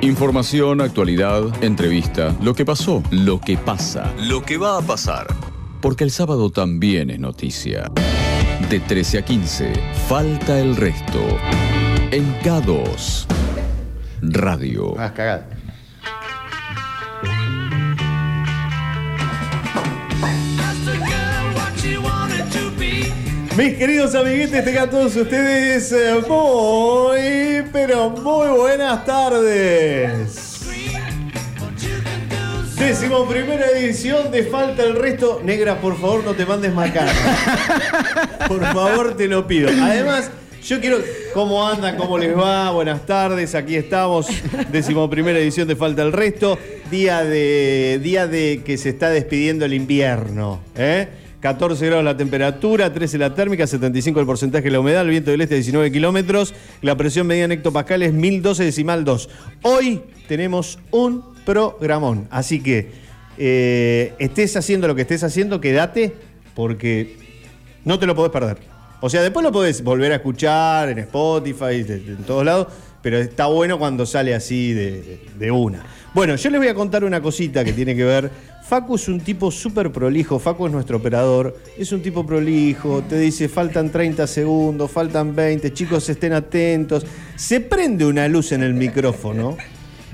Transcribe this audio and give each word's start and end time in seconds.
Información, 0.00 0.80
actualidad, 0.80 1.42
entrevista, 1.60 2.32
lo 2.40 2.54
que 2.54 2.64
pasó, 2.64 3.02
lo 3.10 3.40
que 3.40 3.56
pasa, 3.56 4.12
lo 4.16 4.42
que 4.42 4.56
va 4.56 4.78
a 4.78 4.80
pasar. 4.80 5.26
Porque 5.80 6.04
el 6.04 6.12
sábado 6.12 6.50
también 6.50 7.10
es 7.10 7.18
noticia. 7.18 7.90
De 8.70 8.78
13 8.78 9.18
a 9.18 9.24
15, 9.24 9.72
falta 10.08 10.60
el 10.60 10.76
resto. 10.76 11.18
En 12.12 12.32
K2, 12.42 13.26
Radio. 14.22 14.94
Más 14.94 15.10
cagada. 15.10 15.57
Mis 23.58 23.74
queridos 23.74 24.14
amiguitos, 24.14 24.62
tengan 24.62 24.88
todos 24.88 25.16
ustedes 25.16 25.90
eh, 25.90 26.14
muy, 26.28 27.68
pero 27.72 28.08
muy 28.08 28.56
buenas 28.56 29.04
tardes. 29.04 30.60
Décimo 32.78 33.26
primera 33.26 33.66
edición 33.70 34.30
de 34.30 34.44
Falta 34.44 34.84
el 34.84 34.94
Resto. 34.94 35.40
Negra, 35.42 35.80
por 35.80 36.00
favor, 36.00 36.22
no 36.22 36.34
te 36.34 36.46
mandes 36.46 36.72
macana. 36.72 37.12
Por 38.46 38.64
favor, 38.64 39.16
te 39.16 39.26
lo 39.26 39.44
pido. 39.48 39.70
Además, 39.82 40.30
yo 40.62 40.80
quiero. 40.80 40.98
¿Cómo 41.34 41.66
andan? 41.66 41.96
¿Cómo 41.96 42.16
les 42.16 42.38
va? 42.38 42.70
Buenas 42.70 43.04
tardes. 43.06 43.56
Aquí 43.56 43.74
estamos. 43.74 44.28
Décimo 44.70 45.10
primera 45.10 45.36
edición 45.40 45.66
de 45.66 45.74
Falta 45.74 46.02
el 46.02 46.12
Resto. 46.12 46.56
Día 46.92 47.24
de. 47.24 47.98
Día 48.00 48.28
de 48.28 48.62
que 48.64 48.78
se 48.78 48.90
está 48.90 49.10
despidiendo 49.10 49.64
el 49.64 49.74
invierno. 49.74 50.60
¿eh? 50.76 51.08
14 51.40 51.86
grados 51.86 52.04
la 52.04 52.16
temperatura, 52.16 52.92
13 52.92 53.18
la 53.18 53.34
térmica, 53.34 53.66
75 53.66 54.18
el 54.20 54.26
porcentaje 54.26 54.64
de 54.64 54.70
la 54.72 54.80
humedad, 54.80 55.02
el 55.02 55.10
viento 55.10 55.30
del 55.30 55.40
este 55.40 55.54
19 55.54 55.92
kilómetros, 55.92 56.54
la 56.82 56.96
presión 56.96 57.26
media 57.26 57.44
en 57.44 57.52
hectopascal 57.52 58.02
es 58.02 58.12
1012 58.12 58.64
decimal 58.64 59.04
2. 59.04 59.28
Hoy 59.62 60.02
tenemos 60.26 60.78
un 60.90 61.24
programón, 61.44 62.26
así 62.30 62.60
que 62.60 62.90
eh, 63.38 64.14
estés 64.18 64.56
haciendo 64.56 64.88
lo 64.88 64.96
que 64.96 65.02
estés 65.02 65.22
haciendo, 65.22 65.60
quédate 65.60 66.14
porque 66.54 67.16
no 67.84 67.98
te 67.98 68.06
lo 68.06 68.16
podés 68.16 68.32
perder. 68.32 68.58
O 69.00 69.08
sea, 69.08 69.22
después 69.22 69.44
lo 69.44 69.52
podés 69.52 69.84
volver 69.84 70.10
a 70.10 70.16
escuchar 70.16 70.88
en 70.88 70.98
Spotify, 70.98 71.86
en 71.88 72.24
todos 72.26 72.44
lados, 72.44 72.66
pero 73.00 73.16
está 73.18 73.46
bueno 73.46 73.78
cuando 73.78 74.06
sale 74.06 74.34
así 74.34 74.72
de, 74.72 75.20
de 75.38 75.50
una. 75.52 75.86
Bueno, 76.14 76.34
yo 76.34 76.50
les 76.50 76.58
voy 76.58 76.68
a 76.68 76.74
contar 76.74 77.04
una 77.04 77.20
cosita 77.20 77.64
que 77.64 77.72
tiene 77.72 77.94
que 77.94 78.02
ver. 78.02 78.28
Facu 78.68 78.96
es 78.96 79.08
un 79.08 79.20
tipo 79.20 79.50
súper 79.50 79.90
prolijo, 79.90 80.38
Facu 80.38 80.66
es 80.66 80.72
nuestro 80.72 80.98
operador, 80.98 81.56
es 81.78 81.90
un 81.90 82.02
tipo 82.02 82.26
prolijo, 82.26 83.00
te 83.00 83.18
dice 83.18 83.48
faltan 83.48 83.90
30 83.90 84.26
segundos, 84.26 84.90
faltan 84.90 85.34
20, 85.34 85.72
chicos 85.72 86.06
estén 86.10 86.34
atentos. 86.34 87.06
Se 87.34 87.60
prende 87.60 88.04
una 88.04 88.28
luz 88.28 88.52
en 88.52 88.62
el 88.62 88.74
micrófono, 88.74 89.56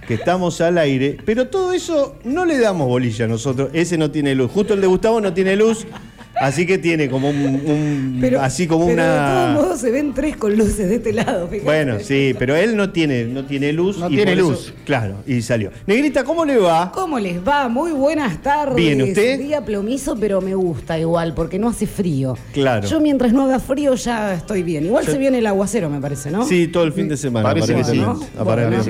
que 0.07 0.15
estamos 0.15 0.61
al 0.61 0.79
aire, 0.79 1.17
pero 1.25 1.49
todo 1.49 1.73
eso 1.73 2.15
no 2.23 2.45
le 2.45 2.61
damos 2.61 2.87
bolilla 2.87 3.25
a 3.25 3.29
nosotros, 3.29 3.71
ese 3.73 3.99
no 3.99 4.13
tiene 4.13 4.37
luz. 4.37 4.53
Justo 4.53 4.75
el 4.75 4.81
de 4.81 4.87
Gustavo 4.87 5.21
no 5.21 5.35
tiene 5.35 5.57
luz, 5.57 5.85
así 6.41 6.67
que 6.67 6.79
tiene 6.79 7.09
como 7.09 7.31
un, 7.31 7.37
un- 7.37 8.19
Pero, 8.21 8.41
así 8.41 8.67
como 8.67 8.87
pero 8.87 9.03
de 9.03 9.09
todos 9.09 9.21
una... 9.45 9.53
modos 9.55 9.81
se 9.81 9.91
ven 9.91 10.13
tres 10.15 10.37
con 10.37 10.57
luces 10.57 10.89
de 10.89 10.97
este 10.97 11.13
lado. 11.13 11.49
fíjate. 11.49 11.65
Bueno, 11.65 11.97
sí, 12.01 12.35
pero 12.39 12.55
él 12.57 12.77
no 12.77 12.91
tiene, 12.91 13.25
no 13.25 13.45
tiene 13.45 13.73
luz. 13.73 13.99
No 13.99 14.09
y 14.11 14.17
tiene 14.17 14.37
luz. 14.37 14.67
eso- 14.67 14.73
claro, 14.85 15.17
y 15.27 15.43
salió. 15.43 15.71
Negrita, 15.87 16.25
¿cómo 16.25 16.45
le 16.45 16.57
va? 16.59 16.91
¿Cómo 16.93 17.19
les 17.19 17.47
va? 17.47 17.69
Muy 17.69 17.93
buenas 17.93 18.41
tardes. 18.43 18.77
Bien, 18.77 19.01
¿usted? 19.03 19.39
Día 19.41 19.65
plomizo, 19.65 20.17
pero 20.17 20.41
me 20.41 20.55
gusta 20.55 20.99
igual, 20.99 21.35
porque 21.35 21.59
no 21.59 21.69
hace 21.69 21.87
frío. 21.87 22.37
Claro. 22.53 22.87
Yo 22.89 23.01
mientras 23.01 23.33
no 23.33 23.45
haga 23.45 23.59
frío 23.61 23.95
ya 23.95 24.35
estoy 24.35 24.63
bien. 24.63 24.87
Igual 24.87 25.05
se 25.07 25.19
viene 25.19 25.39
el 25.39 25.47
aguacero, 25.47 25.91
me 25.91 26.01
parece, 26.01 26.31
¿no? 26.31 26.45
Sí, 26.45 26.69
todo 26.69 26.85
el 26.85 26.93
fin 26.93 27.09
de 27.09 27.17
semana. 27.17 27.49
Parece 27.49 27.75
que 27.75 27.85
sí. 27.85 27.91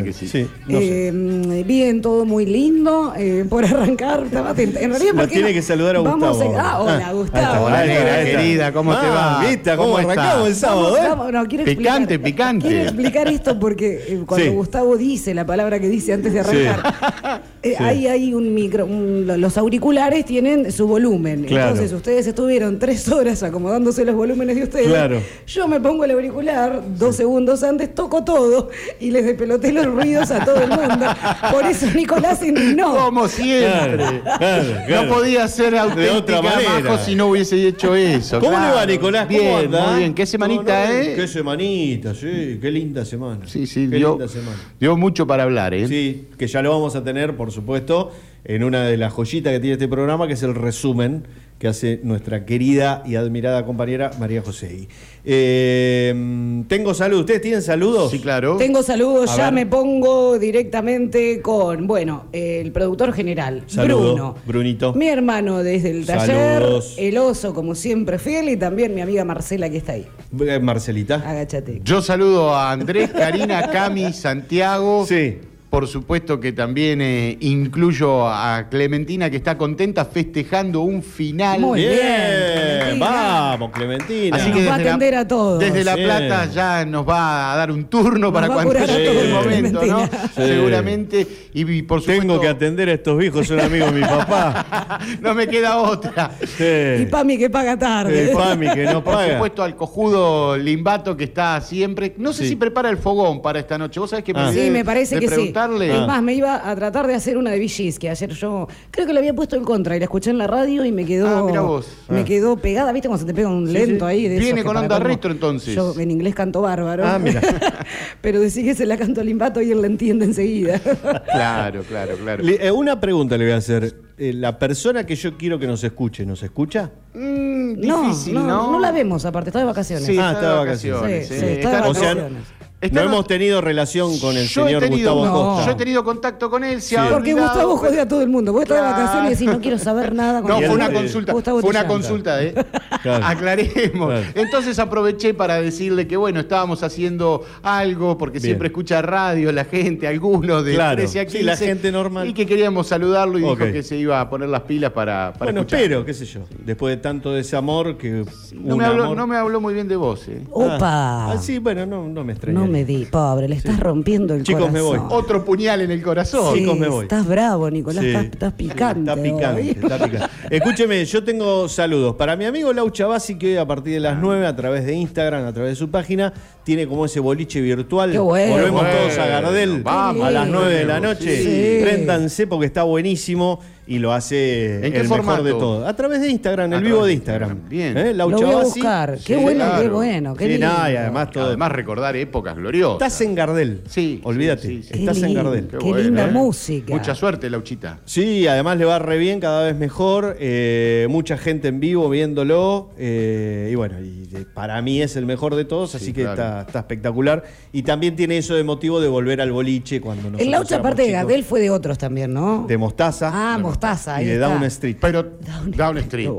que 0.03 0.13
sí. 0.13 0.47
no 0.67 0.79
sé. 0.79 1.09
Eh, 1.09 1.65
bien, 1.67 2.01
todo 2.03 2.25
muy 2.25 2.47
lindo. 2.47 3.13
eh, 3.17 3.45
por 3.49 3.65
arrancar, 3.65 4.25
estaba 4.25 4.51
atenta. 4.51 4.81
En 4.81 4.91
realidad, 4.91 5.15
¿por 5.15 5.25
qué 5.29 5.35
tiene 5.35 5.49
no? 5.51 5.55
que 5.55 5.63
saludar 5.63 5.97
a 5.97 6.01
Vamos 6.01 6.29
Gustavo. 6.39 6.57
Ah, 6.59 6.81
hola, 6.81 7.07
Ah, 7.09 7.13
Gustavo. 7.13 7.44
Está, 7.45 7.61
Hola, 7.63 7.85
negra, 7.85 8.25
querida, 8.25 8.73
¿cómo 8.73 8.95
te 8.99 9.07
va? 9.09 9.45
¿Viste? 9.49 9.77
¿Cómo, 9.77 9.93
¿Cómo 9.93 9.99
arrancamos 10.11 10.49
el 10.49 10.55
sábado, 10.55 10.97
eh? 10.97 11.01
Vamos, 11.09 11.33
no, 11.33 11.47
quiero 11.47 11.65
Picante, 11.65 12.15
explicar- 12.15 12.23
picante. 12.25 12.69
Quiero 12.69 12.83
explicar 12.85 13.29
esto 13.29 13.59
porque 13.59 14.05
eh, 14.09 14.23
cuando 14.27 14.47
Sí. 14.47 14.53
Gustavo 14.53 14.97
dice 14.97 15.35
la 15.35 15.47
palabra 15.47 15.79
que 15.81 15.89
dice 15.89 16.13
antes 16.13 16.33
de 16.33 16.41
arrancar, 16.41 17.43
eh, 17.63 17.75
Sí. 17.77 17.83
ahí 17.83 18.07
hay 18.07 18.35
un 18.35 18.55
micro, 18.55 18.85
un- 18.87 19.27
los 19.41 19.57
auriculares 19.59 20.25
tienen 20.25 20.71
su 20.73 20.87
volumen. 20.87 21.45
Claro. 21.45 21.71
Entonces 21.71 21.93
ustedes 21.93 22.27
estuvieron 22.27 22.79
tres 22.79 23.09
horas 23.09 23.43
acomodándose 23.43 24.05
los 24.05 24.15
volúmenes 24.15 24.57
de 24.57 24.63
ustedes. 24.65 24.87
Claro. 24.89 25.21
Yo 25.47 25.69
me 25.69 25.81
pongo 25.81 26.05
el 26.05 26.11
auricular 26.13 26.81
dos 26.99 27.17
segundos 27.17 27.63
antes, 27.63 27.95
toco 27.95 28.25
todo 28.25 28.71
y 29.01 29.11
les 29.11 29.25
despeloté 29.25 29.73
los 29.73 29.87
ruidos 29.87 30.31
a 30.31 30.45
todo 30.45 30.57
el 30.61 30.69
mundo. 30.71 31.07
Por 31.51 31.65
eso 31.67 31.87
Nicolás 31.95 32.43
indignó. 32.43 32.95
Como 32.97 33.29
siempre. 33.29 33.97
Claro, 33.97 34.23
claro, 34.39 34.65
claro. 34.87 35.03
No 35.07 35.15
podía 35.15 35.49
ser 35.49 35.77
auténtica 35.77 36.15
otra 36.19 36.43
manera. 36.43 36.81
Majo 36.81 36.99
si 36.99 37.15
no 37.25 37.31
hubiese 37.31 37.67
hecho 37.69 37.95
eso. 37.95 38.39
¿Cómo 38.41 38.53
claro. 38.53 38.69
le 38.69 38.75
va, 38.75 38.87
Nicolás? 38.87 39.27
¿Cómo 39.27 39.39
Bien, 39.39 39.55
anda? 39.67 39.87
muy 39.91 39.99
bien. 40.01 40.15
¿Qué 40.15 40.27
semanita, 40.27 40.93
eh? 41.03 41.15
Qué 41.17 41.27
semanita, 41.29 42.15
sí. 42.15 42.59
Qué 42.61 42.71
linda 42.71 43.05
semana. 43.05 43.47
Sí, 43.47 43.67
sí, 43.67 43.89
Qué 43.89 43.97
dio, 43.97 44.11
linda 44.11 44.29
semana. 44.29 44.57
dio 44.79 44.97
mucho 44.97 45.27
para 45.27 45.43
hablar, 45.45 45.75
¿eh? 45.75 45.89
Sí, 45.89 46.29
que 46.39 46.47
ya 46.47 46.63
lo 46.63 46.71
vamos 46.71 46.95
a 46.97 47.03
tener, 47.05 47.37
por 47.37 47.51
supuesto, 47.51 48.13
en 48.45 48.63
una 48.65 48.85
de 48.85 48.97
las 48.97 49.13
joyitas 49.13 49.53
que 49.53 49.61
tiene 49.61 49.75
este 49.75 49.89
programa, 49.89 50.27
que 50.27 50.35
es 50.35 50.43
el 50.43 50.55
resumen 50.55 51.27
que 51.65 51.69
hace 51.69 52.01
nuestra 52.03 52.45
querida 52.45 53.03
y 53.07 53.15
admirada 53.15 53.65
compañera 53.65 54.11
María 54.21 54.43
José. 54.43 54.87
Eh, 55.25 56.63
tengo 56.69 56.93
salud. 56.93 57.21
¿Ustedes 57.21 57.41
tienen 57.41 57.63
saludos? 57.63 58.11
Sí, 58.11 58.19
claro. 58.19 58.59
Tengo 58.59 58.83
saludos, 58.83 59.31
A 59.31 59.37
ya 59.39 59.45
ver. 59.45 59.55
me 59.55 59.65
pongo 59.65 60.39
directamente 60.39 61.41
con, 61.41 61.87
bueno, 61.87 62.27
el 62.33 62.71
productor 62.71 63.15
general, 63.15 63.63
Saludo, 63.67 64.13
Bruno. 64.13 64.35
Brunito. 64.45 64.93
Mi 64.93 65.09
hermano 65.09 65.63
desde 65.63 65.93
el 65.93 66.05
taller, 66.05 66.61
Saludos. 66.61 66.97
el 66.99 67.17
oso 67.17 67.55
como 67.55 67.75
siempre 67.75 68.19
fiel 68.19 68.51
y 68.51 68.59
también 68.59 68.95
mi 68.95 69.01
amiga 69.01 69.25
Marcela 69.25 69.71
que 69.71 69.79
está 69.79 69.93
ahí. 69.93 70.07
Eh, 70.47 70.59
Marcelita. 70.59 71.15
Agáchate. 71.27 71.81
Yo 71.83 72.03
saludo 72.03 72.55
a 72.55 72.73
Andrés, 72.73 73.09
Karina, 73.11 73.71
Cami, 73.71 74.13
Santiago. 74.13 75.07
Sí. 75.09 75.39
Por 75.75 75.89
supuesto 75.89 76.39
que 76.39 76.53
también 76.53 77.01
eh, 77.03 77.37
incluyo 77.41 78.29
a 78.29 78.69
Clementina 78.71 79.29
que 79.29 79.37
está 79.39 79.59
contenta 79.59 80.05
festejando 80.05 80.83
un 80.83 81.03
final. 81.03 81.59
Muy 81.61 81.81
bien, 81.81 81.99
Clementina. 81.99 83.07
vamos, 83.11 83.71
Clementina. 83.73 84.37
Así 84.37 84.53
que- 84.53 84.61
nos 84.61 84.69
va 84.71 84.75
a 84.75 84.79
la- 84.79 84.85
atender 84.85 85.15
a 85.17 85.27
todos. 85.27 85.59
Desde 85.59 85.83
La. 85.83 85.95
Plata 85.97 86.47
ya 86.53 86.85
nos 86.85 87.09
va 87.09 87.53
a 87.53 87.57
dar 87.57 87.71
un 87.73 87.85
turno 87.87 88.33
para 88.33 88.47
cuando 88.49 88.73
llegue 88.75 89.21
el 89.23 89.33
momento, 89.33 89.83
¿no? 89.87 90.05
Sí. 90.07 90.11
Seguramente. 90.37 91.27
Y, 91.55 91.69
y 91.71 91.83
por 91.83 92.01
supuesto. 92.01 92.23
Tengo 92.23 92.41
que 92.41 92.49
atender 92.49 92.89
a 92.89 92.93
estos 92.93 93.17
viejos, 93.19 93.47
son 93.47 93.59
amigos 93.61 93.93
de 93.95 94.01
mi 94.01 94.07
papá. 94.07 94.99
no 95.21 95.35
me 95.35 95.47
queda 95.49 95.79
otra. 95.79 96.33
Y 96.43 96.47
Sí. 96.47 97.07
Pami 97.11 97.39
que 97.39 97.49
paga 97.51 97.77
tarde. 97.79 98.31
El 98.31 98.37
Pami 98.37 98.71
que 98.71 98.85
no 98.85 99.03
Por 99.03 99.15
paga. 99.15 99.33
supuesto 99.35 99.63
al 99.63 99.75
cojudo 99.77 100.57
Limbato 100.57 101.17
que 101.17 101.25
está 101.25 101.61
siempre. 101.61 102.15
No 102.19 102.33
sé 102.33 102.45
Sí. 102.45 102.51
si 102.51 102.57
prepara 102.57 102.91
el 102.91 102.97
fogón 102.99 103.41
para 103.43 103.59
esta 103.61 103.79
noche. 103.79 103.99
¿Vos 104.01 104.11
sabés 104.11 104.25
que 104.25 104.35
me 104.35 104.41
Ah. 104.41 104.45
Sí, 104.53 104.59
olvidé 104.59 104.71
me 104.71 104.85
parece 104.85 105.19
que 105.19 105.29
sí. 105.29 105.35
Preguntarle? 105.67 106.01
Es 106.03 106.07
más, 106.07 106.23
me 106.23 106.35
iba 106.35 106.69
a 106.71 106.75
tratar 106.77 107.07
de 107.07 107.15
hacer 107.15 107.37
una 107.37 107.51
de 107.51 107.59
VGs, 107.61 107.99
que 107.99 108.11
ayer 108.11 108.31
yo 108.31 108.69
creo 108.91 109.07
que 109.07 109.13
la 109.13 109.21
había 109.21 109.35
puesto 109.35 109.57
en 109.57 109.65
contra 109.65 109.97
y 109.97 109.99
la 109.99 110.05
escuché 110.05 110.31
en 110.31 110.39
la 110.39 110.47
radio 110.47 110.85
y 110.85 110.93
me 110.93 111.05
quedó. 111.05 111.29
Ah, 111.29 111.43
mira 111.47 111.61
vos. 111.63 111.87
Me 112.09 112.21
Ah. 112.21 112.25
quedó 112.25 112.57
pegada, 112.57 112.93
¿viste? 112.93 113.09
Cuando 113.09 113.21
se 113.27 113.27
te 113.27 113.35
pega 113.35 113.49
un 113.49 113.73
lento 113.73 114.07
ahí. 114.07 114.29
De 114.29 114.39
Viene 114.39 114.63
con 114.65 114.77
onda 114.77 114.99
retro, 114.99 115.31
entonces. 115.31 115.75
Yo 115.75 115.95
en 115.99 116.11
inglés 116.11 116.35
canto 116.35 116.61
bárbaro. 116.63 117.05
Ah, 117.07 117.19
mira. 117.19 117.41
Pero 118.21 118.41
decís 118.41 118.65
que 118.65 118.75
se 118.75 118.87
la 118.87 118.97
canto 118.97 119.21
a 119.21 119.25
Limbato 119.25 119.61
y 119.61 119.71
él 119.71 119.81
la 119.81 119.87
entiende 119.87 120.25
enseguida. 120.25 120.81
Claro, 121.35 121.83
claro, 121.83 122.17
claro. 122.17 122.43
Le- 122.43 122.65
eh, 122.67 122.71
una 122.71 123.01
pregunta 123.01 123.37
le 123.37 123.45
voy 123.45 123.55
a 123.55 123.57
hacer. 123.57 123.95
Eh, 124.17 124.33
la 124.33 124.59
persona 124.59 125.05
que 125.05 125.17
yo 125.17 125.37
quiero 125.37 125.59
que 125.59 125.67
nos 125.67 125.83
escuche, 125.83 126.25
¿nos 126.25 126.41
escucha? 126.45 126.93
Mm, 127.15 127.81
no, 127.85 128.03
difícil, 128.03 128.35
no, 128.35 128.47
¿no? 128.47 128.73
no 128.73 128.79
la 128.79 128.93
vemos, 128.93 129.25
aparte, 129.25 129.51
está 129.51 129.59
de 129.59 129.65
vacaciones. 129.65 130.07
Sí, 130.07 130.17
Ah, 130.21 130.31
está 130.31 130.33
está 130.35 130.51
de 130.53 130.57
vacaciones. 130.59 131.01
vacaciones. 131.03 131.29
sí. 131.29 131.35
Sí, 131.35 131.45
está 131.47 131.71
de 131.83 131.89
O 131.89 131.95
sea, 131.95 132.09
vacaciones. 132.15 132.43
Está 132.85 133.01
no 133.01 133.07
en- 133.07 133.13
hemos 133.13 133.27
tenido 133.27 133.61
relación 133.61 134.19
con 134.19 134.37
el 134.37 134.47
yo 134.47 134.63
he 134.63 134.67
señor 134.67 134.83
tenido, 134.83 135.15
Gustavo 135.15 135.27
No. 135.39 135.45
Costa. 135.55 135.67
Yo 135.67 135.73
he 135.73 135.75
tenido 135.75 136.05
contacto 136.05 136.51
con 136.51 136.65
él. 136.65 136.81
Se 136.83 136.97
ha 136.99 137.09
Porque 137.09 137.33
olvidado, 137.33 137.49
Gustavo 137.53 137.77
jode 137.77 138.01
a 138.01 138.09
todo 138.09 138.23
el 138.23 138.29
mundo. 138.29 138.53
Vos 138.53 138.63
estás 138.63 138.77
de 138.79 138.83
vacaciones 138.83 139.31
y 139.31 139.35
decís, 139.35 139.49
no 139.55 139.61
quiero 139.61 139.79
saber 139.79 140.15
nada. 140.15 140.41
con 140.43 140.51
No, 140.51 140.57
fue 140.59 140.69
una 140.75 140.93
consulta. 140.93 141.33
Gustavo 141.33 141.61
Fue 141.61 141.71
una 141.71 141.87
consulta, 141.87 142.43
¿eh? 142.43 142.55
Claro. 143.03 143.25
Aclaremos. 143.27 144.09
Claro. 144.09 144.27
Entonces 144.35 144.79
aproveché 144.79 145.35
para 145.35 145.61
decirle 145.61 146.07
que, 146.07 146.17
bueno, 146.17 146.41
estábamos 146.41 146.83
haciendo 146.83 147.43
algo, 147.63 148.17
porque 148.17 148.39
Bien. 148.39 148.45
siempre 148.51 148.69
escucha 148.69 149.03
radio 149.03 149.53
la 149.53 149.65
gente, 149.65 150.07
algunos 150.09 150.65
de 150.65 150.75
Claro. 150.75 150.97
13 150.97 151.21
a 151.21 151.23
Sí, 151.25 151.29
15. 151.39 151.45
la 151.45 151.57
gente 151.57 151.93
normal. 151.93 152.29
Y 152.29 152.33
que 152.33 152.47
queríamos 152.47 152.87
saludarlo 152.87 153.39
y 153.39 153.43
dijo 153.43 153.57
que 153.57 153.83
se 153.83 153.97
iba 153.97 154.21
a 154.21 154.31
poner 154.31 154.49
las 154.49 154.63
pilas 154.63 154.93
para, 154.93 155.33
para 155.35 155.47
Bueno, 155.47 155.61
escuchar. 155.61 155.81
espero, 155.81 156.05
qué 156.05 156.15
sé 156.15 156.25
yo. 156.25 156.41
Después 156.65 156.97
de 156.97 157.03
tanto 157.03 157.33
desamor 157.33 157.99
que. 157.99 158.25
No 158.55 158.73
un 158.75 158.79
me, 158.79 158.85
habló, 158.87 159.05
amor- 159.05 159.17
no 159.17 159.27
me 159.27 159.37
habló 159.37 159.61
muy 159.61 159.75
bien 159.75 159.89
de 159.89 159.97
vos, 159.97 160.27
¿eh? 160.29 160.43
Opa. 160.51 160.79
Ah, 160.83 161.33
ah, 161.33 161.39
sí, 161.39 161.59
bueno, 161.59 161.85
no, 161.87 162.09
no 162.09 162.25
me 162.25 162.33
extraña. 162.33 162.59
No 162.59 162.67
me 162.75 162.85
di, 162.85 163.05
pobre, 163.05 163.47
le 163.49 163.55
estás 163.55 163.79
rompiendo 163.79 164.35
el 164.35 164.43
Chicos, 164.43 164.73
me 164.73 164.81
voy. 164.81 164.99
Otro 165.11 165.45
puñal 165.45 165.83
en 165.83 165.93
el 165.93 166.03
corazón. 166.03 166.53
Sí, 166.55 166.59
Chicos, 166.61 166.77
me 166.77 166.89
voy. 166.89 167.05
Estás 167.05 167.25
bravo, 167.25 167.71
Nicolás, 167.71 168.03
Sí. 168.03 168.09
estás, 168.09 168.25
estás 168.25 168.53
picante. 168.55 169.09
Está 169.13 169.23
picante, 169.23 169.61
hoy. 169.63 169.69
está 169.71 170.05
picante. 170.05 170.27
Escúcheme, 170.51 171.05
yo 171.05 171.23
tengo 171.23 171.69
saludos. 171.69 172.17
Para 172.17 172.35
mi 172.35 172.47
amigo 172.47 172.73
Lau 172.73 172.91
Chavasi, 172.91 173.37
que 173.39 173.47
hoy 173.53 173.57
a 173.59 173.65
partir 173.65 173.93
de 173.95 174.01
las 174.01 174.19
9, 174.19 174.45
a 174.45 174.57
través 174.57 174.85
de 174.87 174.93
Instagram, 174.95 175.47
a 175.47 175.53
través 175.53 175.71
de 175.71 175.77
su 175.77 175.89
página, 175.89 176.33
tiene 176.65 176.89
como 176.89 177.05
ese 177.05 177.21
boliche 177.21 177.61
virtual. 177.61 178.11
Qué 178.11 178.19
bueno. 178.19 178.55
Volvemos 178.55 178.83
Bueno, 178.83 178.99
todos 178.99 179.19
a 179.19 179.27
Gardel 179.27 179.83
vamos. 179.85 180.27
a 180.27 180.31
las 180.33 180.49
9 180.49 180.75
de 180.75 180.85
la 180.85 180.99
noche. 180.99 181.43
Sí. 181.45 181.85
Préndanse 181.85 182.49
porque 182.49 182.67
está 182.67 182.83
buenísimo 182.83 183.61
y 183.87 183.99
lo 183.99 184.13
hace 184.13 184.87
¿En 184.87 184.93
qué 184.93 185.01
el 185.01 185.07
formato? 185.07 185.43
mejor 185.43 185.45
de 185.45 185.51
todo. 185.61 185.87
A 185.87 185.95
través 185.95 186.21
de 186.21 186.29
Instagram, 186.31 186.73
A 186.73 186.77
el 186.77 186.83
vivo 186.85 187.05
de 187.05 187.13
Instagram. 187.13 187.51
Instagram. 187.51 187.69
Bien. 187.69 187.97
¿Eh? 187.99 188.15
Lo 188.15 188.29
voy 188.31 188.43
a 188.43 188.57
buscar. 188.63 189.19
Qué 189.25 189.35
Sí, 189.37 189.41
bueno, 189.43 189.65
qué 189.65 189.71
claro. 189.81 189.95
bueno, 189.95 190.35
qué 190.35 190.45
Sí, 190.45 190.51
lindo. 190.53 190.67
nada, 190.67 190.93
y 190.93 190.97
además 190.97 191.31
todo. 191.31 191.45
Además 191.47 191.73
recordar 191.73 192.17
épocas 192.17 192.57
gloriosas. 192.57 192.95
Estás 192.95 193.21
en 193.21 193.35
Gardel. 193.35 193.81
Sí, 193.89 194.21
Olvídate. 194.25 194.63
sí, 194.69 194.83
sí, 194.83 194.89
sí. 194.95 195.01
Estás 195.01 195.19
en 195.19 195.27
lindo. 195.35 195.45
Gardel. 195.45 195.67
Qué 195.69 195.79
Qué 195.79 195.85
bueno, 195.85 195.99
linda 195.99 196.25
¿eh? 196.27 196.31
música. 196.31 196.93
Mucha 196.95 197.15
suerte, 197.15 197.51
Lauchita. 197.51 197.99
Sí, 198.05 198.47
además 198.47 198.79
le 198.79 198.85
va 198.87 198.99
re 198.99 199.19
bien, 199.19 199.41
cada 199.41 199.65
vez 199.65 199.77
mejor. 199.77 200.37
eh, 200.41 201.07
mucha 201.11 201.37
gente 201.37 201.69
en 201.69 201.81
vivo 201.81 202.09
viéndolo. 202.09 202.91
eh, 202.99 203.69
y 203.71 203.75
bueno, 203.75 204.01
y 204.01 204.27
de- 204.27 204.45
para 204.47 204.81
mí 204.83 205.03
es 205.03 205.17
el 205.17 205.27
mejor 205.27 205.55
de 205.55 205.65
todos, 205.65 205.95
así 205.95 206.13
que 206.13 206.23
claro. 206.23 206.33
está, 206.33 206.61
está 206.63 206.79
espectacular. 206.81 207.45
Y 207.73 207.83
también 207.83 208.17
tiene 208.17 208.39
eso 208.39 208.55
de 208.55 208.65
motivo 208.65 209.01
de 209.01 209.09
volver 209.09 209.41
al 209.41 209.53
boliche 209.53 210.01
cuando 210.01 210.31
nos 210.31 210.41
El 210.41 210.51
Laucha, 210.51 210.77
aparte 210.77 211.03
de 211.03 211.13
Gardel, 211.13 211.45
fue 211.45 211.61
de 211.61 211.71
otros 211.71 211.99
también, 211.99 212.33
¿no? 212.33 212.65
De 212.67 212.79
Mostaza. 212.79 213.31
Ah, 213.33 213.59
Mostaza. 213.79 214.17
y 214.19 214.21
ahí 214.21 214.27
de 214.27 214.35
está. 214.35 214.49
Down 214.49 214.65
Street. 214.65 214.97
Pero 215.01 215.23
Down 215.23 215.71
Down, 215.73 215.99
Street, 215.99 216.31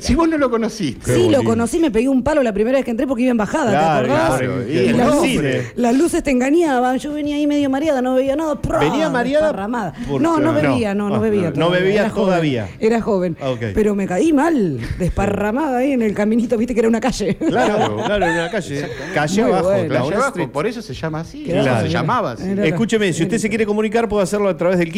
si, 0.00 0.14
vos 0.14 0.28
no 0.28 0.36
lo 0.38 0.50
conociste. 0.50 1.14
Sí, 1.14 1.28
lo 1.30 1.42
conocí, 1.44 1.78
me 1.78 1.90
pegué 1.90 2.08
un 2.08 2.22
palo 2.22 2.42
la 2.42 2.52
primera 2.52 2.78
vez 2.78 2.84
que 2.84 2.90
entré 2.90 3.06
porque 3.06 3.22
iba 3.22 3.30
en 3.30 3.36
bajada, 3.36 3.70
Claro, 3.70 4.06
¿te 4.08 4.12
acordás? 4.14 4.38
claro, 4.38 4.68
y 4.68 4.72
y 4.76 4.92
las, 4.92 5.14
luces, 5.14 5.66
las 5.76 5.96
luces 5.96 6.22
te 6.22 6.30
engañaban, 6.30 6.98
yo 6.98 7.12
venía 7.12 7.36
ahí 7.36 7.46
medio 7.46 7.68
mareada, 7.70 8.02
no 8.02 8.14
veía 8.14 8.36
nada. 8.36 8.58
¿Venía 8.80 9.08
mareada? 9.10 9.46
desparramada. 9.46 9.94
Por- 10.08 10.20
No, 10.20 10.38
no 10.38 10.52
no. 10.52 10.60
bebía, 10.60 10.94
no, 10.94 11.08
no 11.08 11.16
Ah, 11.16 11.18
bebía. 11.18 11.52
no 11.54 11.70
bebía 11.70 12.00
Era 12.02 12.10
joven, 12.10 12.26
todavía. 12.26 12.68
Era 12.80 13.00
joven. 13.00 13.36
Ah. 13.40 13.54
Pero 13.74 13.94
me 13.94 14.06
caí 14.06 14.32
mal, 14.32 14.78
desparramada 14.98 15.78
ahí 15.78 15.92
en 15.92 16.02
el 16.02 16.14
caminito, 16.14 16.56
viste 16.56 16.74
que 16.74 16.80
era 16.80 16.88
una 16.88 17.00
calle. 17.00 17.36
Claro, 17.36 17.96
claro, 18.06 18.26
en 18.26 18.32
una 18.32 18.50
calle. 18.50 18.88
Calle 19.14 19.42
Muy 19.42 19.52
abajo, 19.52 19.68
bueno. 19.70 19.94
Abajo, 19.96 20.28
Street. 20.28 20.48
por 20.48 20.66
eso 20.66 20.82
se 20.82 20.94
llama 20.94 21.20
así. 21.20 21.44
Claro. 21.44 21.82
Se 21.86 21.88
llamaba 21.92 22.32
así. 22.32 22.48
Era- 22.48 22.66
Escúcheme, 22.66 23.12
si 23.12 23.22
usted 23.24 23.38
se 23.38 23.48
quiere 23.48 23.66
comunicar 23.66 24.08
puede 24.08 24.22
hacerlo 24.24 24.48
a 24.48 24.56
través 24.56 24.78
del 24.78 24.90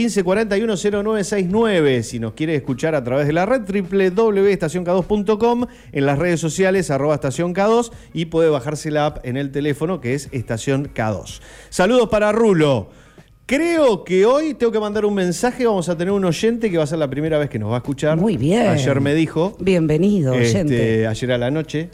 1541-0969. 1.33 2.03
Si 2.03 2.19
nos 2.19 2.33
quiere 2.35 2.55
escuchar 2.55 2.95
a 2.95 3.03
través 3.05 3.27
de 3.27 3.33
la 3.33 3.47
red 3.47 3.63
www.estacionk2.com, 3.63 5.67
en 5.93 6.07
las 6.07 6.19
redes 6.19 6.41
sociales 6.41 6.91
arroba 6.91 7.15
estación 7.15 7.55
K2 7.55 7.91
y 8.15 8.27
puede 8.27 8.51
bajarse 8.51 8.91
la 8.91 9.07
app 9.07 9.25
en 9.27 9.37
el 9.37 9.51
teléfono 9.51 10.01
que 10.01 10.15
es 10.15 10.29
estación 10.33 10.91
K2. 10.95 11.41
Saludos 11.71 12.09
para 12.09 12.33
Rulo. 12.33 12.91
Creo 13.47 14.05
que 14.05 14.27
hoy 14.27 14.53
tengo 14.55 14.73
que 14.73 14.81
mandar 14.81 15.07
un 15.07 15.15
mensaje. 15.15 15.67
Vamos 15.67 15.89
a 15.89 15.97
tener 15.97 16.13
un 16.13 16.25
oyente 16.25 16.71
que 16.71 16.77
va 16.77 16.85
a 16.85 16.87
ser 16.87 16.99
la 16.99 17.09
primera 17.09 17.39
vez 17.39 17.49
que 17.49 17.59
nos 17.59 17.71
va 17.71 17.77
a 17.77 17.79
escuchar. 17.79 18.19
Muy 18.19 18.37
bien. 18.37 18.69
Ayer 18.69 19.01
me 19.01 19.15
dijo. 19.15 19.57
Bienvenido, 19.59 20.35
Este, 20.35 20.59
oyente. 20.59 21.07
ayer 21.07 21.33
a 21.33 21.39
la 21.39 21.51
noche 21.51 21.89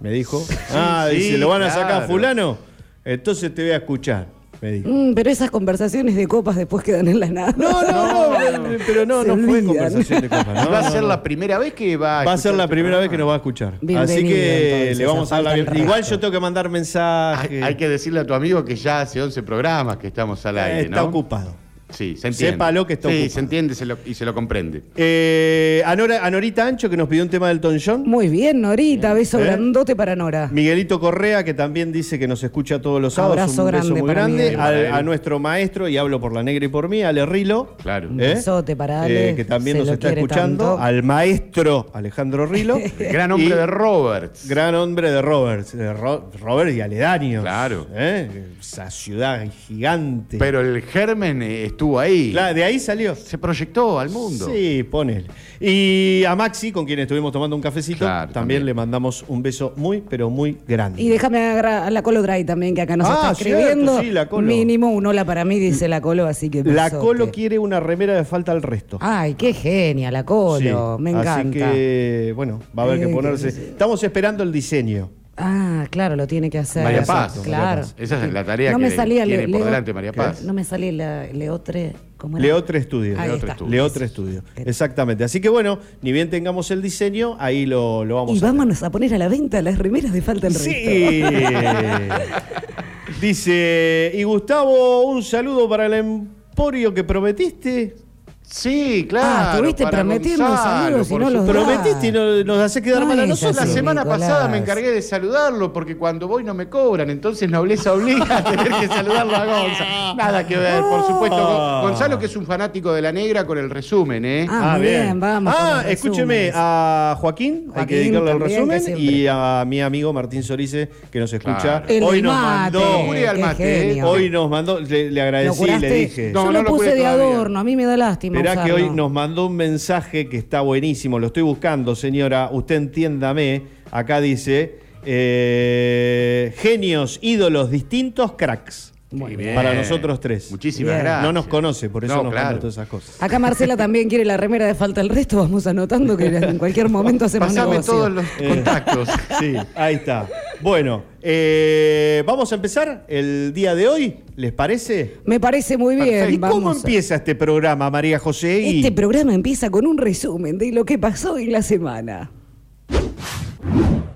me 0.00 0.10
dijo. 0.10 0.44
ah, 0.72 1.06
sí, 1.10 1.16
dice, 1.16 1.38
¿lo 1.38 1.48
van 1.48 1.62
a 1.62 1.70
sacar 1.70 2.02
a 2.02 2.06
fulano? 2.06 2.58
Entonces 3.02 3.54
te 3.54 3.62
voy 3.62 3.70
a 3.70 3.76
escuchar, 3.76 4.26
me 4.64 4.72
dijo. 4.72 4.88
Mm, 4.88 5.14
pero 5.14 5.30
esas 5.30 5.50
conversaciones 5.50 6.16
de 6.16 6.26
copas 6.26 6.56
después 6.56 6.82
quedan 6.82 7.08
en 7.08 7.20
la 7.20 7.26
nada. 7.28 7.54
No, 7.58 7.82
no, 7.82 8.58
no, 8.58 8.78
pero 8.86 9.04
no, 9.06 9.22
Se 9.22 9.28
no 9.28 9.34
fue 9.34 9.42
olvidan. 9.44 9.66
conversación 9.66 10.22
de 10.22 10.28
copas. 10.28 10.64
no, 10.64 10.70
va 10.70 10.78
a 10.78 10.82
no, 10.82 10.90
ser 10.90 11.02
no. 11.02 11.08
la 11.08 11.22
primera 11.22 11.58
vez 11.58 11.74
que 11.74 11.96
va 11.96 12.22
a 12.22 12.24
Va 12.24 12.32
a 12.32 12.38
ser 12.38 12.54
la 12.54 12.66
primera 12.68 12.98
vez 12.98 13.08
que 13.08 13.18
nos 13.18 13.28
va 13.28 13.34
a 13.34 13.36
escuchar. 13.36 13.74
Así 13.74 13.86
Bienvenido, 13.86 14.28
que 14.28 14.72
entonces, 14.90 14.98
le 14.98 15.06
vamos 15.06 15.32
a 15.32 15.38
el 15.38 15.54
bienvenida. 15.54 15.84
Igual 15.84 16.02
yo 16.02 16.18
tengo 16.20 16.32
que 16.32 16.40
mandar 16.40 16.68
mensaje. 16.70 17.56
Hay, 17.58 17.62
hay 17.62 17.74
que 17.76 17.88
decirle 17.88 18.20
a 18.20 18.26
tu 18.26 18.34
amigo 18.34 18.64
que 18.64 18.76
ya 18.76 19.02
hace 19.02 19.20
11 19.20 19.42
programas 19.42 19.98
que 19.98 20.06
estamos 20.06 20.44
al 20.46 20.58
aire, 20.58 20.80
Está 20.82 21.02
¿no? 21.02 21.08
ocupado. 21.08 21.63
Sí, 21.96 22.16
se 22.16 22.28
entiende. 22.28 22.52
Sépalo 22.54 22.86
que 22.86 22.94
está 22.94 23.08
Sí, 23.08 23.14
ocupado. 23.14 23.30
se 23.34 23.40
entiende 23.40 23.74
se 23.74 23.86
lo- 23.86 23.98
y 24.04 24.14
se 24.14 24.24
lo 24.24 24.34
comprende. 24.34 24.82
Eh, 24.96 25.82
Anora- 25.86 26.24
Anorita 26.24 26.66
Ancho, 26.66 26.90
que 26.90 26.96
nos 26.96 27.08
pidió 27.08 27.22
un 27.22 27.28
tema 27.30 27.48
del 27.48 27.60
Ton 27.60 27.78
John. 27.84 28.02
Muy 28.06 28.28
bien, 28.28 28.60
Norita, 28.60 29.14
beso 29.14 29.38
¿Eh? 29.38 29.44
grandote 29.44 29.94
para 29.96 30.16
Nora. 30.16 30.48
Miguelito 30.52 30.98
Correa, 31.00 31.44
que 31.44 31.54
también 31.54 31.92
dice 31.92 32.18
que 32.18 32.26
nos 32.26 32.42
escucha 32.42 32.80
todos 32.80 33.00
los 33.00 33.14
sábados. 33.14 33.38
Abrazo 33.38 33.64
un 33.64 33.70
beso 33.70 33.76
grande 33.76 33.92
muy 34.00 34.56
para 34.56 34.70
grande. 34.70 34.88
A 34.88 35.02
nuestro 35.02 35.38
maestro, 35.38 35.88
y 35.88 35.96
hablo 35.96 36.20
por 36.20 36.32
la 36.32 36.42
negra 36.42 36.64
y 36.64 36.68
por 36.68 36.88
mí, 36.88 37.02
Ale 37.02 37.24
Rilo. 37.26 37.76
Claro. 37.82 38.08
Un 38.08 38.16
besote 38.16 38.74
para 38.76 39.02
Ale, 39.02 39.30
Eh, 39.30 39.34
que 39.36 39.44
también 39.44 39.74
se 39.76 39.78
nos 39.80 39.88
lo 39.88 39.94
está 39.94 40.12
escuchando. 40.12 40.64
tanto. 40.64 40.82
Al 40.82 41.02
maestro 41.02 41.86
Alejandro 41.92 42.46
Rilo. 42.46 42.78
Gran 42.98 43.32
hombre 43.32 43.46
Y 43.48 43.50
de 43.50 43.66
Roberts. 43.66 44.48
Gran 44.48 44.74
hombre 44.74 45.10
de 45.10 45.22
Roberts. 45.22 45.76
De 45.76 45.92
Ro- 45.92 46.30
Robert 46.40 46.72
y 46.72 46.80
aledaños. 46.80 47.42
Claro. 47.42 47.86
¿Eh? 47.94 48.28
Esa 48.60 48.90
ciudad 48.90 49.44
gigante. 49.66 50.38
Pero 50.38 50.60
el 50.60 50.82
germen 50.82 51.42
eh, 51.42 51.64
estuvo 51.84 51.98
ahí. 52.00 52.30
Claro, 52.32 52.54
de 52.54 52.64
ahí 52.64 52.78
salió. 52.78 53.14
Se 53.14 53.36
proyectó 53.38 53.98
al 53.98 54.08
mundo. 54.10 54.48
Sí, 54.52 54.82
ponele. 54.84 55.26
Y 55.60 56.24
a 56.24 56.34
Maxi, 56.34 56.72
con 56.72 56.84
quien 56.86 56.98
estuvimos 56.98 57.30
tomando 57.32 57.54
un 57.54 57.62
cafecito, 57.62 57.98
Claro, 58.00 58.32
también, 58.32 58.60
también. 58.60 58.66
le 58.66 58.74
mandamos 58.74 59.24
un 59.28 59.42
beso 59.42 59.72
muy, 59.76 60.02
pero 60.08 60.30
muy 60.30 60.56
grande. 60.66 61.00
Y 61.02 61.08
déjame 61.08 61.38
agarrar 61.44 61.84
a 61.84 61.90
la 61.90 62.02
Colo 62.02 62.22
Dry 62.22 62.44
también, 62.44 62.74
que 62.74 62.80
acá 62.82 62.96
nos 62.96 63.08
Ah, 63.08 63.12
está 63.32 63.34
cierto, 63.34 63.58
escribiendo. 63.58 64.00
sí, 64.00 64.10
la 64.10 64.28
Colo. 64.28 64.46
Mínimo 64.46 64.90
un 64.90 65.06
hola 65.06 65.24
para 65.24 65.44
mí, 65.44 65.58
dice 65.58 65.86
la 65.88 66.00
Colo, 66.00 66.26
así 66.26 66.48
que 66.50 66.62
la. 66.64 66.90
Colo 66.90 67.30
quiere 67.30 67.58
una 67.58 67.80
remera 67.80 68.14
de 68.14 68.24
falta 68.24 68.52
al 68.52 68.62
resto. 68.62 68.98
Ay, 69.00 69.34
qué 69.34 69.52
genia, 69.52 70.10
la 70.10 70.24
Colo. 70.24 70.96
Sí, 70.96 71.02
Me 71.02 71.10
encanta. 71.10 71.40
Así 71.40 71.50
que, 71.50 72.32
bueno, 72.34 72.60
va 72.76 72.84
a 72.84 72.86
haber 72.86 73.00
que 73.00 73.10
Eh, 73.10 73.14
ponerse. 73.14 73.48
Estamos 73.48 74.02
esperando 74.02 74.42
el 74.42 74.50
diseño. 74.52 75.10
Ah, 75.36 75.86
claro, 75.90 76.14
lo 76.14 76.26
tiene 76.28 76.48
que 76.48 76.58
hacer. 76.58 76.84
María 76.84 77.02
Paz. 77.02 77.40
Claro. 77.42 77.82
Esa 77.98 78.24
es 78.24 78.32
la 78.32 78.44
tarea 78.44 78.70
No 78.72 78.78
que 78.78 78.84
me 78.84 78.90
salía 78.92 79.24
tiene 79.24 79.42
Le- 79.46 79.48
por 79.48 79.56
Leo- 79.60 79.64
delante 79.66 79.92
María 79.92 80.12
Paz. 80.12 80.42
No 80.42 80.52
me 80.52 80.62
salía 80.64 80.92
la 80.92 81.26
Leotre. 81.26 81.94
¿cómo 82.16 82.38
era? 82.38 82.46
Leotre 82.46 82.78
Estudio. 82.78 83.16
Leotre. 83.20 83.50
Estudio. 83.50 83.70
Leotre 83.70 84.04
Estudio. 84.06 84.42
Exactamente. 84.56 85.24
Así 85.24 85.40
que 85.40 85.48
bueno, 85.48 85.78
ni 86.02 86.12
bien 86.12 86.30
tengamos 86.30 86.70
el 86.70 86.80
diseño, 86.82 87.36
ahí 87.40 87.66
lo, 87.66 88.04
lo 88.04 88.14
vamos 88.14 88.36
Y 88.36 88.38
a 88.44 88.46
vámonos 88.46 88.82
a 88.84 88.90
poner 88.90 89.12
a 89.12 89.18
la 89.18 89.28
venta 89.28 89.60
las 89.60 89.76
remeras 89.78 90.12
de 90.12 90.22
falta 90.22 90.46
el 90.46 90.54
resto. 90.54 90.70
Sí. 90.70 91.22
Dice, 93.20 94.12
y 94.14 94.22
Gustavo, 94.24 95.02
un 95.06 95.22
saludo 95.22 95.68
para 95.68 95.86
el 95.86 95.94
emporio 95.94 96.92
que 96.94 97.04
prometiste. 97.04 97.96
Sí, 98.46 99.06
claro. 99.08 99.26
Ah, 99.28 99.50
estuviste 99.54 99.82
para 99.84 99.98
prometiendo 99.98 100.46
Gonzalo, 100.46 101.04
saludos 101.04 101.10
y 101.10 101.14
no 101.16 101.30
los. 101.30 101.48
Prometiste 101.48 102.06
y 102.08 102.12
no- 102.12 102.44
nos 102.44 102.58
hace 102.60 102.82
quedar 102.82 103.04
mal 103.06 103.18
a 103.18 103.26
nosotros. 103.26 103.56
La 103.56 103.66
semana 103.66 104.02
Nicolás. 104.02 104.20
pasada 104.28 104.48
me 104.48 104.58
encargué 104.58 104.90
de 104.92 105.02
saludarlo 105.02 105.72
porque 105.72 105.96
cuando 105.96 106.28
voy 106.28 106.44
no 106.44 106.54
me 106.54 106.68
cobran, 106.68 107.10
entonces 107.10 107.50
nobleza 107.50 107.92
obliga 107.94 108.24
a 108.38 108.44
tener 108.44 108.68
que 108.68 108.86
saludarlo 108.86 109.34
a 109.34 109.44
Gonzalo. 109.44 110.14
Nada 110.16 110.46
que 110.46 110.56
ver, 110.56 110.82
por 110.82 111.06
supuesto. 111.06 111.36
Ah. 111.40 111.80
Gonzalo, 111.82 112.18
que 112.18 112.26
es 112.26 112.36
un 112.36 112.46
fanático 112.46 112.92
de 112.92 113.02
la 113.02 113.10
negra, 113.12 113.44
con 113.46 113.58
el 113.58 113.68
resumen, 113.70 114.24
¿eh? 114.24 114.46
Ah, 114.48 114.74
muy 114.78 114.86
bien, 114.88 115.18
vamos 115.18 115.52
con 115.54 115.64
Ah, 115.64 115.82
los 115.82 115.92
escúcheme, 115.92 116.50
a 116.54 117.16
Joaquín, 117.18 117.72
hay 117.74 117.86
que 117.86 117.96
dedicarle 117.96 118.30
el 118.30 118.40
resumen, 118.40 118.82
y 118.98 119.26
a 119.26 119.64
mi 119.66 119.80
amigo 119.80 120.12
Martín 120.12 120.42
Sorice, 120.42 120.88
que 121.10 121.18
nos 121.18 121.32
escucha. 121.32 121.82
Claro. 121.82 122.06
Hoy 122.06 122.22
nos 122.22 122.34
mate, 122.34 122.78
mandó. 122.78 123.40
Mate, 123.40 123.92
¿eh? 123.98 124.02
Hoy 124.04 124.30
nos 124.30 124.48
mandó, 124.50 124.78
le, 124.80 125.10
le 125.10 125.10
¿Lo 125.10 125.22
agradecí, 125.22 125.58
curaste? 125.58 125.88
le 125.88 125.94
dije. 125.94 126.30
No, 126.32 126.44
Yo 126.44 126.52
no 126.52 126.62
lo 126.62 126.68
puse 126.68 126.94
de 126.94 127.06
adorno, 127.06 127.58
a 127.58 127.64
mí 127.64 127.74
me 127.74 127.84
da 127.86 127.96
lástima. 127.96 128.33
Esperá 128.36 128.64
que 128.64 128.72
usarlo. 128.72 128.88
hoy 128.90 128.96
nos 128.96 129.10
mandó 129.12 129.46
un 129.46 129.56
mensaje 129.56 130.28
que 130.28 130.36
está 130.36 130.60
buenísimo, 130.60 131.18
lo 131.18 131.28
estoy 131.28 131.42
buscando, 131.42 131.94
señora, 131.94 132.48
usted 132.52 132.76
entiéndame. 132.76 133.62
Acá 133.90 134.20
dice, 134.20 134.78
eh, 135.04 136.52
genios, 136.58 137.18
ídolos, 137.22 137.70
distintos, 137.70 138.32
cracks. 138.32 138.92
Muy 139.12 139.36
bien. 139.36 139.54
Para 139.54 139.72
nosotros 139.74 140.18
tres. 140.18 140.50
Muchísimas 140.50 140.94
Bien. 140.94 141.04
gracias. 141.04 141.22
No 141.22 141.32
nos 141.32 141.46
conoce, 141.46 141.88
por 141.88 142.04
eso 142.04 142.16
No, 142.16 142.24
nos 142.24 142.32
claro. 142.32 142.46
manda 142.46 142.60
todas 142.60 142.74
esas 142.74 142.88
cosas. 142.88 143.22
Acá 143.22 143.38
Marcela 143.38 143.76
también 143.76 144.08
quiere 144.08 144.24
la 144.24 144.36
remera 144.36 144.66
de 144.66 144.74
falta 144.74 145.00
el 145.00 145.08
resto, 145.08 145.36
vamos 145.36 145.68
anotando 145.68 146.16
que 146.16 146.26
en 146.26 146.58
cualquier 146.58 146.88
momento 146.88 147.24
hacemos 147.26 147.48
Pasame 147.48 147.70
negocio. 147.70 147.92
todos 147.92 148.10
los 148.10 148.24
Eh. 148.40 148.48
contactos. 148.48 149.08
Sí, 149.38 149.54
ahí 149.76 149.94
está. 149.96 150.26
Bueno, 150.64 151.02
eh, 151.20 152.22
vamos 152.26 152.50
a 152.50 152.54
empezar 152.54 153.04
el 153.06 153.52
día 153.52 153.74
de 153.74 153.86
hoy, 153.86 154.16
¿les 154.34 154.50
parece? 154.50 155.16
Me 155.26 155.38
parece 155.38 155.76
muy 155.76 155.94
bien. 155.94 156.08
Perfecto. 156.20 156.46
¿Y 156.46 156.50
cómo 156.50 156.70
a- 156.70 156.72
empieza 156.72 157.16
este 157.16 157.34
programa, 157.34 157.90
María 157.90 158.18
José? 158.18 158.60
Y- 158.62 158.78
Este 158.78 158.90
programa 158.90 159.34
empieza 159.34 159.68
con 159.68 159.86
un 159.86 159.98
resumen 159.98 160.56
de 160.56 160.72
lo 160.72 160.86
que 160.86 160.98
pasó 160.98 161.36
en 161.36 161.52
la 161.52 161.60
semana. 161.60 162.30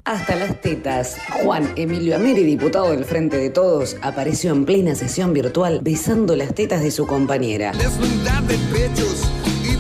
Hasta 0.07 0.37
las 0.37 0.59
tetas. 0.63 1.19
Juan 1.43 1.69
Emilio 1.77 2.17
Ameri, 2.17 2.45
diputado 2.45 2.93
del 2.93 3.05
Frente 3.05 3.37
de 3.37 3.51
Todos, 3.51 3.99
apareció 4.01 4.51
en 4.53 4.65
plena 4.65 4.95
sesión 4.95 5.35
virtual 5.35 5.81
besando 5.83 6.35
las 6.35 6.55
tetas 6.55 6.83
de 6.83 6.91
su 6.91 7.07
compañera. 7.07 7.73
Desnudar 7.73 8.43
de 8.45 8.57
pechos 8.73 9.31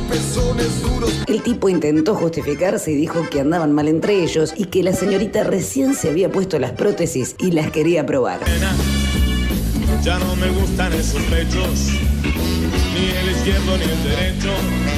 pezones 0.09 0.83
duros. 0.83 1.13
El 1.27 1.43
tipo 1.43 1.69
intentó 1.69 2.15
justificarse 2.15 2.93
y 2.93 2.97
dijo 2.97 3.29
que 3.31 3.41
andaban 3.41 3.73
mal 3.73 3.89
entre 3.89 4.23
ellos 4.23 4.55
y 4.57 4.65
que 4.65 4.83
la 4.83 4.93
señorita 4.93 5.45
recién 5.45 5.95
se 5.95 6.11
había 6.11 6.31
puesto 6.31 6.59
las 6.59 6.73
prótesis 6.73 7.37
y 7.39 7.51
las 7.53 7.71
quería 7.71 8.07
probar. 8.07 8.41
Ya 10.03 10.19
no 10.19 10.37
me 10.37 10.49
gustan 10.51 10.93
esos 10.93 11.21
pechos, 11.25 11.91
ni 12.95 13.11
el 13.11 13.31
izquierdo 13.37 13.77
ni 13.77 13.85
el 13.85 14.05
derecho. 14.05 14.49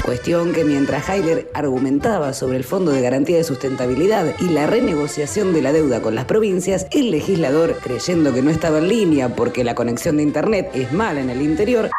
Cuestión 0.04 0.52
que 0.52 0.64
mientras 0.64 1.08
Heiler 1.08 1.50
argumentaba 1.54 2.32
sobre 2.32 2.58
el 2.58 2.64
Fondo 2.64 2.90
de 2.92 3.00
Garantía 3.00 3.36
de 3.36 3.44
Sustentabilidad 3.44 4.34
y 4.40 4.48
la 4.50 4.66
renegociación 4.66 5.52
de 5.52 5.62
la 5.62 5.72
deuda 5.72 6.02
con 6.02 6.14
las 6.14 6.26
provincias, 6.26 6.86
el 6.90 7.10
legislador, 7.10 7.78
creyendo 7.82 8.32
que 8.34 8.42
no 8.42 8.50
estaba 8.50 8.78
en 8.78 8.88
línea 8.88 9.34
porque 9.34 9.64
la 9.64 9.74
conexión 9.74 10.18
de 10.18 10.22
internet 10.22 10.70
es 10.74 10.92
mala 10.92 11.20
en 11.20 11.30
el 11.30 11.42
interior, 11.42 11.90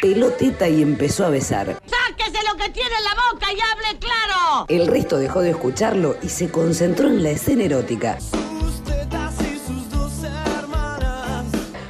peló 0.00 0.30
teta 0.30 0.68
y 0.68 0.82
empezó 0.82 1.24
a 1.24 1.30
besar. 1.30 1.78
¡Sáquese 1.86 2.38
lo 2.50 2.56
que 2.56 2.70
tiene 2.70 2.90
la 3.02 3.32
boca 3.32 3.46
y 3.52 3.58
hable 3.60 3.98
claro! 3.98 4.66
El 4.68 4.86
resto 4.86 5.18
dejó 5.18 5.40
de 5.40 5.50
escucharlo 5.50 6.16
y 6.22 6.28
se 6.28 6.50
concentró 6.50 7.08
en 7.08 7.22
la 7.22 7.30
escena 7.30 7.64
erótica. 7.64 8.18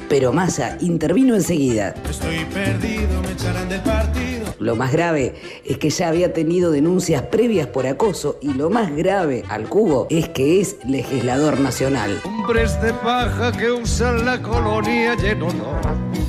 Pero 0.09 0.33
Massa 0.33 0.79
intervino 0.81 1.35
enseguida. 1.35 1.95
Estoy 2.09 2.45
perdido, 2.45 3.21
me 3.23 3.33
echarán 3.33 3.69
del 3.69 3.83
partido. 3.83 4.55
Lo 4.61 4.77
más 4.77 4.93
grave 4.93 5.35
es 5.65 5.79
que 5.79 5.91
ya 5.91 6.09
había 6.09 6.33
tenido 6.33 6.71
denuncias 6.71 7.23
previas 7.23 7.67
por 7.67 7.87
acoso 7.87 8.39
y 8.41 8.55
lo 8.55 8.71
más 8.71 8.95
grave 8.97 9.45
al 9.49 9.69
cubo 9.69 10.07
es 10.09 10.29
que 10.29 10.61
es 10.61 10.77
legislador 10.87 11.59
nacional. 11.61 12.21
Hombres 12.25 12.81
de 12.81 12.95
paja 12.95 13.53
que 13.53 13.71
usan 13.73 14.25
la 14.25 14.41
colonia 14.41 15.17
lleno 15.17 15.53
no. 15.53 16.26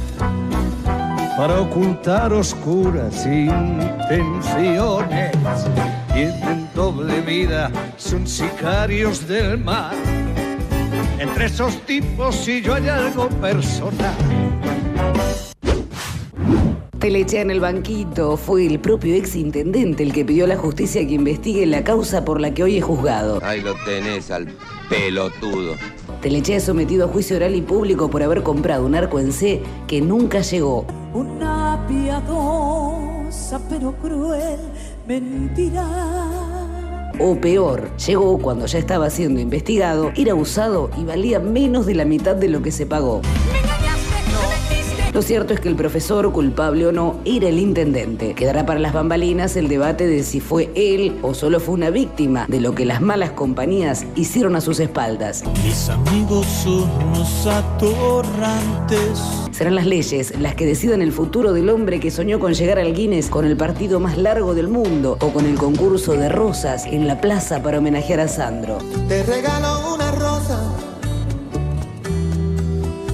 Para 1.37 1.61
ocultar 1.61 2.33
oscuras 2.33 3.23
intenciones. 3.27 4.97
Tienen 6.11 6.67
doble 6.73 7.21
vida, 7.21 7.71
son 7.95 8.25
sicarios 8.25 9.27
del 9.27 9.59
mar. 9.59 9.93
Entre 11.19 11.45
esos 11.45 11.79
tipos 11.85 12.47
y 12.47 12.63
yo 12.63 12.73
hay 12.73 12.87
algo 12.87 13.29
personal. 13.29 14.15
Telechea 16.97 17.41
en 17.41 17.51
el 17.51 17.59
banquito 17.59 18.35
fue 18.35 18.65
el 18.65 18.79
propio 18.79 19.13
ex 19.13 19.35
intendente 19.35 20.01
el 20.01 20.13
que 20.13 20.25
pidió 20.25 20.45
a 20.45 20.47
la 20.47 20.57
justicia 20.57 21.05
que 21.07 21.13
investigue 21.13 21.67
la 21.67 21.83
causa 21.83 22.25
por 22.25 22.41
la 22.41 22.51
que 22.55 22.63
hoy 22.63 22.77
es 22.77 22.83
juzgado. 22.83 23.39
Ahí 23.43 23.61
lo 23.61 23.75
tenés 23.85 24.31
al 24.31 24.47
pelotudo. 24.89 25.75
Telechea 26.27 26.57
es 26.57 26.65
sometido 26.65 27.05
a 27.05 27.07
juicio 27.07 27.37
oral 27.37 27.55
y 27.55 27.61
público 27.61 28.09
por 28.09 28.21
haber 28.21 28.43
comprado 28.43 28.85
un 28.85 28.95
arco 28.95 29.17
en 29.17 29.31
C 29.31 29.63
que 29.87 30.01
nunca 30.01 30.41
llegó. 30.41 30.85
Una 31.13 31.85
piadosa 31.87 33.61
pero 33.69 33.93
cruel 33.93 34.59
mentira. 35.07 35.87
O 37.17 37.39
peor, 37.39 37.95
llegó 37.95 38.39
cuando 38.39 38.65
ya 38.65 38.77
estaba 38.77 39.09
siendo 39.09 39.39
investigado, 39.39 40.11
era 40.17 40.35
usado 40.35 40.89
y 40.97 41.05
valía 41.05 41.39
menos 41.39 41.85
de 41.85 41.95
la 41.95 42.03
mitad 42.03 42.35
de 42.35 42.49
lo 42.49 42.61
que 42.61 42.73
se 42.73 42.85
pagó. 42.85 43.21
Lo 45.17 45.23
cierto 45.23 45.55
es 45.55 45.59
que 45.59 45.67
el 45.67 45.75
profesor, 45.75 46.31
culpable 46.31 46.85
o 46.85 46.91
no, 46.91 47.19
era 47.25 47.47
el 47.47 47.57
intendente. 47.57 48.35
Quedará 48.35 48.67
para 48.67 48.79
las 48.79 48.93
bambalinas 48.93 49.55
el 49.55 49.67
debate 49.67 50.05
de 50.05 50.21
si 50.21 50.39
fue 50.39 50.69
él 50.75 51.17
o 51.23 51.33
solo 51.33 51.59
fue 51.59 51.73
una 51.73 51.89
víctima 51.89 52.45
de 52.47 52.61
lo 52.61 52.75
que 52.75 52.85
las 52.85 53.01
malas 53.01 53.31
compañías 53.31 54.05
hicieron 54.13 54.55
a 54.55 54.61
sus 54.61 54.79
espaldas. 54.79 55.43
Mis 55.63 55.89
amigos 55.89 56.45
son 56.45 56.87
unos 57.07 57.47
atorrantes. 57.47 59.19
Serán 59.49 59.73
las 59.73 59.87
leyes 59.87 60.39
las 60.39 60.53
que 60.53 60.67
decidan 60.67 61.01
el 61.01 61.11
futuro 61.11 61.51
del 61.51 61.69
hombre 61.69 61.99
que 61.99 62.11
soñó 62.11 62.39
con 62.39 62.53
llegar 62.53 62.77
al 62.77 62.93
Guinness 62.93 63.31
con 63.31 63.43
el 63.43 63.57
partido 63.57 63.99
más 63.99 64.19
largo 64.19 64.53
del 64.53 64.67
mundo 64.67 65.17
o 65.19 65.33
con 65.33 65.47
el 65.47 65.55
concurso 65.55 66.13
de 66.13 66.29
rosas 66.29 66.85
en 66.85 67.07
la 67.07 67.19
plaza 67.19 67.63
para 67.63 67.79
homenajear 67.79 68.19
a 68.19 68.27
Sandro. 68.27 68.77
Te 69.07 69.23
regalo 69.23 69.95
una 69.95 70.11
rosa. 70.11 70.86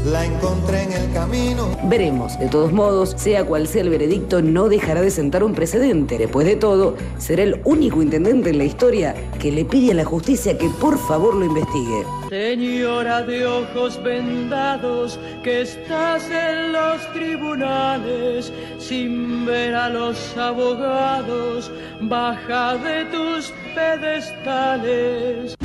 La 0.06 0.26
encontré 0.26 0.84
en 0.84 0.92
el 0.92 1.14
camino. 1.14 1.78
Veremos. 1.86 2.38
De 2.38 2.50
todos 2.50 2.74
modos, 2.74 3.14
sea 3.16 3.46
cual 3.46 3.68
sea 3.68 3.84
el 3.84 3.90
veredicto, 3.90 4.42
no 4.42 4.68
dejará 4.68 5.02
de 5.02 5.10
sentar 5.10 5.46
un 5.46 5.54
precedente. 5.54 6.18
Después 6.18 6.46
de 6.46 6.58
todo, 6.58 6.98
será 7.18 7.44
el 7.44 7.62
único 7.64 8.02
intendente 8.02 8.50
en 8.50 8.58
la 8.58 8.66
historia 8.66 9.16
que 9.40 9.52
le 9.52 9.64
pide 9.64 9.92
a 9.92 9.96
la 9.96 10.04
justicia 10.04 10.58
que 10.58 10.70
por 10.82 10.98
favor 10.98 11.36
lo 11.36 11.46
investigue. 11.46 12.04
Señora 12.30 13.22
de 13.22 13.46
ojos 13.46 14.02
vendados, 14.04 15.18
que 15.42 15.62
estás 15.62 16.30
en 16.30 16.74
los 16.74 17.14
tribunales 17.14 18.52
sin 18.80 19.46
ver 19.46 19.74
a 19.74 19.88
los 19.88 20.36
abogados, 20.36 21.72
baja 22.02 22.76
de 22.76 23.06
tus 23.06 23.54
pedestales. 23.74 25.56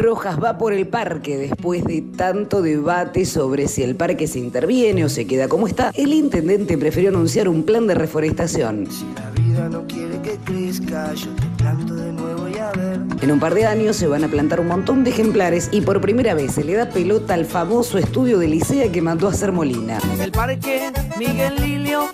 Rojas 0.00 0.42
va 0.42 0.56
por 0.56 0.72
el 0.72 0.86
parque 0.88 1.36
después 1.36 1.84
de 1.84 2.02
tanto 2.16 2.62
debate 2.62 3.26
sobre 3.26 3.68
si 3.68 3.82
el 3.82 3.96
parque 3.96 4.26
se 4.26 4.38
interviene 4.38 5.04
o 5.04 5.08
se 5.08 5.26
queda 5.26 5.46
como 5.46 5.66
está. 5.66 5.90
El 5.94 6.14
intendente 6.14 6.78
prefirió 6.78 7.10
anunciar 7.10 7.48
un 7.48 7.64
plan 7.64 7.86
de 7.86 7.94
reforestación. 7.94 8.88
La 9.14 9.30
vida 9.30 9.68
no 9.68 9.86
quiere 9.86 10.20
que 10.22 10.38
crezca, 10.44 11.12
yo 11.14 11.30
te 11.34 11.46
planto 11.62 11.94
de 11.94 12.12
nuevo 12.12 12.48
y 12.48 12.56
a 12.56 12.70
ver. 12.70 13.00
En 13.20 13.30
un 13.30 13.38
par 13.38 13.54
de 13.54 13.66
años 13.66 13.96
se 13.96 14.06
van 14.06 14.24
a 14.24 14.28
plantar 14.28 14.60
un 14.60 14.68
montón 14.68 15.04
de 15.04 15.10
ejemplares 15.10 15.68
y 15.70 15.82
por 15.82 16.00
primera 16.00 16.32
vez 16.32 16.52
se 16.52 16.64
le 16.64 16.74
da 16.74 16.88
pelota 16.88 17.34
al 17.34 17.44
famoso 17.44 17.98
estudio 17.98 18.38
de 18.38 18.48
Licea 18.48 18.90
que 18.90 19.02
mandó 19.02 19.28
a 19.28 19.32
hacer 19.32 19.52
Molina. 19.52 19.98
El 20.18 20.32
parque 20.32 20.90
Miguel 21.18 21.56
Lilio 21.56 22.06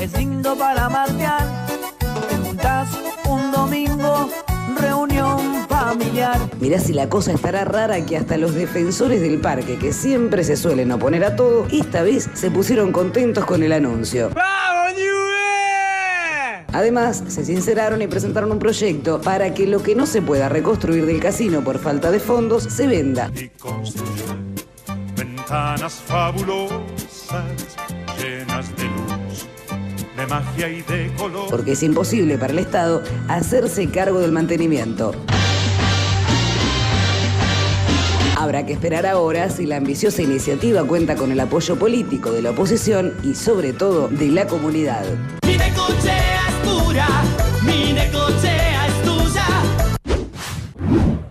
es 0.00 0.16
lindo 0.16 0.56
para 0.56 0.88
martear. 0.88 1.66
Te 2.28 2.36
juntás 2.36 2.88
un 3.28 3.50
domingo, 3.50 4.28
reunión 4.80 5.63
familiar. 5.98 6.38
Mirá 6.60 6.80
si 6.80 6.92
la 6.92 7.08
cosa 7.08 7.32
estará 7.32 7.64
rara 7.64 8.04
que 8.04 8.16
hasta 8.16 8.36
los 8.36 8.54
defensores 8.54 9.20
del 9.20 9.40
parque, 9.40 9.78
que 9.78 9.92
siempre 9.92 10.42
se 10.44 10.56
suelen 10.56 10.90
oponer 10.92 11.24
a 11.24 11.36
todo, 11.36 11.66
esta 11.70 12.02
vez 12.02 12.28
se 12.34 12.50
pusieron 12.50 12.90
contentos 12.92 13.44
con 13.44 13.62
el 13.62 13.72
anuncio. 13.72 14.30
Además, 16.72 17.22
se 17.28 17.44
sinceraron 17.44 18.02
y 18.02 18.08
presentaron 18.08 18.50
un 18.50 18.58
proyecto 18.58 19.20
para 19.20 19.54
que 19.54 19.68
lo 19.68 19.80
que 19.80 19.94
no 19.94 20.06
se 20.06 20.20
pueda 20.20 20.48
reconstruir 20.48 21.06
del 21.06 21.20
casino 21.20 21.62
por 21.62 21.78
falta 21.78 22.10
de 22.10 22.18
fondos 22.18 22.64
se 22.64 22.88
venda. 22.88 23.30
y 23.36 23.48
ventanas 25.16 25.94
fabulosas 26.06 27.44
llenas 28.20 28.76
de 28.76 28.84
luz, 28.84 29.46
de 30.16 30.26
magia 30.26 30.68
y 30.68 30.82
de 30.82 31.12
color. 31.16 31.48
porque 31.48 31.72
es 31.72 31.82
imposible 31.84 32.38
para 32.38 32.52
el 32.52 32.58
Estado 32.58 33.04
hacerse 33.28 33.88
cargo 33.90 34.18
del 34.18 34.32
mantenimiento. 34.32 35.14
Habrá 38.44 38.66
que 38.66 38.74
esperar 38.74 39.06
ahora 39.06 39.48
si 39.48 39.64
la 39.64 39.78
ambiciosa 39.78 40.20
iniciativa 40.20 40.84
cuenta 40.84 41.16
con 41.16 41.32
el 41.32 41.40
apoyo 41.40 41.78
político 41.78 42.30
de 42.30 42.42
la 42.42 42.50
oposición 42.50 43.14
y 43.22 43.34
sobre 43.34 43.72
todo 43.72 44.08
de 44.08 44.28
la 44.28 44.46
comunidad. 44.46 45.02
Mi 45.46 45.56
necochea 45.56 46.40
es 46.48 46.68
pura, 46.68 47.08
mi 47.62 47.94
necochea 47.94 48.86
es 48.86 49.02
tuya. 49.02 49.46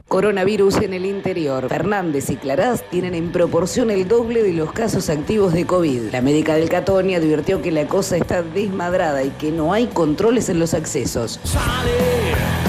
Coronavirus 0.08 0.77
en 0.77 0.96
el 0.96 1.05
interior. 1.05 1.70
Fernández 1.70 2.32
y 2.32 2.36
Clarás 2.36 2.84
tienen 2.89 3.13
en 3.13 3.32
proporción 3.32 3.91
el 3.91 4.08
doble 4.08 4.41
de 4.41 4.53
los 4.53 4.72
casos 4.72 5.12
activos 5.12 5.53
de 5.53 5.67
COVID. 5.67 6.12
La 6.12 6.24
médica 6.24 6.55
del 6.55 6.67
Catoni 6.67 7.13
advirtió 7.13 7.62
que 7.62 7.72
la 7.72 7.86
cosa 7.86 8.17
está 8.17 8.41
desmadrada 8.41 9.24
y 9.24 9.29
que 9.29 9.51
no 9.51 9.72
hay 9.72 9.86
controles 9.86 10.50
en 10.50 10.58
los 10.58 10.74
accesos. 10.74 11.39
Sale 11.43 12.62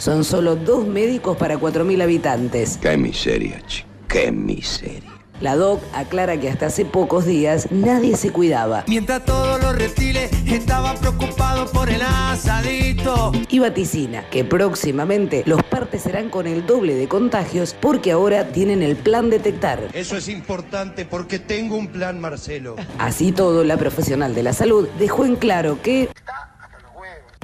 Son 0.00 0.24
solo 0.24 0.56
dos 0.56 0.86
médicos 0.86 1.36
para 1.36 1.60
4.000 1.60 2.02
habitantes. 2.02 2.78
Qué 2.80 2.96
miseria, 2.96 3.60
chico. 3.66 3.86
Qué 4.08 4.32
miseria. 4.32 5.10
La 5.42 5.56
DOC 5.56 5.82
aclara 5.92 6.40
que 6.40 6.48
hasta 6.48 6.66
hace 6.66 6.86
pocos 6.86 7.26
días 7.26 7.70
nadie 7.70 8.16
se 8.16 8.32
cuidaba. 8.32 8.84
Mientras 8.88 9.26
todos 9.26 9.60
los 9.60 9.76
reptiles 9.76 10.30
estaban 10.46 10.96
preocupados 10.96 11.70
por 11.70 11.90
el 11.90 12.00
asadito. 12.00 13.32
Y 13.50 13.58
vaticina 13.58 14.24
que 14.30 14.42
próximamente 14.42 15.42
los 15.44 15.62
partes 15.64 16.00
serán 16.02 16.30
con 16.30 16.46
el 16.46 16.64
doble 16.64 16.94
de 16.94 17.06
contagios 17.06 17.76
porque 17.78 18.12
ahora 18.12 18.52
tienen 18.52 18.82
el 18.82 18.96
plan 18.96 19.28
detectar. 19.28 19.80
Eso 19.92 20.16
es 20.16 20.30
importante 20.30 21.04
porque 21.04 21.38
tengo 21.38 21.76
un 21.76 21.88
plan, 21.88 22.18
Marcelo. 22.20 22.76
Así 22.98 23.32
todo, 23.32 23.64
la 23.64 23.76
profesional 23.76 24.34
de 24.34 24.44
la 24.44 24.54
salud 24.54 24.88
dejó 24.98 25.26
en 25.26 25.36
claro 25.36 25.78
que... 25.82 26.08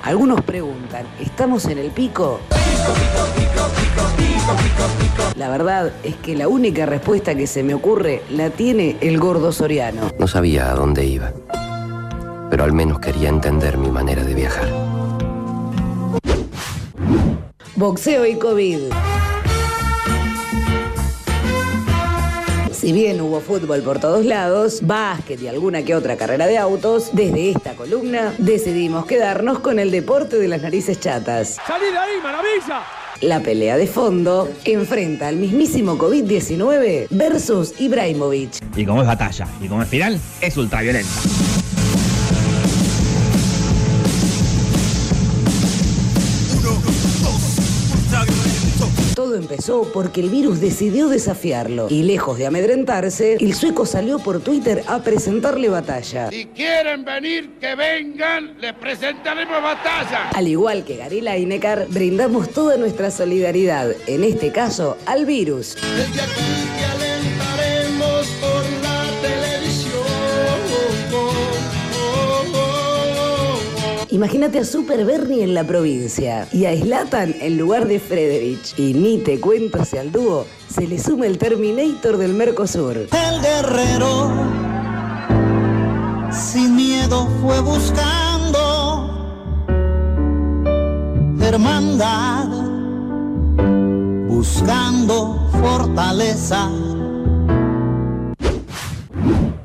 Algunos 0.03 0.43
preguntan, 0.43 1.07
¿estamos 1.21 1.65
en 1.67 1.79
el 1.79 1.91
pico? 1.91 2.41
La 5.37 5.49
verdad 5.49 5.93
es 6.05 6.15
que 6.17 6.37
la 6.37 6.49
única 6.49 6.87
respuesta 6.87 7.35
que 7.35 7.47
se 7.47 7.62
me 7.62 7.75
ocurre 7.75 8.23
la 8.31 8.50
tiene 8.50 8.97
el 9.00 9.19
gordo 9.19 9.53
Soriano. 9.53 10.11
No 10.19 10.29
sabía 10.29 10.71
a 10.71 10.75
dónde 10.75 11.05
iba, 11.05 11.33
pero 12.50 12.65
al 12.65 12.73
menos 12.73 13.00
quería 13.00 13.29
entender 13.29 13.76
mi 13.79 13.91
manera 13.91 14.23
de 14.23 14.35
viajar. 14.35 14.69
Boxeo 17.75 18.25
y 18.25 18.37
COVID. 18.37 18.79
Si 22.76 22.92
bien 22.92 23.23
hubo 23.23 23.40
fútbol 23.40 23.80
por 23.80 24.00
todos 24.00 24.26
lados, 24.26 24.80
básquet 24.83 25.40
y 25.40 25.49
alguna 25.49 25.83
que 25.83 25.95
otra 25.95 26.18
carrera 26.18 26.47
de 26.47 26.59
autos, 26.59 27.09
desde 27.14 27.49
esta 27.49 27.75
columna 27.75 28.35
decidimos 28.37 29.06
quedarnos 29.06 29.61
con 29.61 29.78
el 29.78 29.90
deporte 29.90 30.37
de 30.38 30.47
las 30.47 30.61
narices 30.61 31.00
chatas. 31.00 31.56
¡Salí 31.66 31.87
de 31.87 31.97
ahí, 31.97 32.21
maravilla! 32.23 32.83
La 33.23 33.40
pelea 33.40 33.78
de 33.78 33.87
fondo 33.87 34.50
enfrenta 34.66 35.28
al 35.28 35.37
mismísimo 35.37 35.97
COVID-19 35.97 37.06
versus 37.09 37.80
Ibrahimovic. 37.80 38.59
Y 38.76 38.85
como 38.85 39.00
es 39.00 39.09
batalla 39.09 39.49
y 39.59 39.68
como 39.68 39.83
es 39.83 39.88
final, 39.88 40.21
es 40.42 40.56
ultraviolenta. 40.59 41.75
Todo 49.37 49.43
empezó 49.43 49.93
porque 49.93 50.23
el 50.23 50.31
virus 50.31 50.61
decidió 50.61 51.09
desafiarlo. 51.09 51.88
Y 51.90 52.05
lejos 52.05 52.38
de 52.38 52.47
amedrentarse, 52.47 53.35
el 53.35 53.52
sueco 53.52 53.85
salió 53.85 54.19
por 54.19 54.40
Twitter 54.40 54.83
a 54.87 55.02
presentarle 55.02 55.69
batalla. 55.69 56.31
Si 56.31 56.47
quieren 56.47 57.05
venir, 57.05 57.50
que 57.61 57.75
vengan, 57.75 58.59
les 58.59 58.73
presentaremos 58.73 59.62
batalla. 59.62 60.31
Al 60.31 60.49
igual 60.49 60.87
que 60.87 60.97
Gary 60.97 61.21
Lineker, 61.21 61.87
brindamos 61.90 62.49
toda 62.49 62.78
nuestra 62.78 63.11
solidaridad, 63.11 63.90
en 64.07 64.25
este 64.25 64.52
caso 64.52 64.97
al 65.05 65.26
virus. 65.26 65.75
Desde 65.75 66.23
aquí 66.23 67.05
Imagínate 74.16 74.61
a 74.61 74.64
Super 74.64 75.04
Bernie 75.04 75.44
en 75.44 75.52
la 75.52 75.62
provincia 75.62 76.49
y 76.50 76.64
a 76.64 76.75
Slatan 76.75 77.35
en 77.38 77.58
lugar 77.58 77.87
de 77.87 78.00
Frederich. 78.00 78.73
Y 78.78 78.94
ni 78.94 79.18
te 79.18 79.38
cuento 79.38 79.85
si 79.85 79.99
al 79.99 80.11
dúo 80.11 80.46
se 80.70 80.87
le 80.87 80.99
suma 80.99 81.26
el 81.26 81.37
Terminator 81.37 82.16
del 82.16 82.32
Mercosur. 82.32 82.96
El 82.96 83.42
guerrero 83.42 84.32
sin 86.32 86.76
miedo 86.76 87.28
fue 87.42 87.61
buscando 87.61 89.11
hermandad, 91.42 92.46
buscando 94.28 95.46
fortaleza. 95.61 96.70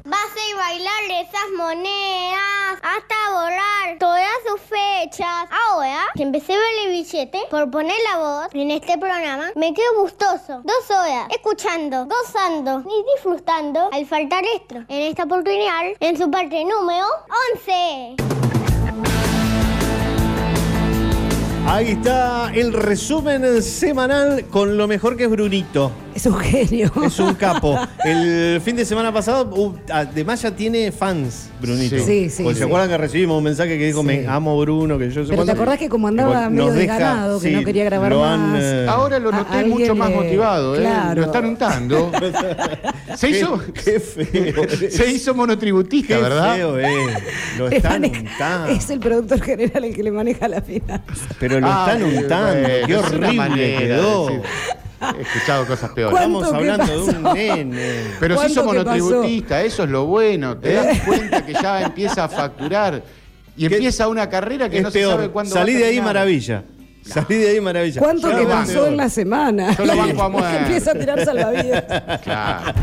Vas 0.03 0.31
a 0.35 0.57
bailar 0.57 1.03
esas 1.23 1.49
monedas 1.57 2.51
hasta 2.83 3.15
volar 3.31 3.97
todas 3.99 4.31
sus 4.47 4.59
Ahora 5.19 6.05
que 6.15 6.23
empecé 6.23 6.53
a 6.53 6.57
ver 6.57 6.85
el 6.85 6.91
billete 6.91 7.39
por 7.49 7.69
poner 7.69 7.97
la 8.11 8.19
voz 8.19 8.47
en 8.53 8.71
este 8.71 8.97
programa, 8.97 9.51
me 9.55 9.73
quedo 9.73 10.01
gustoso. 10.01 10.61
Dos 10.63 10.89
horas 10.89 11.27
escuchando, 11.31 12.07
gozando 12.07 12.81
y 12.89 13.03
disfrutando 13.15 13.89
al 13.91 14.05
faltar 14.05 14.45
esto. 14.55 14.75
En 14.87 15.01
esta 15.01 15.23
oportunidad, 15.23 15.81
en 15.99 16.17
su 16.17 16.31
parte 16.31 16.63
número 16.63 17.05
11. 17.55 18.15
Ahí 21.67 21.91
está 21.91 22.51
el 22.53 22.71
resumen 22.71 23.61
semanal 23.61 24.45
con 24.49 24.77
lo 24.77 24.87
mejor 24.87 25.17
que 25.17 25.25
es 25.25 25.29
Brunito. 25.29 25.91
Es 26.13 26.25
un 26.25 26.37
genio. 26.39 26.91
Es 27.05 27.19
un 27.19 27.33
capo. 27.35 27.77
El 28.03 28.59
fin 28.61 28.75
de 28.75 28.83
semana 28.83 29.13
pasado, 29.13 29.49
uh, 29.55 29.73
además 29.89 30.41
ya 30.41 30.51
tiene 30.53 30.91
fans, 30.91 31.49
Brunito. 31.61 31.95
Sí, 31.99 32.29
sí, 32.29 32.43
Porque 32.43 32.55
sí. 32.55 32.59
se 32.59 32.65
acuerdan 32.65 32.89
que 32.89 32.97
recibimos 32.97 33.37
un 33.37 33.43
mensaje 33.45 33.77
que 33.77 33.85
dijo, 33.85 34.03
me 34.03 34.27
amo 34.27 34.59
Bruno, 34.59 34.97
que 34.97 35.09
yo 35.09 35.23
sé 35.23 35.29
Pero 35.29 35.45
te 35.45 35.51
acordás 35.51 35.77
que 35.79 35.87
como 35.87 36.07
andaba 36.09 36.49
medio 36.49 36.65
deja- 36.73 36.93
desganado, 36.95 37.39
que 37.39 37.49
sí, 37.49 37.55
no 37.55 37.63
quería 37.63 37.85
grabar 37.85 38.11
lo 38.11 38.25
han, 38.25 38.51
más. 38.51 38.61
eh, 38.61 38.85
Ahora 38.89 39.19
lo 39.19 39.29
A- 39.29 39.31
noté 39.31 39.63
mucho 39.65 39.95
más 39.95 40.09
le- 40.09 40.15
motivado, 40.15 40.75
¿eh? 40.75 40.79
Claro. 40.79 41.21
Lo 41.21 41.27
están 41.27 41.45
untando. 41.45 42.11
Se 43.15 43.29
hizo, 43.29 43.61
Qué 43.73 43.99
feo. 43.99 44.63
se 44.89 45.11
hizo 45.11 45.33
monotributista, 45.33 46.15
Qué 46.15 46.21
¿verdad? 46.21 46.55
feo, 46.55 46.79
eh. 46.79 46.87
Lo 47.57 47.69
Le 47.69 47.77
están 47.77 48.01
maneja- 48.01 48.21
untando. 48.21 48.67
Es 48.73 48.89
el 48.89 48.99
productor 48.99 49.41
general 49.41 49.83
el 49.85 49.95
que 49.95 50.03
le 50.03 50.11
maneja 50.11 50.47
la 50.49 50.61
finanza. 50.61 51.03
Pero 51.39 51.59
lo 51.59 51.67
Ah, 51.67 51.85
están 51.87 52.03
untando. 52.03 52.59
bueno, 52.61 52.87
Qué 52.87 52.95
horrible 52.97 53.33
manera 53.33 53.79
quedó. 53.79 54.29
He 55.17 55.21
escuchado 55.21 55.65
cosas 55.65 55.89
peores. 55.91 56.17
¿Cuánto 56.17 56.39
Estamos 56.43 56.53
hablando 56.53 56.85
de 56.85 57.17
un 57.17 57.23
nene. 57.33 58.01
Pero 58.19 58.37
se 58.37 58.51
hizo 58.51 58.63
¿Cuánto 58.63 58.83
que 58.83 58.85
pasó? 58.89 58.99
monotributista, 59.03 59.61
eso 59.63 59.83
es 59.83 59.89
lo 59.89 60.05
bueno. 60.05 60.57
Te 60.57 60.71
¿Eh? 60.71 60.75
das 60.75 60.99
cuenta 61.01 61.45
que 61.45 61.53
ya 61.53 61.81
empieza 61.81 62.23
a 62.25 62.29
facturar 62.29 63.03
y 63.57 63.65
empieza 63.73 64.07
una 64.07 64.29
carrera 64.29 64.69
que 64.69 64.77
es 64.77 64.83
no 64.83 64.91
se 64.91 64.99
peor. 64.99 65.11
sabe 65.15 65.29
cuándo 65.29 65.53
Salí 65.53 65.73
va 65.73 65.79
a 65.79 65.81
de 65.81 65.87
ahí 65.87 66.01
maravilla. 66.01 66.63
Salí 67.03 67.35
de 67.35 67.49
ahí 67.49 67.61
maravilla. 67.61 67.99
¿Cuánto 67.99 68.29
Yo 68.31 68.37
que 68.37 68.45
pasó 68.45 68.87
en 68.87 68.95
la 68.97 69.09
semana? 69.09 69.75
Yo 69.75 69.85
lo 69.85 69.97
banco 69.97 70.23
a 70.23 70.29
muerte. 70.29 70.57
Empieza 70.59 70.91
a 70.91 70.93
tirar 70.95 71.25
salvavidas. 71.25 71.83
Claro. 72.21 72.73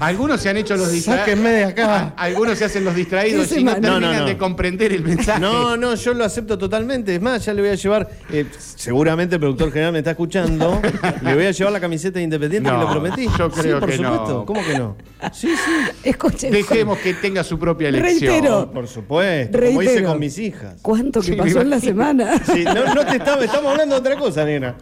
Algunos 0.00 0.40
se 0.40 0.48
han 0.48 0.56
hecho 0.56 0.76
los 0.76 0.90
distraídos. 0.90 1.24
Sáquenme 1.26 1.50
de 1.50 1.64
acá. 1.64 2.12
Algunos 2.16 2.58
se 2.58 2.64
hacen 2.64 2.84
los 2.84 2.94
distraídos 2.94 3.48
¿Qué 3.48 3.60
y 3.60 3.64
no 3.64 3.72
terminan 3.72 4.00
No, 4.00 4.12
no, 4.12 4.18
no. 4.20 4.26
de 4.26 4.36
comprender 4.36 4.92
el 4.92 5.02
mensaje. 5.02 5.40
No, 5.40 5.76
no, 5.76 5.94
yo 5.94 6.14
lo 6.14 6.24
acepto 6.24 6.58
totalmente. 6.58 7.14
Es 7.14 7.20
más, 7.22 7.44
ya 7.44 7.54
le 7.54 7.62
voy 7.62 7.70
a 7.70 7.74
llevar. 7.74 8.08
eh, 8.30 8.46
seguramente 8.58 9.36
el 9.36 9.40
productor 9.40 9.70
general 9.72 9.92
me 9.92 9.98
está 9.98 10.10
escuchando. 10.12 10.80
le 11.22 11.34
voy 11.34 11.46
a 11.46 11.50
llevar 11.52 11.72
la 11.72 11.80
camiseta 11.80 12.18
de 12.18 12.24
independiente 12.24 12.70
No, 12.70 12.78
que 12.78 12.84
le 12.84 12.90
prometí. 12.90 13.28
yo 13.38 13.50
creo 13.50 13.76
sí, 13.76 13.80
por 13.80 13.90
que 13.90 13.98
no. 13.98 14.10
supuesto. 14.12 14.44
¿Cómo 14.46 14.64
que 14.64 14.78
no? 14.78 14.96
Sí, 15.32 15.48
sí. 15.48 15.72
Escuchen. 16.04 16.52
Dejemos 16.52 16.98
que 16.98 17.14
tenga 17.14 17.42
su 17.44 17.58
propia 17.58 17.88
elección. 17.88 18.30
Reitero. 18.32 18.70
Por 18.72 18.86
supuesto. 18.88 19.58
Como 19.58 19.82
hice 19.82 19.90
Reitero. 19.92 20.08
con 20.10 20.18
mis 20.20 20.38
hijas. 20.38 20.74
¿Cuánto 20.82 21.20
que 21.20 21.26
Sí, 21.28 21.32
pasó 21.34 21.60
en 21.60 21.70
la 21.70 21.80
semana? 21.80 22.40
Sí, 22.44 22.64
no, 22.64 22.94
no 22.94 23.04
te 23.06 23.16
estaba, 23.16 23.44
estamos 23.44 23.67
hablando 23.70 23.94
de 23.94 24.00
otra 24.00 24.16
cosa, 24.16 24.44
nena. 24.44 24.74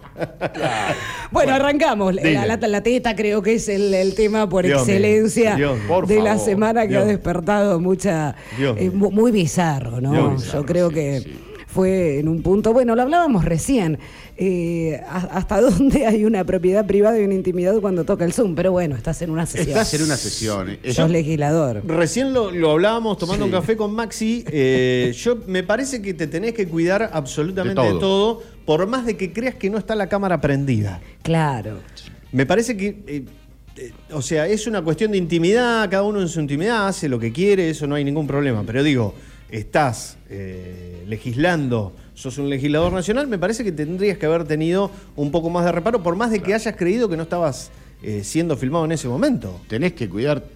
Bueno, 1.31 1.55
arrancamos. 1.55 2.14
La, 2.14 2.46
la- 2.46 2.57
la 2.68 2.83
teta 2.83 3.14
creo 3.14 3.42
que 3.42 3.55
es 3.55 3.68
el, 3.68 3.92
el 3.94 4.14
tema 4.14 4.49
por 4.49 4.64
Dios 4.64 4.87
mío, 4.87 4.94
excelencia 4.94 5.55
Dios 5.57 5.79
mío. 5.79 5.88
Por 5.88 6.07
de 6.07 6.20
la 6.22 6.38
semana 6.38 6.83
que 6.83 6.88
Dios 6.88 7.03
ha 7.03 7.07
despertado 7.07 7.81
mucha. 7.81 8.35
Eh, 8.59 8.90
muy 8.92 9.31
bizarro, 9.33 10.01
¿no? 10.01 10.12
Dios 10.12 10.42
bizarro, 10.42 10.61
Yo 10.61 10.66
creo 10.66 10.88
sí, 10.90 10.94
que 10.94 11.20
sí. 11.20 11.37
Fue 11.77 12.19
en 12.19 12.29
un 12.29 12.43
punto. 12.43 12.73
Bueno, 12.73 12.97
lo 12.97 13.03
hablábamos 13.03 13.45
recién. 13.45 13.99
eh, 14.39 15.01
¿Hasta 15.09 15.61
dónde 15.71 16.07
hay 16.07 16.25
una 16.25 16.43
propiedad 16.45 16.87
privada 16.87 17.21
y 17.21 17.25
una 17.25 17.35
intimidad 17.35 17.79
cuando 17.81 18.05
toca 18.05 18.25
el 18.25 18.33
Zoom? 18.33 18.55
Pero 18.55 18.73
bueno, 18.73 18.97
estás 18.97 19.21
en 19.23 19.31
una 19.31 19.47
sesión. 19.47 19.69
Estás 19.69 19.95
en 19.95 20.03
una 20.03 20.17
sesión. 20.17 20.71
eh. 20.83 20.93
Sos 20.93 21.11
legislador. 21.11 21.83
Recién 21.87 22.33
lo, 22.33 22.51
lo 22.51 22.73
hablábamos 22.73 23.19
tomando 23.19 23.45
Sí. 23.45 23.51
un 23.53 23.57
café 23.61 23.77
con 23.77 23.93
Maxi. 23.95 24.45
eh, 24.51 25.12
yo 25.23 25.37
me 25.47 25.62
parece 25.62 26.01
que 26.03 26.15
te 26.15 26.27
tenés 26.27 26.55
que 26.55 26.67
cuidar 26.67 27.11
absolutamente 27.12 27.81
De 27.83 27.93
de 27.95 28.01
todo. 28.01 28.43
por 28.65 28.87
más 28.87 29.07
de 29.07 29.17
que 29.17 29.33
creas 29.33 29.55
que 29.55 29.71
no 29.71 29.79
está 29.79 29.95
la 29.95 30.09
cámara 30.09 30.41
prendida. 30.41 31.01
Claro. 31.23 31.79
Me 32.33 32.47
parece 32.47 32.77
que, 32.77 32.97
eh, 33.07 33.25
o 34.11 34.23
sea, 34.23 34.47
es 34.47 34.67
una 34.67 34.83
cuestión 34.83 35.12
de 35.12 35.19
intimidad, 35.19 35.89
cada 35.91 36.03
uno 36.03 36.21
en 36.23 36.29
su 36.29 36.41
intimidad 36.41 36.89
hace 36.89 37.09
lo 37.09 37.19
que 37.19 37.31
quiere, 37.33 37.69
eso 37.71 37.87
no 37.87 37.95
hay 37.95 38.05
ningún 38.05 38.27
problema. 38.27 38.62
Pero 38.67 38.83
digo, 38.83 39.15
estás 39.51 40.17
eh, 40.29 41.05
legislando, 41.07 41.93
sos 42.15 42.39
un 42.39 42.49
legislador 42.51 42.93
nacional, 42.93 43.27
me 43.29 43.39
parece 43.39 43.65
que 43.65 43.73
tendrías 43.73 44.19
que 44.19 44.27
haber 44.27 44.45
tenido 44.45 44.91
un 45.15 45.31
poco 45.31 45.51
más 45.51 45.65
de 45.65 45.73
reparo, 45.73 46.03
por 46.03 46.17
más 46.17 46.31
de 46.31 46.41
que 46.41 46.55
hayas 46.55 46.75
creído 46.77 47.09
que 47.09 47.17
no 47.17 47.25
estabas 47.25 47.71
eh, 48.03 48.23
siendo 48.25 48.57
filmado 48.57 48.85
en 48.85 48.93
ese 48.93 49.09
momento. 49.09 49.61
Tenés 49.69 49.93
que 49.93 50.09
cuidarte 50.09 50.56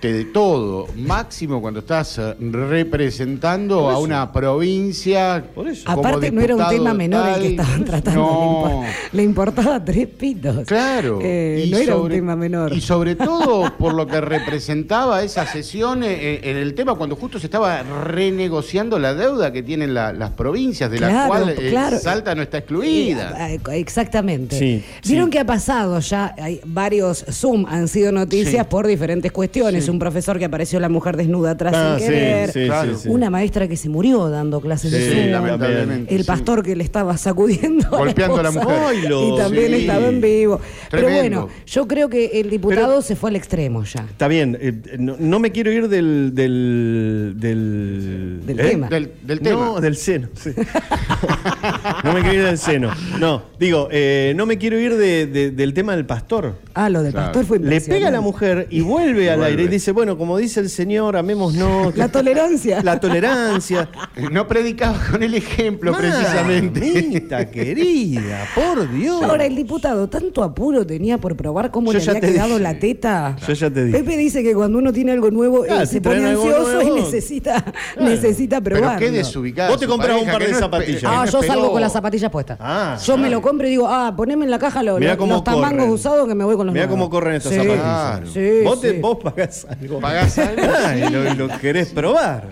de 0.00 0.24
todo, 0.26 0.86
máximo 0.96 1.60
cuando 1.60 1.80
estás 1.80 2.18
eh, 2.18 2.34
representando 2.38 3.90
a 3.90 3.98
una 3.98 4.32
provincia. 4.32 5.44
Por 5.54 5.68
eso. 5.68 5.84
como 5.86 6.00
Aparte, 6.06 6.30
no 6.30 6.40
era 6.40 6.54
un 6.54 6.68
tema 6.68 6.94
menor 6.94 7.28
el 7.30 7.40
que 7.42 7.48
estaban 7.48 7.84
tratando. 7.84 8.20
Le, 8.20 8.26
No. 8.26 8.82
impo- 8.82 8.86
le 9.12 9.22
importaba 9.24 9.84
tres 9.84 10.06
pitos. 10.06 10.64
Claro. 10.66 11.18
Eh, 11.22 11.64
Y 11.66 11.70
no 11.70 11.78
era 11.78 11.96
un 11.96 12.02
sobre- 12.02 12.14
tema 12.14 12.36
menor. 12.36 12.72
Y 12.72 12.80
sobre 12.80 13.16
todo 13.16 13.72
por 13.78 13.92
lo 13.94 14.06
que 14.06 14.20
representaba 14.20 15.22
esa 15.24 15.46
sesión 15.46 16.04
eh, 16.04 16.40
en 16.44 16.56
el 16.56 16.74
tema 16.74 16.94
cuando 16.94 17.16
justo 17.16 17.40
se 17.40 17.46
estaba 17.46 17.82
renegociando 17.82 18.98
la 19.00 19.14
deuda 19.14 19.52
que 19.52 19.62
tienen 19.64 19.94
la- 19.94 20.12
las 20.12 20.30
provincias, 20.30 20.90
de 20.90 21.00
la 21.00 21.08
Claro, 21.08 21.28
cual 21.28 21.48
eh, 21.50 21.70
claro. 21.70 21.98
Salta 21.98 22.34
no 22.36 22.42
está 22.42 22.58
excluida. 22.58 23.48
Exactamente. 23.72 24.56
Sí, 24.58 24.84
Vieron 25.08 25.26
sí. 25.26 25.30
que 25.32 25.38
ha 25.40 25.44
pasado 25.46 25.98
ya, 25.98 26.34
hay 26.38 26.60
varios 26.64 27.24
Zoom 27.32 27.66
han 27.66 27.88
sido 27.88 28.12
noticias 28.12 28.64
Sí. 28.64 28.70
por 28.70 28.86
diferentes 28.86 29.32
cuestiones. 29.32 29.87
Sí. 29.88 29.92
Un 29.92 29.98
profesor 29.98 30.38
que 30.38 30.44
apareció 30.44 30.78
la 30.80 30.88
mujer 30.88 31.16
desnuda 31.16 31.52
atrás 31.52 31.74
Ah, 31.76 31.96
sin 31.98 32.06
sí, 32.06 32.12
querer. 32.12 32.52
sí, 32.52 32.64
Claro. 32.66 32.94
sí, 32.96 33.02
sí. 33.04 33.08
Una 33.08 33.30
maestra 33.30 33.66
que 33.68 33.76
se 33.76 33.88
murió 33.88 34.28
dando 34.28 34.60
clases 34.60 34.90
de 34.92 35.08
Zoom. 35.10 35.30
lamentablemente. 35.32 36.14
El 36.14 36.22
sí. 36.22 36.26
pastor 36.26 36.62
que 36.62 36.76
le 36.76 36.84
estaba 36.84 37.16
sacudiendo 37.16 37.88
Golpeando 37.90 38.36
a 38.38 38.42
la 38.42 38.48
esposa. 38.50 38.68
mujer. 38.68 39.04
Y 39.10 39.36
también 39.36 39.66
sí. 39.68 39.74
estaba 39.80 40.06
en 40.08 40.20
vivo. 40.20 40.60
Pero 40.90 41.08
bueno, 41.10 41.48
yo 41.66 41.86
creo 41.88 42.08
que 42.08 42.40
el 42.40 42.50
diputado 42.50 43.02
se 43.02 43.16
fue 43.16 43.30
al 43.30 43.36
extremo 43.36 43.84
ya. 43.84 44.00
Está 44.10 44.28
bien, 44.28 44.56
eh, 44.60 44.72
no, 44.98 45.16
no 45.18 45.38
me 45.38 45.52
quiero 45.52 45.72
ir 45.72 45.88
del. 45.88 46.32
del. 46.34 47.34
del, 47.36 48.40
Del 48.46 48.60
¿eh? 48.60 48.62
tema. 48.70 48.88
Del, 48.88 49.12
del 49.22 49.38
No, 49.42 49.44
tema. 49.74 49.80
del 49.80 49.96
seno. 49.96 50.28
sí. 50.34 50.50
no 52.04 52.12
me 52.12 52.20
quiero 52.20 52.34
ir 52.34 52.44
del 52.44 52.58
seno. 52.58 52.90
No, 53.18 53.42
digo, 53.58 53.88
eh, 53.90 54.32
no 54.36 54.46
me 54.46 54.58
quiero 54.58 54.78
ir 54.78 54.96
de- 54.96 55.26
de- 55.26 55.50
del 55.50 55.74
tema 55.74 55.96
del 55.96 56.06
pastor. 56.06 56.54
Ah, 56.74 56.88
lo 56.88 57.02
del 57.02 57.12
Claro. 57.12 57.26
pastor 57.28 57.44
fue 57.44 57.58
Le 57.58 57.80
pega 57.80 58.08
a 58.08 58.10
la 58.10 58.20
mujer 58.20 58.66
y 58.70 58.80
vuelve 58.80 59.30
al 59.30 59.38
Vuelve. 59.38 59.50
aire 59.52 59.62
y 59.64 59.68
dice, 59.68 59.77
bueno, 59.94 60.16
como 60.18 60.36
dice 60.36 60.60
el 60.60 60.68
Señor, 60.70 61.16
amémonos. 61.16 61.96
La 61.96 62.08
tolerancia. 62.08 62.82
La 62.82 62.98
tolerancia. 63.00 63.88
No 64.32 64.46
predicaba 64.48 64.98
con 65.10 65.22
el 65.22 65.34
ejemplo, 65.34 65.92
precisamente. 65.96 66.80
Mamita 67.02 67.48
querida, 67.50 68.46
por 68.54 68.90
Dios. 68.90 69.22
Ahora, 69.22 69.46
el 69.46 69.54
diputado, 69.54 70.08
tanto 70.08 70.42
apuro 70.42 70.84
tenía 70.86 71.18
por 71.18 71.36
probar 71.36 71.70
cómo 71.70 71.92
Yo 71.92 71.98
le 72.00 72.04
había 72.10 72.20
te 72.20 72.32
quedado 72.32 72.48
dije. 72.58 72.60
la 72.60 72.78
teta. 72.78 73.36
Yo 73.46 73.52
ya 73.54 73.70
te 73.70 73.84
dije. 73.84 73.98
Pepe 73.98 74.16
dice 74.16 74.42
que 74.42 74.54
cuando 74.54 74.78
uno 74.78 74.92
tiene 74.92 75.12
algo 75.12 75.30
nuevo 75.30 75.64
eh, 75.64 75.68
Ah, 75.70 75.86
se 75.86 75.94
si 75.94 76.00
pone 76.00 76.24
ansioso 76.26 76.82
y 76.82 76.90
necesita, 77.00 77.64
necesita 78.00 78.60
Pero 78.60 78.76
probarlo. 78.76 78.98
qué 78.98 79.10
desubicado. 79.12 79.70
Vos 79.70 79.80
te 79.80 79.86
compras 79.86 80.20
un 80.20 80.26
par 80.26 80.44
de 80.46 80.54
zapatillas. 80.54 81.04
Ah, 81.06 81.24
yo 81.26 81.42
salgo 81.42 81.70
con 81.72 81.80
las 81.80 81.92
zapatillas 81.92 82.30
puestas. 82.30 82.58
Ah, 82.60 82.98
yo 83.04 83.16
me 83.16 83.28
ah. 83.28 83.30
lo 83.30 83.42
compro 83.42 83.66
y 83.66 83.70
digo, 83.70 83.86
ah, 83.88 84.12
poneme 84.16 84.44
en 84.44 84.50
la 84.50 84.58
caja 84.58 84.82
lo- 84.82 84.98
Mirá 84.98 85.12
lo- 85.12 85.18
cómo 85.18 85.34
los 85.34 85.44
tamangos 85.44 85.70
corren. 85.78 85.90
usados 85.90 86.28
que 86.28 86.34
me 86.34 86.44
voy 86.44 86.56
con 86.56 86.66
los 86.66 86.72
Mirá 86.72 86.86
nuevos. 86.86 87.00
cómo 87.04 87.10
corren 87.10 87.36
estas 87.36 87.52
Sí, 87.52 87.58
zapatillas. 87.58 88.30
Sí, 88.32 88.50
vos, 88.64 88.80
te- 88.80 88.92
sí. 88.94 89.00
vos 89.00 89.18
pagás 89.22 89.66
algo. 89.68 90.00
Pagás 90.00 90.38
algo. 90.38 90.62
Y 90.96 91.10
lo, 91.10 91.34
lo 91.34 91.58
querés 91.58 91.88
probar. 91.90 92.44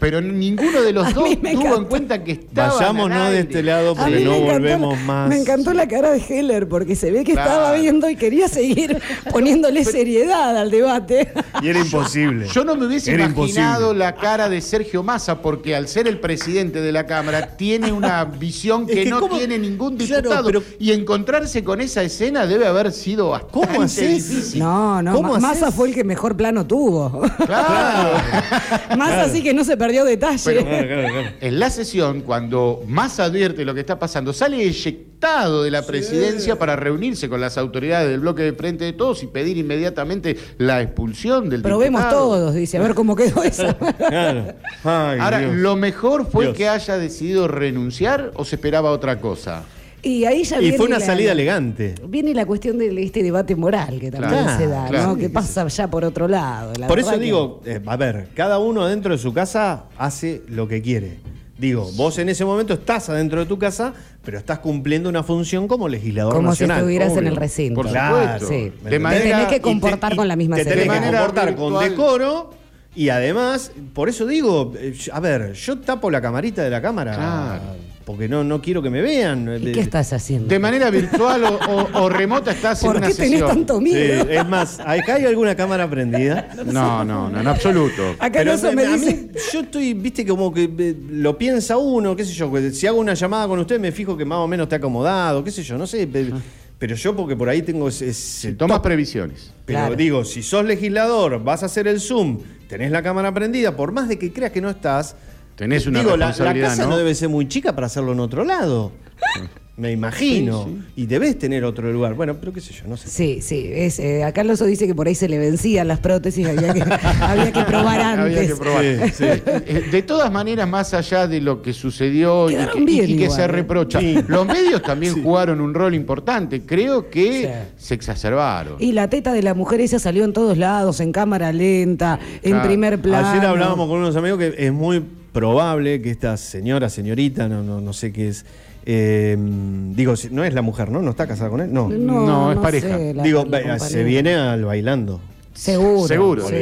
Pero 0.00 0.20
ninguno 0.20 0.80
de 0.82 0.92
los 0.92 1.08
A 1.08 1.10
dos 1.10 1.28
tuvo 1.40 1.76
en 1.76 1.84
cuenta 1.86 2.22
que 2.22 2.30
estaba. 2.32 2.72
Vayámonos 2.74 3.30
de 3.32 3.40
este 3.40 3.64
lado 3.64 3.96
porque 3.96 4.20
no 4.20 4.38
volvemos 4.40 4.96
la- 4.96 5.04
más. 5.04 5.28
Me 5.28 5.38
encantó 5.40 5.72
la 5.74 5.88
cara 5.88 6.12
de 6.12 6.18
Heller 6.28 6.68
porque 6.68 6.94
se 6.94 7.10
ve 7.10 7.24
que 7.24 7.32
Claro. 7.32 7.50
estaba 7.50 7.72
viendo 7.72 8.08
y 8.08 8.14
quería 8.14 8.46
seguir 8.46 9.02
poniéndole 9.32 9.84
seriedad 9.84 10.56
al 10.56 10.70
debate. 10.70 11.32
Y 11.62 11.68
era 11.68 11.80
imposible. 11.80 12.46
Yo 12.46 12.64
no 12.64 12.76
me 12.76 12.86
hubiese 12.86 13.12
Era 13.12 13.24
imaginado 13.24 13.80
imposible. 13.90 13.98
la 14.04 14.14
cara 14.14 14.48
de 14.48 14.60
Sergio 14.60 15.02
Massa, 15.02 15.42
porque 15.42 15.74
al 15.74 15.88
ser 15.88 16.06
el 16.06 16.20
presidente 16.20 16.80
de 16.80 16.92
la 16.92 17.04
Cámara, 17.06 17.56
tiene 17.56 17.90
una 17.90 18.24
visión 18.24 18.86
que, 18.86 19.00
Es 19.00 19.04
que 19.04 19.10
no 19.10 19.18
cómo- 19.18 19.36
tiene 19.36 19.58
ningún 19.58 19.96
Claro, 19.96 20.22
diputado. 20.22 20.46
pero- 20.46 20.62
y 20.78 20.92
encontrarse 20.92 21.64
con 21.64 21.80
esa 21.80 22.02
escena 22.04 22.46
debe 22.46 22.68
haber 22.68 22.92
sido 22.92 23.30
bastante 23.30 23.52
¿Cómo 23.66 23.82
haces? 23.82 24.28
difícil. 24.28 24.60
No, 24.60 25.02
no, 25.02 25.12
¿Cómo 25.12 25.32
Ma- 25.32 25.38
Massa 25.40 25.72
fue 25.72 25.88
el 25.88 25.94
que 25.96 26.04
mejor 26.04 26.36
plano 26.36 26.64
tuvo. 26.64 27.20
Claro. 27.46 28.10
Massa 28.96 29.28
sí 29.30 29.42
que 29.42 29.52
no 29.52 29.64
se 29.64 29.76
perdió 29.76 29.87
detalle. 30.04 30.40
Pero- 30.44 30.64
Claro, 30.64 30.86
claro, 30.86 31.08
claro. 31.08 31.28
En 31.40 31.58
la 31.60 31.70
sesión, 31.70 32.20
cuando 32.22 32.82
Massa 32.86 33.24
advierte 33.24 33.64
lo 33.64 33.74
que 33.74 33.80
está 33.80 33.98
pasando, 33.98 34.32
sale 34.32 34.62
eyectado 34.62 35.62
de 35.62 35.70
la 35.70 35.82
presidencia 35.84 36.58
para 36.58 36.76
reunirse 36.76 37.28
con 37.28 37.40
las 37.40 37.58
autoridades 37.58 38.08
del 38.10 38.20
bloque 38.20 38.42
de 38.42 38.52
frente 38.52 38.84
de 38.84 38.92
todos 38.92 39.22
y 39.22 39.26
pedir 39.26 39.56
inmediatamente 39.56 40.36
la 40.58 40.80
expulsión 40.82 41.48
del 41.50 41.62
Probemos 41.62 42.00
diputado. 42.00 42.28
todos, 42.28 42.54
dice, 42.54 42.78
a 42.78 42.82
ver 42.82 42.94
cómo 42.94 43.16
quedó 43.16 43.42
eso. 43.42 43.64
Claro. 44.08 44.54
Ay, 44.84 45.18
Ahora, 45.20 45.40
Dios. 45.40 45.54
¿lo 45.56 45.76
mejor 45.76 46.30
fue 46.30 46.46
Dios. 46.46 46.56
que 46.56 46.68
haya 46.68 46.98
decidido 46.98 47.48
renunciar 47.48 48.30
o 48.34 48.44
se 48.44 48.56
esperaba 48.56 48.90
otra 48.90 49.20
cosa? 49.20 49.64
Y 50.08 50.24
ahí 50.24 50.42
ya 50.42 50.56
Y 50.56 50.60
viene 50.62 50.76
fue 50.78 50.86
una 50.86 50.98
la- 50.98 51.04
salida 51.04 51.32
elegante. 51.32 51.94
Viene 52.08 52.32
la 52.32 52.46
cuestión 52.46 52.78
de 52.78 53.02
este 53.02 53.22
debate 53.22 53.54
moral 53.54 54.00
que 54.00 54.10
también 54.10 54.42
Claro, 54.42 54.58
se 54.58 54.66
da, 54.66 54.86
claro. 54.88 55.06
¿no? 55.08 55.16
Que 55.18 55.28
pasa 55.28 55.66
ya 55.68 55.88
por 55.90 56.02
otro 56.04 56.26
lado. 56.28 56.72
La 56.78 56.86
Por 56.86 56.98
eso 56.98 57.12
que- 57.12 57.18
digo, 57.18 57.60
eh, 57.66 57.80
a 57.84 57.96
ver, 57.96 58.28
cada 58.34 58.58
uno 58.58 58.86
dentro 58.86 59.12
de 59.12 59.18
su 59.18 59.34
casa 59.34 59.84
hace 59.98 60.42
lo 60.48 60.66
que 60.66 60.80
quiere. 60.80 61.18
Digo, 61.58 61.90
vos 61.96 62.16
en 62.18 62.28
ese 62.28 62.44
momento 62.44 62.72
estás 62.74 63.08
adentro 63.10 63.40
de 63.40 63.46
tu 63.46 63.58
casa, 63.58 63.92
pero 64.24 64.38
estás 64.38 64.60
cumpliendo 64.60 65.08
una 65.08 65.22
función 65.24 65.66
como 65.68 65.88
legislador 65.88 66.32
Como 66.34 66.52
si 66.54 66.62
nacional. 66.62 66.78
estuvieras 66.78 67.16
en 67.16 67.26
el 67.26 67.36
recinto. 67.36 67.74
Por 67.82 67.90
Claro. 67.90 68.16
supuesto. 68.38 68.48
Sí. 68.48 68.72
¿Me 68.82 68.84
De 68.84 68.90
Te 68.90 68.98
manera- 69.00 69.24
tenés 69.24 69.46
que 69.48 69.54
te- 69.56 69.60
comportar 69.60 70.16
con 70.16 70.26
la 70.28 70.36
misma 70.36 70.56
Te 70.56 70.64
tenés 70.64 70.84
que 70.88 71.00
comportar 71.00 71.54
con 71.56 71.78
decoro 71.80 72.50
y 72.94 73.08
además, 73.10 73.72
por 73.92 74.08
eso 74.08 74.24
digo, 74.24 74.72
eh, 74.78 74.94
a 75.12 75.20
ver, 75.20 75.52
yo 75.52 75.78
tapo 75.80 76.10
la 76.10 76.20
camarita 76.22 76.62
de 76.62 76.70
la 76.70 76.80
cámara 76.80 77.14
Claro. 77.14 77.87
Porque 78.08 78.26
no, 78.26 78.42
no 78.42 78.62
quiero 78.62 78.80
que 78.80 78.88
me 78.88 79.02
vean. 79.02 79.54
¿Y 79.60 79.70
qué 79.72 79.80
estás 79.80 80.14
haciendo? 80.14 80.48
De 80.48 80.58
manera 80.58 80.88
virtual 80.90 81.44
o, 81.44 81.58
o- 81.58 82.04
o 82.04 82.08
remota 82.08 82.52
estás 82.52 82.82
en 82.82 82.86
¿Por 82.88 82.96
una 82.96 83.06
qué 83.06 83.12
tenés 83.12 83.30
sesión. 83.32 83.48
tanto 83.50 83.76
Sí, 83.76 83.84
miedo? 83.84 84.30
es 84.30 84.48
más, 84.48 84.80
¿acá 84.80 85.16
hay 85.16 85.26
alguna 85.26 85.54
cámara 85.54 85.88
prendida? 85.90 86.48
No, 86.64 87.04
no, 87.04 87.28
no, 87.28 87.38
en 87.38 87.46
absoluto. 87.46 88.02
Acá 88.18 88.38
Pero 88.38 88.52
no 88.52 88.58
se 88.58 88.68
a 88.68 88.72
me 88.72 88.86
mí- 88.86 88.94
dice. 88.94 89.28
yo 89.52 89.60
estoy, 89.60 89.92
viste, 89.92 90.24
como 90.24 90.54
que 90.54 90.96
lo 91.10 91.36
piensa 91.36 91.76
uno, 91.76 92.16
qué 92.16 92.24
sé 92.24 92.32
yo, 92.32 92.50
si 92.72 92.86
hago 92.86 92.98
una 92.98 93.12
llamada 93.12 93.46
con 93.46 93.58
usted 93.58 93.78
me 93.78 93.92
fijo 93.92 94.16
que 94.16 94.24
más 94.24 94.38
o 94.38 94.48
menos 94.48 94.64
está 94.64 94.76
acomodado, 94.76 95.44
qué 95.44 95.50
sé 95.50 95.62
yo, 95.62 95.76
no 95.76 95.86
sé. 95.86 96.06
pe- 96.06 96.32
Pero 96.78 96.96
yo 96.96 97.14
porque 97.14 97.36
por 97.36 97.50
ahí 97.50 97.60
tengo 97.60 97.90
ese... 97.90 98.08
ese 98.08 98.52
Tomas 98.54 98.80
previsiones. 98.80 99.52
Pero 99.66 99.80
Claro. 99.80 99.96
digo, 99.96 100.24
si 100.24 100.42
sos 100.42 100.64
legislador, 100.64 101.44
vas 101.44 101.62
a 101.62 101.66
hacer 101.66 101.86
el 101.86 102.00
Zoom, 102.00 102.38
tenés 102.68 102.90
la 102.90 103.02
cámara 103.02 103.34
prendida, 103.34 103.76
por 103.76 103.92
más 103.92 104.08
de 104.08 104.18
que 104.18 104.32
creas 104.32 104.50
que 104.52 104.62
no 104.62 104.70
estás... 104.70 105.14
Tenés 105.58 105.86
una 105.86 105.98
digo, 105.98 106.12
la- 106.12 106.16
la, 106.16 106.26
responsabilidad, 106.28 106.68
casa 106.68 106.84
¿no? 106.84 106.90
¿no? 106.90 106.96
debe 106.96 107.14
ser 107.14 107.28
muy 107.28 107.46
chica 107.48 107.74
para 107.74 107.88
hacerlo 107.88 108.12
en 108.12 108.20
otro 108.20 108.44
lado. 108.44 108.92
Me 109.76 109.92
imagino. 109.92 110.64
Sí, 110.64 110.78
Y 111.02 111.06
debes 111.06 111.38
tener 111.38 111.62
otro 111.64 111.92
lugar. 111.92 112.14
Bueno, 112.14 112.34
pero 112.40 112.52
qué 112.52 112.60
sé 112.60 112.74
yo, 112.74 112.82
no 112.88 112.96
sé. 112.96 113.08
Sí, 113.08 113.38
sí. 113.40 113.70
Es, 113.72 114.00
eh, 114.00 114.24
acá 114.24 114.42
Loso 114.42 114.64
dice 114.64 114.88
que 114.88 114.94
por 114.96 115.06
ahí 115.06 115.14
se 115.14 115.28
le 115.28 115.38
vencían 115.38 115.86
las 115.86 116.00
prótesis, 116.00 116.48
había 116.48 116.74
que, 116.74 116.80
había 117.22 117.52
que 117.52 117.62
probar 117.62 118.00
antes. 118.00 118.36
Había 118.38 118.48
que 118.48 118.56
probar. 118.56 118.84
Sí, 118.84 119.12
sí. 119.14 119.24
Eh, 119.24 119.88
De 119.92 120.02
todas 120.02 120.32
maneras, 120.32 120.68
más 120.68 120.94
allá 120.94 121.28
de 121.28 121.40
lo 121.40 121.62
que 121.62 121.72
sucedió 121.72 122.50
y 122.50 122.56
que, 122.56 122.68
y 122.80 122.84
bien 122.84 123.06
que 123.06 123.12
igual, 123.12 123.30
se 123.30 123.44
¿eh? 123.44 123.46
reprocha, 123.46 124.00
Sí. 124.00 124.18
los 124.26 124.44
medios 124.48 124.82
también 124.82 125.22
jugaron 125.22 125.60
un 125.60 125.72
rol 125.72 125.94
importante. 125.94 126.62
Creo 126.62 127.08
que 127.08 127.42
Sí. 127.76 127.84
se 127.86 127.94
exacerbaron. 127.94 128.78
Y 128.80 128.90
la 128.90 129.08
teta 129.08 129.32
de 129.32 129.44
la 129.44 129.54
mujer 129.54 129.80
esa 129.80 130.00
salió 130.00 130.24
en 130.24 130.32
todos 130.32 130.58
lados, 130.58 130.98
en 130.98 131.12
cámara 131.12 131.52
lenta, 131.52 132.18
en 132.42 132.50
Claro. 132.50 132.66
primer 132.66 133.00
plano. 133.00 133.28
Ayer 133.28 133.46
hablábamos 133.46 133.88
con 133.88 133.98
unos 134.00 134.16
amigos 134.16 134.40
que 134.40 134.54
es 134.58 134.72
muy 134.72 135.04
probable 135.32 136.00
que 136.02 136.10
esta 136.10 136.36
señora, 136.36 136.88
señorita, 136.88 137.48
no, 137.48 137.62
no, 137.62 137.80
no 137.80 137.92
sé 137.92 138.12
qué 138.12 138.28
es. 138.28 138.44
eh, 138.86 139.36
digo, 139.38 140.14
no 140.30 140.44
es 140.44 140.54
la 140.54 140.62
mujer, 140.62 140.90
¿no? 140.90 141.02
¿No 141.02 141.10
está 141.10 141.26
casada 141.26 141.50
con 141.50 141.60
él? 141.60 141.72
No. 141.72 141.88
No, 141.88 142.26
No, 142.26 142.50
es 142.50 142.56
no 142.56 142.62
pareja. 142.62 142.96
sé, 142.96 143.14
la- 143.14 143.22
digo, 143.22 143.44
la 143.44 143.78
se 143.78 144.02
viene 144.04 144.34
al 144.34 144.64
bailando. 144.64 145.20
Seguro. 145.54 146.06
Seguro. 146.08 146.48
sí. 146.48 146.54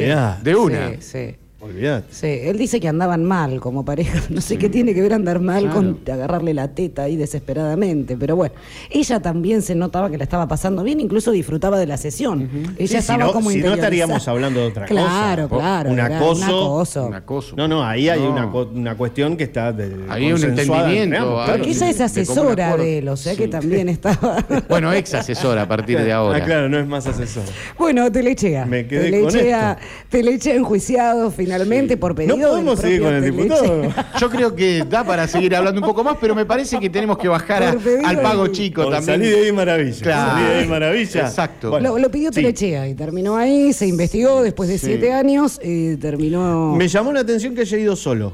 De 0.43 0.55
una. 0.55 0.89
Sí, 0.89 0.95
sí. 1.01 1.35
Olvídate. 1.67 2.07
Sí, 2.13 2.27
él 2.27 2.57
dice 2.57 2.79
que 2.79 2.87
andaban 2.87 3.23
mal 3.25 3.59
como 3.59 3.83
pareja. 3.85 4.21
No 4.29 4.41
sé 4.41 4.57
qué 4.57 4.69
tiene 4.69 4.93
que 4.93 5.01
ver 5.01 5.13
andar 5.13 5.39
mal 5.39 5.63
Claro. 5.63 5.75
con 5.75 5.99
agarrarle 6.11 6.53
la 6.53 6.67
teta 6.69 7.03
ahí 7.03 7.15
desesperadamente. 7.15 8.15
Pero 8.17 8.35
bueno, 8.35 8.53
ella 8.89 9.19
también 9.21 9.61
se 9.61 9.73
notaba 9.75 10.09
que 10.09 10.17
la 10.17 10.23
estaba 10.23 10.47
pasando 10.47 10.83
bien, 10.83 10.99
incluso 10.99 11.31
disfrutaba 11.31 11.79
de 11.79 11.87
la 11.87 11.97
sesión. 11.97 12.49
Ella 12.77 12.77
Sí, 12.77 12.87
si 12.87 12.95
estaba 12.97 13.25
no- 13.25 13.33
como 13.33 13.49
si 13.51 13.59
no 13.59 13.73
estaríamos 13.73 14.27
hablando 14.27 14.59
de 14.61 14.67
otra 14.67 14.85
cosa. 14.87 14.93
Claro, 15.01 15.49
claro. 15.49 15.91
un 15.91 15.99
acoso. 15.99 16.35
Un 16.37 16.43
acoso. 16.43 17.05
Un 17.07 17.13
acoso. 17.15 17.55
No, 17.55 17.67
no, 17.67 17.83
ahí 17.83 18.09
hay 18.09 18.19
No. 18.19 18.31
una, 18.73 18.95
cuestión 18.95 19.35
que 19.37 19.45
está 19.45 19.71
de, 19.73 20.05
Ahí 20.09 20.25
hay 20.25 20.33
un 20.33 20.43
entendimiento, 20.43 21.17
ambos, 21.17 21.39
hay- 21.39 21.45
claro. 21.45 21.53
Porque 21.57 21.69
ella 21.71 21.89
es 21.89 22.01
asesora 22.01 22.77
de 22.77 22.97
él, 22.99 23.07
o 23.09 23.17
sea 23.17 23.35
que 23.35 23.47
también 23.47 23.89
estaba. 23.89 24.45
Bueno, 24.69 24.93
ex 24.93 25.13
asesora 25.13 25.63
a 25.63 25.67
partir 25.67 25.99
de 25.99 26.11
ahora. 26.13 26.37
Ah, 26.39 26.45
claro, 26.45 26.69
no 26.69 26.77
es 26.79 26.87
más 26.87 27.07
asesor. 27.07 27.43
Bueno, 27.77 28.11
Telechea. 28.11 28.65
Me 28.65 28.87
quedé 28.87 29.21
con 29.21 29.31
Telechea, 29.31 29.77
Telechea 30.09 30.55
enjuiciado 30.55 31.31
finalmente 31.31 31.56
por 31.97 32.15
pedido. 32.15 32.37
No 32.37 32.47
podemos 32.49 32.79
seguir 32.79 33.01
con 33.01 33.13
el 33.13 33.23
diputado. 33.23 33.81
Yo 34.19 34.29
creo 34.29 34.55
que 34.55 34.83
da 34.89 35.03
para 35.03 35.27
seguir 35.27 35.55
hablando 35.55 35.81
un 35.81 35.87
poco 35.87 36.03
más, 36.03 36.17
pero 36.19 36.35
me 36.35 36.45
parece 36.45 36.79
que 36.79 36.89
tenemos 36.89 37.17
que 37.17 37.27
bajar 37.27 37.63
a- 37.63 37.73
Por 37.73 38.05
al 38.05 38.21
pago 38.21 38.47
chico 38.47 38.83
también. 38.89 39.03
Salí 39.05 39.27
de 39.27 39.45
ahí 39.45 39.51
maravilla. 39.51 40.01
Claro. 40.01 40.31
Salí 40.31 40.43
de 40.45 40.55
ahí 40.59 40.67
maravilla. 40.67 41.21
Exacto. 41.21 41.69
Bueno, 41.71 41.89
Lo, 41.89 41.99
lo 41.99 42.11
pidió 42.11 42.29
sí. 42.29 42.35
Telechea 42.35 42.87
y 42.87 42.93
terminó 42.93 43.35
ahí, 43.37 43.73
se 43.73 43.87
investigó 43.87 44.41
después 44.41 44.69
de 44.69 44.77
Sí. 44.77 44.85
siete 44.87 45.11
años 45.13 45.59
y 45.63 45.95
terminó. 45.97 46.75
Me 46.75 46.87
llamó 46.87 47.11
la 47.13 47.21
atención 47.21 47.55
que 47.55 47.61
haya 47.61 47.77
ido 47.77 47.95
solo. 47.95 48.33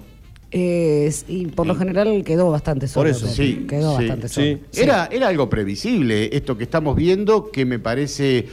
eh, 0.55 1.11
y 1.27 1.47
por 1.47 1.65
lo 1.65 1.73
general 1.75 2.23
quedó 2.23 2.51
bastante 2.51 2.87
solo. 2.87 3.09
eso. 3.09 3.27
Sí, 3.27 3.65
Quedó 3.67 3.97
sí, 3.97 4.03
bastante 4.03 4.27
sí. 4.29 4.59
solo. 4.71 4.83
Era, 4.83 5.09
era 5.11 5.27
algo 5.29 5.49
previsible 5.49 6.29
esto 6.35 6.55
que 6.57 6.63
estamos 6.63 6.95
viendo, 6.95 7.49
que 7.49 7.65
me 7.65 7.79
parece 7.79 8.45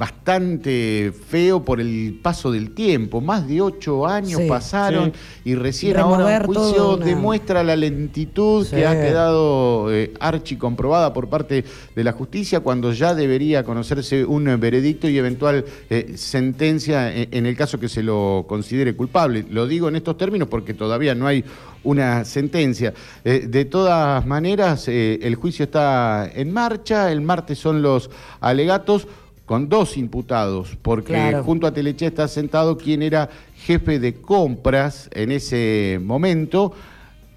bastante 0.00 1.12
feo 1.28 1.62
por 1.64 1.80
el 1.80 2.18
paso 2.22 2.50
del 2.50 2.70
tiempo. 2.72 3.20
Más 3.20 3.46
de 3.46 3.60
ocho 3.60 4.06
años 4.06 4.40
Sí, 4.40 4.48
pasaron 4.48 5.12
y 5.44 5.54
recién 5.54 5.94
Remover 5.94 6.20
ahora 6.20 6.46
un 6.48 6.54
juicio 6.54 6.94
una- 6.94 7.04
demuestra 7.04 7.62
la 7.62 7.76
lentitud 7.76 8.64
Sí. 8.66 8.76
que 8.76 8.86
ha 8.86 8.92
quedado 9.00 9.92
eh, 9.92 10.12
archi 10.18 10.56
comprobada 10.56 11.12
por 11.12 11.28
parte 11.28 11.64
de 11.94 12.04
la 12.04 12.12
justicia 12.12 12.60
cuando 12.60 12.92
ya 12.92 13.14
debería 13.14 13.62
conocerse 13.64 14.24
un 14.24 14.48
eh, 14.48 14.56
veredicto 14.56 15.08
y 15.08 15.18
eventual 15.18 15.64
eh, 15.90 16.12
sentencia 16.16 17.14
en, 17.14 17.28
en 17.32 17.46
el 17.46 17.56
caso 17.56 17.78
que 17.78 17.88
se 17.88 18.02
lo 18.02 18.46
considere 18.48 18.94
culpable. 18.96 19.44
Lo 19.50 19.66
digo 19.66 19.88
en 19.88 19.96
estos 19.96 20.16
términos 20.16 20.48
porque 20.48 20.74
todavía 20.74 21.14
no 21.14 21.26
hay 21.26 21.44
una 21.82 22.24
sentencia. 22.26 22.92
Eh, 23.24 23.46
de 23.48 23.64
todas 23.64 24.26
maneras, 24.26 24.86
eh, 24.88 25.18
el 25.22 25.34
juicio 25.34 25.64
está 25.64 26.30
en 26.34 26.52
marcha, 26.52 27.10
el 27.10 27.20
martes 27.22 27.58
son 27.58 27.80
los 27.80 28.10
alegatos 28.40 29.06
con 29.50 29.68
dos 29.68 29.96
imputados, 29.96 30.78
porque 30.80 31.12
Claro. 31.14 31.42
junto 31.42 31.66
a 31.66 31.72
Teleche 31.74 32.06
está 32.06 32.28
sentado 32.28 32.78
quien 32.78 33.02
era 33.02 33.28
jefe 33.56 33.98
de 33.98 34.14
compras 34.14 35.10
en 35.12 35.32
ese 35.32 35.98
momento, 36.00 36.72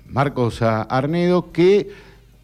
Marcos 0.07 0.61
Arnedo, 0.61 1.51
que 1.51 1.89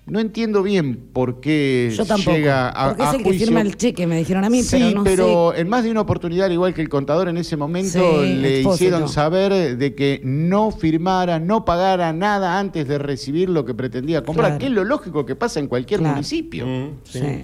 no 0.07 0.19
entiendo 0.19 0.63
bien 0.63 0.97
por 1.13 1.39
qué 1.39 1.93
Yo 1.95 2.03
tampoco. 2.03 2.35
llega 2.35 2.69
a, 2.69 2.87
porque 2.95 3.03
es 3.03 3.09
a 3.09 3.15
el 3.17 3.23
que 3.23 3.33
firma 3.33 3.61
el 3.61 3.77
cheque, 3.77 4.07
me 4.07 4.17
dijeron 4.17 4.43
a 4.43 4.49
mí, 4.49 4.63
Sí, 4.63 4.95
pero 5.03 5.27
no 5.27 5.51
sé. 5.53 5.61
en 5.61 5.69
más 5.69 5.83
de 5.83 5.91
una 5.91 6.01
oportunidad, 6.01 6.49
igual 6.49 6.73
que 6.73 6.81
el 6.81 6.89
contador 6.89 7.29
en 7.29 7.37
ese 7.37 7.55
momento, 7.55 8.23
Sí, 8.23 8.33
le 8.37 8.55
Expósito. 8.61 8.85
hicieron 8.85 9.07
saber 9.07 9.77
de 9.77 9.93
que 9.93 10.19
no 10.23 10.71
firmara, 10.71 11.37
no 11.39 11.63
pagara 11.63 12.11
nada 12.11 12.57
antes 12.57 12.87
de 12.87 12.97
recibir 12.97 13.51
lo 13.51 13.65
que 13.65 13.75
pretendía 13.75 14.23
comprar, 14.23 14.47
Claro. 14.47 14.59
que 14.61 14.65
es 14.65 14.71
lo 14.71 14.83
lógico 14.83 15.27
que 15.27 15.35
pasa 15.35 15.59
en 15.59 15.67
cualquier 15.67 15.99
Claro. 15.99 16.15
municipio. 16.15 16.65
Mm, 16.65 16.89
Sí. 17.03 17.43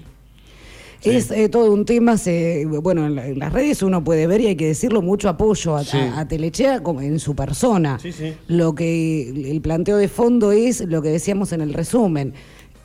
Es 1.12 1.32
eh, 1.32 1.50
todo 1.50 1.72
un 1.72 1.86
tema, 1.86 2.18
se, 2.18 2.66
bueno, 2.66 3.06
en, 3.06 3.16
la- 3.16 3.28
en 3.28 3.40
las 3.40 3.52
redes 3.54 3.82
uno 3.84 4.04
puede 4.04 4.28
ver 4.28 4.42
y 4.42 4.48
hay 4.48 4.56
que 4.56 4.68
decirlo, 4.68 5.02
mucho 5.02 5.30
apoyo 5.30 5.76
a, 5.76 5.84
Sí. 5.84 5.98
a- 5.98 6.20
a 6.20 6.28
Telechea 6.28 6.82
como 6.84 7.02
en 7.02 7.20
su 7.20 7.36
persona. 7.36 8.00
Sí, 8.02 8.12
sí. 8.12 8.34
Lo 8.48 8.74
que 8.76 9.30
el 9.52 9.62
planteo 9.62 9.98
de 9.98 10.08
fondo 10.08 10.52
es 10.52 10.82
lo 10.82 11.02
que 11.02 11.10
decíamos 11.10 11.52
en 11.52 11.62
el 11.62 11.74
resumen. 11.74 12.34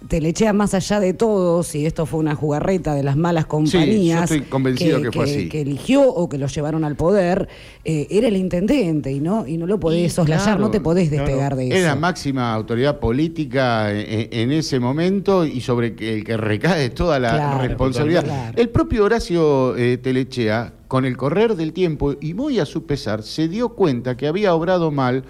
Telechea 0.08 0.52
más 0.54 0.72
allá 0.72 0.98
de 0.98 1.12
todo, 1.12 1.62
si 1.62 1.84
esto 1.84 2.06
fue 2.06 2.20
una 2.20 2.34
jugarreta 2.34 2.94
de 2.94 3.02
las 3.02 3.16
malas 3.16 3.44
compañías 3.46 4.30
yo 4.30 4.36
estoy 4.36 4.48
convencido 4.48 5.02
que 5.02 5.12
fue 5.12 5.24
así. 5.24 5.48
que 5.50 5.60
eligió 5.60 6.08
o 6.08 6.28
que 6.28 6.38
lo 6.38 6.46
llevaron 6.46 6.84
al 6.84 6.96
poder, 6.96 7.48
eh, 7.84 8.06
era 8.10 8.28
el 8.28 8.36
intendente 8.36 9.12
y 9.12 9.20
no, 9.20 9.46
y 9.46 9.58
no 9.58 9.66
lo 9.66 9.78
podés 9.78 10.06
Y 10.06 10.08
soslayar, 10.08 10.44
claro, 10.44 10.60
no 10.60 10.70
te 10.70 10.80
podés 10.80 11.10
despegar 11.10 11.54
de 11.54 11.68
eso. 11.68 11.76
Es 11.76 11.84
la 11.84 11.96
máxima 11.96 12.52
autoridad 12.54 12.98
política 12.98 13.92
en, 13.92 14.28
en 14.32 14.52
ese 14.52 14.80
momento 14.80 15.44
y 15.44 15.60
sobre 15.60 15.88
el 15.98 16.24
que 16.24 16.36
recae 16.36 16.88
toda 16.90 17.18
la 17.18 17.32
Claro, 17.34 17.62
responsabilidad. 17.68 18.54
El 18.58 18.70
propio 18.70 19.04
Horacio 19.04 19.76
eh, 19.76 19.98
Telechea, 19.98 20.72
con 20.88 21.04
el 21.04 21.16
correr 21.18 21.56
del 21.56 21.72
tiempo 21.74 22.14
y 22.20 22.32
muy 22.32 22.58
a 22.58 22.64
su 22.64 22.86
pesar, 22.86 23.22
se 23.22 23.48
dio 23.48 23.70
cuenta 23.70 24.16
que 24.16 24.26
había 24.26 24.54
obrado 24.54 24.90
mal 24.90 25.24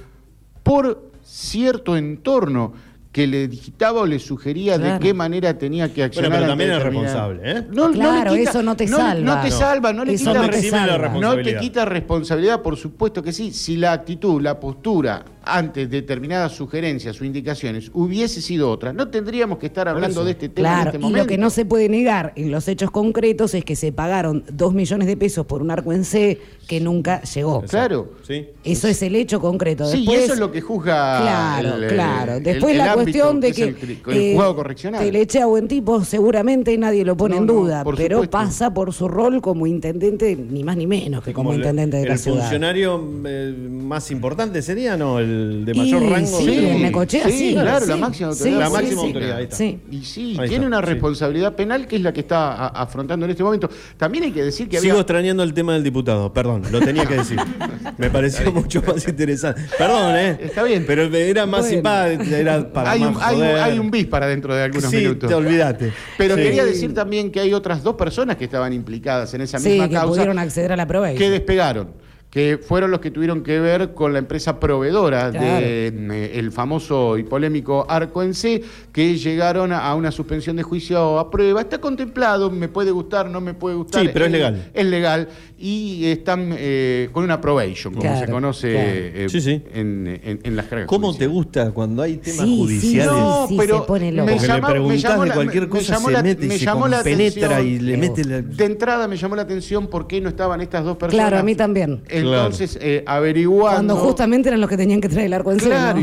por 0.63 1.11
cierto 1.25 1.97
entorno 1.97 2.73
que 3.13 3.27
le 3.27 3.49
dictaba 3.49 4.03
o 4.03 4.07
le 4.07 4.21
sugería 4.21 4.79
de 4.79 5.01
qué 5.01 5.13
manera 5.13 5.59
tenía 5.59 5.93
que 5.93 6.05
accionar. 6.05 6.31
pero 6.31 6.47
también 6.47 6.71
es 6.71 6.83
responsable, 6.83 7.41
¿eh? 7.45 7.67
No, 7.71 7.91
Claro, 7.91 8.33
quita- 8.37 8.51
eso 8.51 8.63
no 8.63 8.77
te 8.77 8.87
no- 8.87 8.97
salva. 8.99 9.35
No 9.37 9.43
te 9.43 9.51
salva, 9.51 9.93
no 9.93 10.05
le 10.05 10.15
quita 10.15 10.33
no 10.33 10.49
te 10.49 10.63
salva. 10.63 10.87
No 10.87 10.93
te 10.93 10.99
responsabilidad. 11.09 11.61
quita 11.61 11.85
responsabilidad, 11.87 12.63
por 12.63 12.77
supuesto 12.77 13.21
que 13.23 13.33
sí. 13.33 13.51
Si 13.53 13.77
la 13.77 13.93
actitud, 13.93 14.41
la 14.41 14.61
postura 14.61 15.25
ante 15.43 15.87
determinadas 15.87 16.53
sugerencias 16.53 17.21
o 17.21 17.25
indicaciones 17.25 17.91
hubiese 17.95 18.43
sido 18.43 18.71
otra, 18.71 18.93
no 18.93 19.09
tendríamos 19.09 19.59
que 19.59 19.67
estar 19.67 19.89
hablando 19.89 20.25
de 20.25 20.33
este 20.33 20.49
tema 20.49 20.69
Claro, 20.69 20.81
en 20.83 20.87
este 20.89 20.99
y 20.99 21.01
momento. 21.01 21.25
lo 21.25 21.27
que 21.29 21.39
no 21.39 21.51
se 21.51 21.65
puede 21.65 21.89
negar 21.89 22.33
en 22.37 22.51
los 22.51 22.69
hechos 22.69 22.91
concretos 22.91 23.55
es 23.55 23.65
que 23.65 23.75
se 23.77 23.93
pagaron 23.93 24.45
dos 24.53 24.75
millones 24.75 25.07
de 25.09 25.17
pesos 25.17 25.47
por 25.47 25.63
un 25.63 25.71
arco 25.71 25.93
en 25.93 26.05
C 26.05 26.39
que 26.69 26.79
nunca 26.81 27.23
llegó. 27.23 27.63
Claro. 27.63 28.13
Sí. 28.27 28.47
Eso 28.63 28.87
es 28.87 29.03
el 29.03 29.17
hecho 29.17 29.41
concreto. 29.41 29.87
Sí, 29.87 29.99
y 29.99 30.01
Después, 30.01 30.21
eso 30.25 30.35
es 30.35 30.39
lo 30.39 30.53
que 30.53 30.61
juzga 30.61 31.21
Claro, 31.23 31.77
el, 31.83 31.89
claro. 31.89 32.33
el- 32.35 32.43
Después 32.45 32.73
el 32.73 32.79
la 32.79 32.95
cuestión 32.95 33.41
de 33.41 33.53
que, 33.53 33.63
el, 33.65 33.77
el 34.07 34.17
eh, 34.17 34.33
juzgado 34.35 34.57
correccional. 34.57 35.03
Telechea 35.05 35.47
buen 35.47 35.67
tipo, 35.69 36.05
seguramente 36.05 36.77
nadie 36.79 37.05
lo 37.05 37.17
pone 37.17 37.37
No, 37.37 37.41
en 37.41 37.47
duda, 37.49 37.85
pero 37.97 38.17
supuesto. 38.19 38.31
pasa 38.31 38.73
por 38.75 38.93
su 38.93 39.09
rol 39.09 39.41
como 39.41 39.67
intendente, 39.67 40.37
ni 40.37 40.63
más 40.63 40.77
ni 40.77 40.87
menos 40.87 41.25
que 41.25 41.33
como, 41.33 41.51
el- 41.53 41.59
intendente 41.59 41.97
de 41.97 42.03
el 42.05 42.09
la 42.11 42.17
ciudad. 42.19 42.41
funcionario 42.41 43.05
eh, 43.27 43.55
más 43.69 44.11
importante 44.13 44.63
sería, 44.63 44.97
¿no? 44.97 45.19
El 45.19 45.31
de 45.65 45.73
Y 45.73 45.79
mayor 45.79 46.03
rango. 46.03 46.39
sí, 46.39 46.47
de- 46.47 46.73
en 46.73 46.83
Necochea, 46.83 47.29
sí, 47.29 47.53
claro, 47.55 47.81
sí. 47.85 47.91
la 47.91 47.97
máxima 47.97 48.33
Sí, 48.33 48.39
autoridad. 48.49 48.61
La 48.61 48.71
máxima 48.71 49.01
sí. 49.01 49.07
autoridad, 49.07 49.37
ahí 49.37 49.45
está. 49.45 49.57
Sí. 49.57 49.79
Y 49.91 50.05
sí, 50.05 50.21
Ahí 50.39 50.49
tiene 50.49 50.65
está, 50.65 50.67
una 50.67 50.81
sí. 50.81 50.85
responsabilidad 50.93 51.55
penal 51.57 51.87
que 51.87 51.97
es 51.97 52.03
la 52.03 52.13
que 52.13 52.21
está 52.21 52.53
a- 52.55 52.67
afrontando 52.69 53.25
en 53.27 53.31
este 53.31 53.43
momento. 53.43 53.69
También 53.97 54.25
hay 54.25 54.33
que 54.33 54.43
decir 54.45 54.69
que 54.69 54.79
había... 54.79 54.91
Sigo 54.91 55.01
extrañando 55.01 55.43
el 55.43 55.53
tema 55.55 55.75
del 55.75 55.83
diputado, 55.85 56.33
perdón, 56.33 56.63
lo 56.71 56.81
tenía 56.81 57.07
que 57.07 57.15
decir. 57.17 57.39
Me 57.99 58.11
pareció 58.11 58.51
mucho 58.53 58.83
más 58.87 59.07
interesante. 59.07 59.63
Perdón, 59.77 60.17
¿eh? 60.17 60.39
Está 60.41 60.63
bien. 60.63 60.85
Pero 60.87 61.03
era 61.05 61.47
más 61.47 61.61
Bueno. 61.63 61.75
simpático, 61.77 62.35
era 62.35 62.73
para 62.73 62.91
hay, 62.93 63.03
un, 63.05 63.15
más 63.15 63.23
hay, 63.27 63.37
un, 63.37 63.43
hay 63.43 63.79
un 63.79 63.91
bis 63.91 64.07
para 64.07 64.27
dentro 64.27 64.55
de 64.55 64.63
algunos 64.63 64.91
Sí, 64.91 64.97
minutos. 64.97 65.29
te 65.29 65.35
olvidaste. 65.35 65.93
Pero 66.17 66.37
Sí. 66.37 66.43
quería 66.43 66.65
decir 66.65 66.95
también 66.95 67.31
que 67.31 67.41
hay 67.41 67.53
otras 67.53 67.83
dos 67.83 67.97
personas 67.97 68.37
que 68.37 68.45
estaban 68.45 68.73
implicadas 68.73 69.33
en 69.35 69.41
esa 69.43 69.59
Sí, 69.59 69.71
misma 69.71 69.89
que 69.89 69.95
causa 69.95 70.09
pudieron 70.11 70.39
acceder 70.39 70.73
a 70.73 70.77
la 70.77 70.87
prueba. 70.87 71.13
que 71.13 71.31
despegaron, 71.31 71.89
que 72.31 72.59
fueron 72.63 72.93
los 72.93 73.01
que 73.01 73.11
tuvieron 73.11 73.43
que 73.43 73.59
ver 73.59 73.93
con 73.93 74.13
la 74.13 74.21
empresa 74.21 74.61
proveedora 74.61 75.31
Claro. 75.33 75.67
del 75.67 76.53
famoso 76.53 77.19
y 77.19 77.25
polémico 77.25 77.85
Arco 77.89 78.23
en 78.23 78.35
C, 78.35 78.63
que 78.93 79.17
llegaron 79.19 79.73
a 79.73 79.93
una 79.97 80.13
suspensión 80.13 80.55
de 80.57 80.63
juicio 80.63 81.19
a 81.19 81.29
prueba. 81.29 81.61
Está 81.61 81.79
contemplado, 81.79 82.49
me 82.51 82.69
puede 82.69 82.93
gustar, 82.93 83.29
no 83.29 83.41
me 83.41 83.55
puede 83.55 83.75
gustar. 83.77 84.03
Sí, 84.03 84.11
pero 84.13 84.27
es 84.27 84.31
legal. 84.33 84.71
Es 84.73 84.87
legal 84.87 85.29
y 85.59 86.07
están 86.07 86.55
eh, 86.57 87.09
con 87.13 87.25
una 87.25 87.41
probation, 87.41 87.93
como 87.95 88.03
Claro, 88.03 88.25
se 88.27 88.33
conoce 88.33 88.71
claro. 88.73 88.89
eh, 88.93 89.27
Sí, 89.29 89.41
sí. 89.41 89.63
En, 89.75 90.07
en- 90.23 90.41
en 90.43 90.57
las 90.57 90.67
cargas 90.67 90.87
¿Cómo 90.87 91.15
te 91.17 91.27
gusta 91.27 91.73
cuando 91.73 92.03
hay 92.03 92.17
temas 92.19 92.39
Sí, 92.39 92.45
sí, 92.47 92.57
judiciales? 92.59 93.13
No, 93.13 93.47
sí, 93.49 93.57
pero 93.59 93.81
se 93.81 93.87
pone 93.87 94.13
loco. 94.13 94.27
me 94.27 94.33
Porque 94.35 94.47
llama- 94.47 94.73
le 94.73 94.81
me 94.81 94.99
llamó 94.99 95.23
de 95.23 95.29
la- 95.29 95.35
cualquier 95.35 95.63
me- 95.65 95.67
me 95.75 95.79
cosa, 95.81 95.95
llamó 95.95 96.07
se 96.07 96.13
la- 96.13 96.23
mete 96.23 96.47
me 96.47 96.55
y 96.55 96.59
se 96.61 96.65
llamó 96.65 96.87
la 96.89 96.99
atención. 97.01 97.67
y 97.67 97.79
le 97.81 97.97
mete 97.97 98.25
la... 98.25 98.41
De 98.41 98.65
entrada 98.65 99.09
me 99.09 99.17
llamó 99.17 99.35
la 99.37 99.43
atención 99.43 99.89
por 99.89 100.07
qué 100.07 100.21
no 100.21 100.29
estaban 100.29 100.61
estas 100.61 100.85
dos 100.85 100.97
personas. 100.97 101.27
Claro, 101.27 101.41
a 101.41 101.43
mí 101.43 101.55
también. 101.57 102.03
Entonces, 102.21 102.79
eh, 102.81 103.03
averiguando. 103.07 103.95
Cuando 103.95 103.97
justamente 103.97 104.49
eran 104.49 104.61
los 104.61 104.69
que 104.71 104.77
tenían 104.77 105.01
que 105.01 105.09
traer 105.09 105.27
el 105.27 105.33
arco 105.35 105.53
en 105.53 105.59
Claro, 105.59 106.01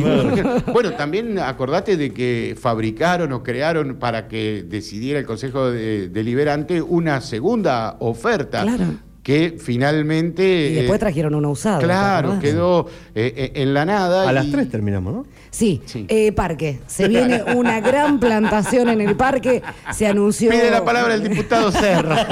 bueno, 0.74 0.94
también 0.94 1.40
acordate 1.40 1.98
de 1.98 2.12
que 2.14 2.56
fabricaron 2.60 3.32
o 3.34 3.44
crearon 3.44 3.96
para 3.98 4.28
que 4.28 4.64
decidiera 4.68 5.20
el 5.20 5.26
Consejo 5.26 5.72
de- 5.72 6.10
Deliberante 6.10 6.82
una 6.82 7.22
segunda 7.22 7.96
oferta 8.00 8.64
Claro. 8.64 8.86
Que 9.28 9.58
finalmente 9.60 10.70
Y 10.72 10.74
después 10.76 10.96
eh, 10.96 11.00
trajeron 11.00 11.36
uno 11.36 11.52
usado. 11.52 11.80
¿te 11.80 11.84
claro 11.86 12.40
quedó 12.40 12.88
eh, 13.14 13.34
eh, 13.36 13.52
en 13.56 13.74
la 13.74 13.84
nada 13.84 14.30
A 14.30 14.32
las 14.32 14.50
3 14.50 14.70
terminamos, 14.70 15.14
¿no? 15.14 15.26
Sí, 15.50 15.82
Sí. 15.86 16.06
eh, 16.08 16.32
parque. 16.32 16.80
Se 16.88 17.10
viene 17.10 17.42
una 17.56 17.82
gran 17.82 18.20
plantación 18.22 18.88
en 18.88 19.02
el 19.02 19.18
parque. 19.18 19.62
Se 19.92 20.08
anunció. 20.08 20.50
pide 20.52 20.72
la 20.72 20.86
palabra 20.86 21.16
el 21.16 21.28
diputado 21.28 21.72
Serra 21.74 22.26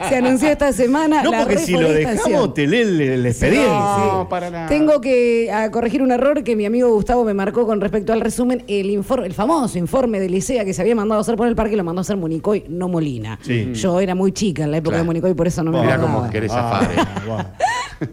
Se 0.08 0.16
anunció 0.16 0.48
esta 0.48 0.72
semana. 0.72 1.22
No, 1.22 1.30
la 1.30 1.42
porque 1.42 1.58
si 1.58 1.72
lo 1.72 1.92
dejamos 1.92 2.54
te 2.54 2.66
lee 2.66 2.78
el, 2.80 3.00
el 3.00 3.26
expediente. 3.26 3.68
no 3.68 4.26
para 4.28 4.50
nada 4.50 4.66
Tengo 4.68 5.00
que 5.00 5.50
corregir 5.70 6.02
un 6.02 6.10
error 6.10 6.42
que 6.42 6.56
mi 6.56 6.66
amigo 6.66 6.88
Gustavo 6.92 7.22
me 7.24 7.34
marcó 7.34 7.64
con 7.64 7.80
respecto 7.80 8.12
al 8.12 8.20
resumen. 8.22 8.64
El 8.66 8.90
informe, 8.90 9.26
el 9.26 9.34
famoso 9.34 9.78
informe 9.78 10.18
de 10.18 10.28
Licea 10.28 10.64
que 10.64 10.74
se 10.74 10.82
había 10.82 10.96
mandado 10.96 11.18
a 11.18 11.22
hacer 11.22 11.36
por 11.36 11.46
el 11.46 11.54
parque 11.54 11.76
lo 11.76 11.84
mandó 11.84 12.00
a 12.00 12.02
hacer 12.02 12.16
Monicoy, 12.16 12.64
no 12.68 12.88
Molina. 12.88 13.38
Sí. 13.42 13.70
Yo 13.74 14.00
era 14.00 14.16
muy 14.16 14.32
chica 14.32 14.64
en 14.64 14.72
la 14.72 14.78
época 14.78 14.94
Claro. 14.94 15.04
de 15.04 15.06
Monicoy, 15.06 15.34
por 15.34 15.46
eso 15.46 15.62
no 15.62 15.70
me 15.70 15.91
Mirá 15.92 16.04
acordaba. 16.06 16.20
cómo 16.20 16.30
querés 16.30 16.52
zafar 16.52 16.84
eh. 16.92 16.96
Ah, 16.98 17.22
bueno. 17.26 17.46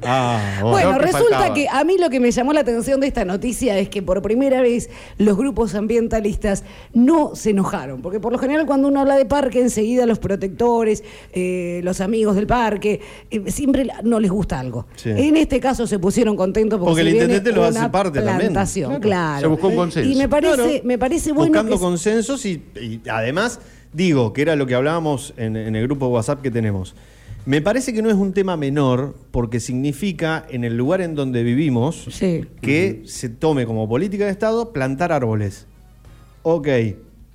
Ah, 0.03 0.39
bueno. 0.61 0.71
Bueno, 0.71 0.91
No, 0.93 0.97
resulta 0.99 1.37
faltaba. 1.39 1.53
que 1.55 1.67
a 1.67 1.83
mí 1.83 1.97
lo 1.97 2.09
que 2.11 2.19
me 2.19 2.29
llamó 2.31 2.53
la 2.53 2.59
atención 2.59 2.99
de 2.99 3.07
esta 3.07 3.25
noticia 3.25 3.77
es 3.79 3.89
que 3.89 4.01
por 4.03 4.21
primera 4.21 4.61
vez 4.61 4.89
los 5.17 5.35
grupos 5.35 5.73
ambientalistas 5.75 6.63
no 6.93 7.35
se 7.35 7.49
enojaron, 7.51 8.01
porque 8.01 8.19
por 8.19 8.31
lo 8.31 8.37
general 8.37 8.65
cuando 8.67 8.87
uno 8.87 8.99
habla 9.01 9.15
de 9.17 9.25
parque 9.25 9.59
enseguida 9.61 10.05
los 10.05 10.19
protectores, 10.19 11.03
eh, 11.33 11.81
los 11.83 12.01
amigos 12.01 12.35
del 12.35 12.45
parque, 12.45 13.01
eh, 13.31 13.49
siempre 13.51 13.85
la- 13.85 14.01
no 14.03 14.19
les 14.19 14.29
gusta 14.31 14.59
algo. 14.59 14.85
Sí. 14.95 15.09
En 15.09 15.35
este 15.37 15.59
caso 15.59 15.87
se 15.87 15.97
pusieron 15.97 16.35
contentos 16.35 16.77
porque, 16.79 16.89
Porque 16.91 17.01
el 17.01 17.07
se 17.07 17.13
viene 17.13 17.25
intendente 17.35 17.51
lo 17.59 17.65
hace 17.65 17.79
una 17.79 17.91
parte 17.91 18.19
también. 18.21 18.37
plantación, 18.51 18.89
Claro. 18.89 19.01
claro. 19.01 19.39
Se 19.41 19.47
buscó 19.47 19.67
un 19.69 19.75
consenso. 19.75 20.09
Y 20.09 20.15
me 20.15 20.29
parece, 20.29 20.55
Claro. 20.55 20.71
me 20.83 20.97
parece 20.99 21.31
bueno 21.31 21.51
Buscando 21.51 21.75
que 21.75 21.79
consensos 21.81 22.45
y, 22.45 22.63
y 22.79 23.01
además, 23.09 23.59
digo, 23.91 24.33
que 24.33 24.43
era 24.43 24.55
lo 24.55 24.67
que 24.67 24.75
hablábamos 24.75 25.33
en, 25.37 25.55
en 25.55 25.75
el 25.75 25.83
grupo 25.87 26.05
de 26.07 26.11
WhatsApp 26.13 26.41
que 26.41 26.51
tenemos. 26.51 26.95
Me 27.45 27.61
parece 27.61 27.93
que 27.93 28.01
no 28.01 28.09
es 28.09 28.15
un 28.15 28.33
tema 28.33 28.57
menor 28.57 29.15
porque 29.31 29.59
significa 29.59 30.45
en 30.49 30.63
el 30.63 30.77
lugar 30.77 31.01
en 31.01 31.15
donde 31.15 31.41
vivimos 31.43 32.05
Sí. 32.11 32.45
que 32.61 33.01
se 33.05 33.29
tome 33.29 33.65
como 33.65 33.87
política 33.89 34.25
de 34.25 34.31
Estado 34.31 34.71
plantar 34.71 35.11
árboles. 35.11 35.65
Ok. 36.43 36.67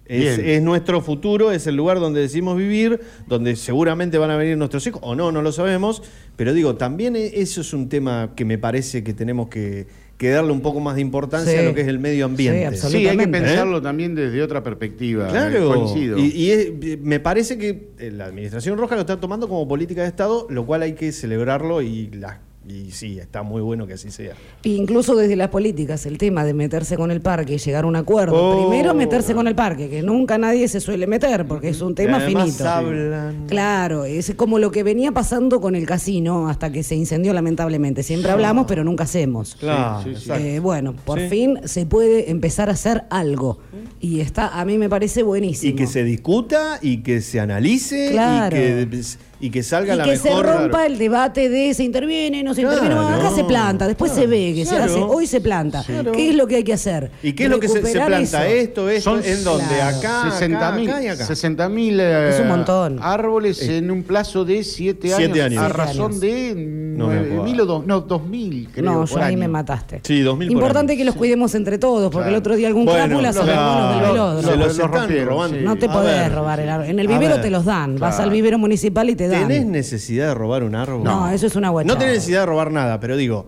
Es, 0.06 0.38
es 0.38 0.62
nuestro 0.62 1.00
futuro, 1.00 1.50
es 1.50 1.66
el 1.66 1.76
lugar 1.76 1.98
donde 1.98 2.20
decimos 2.20 2.58
vivir, 2.58 3.00
donde 3.26 3.56
seguramente 3.56 4.18
van 4.18 4.30
a 4.30 4.36
venir 4.36 4.56
nuestros 4.58 4.86
hijos, 4.86 5.00
o 5.02 5.14
no, 5.14 5.32
no 5.32 5.40
lo 5.40 5.50
sabemos, 5.50 6.02
pero 6.36 6.52
digo, 6.52 6.76
también 6.76 7.16
e- 7.16 7.40
eso 7.40 7.62
es 7.62 7.72
un 7.72 7.88
tema 7.88 8.32
que 8.36 8.44
me 8.44 8.58
parece 8.58 9.02
que 9.02 9.14
tenemos 9.14 9.48
que, 9.48 9.86
que 10.16 10.30
darle 10.30 10.52
un 10.52 10.60
poco 10.60 10.78
más 10.80 10.94
de 10.94 11.00
importancia 11.00 11.52
Sí. 11.52 11.58
a 11.58 11.62
lo 11.62 11.74
que 11.74 11.80
es 11.80 11.88
el 11.88 11.98
medio 11.98 12.24
ambiente. 12.26 12.76
Sí, 12.76 12.88
sí 12.88 13.08
hay 13.08 13.16
que 13.16 13.26
pensarlo 13.28 13.82
también 13.82 14.14
desde 14.14 14.42
otra 14.42 14.62
perspectiva 14.62 15.28
Claro, 15.28 15.56
eh, 15.58 15.74
coincido 15.74 16.18
y, 16.18 16.26
y 16.28 16.50
es- 16.50 17.00
me 17.02 17.18
parece 17.20 17.58
que 17.58 17.88
eh, 17.98 18.10
la 18.12 18.26
administración 18.26 18.78
roja 18.78 18.94
lo 18.94 19.00
está 19.00 19.18
tomando 19.20 19.48
como 19.48 19.66
política 19.66 20.02
de 20.02 20.08
Estado, 20.08 20.46
lo 20.50 20.64
cual 20.66 20.82
hay 20.82 20.92
que 20.92 21.10
celebrarlo 21.12 21.82
y, 21.82 22.08
la- 22.12 22.40
y 22.66 22.90
sí, 22.92 23.18
está 23.18 23.42
muy 23.42 23.60
bueno 23.62 23.86
que 23.86 23.94
así 23.94 24.10
sea. 24.10 24.34
Incluso 24.62 25.14
desde 25.16 25.36
las 25.36 25.48
políticas, 25.48 26.06
el 26.06 26.16
tema 26.18 26.44
de 26.44 26.54
meterse 26.54 26.96
con 26.96 27.10
el 27.10 27.20
parque 27.20 27.54
y 27.54 27.58
llegar 27.58 27.84
a 27.84 27.86
un 27.86 27.96
acuerdo. 27.96 28.34
Oh. 28.36 28.68
Primero 28.68 28.94
meterse 28.94 29.34
con 29.34 29.46
el 29.46 29.54
parque, 29.54 29.88
que 29.90 30.02
nunca 30.02 30.38
nadie 30.38 30.66
se 30.68 30.80
suele 30.80 31.06
meter, 31.06 31.46
porque 31.46 31.68
es 31.68 31.80
un 31.80 31.94
tema 31.94 32.20
finito. 32.20 32.64
hablan- 32.64 33.46
Claro, 33.48 34.04
es 34.04 34.32
como 34.36 34.58
lo 34.58 34.70
que 34.70 34.82
venía 34.82 35.12
pasando 35.12 35.60
con 35.60 35.74
el 35.74 35.86
casino 35.86 36.48
hasta 36.48 36.72
que 36.72 36.82
se 36.82 36.94
incendió 36.94 37.32
lamentablemente. 37.34 38.02
Siempre 38.02 38.30
hablamos, 38.30 38.66
pero 38.66 38.84
nunca 38.84 39.04
hacemos. 39.04 39.56
Claro, 39.56 40.02
sí. 40.16 40.30
Eh, 40.32 40.58
bueno, 40.58 40.94
por 41.04 41.20
Sí. 41.20 41.28
fin 41.28 41.58
se 41.64 41.86
puede 41.86 42.30
empezar 42.30 42.68
a 42.70 42.72
hacer 42.72 43.04
algo. 43.10 43.58
Y 44.00 44.20
está, 44.20 44.48
a 44.60 44.64
mí 44.64 44.78
me 44.78 44.88
parece 44.88 45.22
buenísimo. 45.22 45.72
Y 45.72 45.76
que 45.76 45.86
se 45.86 46.02
discuta 46.04 46.78
y 46.80 46.98
que 47.02 47.20
se 47.20 47.40
analice 47.40 48.08
Claro. 48.10 48.56
y, 48.56 48.60
que, 48.60 49.00
y 49.40 49.50
que 49.50 49.62
salga 49.62 49.94
Y 49.94 49.96
la 49.98 50.04
que 50.04 50.10
mejor. 50.12 50.46
se 50.46 50.52
rompa 50.52 50.86
el 50.86 50.96
debate 50.98 51.48
de 51.48 51.74
se 51.74 51.82
interviene, 51.84 52.42
no 52.42 52.54
se 52.54 52.62
Claro, 52.62 52.76
interviene, 52.76 53.02
bueno, 53.02 53.16
acá 53.18 53.34
se 53.34 53.44
planta, 53.44 53.86
después 53.86 54.12
claro, 54.12 54.22
se 54.22 54.26
ve 54.36 54.54
que 54.54 54.62
claro. 54.64 54.84
se 54.88 54.90
hace, 54.94 55.00
hoy 55.02 55.26
se 55.26 55.40
planta. 55.40 55.82
Claro. 55.84 56.12
¿Qué 56.12 56.30
es 56.30 56.34
lo 56.36 56.46
que 56.46 56.56
hay 56.56 56.64
que 56.64 56.72
hacer? 56.72 57.10
¿Y 57.22 57.32
qué 57.32 57.44
es 57.44 57.50
lo 57.50 57.60
que 57.60 57.68
se, 57.68 57.82
se 57.84 57.92
planta? 57.92 58.16
eso. 58.46 58.54
Esto, 58.64 58.88
esto, 58.90 59.10
Son 59.10 59.24
en 59.24 59.44
donde 59.44 59.66
claro, 59.74 59.96
acá, 59.98 60.30
60 60.30 60.56
acá, 60.68 60.76
mil 60.76 60.88
acá 60.90 61.02
y 61.02 61.06
acá. 61.08 61.24
60.000, 61.26 62.00
Es 62.34 62.40
un 62.40 62.48
montón. 62.48 62.98
árboles 63.02 63.60
en 63.68 63.90
un 63.90 64.02
plazo 64.02 64.44
de 64.44 64.62
7 64.64 65.08
años, 65.08 65.16
Siete 65.18 65.42
años. 65.42 65.62
a 65.62 65.68
razón 65.68 66.20
de 66.20 66.54
No 66.96 67.08
me 67.08 67.14
acuerdo. 67.18 67.44
9.000 67.44 67.60
o 67.60 67.66
dos- 67.66 67.86
no, 67.86 68.00
2.000 68.06 68.68
creo 68.72 68.84
No, 68.84 69.04
yo 69.04 69.18
ahí 69.18 69.24
año. 69.34 69.38
me 69.38 69.48
mataste. 69.48 70.00
Sí, 70.04 70.20
2000 70.20 70.48
por 70.48 70.52
Importante 70.56 70.96
que 70.96 71.04
los 71.04 71.14
cuidemos 71.14 71.54
entre 71.54 71.78
todos, 71.78 72.10
porque 72.12 72.28
el 72.28 72.34
otro 72.34 72.56
día 72.56 72.68
algún 72.68 72.84
Bueno, 72.84 73.04
crápula 73.06 73.32
se 73.32 73.38
los 73.38 73.46
del 73.46 74.44
Se 74.44 74.56
los 74.56 74.78
rompieron, 74.90 75.28
robando. 75.28 75.56
No 75.60 75.76
te 75.76 75.86
A 75.86 75.92
podés 75.92 76.18
ver. 76.20 76.32
robar 76.34 76.60
el 76.60 76.68
árbol. 76.68 76.86
En 76.88 76.98
el 76.98 77.06
vivero 77.08 77.34
ver. 77.34 77.42
te 77.42 77.50
los 77.50 77.64
dan. 77.64 77.96
Vas 77.98 78.20
al 78.20 78.30
vivero 78.30 78.58
municipal 78.58 79.08
y 79.10 79.14
te 79.16 79.28
dan. 79.28 79.48
¿Tenés 79.48 79.66
necesidad 79.66 80.28
de 80.28 80.34
robar 80.34 80.62
un 80.62 80.74
árbol? 80.74 81.04
No, 81.04 81.28
eso 81.30 81.46
es 81.46 81.56
una 81.56 81.70
guachada. 81.70 81.94
No 81.94 81.98
tenés 81.98 82.14
necesidad 82.16 82.40
de 82.40 82.46
robar 82.46 82.70
nada, 82.70 83.00
pero 83.00 83.16
digo. 83.16 83.46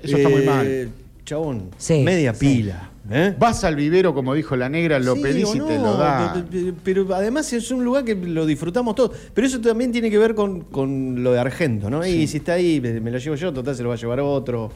eh, 0.00 0.06
Eso 0.06 0.16
está 0.16 0.28
muy 0.28 0.42
mal. 0.42 0.90
Chabón, 1.24 1.64
Sí, 1.76 2.02
media 2.04 2.32
sí. 2.32 2.40
pila. 2.46 2.87
¿Eh? 3.10 3.34
Vas 3.38 3.64
al 3.64 3.76
vivero, 3.76 4.14
como 4.14 4.34
dijo 4.34 4.56
la 4.56 4.68
negra, 4.68 4.98
lo 4.98 5.14
Sí 5.14 5.22
pedís 5.22 5.54
y 5.54 5.58
te 5.60 5.78
lo 5.78 5.96
da. 5.96 6.32
pe- 6.34 6.42
pe- 6.42 6.74
Pero 6.84 7.06
además 7.14 7.52
es 7.52 7.70
un 7.70 7.84
lugar 7.84 8.04
que 8.04 8.14
lo 8.14 8.46
disfrutamos 8.46 8.94
todos. 8.94 9.12
Pero 9.34 9.46
eso 9.46 9.60
también 9.60 9.92
tiene 9.92 10.10
que 10.10 10.18
ver 10.18 10.34
con, 10.34 10.60
con 10.62 11.22
lo 11.22 11.32
de 11.32 11.38
Argento, 11.40 11.88
¿no? 11.90 12.06
Y 12.06 12.26
si 12.26 12.38
está 12.38 12.54
ahí, 12.54 12.80
me 12.80 13.10
lo 13.10 13.18
llevo 13.18 13.36
yo, 13.36 13.52
total 13.52 13.74
se 13.76 13.82
lo 13.82 13.88
va 13.90 13.94
a 13.94 13.98
llevar 13.98 14.20
otro. 14.20 14.70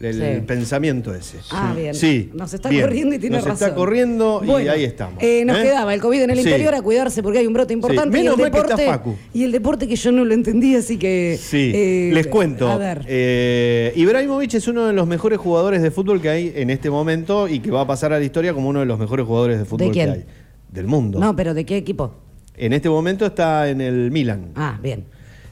El 0.00 0.14
Sí. 0.14 0.42
pensamiento 0.46 1.14
ese. 1.14 1.38
Ah, 1.50 1.72
bien. 1.76 1.94
Sí. 1.94 2.30
Nos 2.34 2.52
está 2.52 2.68
bien. 2.68 2.82
corriendo 2.82 3.14
y 3.14 3.18
tiene 3.18 3.36
Nos 3.36 3.46
razón. 3.46 3.66
está 3.68 3.74
corriendo 3.74 4.40
y 4.42 4.46
Bueno, 4.46 4.70
ahí 4.72 4.84
estamos. 4.84 5.22
eh, 5.22 5.44
nos 5.46 5.58
¿eh? 5.58 5.62
quedaba 5.62 5.94
el 5.94 6.00
COVID 6.00 6.22
en 6.22 6.30
el 6.30 6.36
Sí. 6.38 6.44
interior 6.44 6.74
a 6.74 6.82
cuidarse 6.82 7.22
porque 7.22 7.38
hay 7.38 7.46
un 7.46 7.54
brote 7.54 7.72
importante. 7.72 8.16
Sí. 8.18 8.24
y, 8.24 8.26
el 8.26 8.36
Menos 8.36 8.38
mal 8.38 8.50
que 8.50 8.58
está 8.58 8.76
deporte, 8.76 8.86
Facu. 8.98 9.16
y 9.32 9.44
el 9.44 9.52
deporte 9.52 9.88
que 9.88 9.96
yo 9.96 10.12
no 10.12 10.24
lo 10.24 10.34
entendí, 10.34 10.74
así 10.76 10.98
que. 10.98 11.38
Sí, 11.40 11.72
eh, 11.74 12.10
les 12.12 12.26
cuento. 12.26 12.68
A 12.68 12.76
ver. 12.76 13.04
Eh, 13.08 13.92
Ibrahimovic 13.96 14.52
es 14.54 14.68
uno 14.68 14.86
de 14.86 14.92
los 14.92 15.06
mejores 15.06 15.38
jugadores 15.38 15.80
de 15.82 15.90
fútbol 15.90 16.20
que 16.20 16.28
hay 16.28 16.52
en 16.54 16.68
este 16.70 16.90
momento 16.90 17.48
y 17.48 17.60
que 17.60 17.70
va 17.70 17.80
a 17.82 17.86
pasar 17.86 18.12
a 18.12 18.18
la 18.18 18.24
historia 18.24 18.52
como 18.52 18.68
uno 18.68 18.80
de 18.80 18.86
los 18.86 18.98
mejores 18.98 19.24
jugadores 19.26 19.58
de 19.58 19.64
fútbol 19.64 19.92
quién? 19.92 20.06
que 20.06 20.12
hay. 20.18 20.24
Del 20.72 20.86
mundo. 20.86 21.18
No, 21.18 21.34
pero 21.34 21.54
¿de 21.54 21.64
qué 21.64 21.76
equipo? 21.78 22.12
En 22.54 22.72
este 22.72 22.88
momento 22.90 23.24
está 23.26 23.68
en 23.68 23.80
el 23.80 24.10
Milan. 24.10 24.50
Ah, 24.56 24.78
bien. 24.82 25.04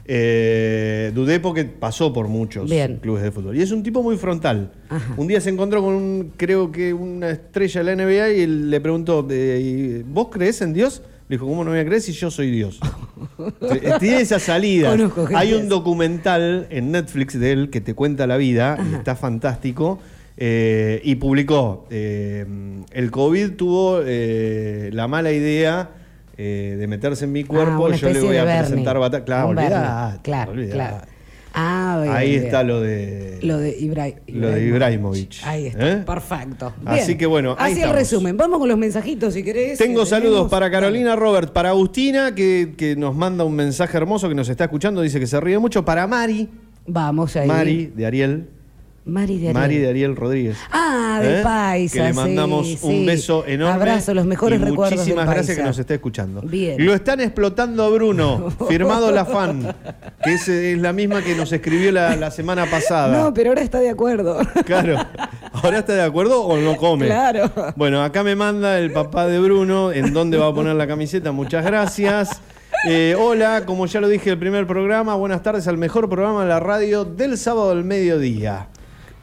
Eh, 0.07 1.11
dudé 1.15 1.39
porque 1.39 1.65
pasó 1.65 2.13
por 2.13 2.27
muchos 2.27 2.69
Bien. 2.69 2.97
clubes 3.01 3.23
de 3.23 3.31
fútbol. 3.31 3.57
Y 3.57 3.61
es 3.61 3.71
un 3.71 3.81
tipo 3.81 4.03
muy 4.03 4.17
frontal. 4.17 4.71
Ajá. 4.89 5.13
Un 5.17 5.27
día 5.27 5.41
se 5.41 5.49
encontró 5.49 5.81
con 5.81 5.95
un, 5.95 6.33
creo 6.37 6.71
que 6.71 6.93
una 6.93 7.31
estrella 7.31 7.83
de 7.83 7.95
la 7.95 8.03
NBA 8.05 8.29
y 8.33 8.45
le 8.47 8.79
preguntó, 8.81 9.25
eh, 9.31 10.03
¿vos 10.07 10.27
crees 10.31 10.61
en 10.61 10.73
Dios? 10.73 11.01
Le 11.27 11.37
dijo, 11.37 11.47
¿cómo 11.47 11.63
no 11.63 11.71
voy 11.71 11.79
a 11.79 11.85
creer 11.85 12.01
si 12.01 12.11
yo 12.11 12.29
soy 12.29 12.51
Dios? 12.51 12.79
Eh, 13.61 13.93
Tiene 13.99 14.21
esa 14.21 14.39
salida. 14.39 14.95
Hay 15.35 15.53
un 15.53 15.67
documental 15.67 16.67
en 16.69 16.91
Netflix 16.91 17.37
de 17.37 17.51
él 17.51 17.69
que 17.69 17.81
te 17.81 17.93
cuenta 17.93 18.27
la 18.27 18.37
vida 18.37 18.77
y 18.91 18.95
está 18.95 19.15
fantástico. 19.15 19.99
Eh, 20.37 21.01
y 21.03 21.15
publicó, 21.15 21.85
el 21.89 23.09
COVID 23.11 23.51
tuvo 23.51 23.99
la 24.01 25.07
mala 25.07 25.31
idea 25.31 25.89
eh, 26.37 26.75
de 26.77 26.87
meterse 26.87 27.25
en 27.25 27.31
mi 27.31 27.43
cuerpo, 27.43 27.87
Ah, 27.87 27.95
yo 27.95 28.09
le 28.09 28.21
voy 28.21 28.37
a 28.37 28.43
Bernie. 28.43 28.67
presentar 28.67 28.99
batalla. 28.99 29.23
Claro, 29.25 29.49
olvidate, 29.49 30.19
Claro. 30.23 30.97
Ah, 31.57 31.99
bien, 32.03 32.13
Ahí 32.13 32.31
bien. 32.31 32.43
está 32.43 32.63
lo 32.63 32.81
de 32.81 33.39
Lo 33.41 33.57
de, 33.59 33.77
Ibra- 33.79 34.13
lo 34.27 34.49
de 34.49 34.65
Ibrahimovic. 34.65 35.35
Ahí 35.45 35.67
está. 35.67 35.89
¿eh? 35.89 35.95
Perfecto. 36.05 36.73
Así 36.85 37.15
que 37.17 37.25
bueno, 37.25 37.55
ahí 37.57 37.71
Así 37.71 37.81
el 37.81 37.91
resumen. 37.93 38.35
Vamos 38.35 38.59
con 38.59 38.67
los 38.67 38.77
mensajitos 38.77 39.33
si 39.33 39.41
querés. 39.41 39.77
Tengo 39.77 40.01
que 40.01 40.05
saludos 40.07 40.31
tenemos. 40.33 40.51
para 40.51 40.69
Carolina 40.69 41.15
Robert, 41.15 41.53
para 41.53 41.69
Agustina, 41.69 42.35
que, 42.35 42.73
que 42.77 42.97
nos 42.97 43.15
manda 43.15 43.45
un 43.45 43.55
mensaje 43.55 43.95
hermoso 43.95 44.27
que 44.27 44.35
nos 44.35 44.49
está 44.49 44.65
escuchando, 44.65 45.01
dice 45.01 45.17
que 45.17 45.27
se 45.27 45.39
ríe 45.39 45.57
mucho, 45.57 45.85
para 45.85 46.05
Mari, 46.07 46.49
Vamos 46.87 47.35
ahí. 47.37 47.47
Mari 47.47 47.85
de 47.95 48.05
Ariel, 48.05 48.49
Mari 49.05 49.37
de 49.37 49.49
Ariel. 49.49 49.53
Mari 49.53 49.77
de 49.77 49.89
Ariel 49.89 50.15
Rodríguez. 50.15 50.57
Ah, 50.71 51.19
de 51.21 51.39
¿Eh? 51.39 51.43
Paisa. 51.43 51.93
Que 51.93 52.03
le 52.05 52.13
mandamos 52.13 52.65
sí, 52.65 52.79
un 52.81 52.91
sí. 52.91 53.05
beso 53.05 53.45
enorme. 53.45 53.73
Abrazo, 53.73 54.15
los 54.15 54.25
mejores 54.25 54.59
y 54.59 54.63
recuerdos. 54.63 54.97
Muchísimas 54.97 55.25
gracias 55.25 55.47
Paisa. 55.47 55.61
que 55.61 55.67
nos 55.67 55.77
esté 55.77 55.93
escuchando. 55.93 56.41
Bien. 56.41 56.83
Lo 56.83 56.93
están 56.95 57.21
explotando 57.21 57.83
a 57.83 57.89
Bruno, 57.89 58.49
firmado 58.67 59.11
la 59.11 59.25
fan, 59.25 59.75
que 60.23 60.33
es, 60.33 60.47
es 60.47 60.79
la 60.79 60.91
misma 60.91 61.21
que 61.21 61.35
nos 61.35 61.51
escribió 61.51 61.91
la, 61.91 62.15
la 62.15 62.31
semana 62.31 62.65
pasada. 62.65 63.21
No, 63.21 63.33
pero 63.33 63.51
ahora 63.51 63.61
está 63.61 63.79
de 63.79 63.91
acuerdo. 63.91 64.39
Claro. 64.65 64.97
¿Ahora 65.53 65.79
está 65.79 65.93
de 65.93 66.01
acuerdo 66.01 66.41
o 66.43 66.57
no 66.57 66.75
come? 66.75 67.05
Claro. 67.05 67.51
Bueno, 67.75 68.03
acá 68.03 68.23
me 68.23 68.35
manda 68.35 68.79
el 68.79 68.91
papá 68.91 69.27
de 69.27 69.39
Bruno 69.39 69.91
en 69.91 70.13
dónde 70.13 70.37
va 70.37 70.47
a 70.47 70.53
poner 70.53 70.75
la 70.75 70.87
camiseta. 70.87 71.31
Muchas 71.31 71.63
gracias. 71.63 72.41
Eh, 72.87 73.15
hola, 73.17 73.63
como 73.65 73.85
ya 73.85 74.01
lo 74.01 74.07
dije 74.07 74.31
el 74.31 74.37
primer 74.37 74.67
programa, 74.67 75.15
buenas 75.15 75.41
tardes 75.43 75.67
al 75.67 75.77
mejor 75.77 76.09
programa 76.09 76.43
de 76.43 76.49
la 76.49 76.59
radio 76.59 77.05
del 77.05 77.37
sábado 77.37 77.71
al 77.71 77.83
mediodía. 77.83 78.67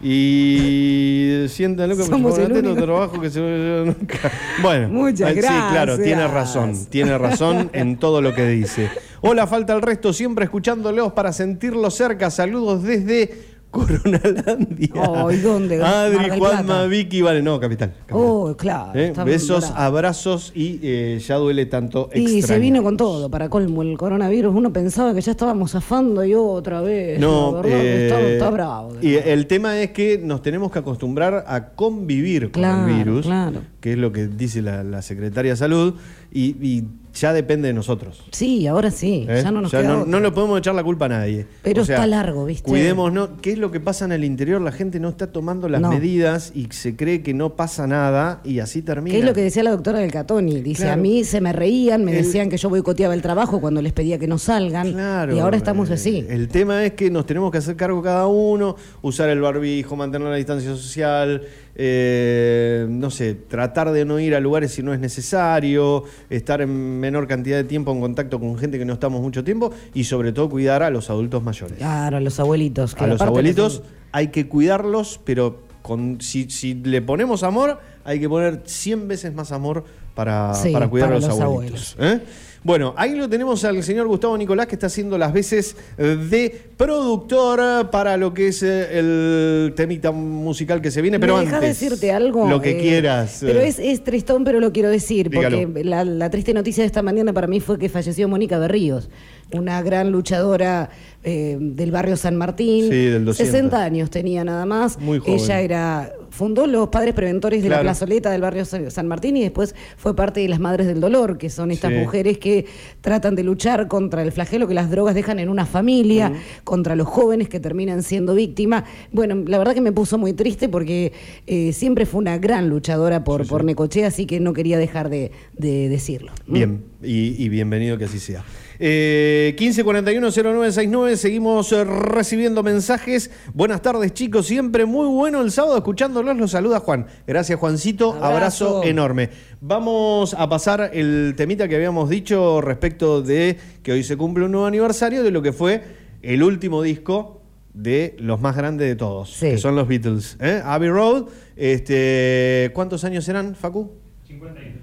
Y 0.02 1.44
siéntanlo 1.48 1.96
que 1.96 2.02
Somos 2.02 2.36
el 2.38 2.50
único. 2.52 2.74
trabajo 2.74 3.20
que 3.20 3.30
se 3.30 3.40
nunca. 3.40 4.32
Bueno, 4.60 4.88
Muchas 4.88 5.30
eh, 5.30 5.42
sí, 5.42 5.48
claro, 5.70 5.96
tiene 5.96 6.26
razón, 6.26 6.74
tiene 6.90 7.16
razón 7.16 7.70
en 7.72 7.96
todo 7.96 8.20
lo 8.20 8.34
que 8.34 8.46
dice. 8.48 8.90
Hola, 9.20 9.46
falta 9.46 9.72
el 9.72 9.80
resto, 9.80 10.12
siempre 10.12 10.44
escuchándolos 10.44 11.12
para 11.12 11.32
sentirlos 11.32 11.94
cerca. 11.94 12.30
Saludos 12.30 12.82
desde 12.82 13.51
Coronalandia. 13.72 14.90
Oh, 14.94 15.32
¿y 15.32 15.38
dónde? 15.38 15.82
Adri, 15.82 16.38
Juanma. 16.38 16.84
Vicky, 16.84 17.22
vale, 17.22 17.42
no, 17.42 17.58
capital. 17.58 17.94
Oh, 18.10 18.54
claro. 18.56 18.92
¿Eh? 18.94 19.14
Besos, 19.24 19.72
abrazos 19.74 20.52
y 20.54 20.78
eh, 20.82 21.18
ya 21.26 21.36
duele 21.36 21.64
tanto 21.64 22.10
Y 22.14 22.42
se 22.42 22.58
vino 22.58 22.82
con 22.82 22.98
todo, 22.98 23.30
para 23.30 23.48
colmo 23.48 23.80
el 23.80 23.96
coronavirus. 23.96 24.54
Uno 24.54 24.72
pensaba 24.72 25.14
que 25.14 25.22
ya 25.22 25.32
estábamos 25.32 25.72
zafando 25.72 26.22
y 26.22 26.34
otra 26.34 26.82
vez. 26.82 27.18
No, 27.18 27.62
eh, 27.64 28.08
está, 28.08 28.20
está 28.20 28.50
bravo. 28.50 28.92
Y 29.00 29.14
el 29.14 29.46
tema 29.46 29.80
es 29.80 29.90
que 29.92 30.18
nos 30.22 30.42
tenemos 30.42 30.70
que 30.70 30.78
acostumbrar 30.78 31.44
a 31.48 31.70
convivir 31.70 32.50
con 32.52 32.62
Claro, 32.62 32.86
el 32.88 32.94
virus, 32.94 33.24
claro. 33.26 33.62
que 33.80 33.92
es 33.92 33.98
lo 33.98 34.12
que 34.12 34.26
dice 34.28 34.60
la, 34.60 34.84
la 34.84 35.00
Secretaria 35.00 35.52
de 35.52 35.56
Salud, 35.56 35.94
y, 36.30 36.56
y 36.60 36.84
ya 37.14 37.32
depende 37.32 37.68
de 37.68 37.74
nosotros. 37.74 38.22
Sí, 38.30 38.66
ahora 38.66 38.90
sí. 38.90 39.26
¿eh? 39.28 39.40
Ya 39.42 39.50
no 39.50 39.60
nos 39.60 39.70
Ya 39.72 39.80
queda 39.82 39.90
no, 39.90 40.06
no 40.06 40.20
le 40.20 40.30
podemos 40.30 40.58
echar 40.58 40.74
la 40.74 40.82
culpa 40.82 41.04
a 41.06 41.08
nadie. 41.10 41.46
Pero 41.62 41.82
O 41.82 41.84
sea, 41.84 41.96
está 41.96 42.06
largo, 42.06 42.44
¿viste? 42.46 42.68
Cuidémonos. 42.68 43.30
¿Qué 43.42 43.52
es 43.52 43.58
lo 43.58 43.70
que 43.70 43.80
pasa 43.80 44.04
en 44.04 44.12
el 44.12 44.24
interior? 44.24 44.60
La 44.60 44.72
gente 44.72 44.98
no 45.00 45.08
está 45.10 45.26
tomando 45.32 45.68
las 45.68 45.80
No. 45.80 45.90
medidas 45.90 46.52
y 46.54 46.68
se 46.70 46.96
cree 46.96 47.22
que 47.22 47.34
no 47.34 47.54
pasa 47.54 47.86
nada 47.86 48.40
y 48.44 48.60
así 48.60 48.82
termina. 48.82 49.12
¿Qué 49.14 49.20
es 49.20 49.24
lo 49.26 49.34
que 49.34 49.42
decía 49.42 49.62
la 49.62 49.70
doctora 49.72 49.98
del 49.98 50.10
Catoni? 50.10 50.60
Dice, 50.62 50.82
Claro. 50.84 51.00
a 51.00 51.02
mí 51.02 51.24
se 51.24 51.40
me 51.40 51.52
reían, 51.52 52.04
me 52.04 52.12
El- 52.16 52.24
decían 52.24 52.48
que 52.48 52.56
yo 52.56 52.68
boicoteaba 52.70 53.14
el 53.14 53.22
trabajo 53.22 53.60
cuando 53.60 53.82
les 53.82 53.92
pedía 53.92 54.18
que 54.18 54.26
no 54.26 54.38
salgan. 54.38 54.92
Claro, 54.92 55.36
y 55.36 55.38
ahora 55.38 55.56
estamos 55.56 55.90
eh, 55.90 55.94
así. 55.94 56.24
El 56.28 56.48
tema 56.48 56.84
es 56.84 56.92
que 56.94 57.10
nos 57.10 57.26
tenemos 57.26 57.50
que 57.52 57.58
hacer 57.58 57.76
cargo 57.76 58.02
cada 58.02 58.26
uno, 58.26 58.76
usar 59.02 59.28
el 59.28 59.40
barbijo, 59.40 59.96
mantener 59.96 60.28
la 60.28 60.36
distancia 60.36 60.70
social, 60.70 61.42
eh, 61.74 62.86
no 62.88 63.10
sé, 63.10 63.34
tratar 63.34 63.92
de 63.92 64.04
no 64.04 64.18
ir 64.20 64.34
a 64.34 64.40
lugares 64.40 64.72
si 64.72 64.82
no 64.82 64.92
es 64.94 65.00
necesario, 65.00 66.04
estar 66.30 66.60
en 66.60 67.00
menor 67.00 67.26
cantidad 67.26 67.56
de 67.56 67.64
tiempo 67.64 67.92
en 67.92 68.00
contacto 68.00 68.38
con 68.40 68.56
gente 68.58 68.78
que 68.78 68.84
no 68.84 68.92
estamos 68.92 69.20
mucho 69.22 69.42
tiempo 69.44 69.72
y 69.94 70.04
sobre 70.04 70.32
todo 70.32 70.48
cuidar 70.48 70.82
a 70.82 70.90
los 70.90 71.10
adultos 71.10 71.42
mayores. 71.42 71.78
Claro, 71.78 72.16
a 72.16 72.20
los 72.20 72.38
abuelitos. 72.40 72.94
que 72.94 73.04
A 73.04 73.06
los 73.06 73.20
abuelitos 73.20 73.72
son- 73.74 73.84
hay 74.12 74.28
que 74.28 74.48
cuidarlos, 74.48 75.20
pero 75.24 75.60
con, 75.82 76.20
si, 76.20 76.48
si 76.50 76.74
le 76.74 77.02
ponemos 77.02 77.42
amor, 77.42 77.80
hay 78.04 78.20
que 78.20 78.28
poner 78.28 78.62
100 78.66 79.08
veces 79.08 79.34
más 79.34 79.50
amor 79.52 79.84
para, 80.14 80.54
Sí, 80.54 80.70
para 80.72 80.88
cuidar 80.88 81.08
para 81.08 81.16
a 81.16 81.20
los, 81.20 81.28
los 81.30 81.40
abuelitos. 81.40 81.96
¿eh? 81.98 82.20
Bueno, 82.64 82.94
ahí 82.96 83.14
lo 83.16 83.28
tenemos 83.28 83.64
al 83.64 83.82
señor 83.82 84.06
Gustavo 84.06 84.36
Nicolás 84.38 84.66
que 84.68 84.76
está 84.76 84.86
haciendo 84.86 85.18
las 85.18 85.32
veces 85.32 85.74
de 85.96 86.70
productor 86.76 87.90
para 87.90 88.16
lo 88.16 88.32
que 88.32 88.48
es 88.48 88.62
eh, 88.62 88.98
el 88.98 89.72
temita 89.74 90.12
musical 90.12 90.80
que 90.80 90.90
se 90.90 91.02
viene, 91.02 91.18
pero 91.18 91.36
¿Me 91.38 91.42
antes 91.42 91.60
decirte 91.60 92.12
algo? 92.12 92.48
Lo 92.48 92.60
que 92.60 92.78
Eh, 92.78 92.80
quieras. 92.80 93.38
Pero 93.40 93.60
es, 93.60 93.78
es 93.78 94.04
tristón, 94.04 94.44
pero 94.44 94.60
lo 94.60 94.72
quiero 94.72 94.90
decir, 94.90 95.28
Dígalo. 95.28 95.60
porque 95.62 95.84
la, 95.84 96.04
la 96.04 96.30
triste 96.30 96.54
noticia 96.54 96.82
de 96.82 96.86
esta 96.86 97.02
mañana 97.02 97.32
para 97.32 97.46
mí 97.48 97.58
fue 97.60 97.78
que 97.78 97.88
falleció 97.88 98.28
Mónica 98.28 98.58
Berríos, 98.58 99.10
una 99.54 99.82
gran 99.82 100.10
luchadora 100.10 100.90
eh, 101.24 101.56
del 101.60 101.90
barrio 101.92 102.16
San 102.16 102.36
Martín. 102.36 102.84
Sí, 102.90 103.04
del 103.06 103.24
200. 103.24 103.36
60 103.36 103.82
años 103.84 104.10
tenía 104.10 104.44
nada 104.44 104.66
más. 104.66 104.98
Muy 104.98 105.18
joven. 105.18 105.34
Ella 105.34 105.60
era 105.60 106.12
fundó 106.30 106.66
los 106.66 106.88
padres 106.88 107.12
preventores 107.14 107.62
de 107.62 107.68
Claro. 107.68 107.82
la 107.84 107.90
plazoleta 107.90 108.30
del 108.30 108.40
barrio 108.40 108.64
Sa- 108.64 108.90
San 108.90 109.06
Martín 109.06 109.36
y 109.36 109.42
después 109.42 109.74
fue 109.98 110.16
parte 110.16 110.40
de 110.40 110.48
las 110.48 110.60
Madres 110.60 110.86
del 110.86 110.98
Dolor, 110.98 111.36
que 111.36 111.50
son 111.50 111.70
estas 111.70 111.92
Sí. 111.92 111.98
mujeres 111.98 112.38
que 112.38 112.64
tratan 113.02 113.34
de 113.34 113.44
luchar 113.44 113.86
contra 113.86 114.22
el 114.22 114.32
flagelo 114.32 114.66
que 114.66 114.72
las 114.72 114.90
drogas 114.90 115.14
dejan 115.14 115.38
en 115.38 115.50
una 115.50 115.66
familia, 115.66 116.32
contra 116.64 116.96
los 116.96 117.06
jóvenes 117.06 117.50
que 117.50 117.60
terminan 117.60 118.02
siendo 118.02 118.34
víctimas. 118.34 118.84
Bueno, 119.12 119.42
la 119.46 119.58
verdad 119.58 119.74
que 119.74 119.82
me 119.82 119.92
puso 119.92 120.16
muy 120.16 120.32
triste 120.32 120.70
porque 120.70 121.12
eh, 121.46 121.74
siempre 121.74 122.06
fue 122.06 122.18
una 122.20 122.38
gran 122.38 122.70
luchadora 122.70 123.22
por, 123.24 123.46
por 123.46 123.62
Necochea, 123.64 124.06
así 124.08 124.24
que 124.24 124.40
no 124.40 124.54
quería 124.54 124.78
dejar 124.78 125.10
de, 125.10 125.32
de 125.52 125.90
decirlo. 125.90 126.32
Bien, 126.46 126.82
y, 127.02 127.42
y 127.44 127.48
bienvenido 127.50 127.98
que 127.98 128.06
así 128.06 128.18
sea. 128.18 128.42
Eh, 128.84 129.54
1541-0969, 129.60 131.14
seguimos 131.14 131.70
eh, 131.70 131.84
recibiendo 131.84 132.64
mensajes. 132.64 133.30
Buenas 133.54 133.80
tardes, 133.80 134.12
chicos. 134.12 134.46
Siempre 134.46 134.86
muy 134.86 135.06
bueno 135.06 135.40
el 135.40 135.52
sábado 135.52 135.76
escuchándolos. 135.76 136.36
Los 136.36 136.50
saluda 136.50 136.80
Juan. 136.80 137.06
Gracias, 137.24 137.60
Juancito. 137.60 138.14
Abrazo, 138.14 138.78
Abrazo. 138.78 138.82
enorme. 138.82 139.30
Vamos 139.60 140.34
a 140.34 140.48
pasar 140.48 140.90
el 140.94 141.34
temita 141.36 141.68
que 141.68 141.76
habíamos 141.76 142.10
dicho 142.10 142.60
respecto 142.60 143.22
de 143.22 143.56
que 143.84 143.92
hoy 143.92 144.02
se 144.02 144.16
cumple 144.16 144.46
un 144.46 144.50
nuevo 144.50 144.66
aniversario 144.66 145.22
de 145.22 145.30
lo 145.30 145.42
que 145.42 145.52
fue 145.52 145.84
el 146.22 146.42
último 146.42 146.82
disco 146.82 147.40
de 147.74 148.16
los 148.18 148.40
más 148.40 148.56
grandes 148.56 148.88
de 148.88 148.96
todos, 148.96 149.30
Sí. 149.32 149.50
que 149.50 149.58
son 149.58 149.76
los 149.76 149.86
Beatles. 149.86 150.36
¿eh? 150.40 150.60
Abbey 150.64 150.88
Road. 150.90 151.26
Este, 151.54 152.72
¿Cuántos 152.74 153.04
años 153.04 153.28
eran, 153.28 153.54
Facu? 153.54 153.92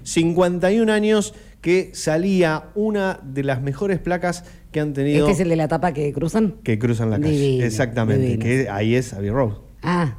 51 0.04 0.88
años 0.90 1.34
que 1.60 1.90
salía 1.94 2.64
una 2.74 3.20
de 3.22 3.44
las 3.44 3.60
mejores 3.62 3.98
placas 3.98 4.44
que 4.72 4.80
han 4.80 4.92
tenido 4.92 5.20
Este 5.26 5.32
es 5.32 5.40
el 5.40 5.48
de 5.50 5.56
la 5.56 5.68
tapa 5.68 5.92
que 5.92 6.12
cruzan. 6.12 6.56
que 6.62 6.78
cruzan 6.78 7.10
la 7.10 7.18
calle. 7.20 7.32
Divino, 7.32 7.64
Exactamente, 7.64 8.22
divino. 8.22 8.42
que 8.44 8.68
ahí 8.70 8.94
es 8.94 9.12
Abbey 9.12 9.30
Road. 9.30 9.54
Ah, 9.82 10.16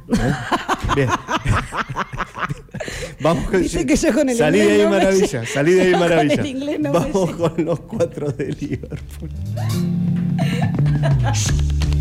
Bien. 0.96 1.08
Vamos 3.20 3.44
con 3.48 3.60
Viste 3.60 3.86
que 3.86 3.94
yo 3.94 4.12
con 4.12 4.28
el 4.28 4.36
salí 4.36 4.58
de 4.58 4.72
ahí 4.72 4.82
no 4.82 4.90
maravilla, 4.90 5.46
salí 5.46 5.72
de 5.72 5.82
ahí 5.82 5.90
con 5.92 6.00
maravilla. 6.00 6.34
el 6.34 6.46
inglés 6.46 6.80
no 6.80 6.92
me 6.92 6.98
Vamos 6.98 7.30
con 7.36 7.64
los 7.64 7.80
cuatro 7.80 8.32
de 8.32 8.46
Liverpool. 8.48 9.30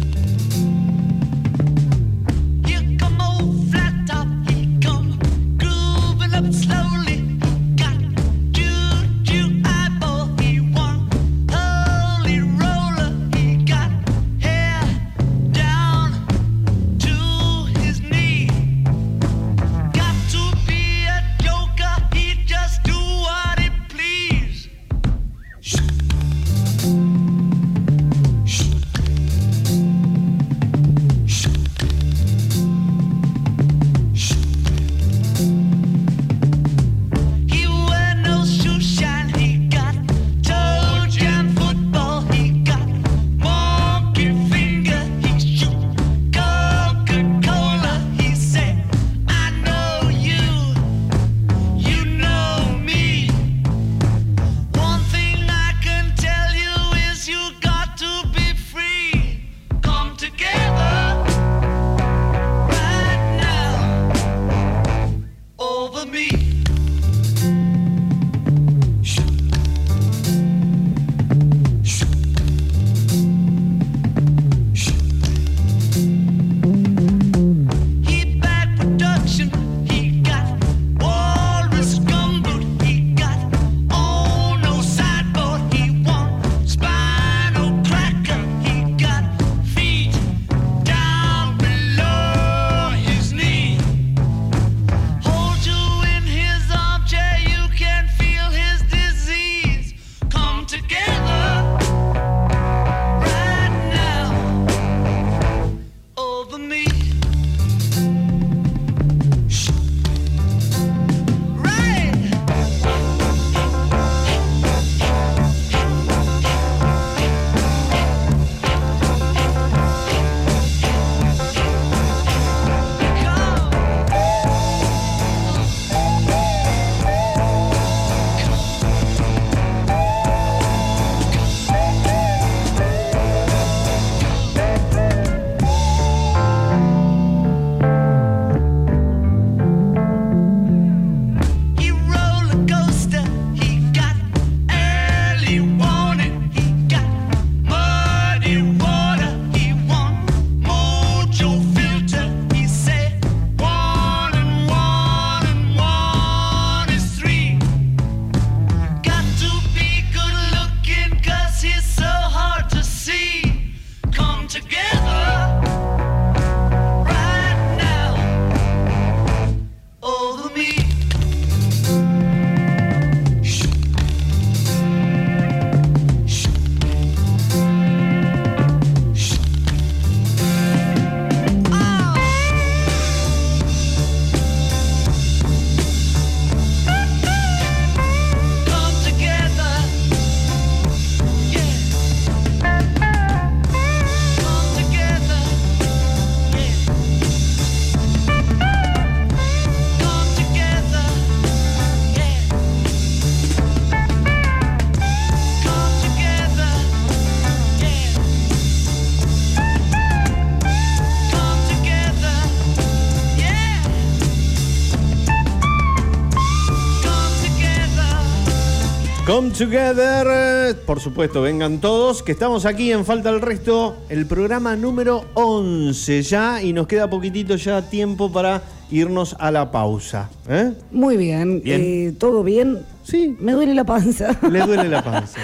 Come 219.41 219.53
Together, 219.57 220.75
por 220.85 220.99
supuesto, 220.99 221.41
vengan 221.41 221.81
todos, 221.81 222.21
que 222.21 222.31
estamos 222.31 222.67
aquí 222.67 222.91
en 222.91 223.03
Falta 223.03 223.31
el 223.31 223.41
Resto, 223.41 223.97
el 224.09 224.27
programa 224.27 224.75
número 224.75 225.25
11 225.33 226.21
ya, 226.21 226.61
y 226.61 226.73
nos 226.73 226.85
queda 226.85 227.09
poquitito 227.09 227.55
ya 227.55 227.81
tiempo 227.89 228.31
para 228.31 228.61
irnos 228.91 229.35
a 229.39 229.49
la 229.49 229.71
pausa. 229.71 230.29
¿eh? 230.47 230.73
Muy 230.91 231.17
bien. 231.17 231.59
Bien. 231.63 231.81
eh, 231.81 232.13
¿Todo 232.19 232.43
bien? 232.43 232.83
Sí. 233.03 233.35
Me 233.39 233.53
duele 233.53 233.73
la 233.73 233.83
panza. 233.83 234.37
Le 234.47 234.59
duele 234.59 234.87
la 234.87 235.03
panza. 235.03 235.39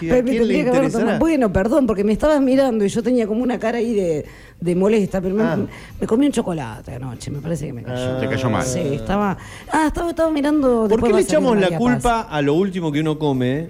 ¿Qué- 0.00 0.10
a 0.10 0.14
Pero 0.14 0.24
me 0.26 0.32
tendría 0.32 0.62
que 0.64 0.68
haber 0.70 0.74
interesará? 0.84 1.04
tomado- 1.04 1.18
Bueno, 1.20 1.52
perdón, 1.52 1.86
porque 1.86 2.04
me 2.04 2.12
estabas 2.12 2.40
mirando 2.40 2.84
y 2.84 2.88
yo 2.88 3.02
tenía 3.02 3.26
como 3.26 3.42
una 3.42 3.58
cara 3.58 3.78
ahí 3.78 3.94
de, 3.94 4.24
de 4.60 4.74
molesta, 4.76 5.20
pero 5.20 5.34
me, 5.34 5.42
Ah. 5.42 5.58
me 6.00 6.06
comí 6.06 6.26
un 6.26 6.32
chocolate 6.32 6.94
anoche, 6.94 7.30
me 7.30 7.38
parece 7.40 7.66
que 7.66 7.72
me 7.72 7.82
cayó. 7.82 8.16
Te 8.18 8.28
cayó 8.28 8.50
mal. 8.50 8.64
Sí, 8.64 8.78
estaba. 8.80 9.36
Ah, 9.72 9.84
estaba, 9.88 10.10
estaba 10.10 10.30
mirando. 10.30 10.86
¿Por 10.88 11.02
qué 11.02 11.12
le 11.12 11.20
echamos 11.20 11.56
la 11.58 11.68
Paz. 11.68 11.78
culpa 11.78 12.20
a 12.22 12.42
lo 12.42 12.54
último 12.54 12.90
que 12.92 13.00
uno 13.00 13.18
come 13.18 13.68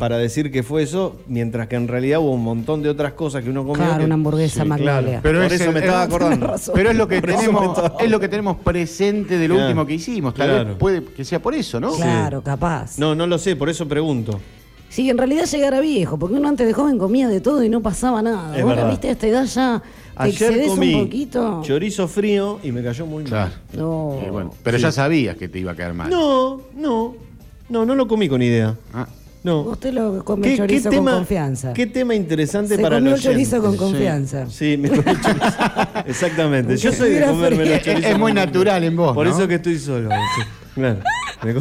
para 0.00 0.16
decir 0.18 0.50
que 0.50 0.62
fue 0.64 0.82
eso, 0.82 1.16
mientras 1.28 1.68
que 1.68 1.76
en 1.76 1.86
realidad 1.86 2.18
hubo 2.18 2.32
un 2.32 2.42
montón 2.42 2.82
de 2.82 2.88
otras 2.88 3.12
cosas 3.12 3.44
que 3.44 3.50
uno 3.50 3.60
comió? 3.62 3.74
Claro, 3.84 3.98
que- 3.98 4.04
una 4.06 4.14
hamburguesa 4.14 4.64
Sí, 4.64 4.68
claro. 4.70 5.06
Pero 5.22 5.38
Por 5.38 5.46
es 5.46 5.52
eso 5.60 5.64
el- 5.68 5.74
me 5.74 5.80
estaba 5.80 6.02
es- 6.02 6.08
acordando. 6.08 6.46
razón. 6.48 6.74
Pero 6.74 6.90
es 6.90 6.96
lo 6.96 7.06
que 7.06 7.20
tenemos, 7.22 7.78
es 8.00 8.10
lo 8.10 8.18
que 8.20 8.28
tenemos 8.28 8.56
presente 8.56 9.38
de 9.38 9.46
lo 9.46 9.54
Claro. 9.54 9.68
último 9.68 9.86
que 9.86 9.94
hicimos. 9.94 10.34
Tal 10.34 10.48
Claro. 10.48 10.64
vez 10.70 10.76
puede 10.76 11.04
que 11.04 11.24
sea 11.24 11.40
por 11.40 11.54
eso, 11.54 11.78
¿no? 11.78 11.92
Claro, 11.92 12.42
capaz. 12.42 12.98
No, 12.98 13.14
no 13.14 13.26
lo 13.28 13.38
sé, 13.38 13.54
por 13.54 13.68
eso 13.68 13.86
pregunto. 13.86 14.40
Sí, 14.96 15.10
en 15.10 15.18
realidad 15.18 15.44
llegar 15.44 15.74
a 15.74 15.80
viejo, 15.80 16.18
porque 16.18 16.36
uno 16.36 16.48
antes 16.48 16.66
de 16.66 16.72
joven 16.72 16.96
comía 16.96 17.28
de 17.28 17.42
todo 17.42 17.62
y 17.62 17.68
no 17.68 17.82
pasaba 17.82 18.22
nada. 18.22 18.56
Es 18.56 18.62
Ahora, 18.62 18.76
verdad. 18.76 18.90
viste, 18.92 19.08
a 19.08 19.12
esta 19.12 19.26
edad 19.26 19.44
ya 19.44 19.82
te 20.16 20.22
Ayer 20.22 20.32
excedes 20.50 20.68
comí 20.68 20.94
un 20.94 21.04
poquito. 21.04 21.60
chorizo 21.62 22.08
frío 22.08 22.58
y 22.62 22.72
me 22.72 22.82
cayó 22.82 23.04
muy 23.04 23.24
Claro. 23.24 23.50
mal. 23.50 23.78
No. 23.78 24.18
Eh, 24.24 24.30
bueno, 24.30 24.54
pero 24.62 24.78
Sí. 24.78 24.82
ya 24.84 24.92
sabías 24.92 25.36
que 25.36 25.48
te 25.48 25.58
iba 25.58 25.72
a 25.72 25.74
caer 25.74 25.92
mal. 25.92 26.08
No, 26.08 26.62
no, 26.74 27.14
no, 27.68 27.84
no 27.84 27.94
lo 27.94 28.08
comí 28.08 28.26
con 28.26 28.40
idea. 28.40 28.74
Ah, 28.94 29.06
No. 29.44 29.60
Usted 29.60 29.92
lo 29.92 30.24
come 30.24 30.50
el 30.52 30.56
chorizo 30.56 30.90
con 30.90 31.04
confianza. 31.04 31.74
qué 31.74 31.86
tema 31.86 32.14
interesante 32.14 32.76
Se 32.76 32.82
para 32.82 32.96
comió 32.96 33.10
los 33.12 33.24
el 33.26 33.32
chorizo 33.32 33.60
con 33.60 33.76
confianza. 33.76 34.48
Sí, 34.48 34.78
me 34.78 34.88
comí 34.88 35.02
el 35.06 35.20
chorizo. 35.20 35.46
Exactamente. 36.06 36.76
Yo 36.78 36.90
soy 36.90 37.10
de 37.10 37.16
estuviera 37.18 37.26
comerme 37.28 37.56
frío. 37.64 37.74
los 37.74 37.82
chorizos. 37.84 38.10
es, 38.12 38.18
muy 38.18 38.32
natural 38.32 38.82
en 38.82 38.96
vos. 38.96 39.14
Por 39.14 39.26
¿no? 39.26 39.36
eso 39.36 39.46
que 39.46 39.56
estoy 39.56 39.78
solo. 39.78 40.08
sí. 40.08 40.42
Claro. 40.74 41.00
Me 41.44 41.52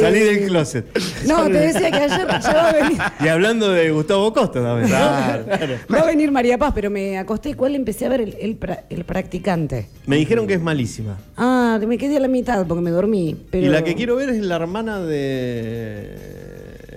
Salí 0.00 0.18
Eh, 0.20 0.24
del 0.24 0.46
closet. 0.48 0.98
No, 1.26 1.44
te 1.46 1.52
decía 1.52 1.90
que 1.90 1.96
ayer 1.98 2.26
ya 2.42 2.52
va 2.54 2.68
a 2.68 2.72
venir. 2.72 2.98
Y 3.20 3.28
hablando 3.28 3.70
de 3.70 3.90
Gustavo 3.90 4.32
Costa 4.32 4.62
también. 4.62 4.88
Claro. 4.88 5.44
Va 5.92 5.98
a 6.00 6.04
venir 6.06 6.30
María 6.30 6.58
Paz, 6.58 6.72
pero 6.74 6.90
me 6.90 7.18
acosté. 7.18 7.54
¿Cuál 7.54 7.74
empecé 7.74 8.06
a 8.06 8.08
ver? 8.10 8.20
El, 8.20 8.36
el 8.40 8.58
pra- 8.60 8.82
el 8.90 9.04
practicante. 9.04 9.88
Me 10.06 10.16
dijeron 10.16 10.46
que 10.46 10.54
es 10.54 10.60
malísima. 10.60 11.16
Ah, 11.36 11.78
me 11.86 11.98
quedé 11.98 12.16
a 12.16 12.20
la 12.20 12.28
mitad 12.28 12.66
porque 12.66 12.82
me 12.82 12.90
dormí. 12.90 13.36
Pero... 13.50 13.66
Y 13.66 13.68
la 13.70 13.82
que 13.84 13.94
quiero 13.94 14.16
ver 14.16 14.28
es 14.30 14.40
la 14.42 14.56
hermana 14.56 15.00
de 15.00 16.36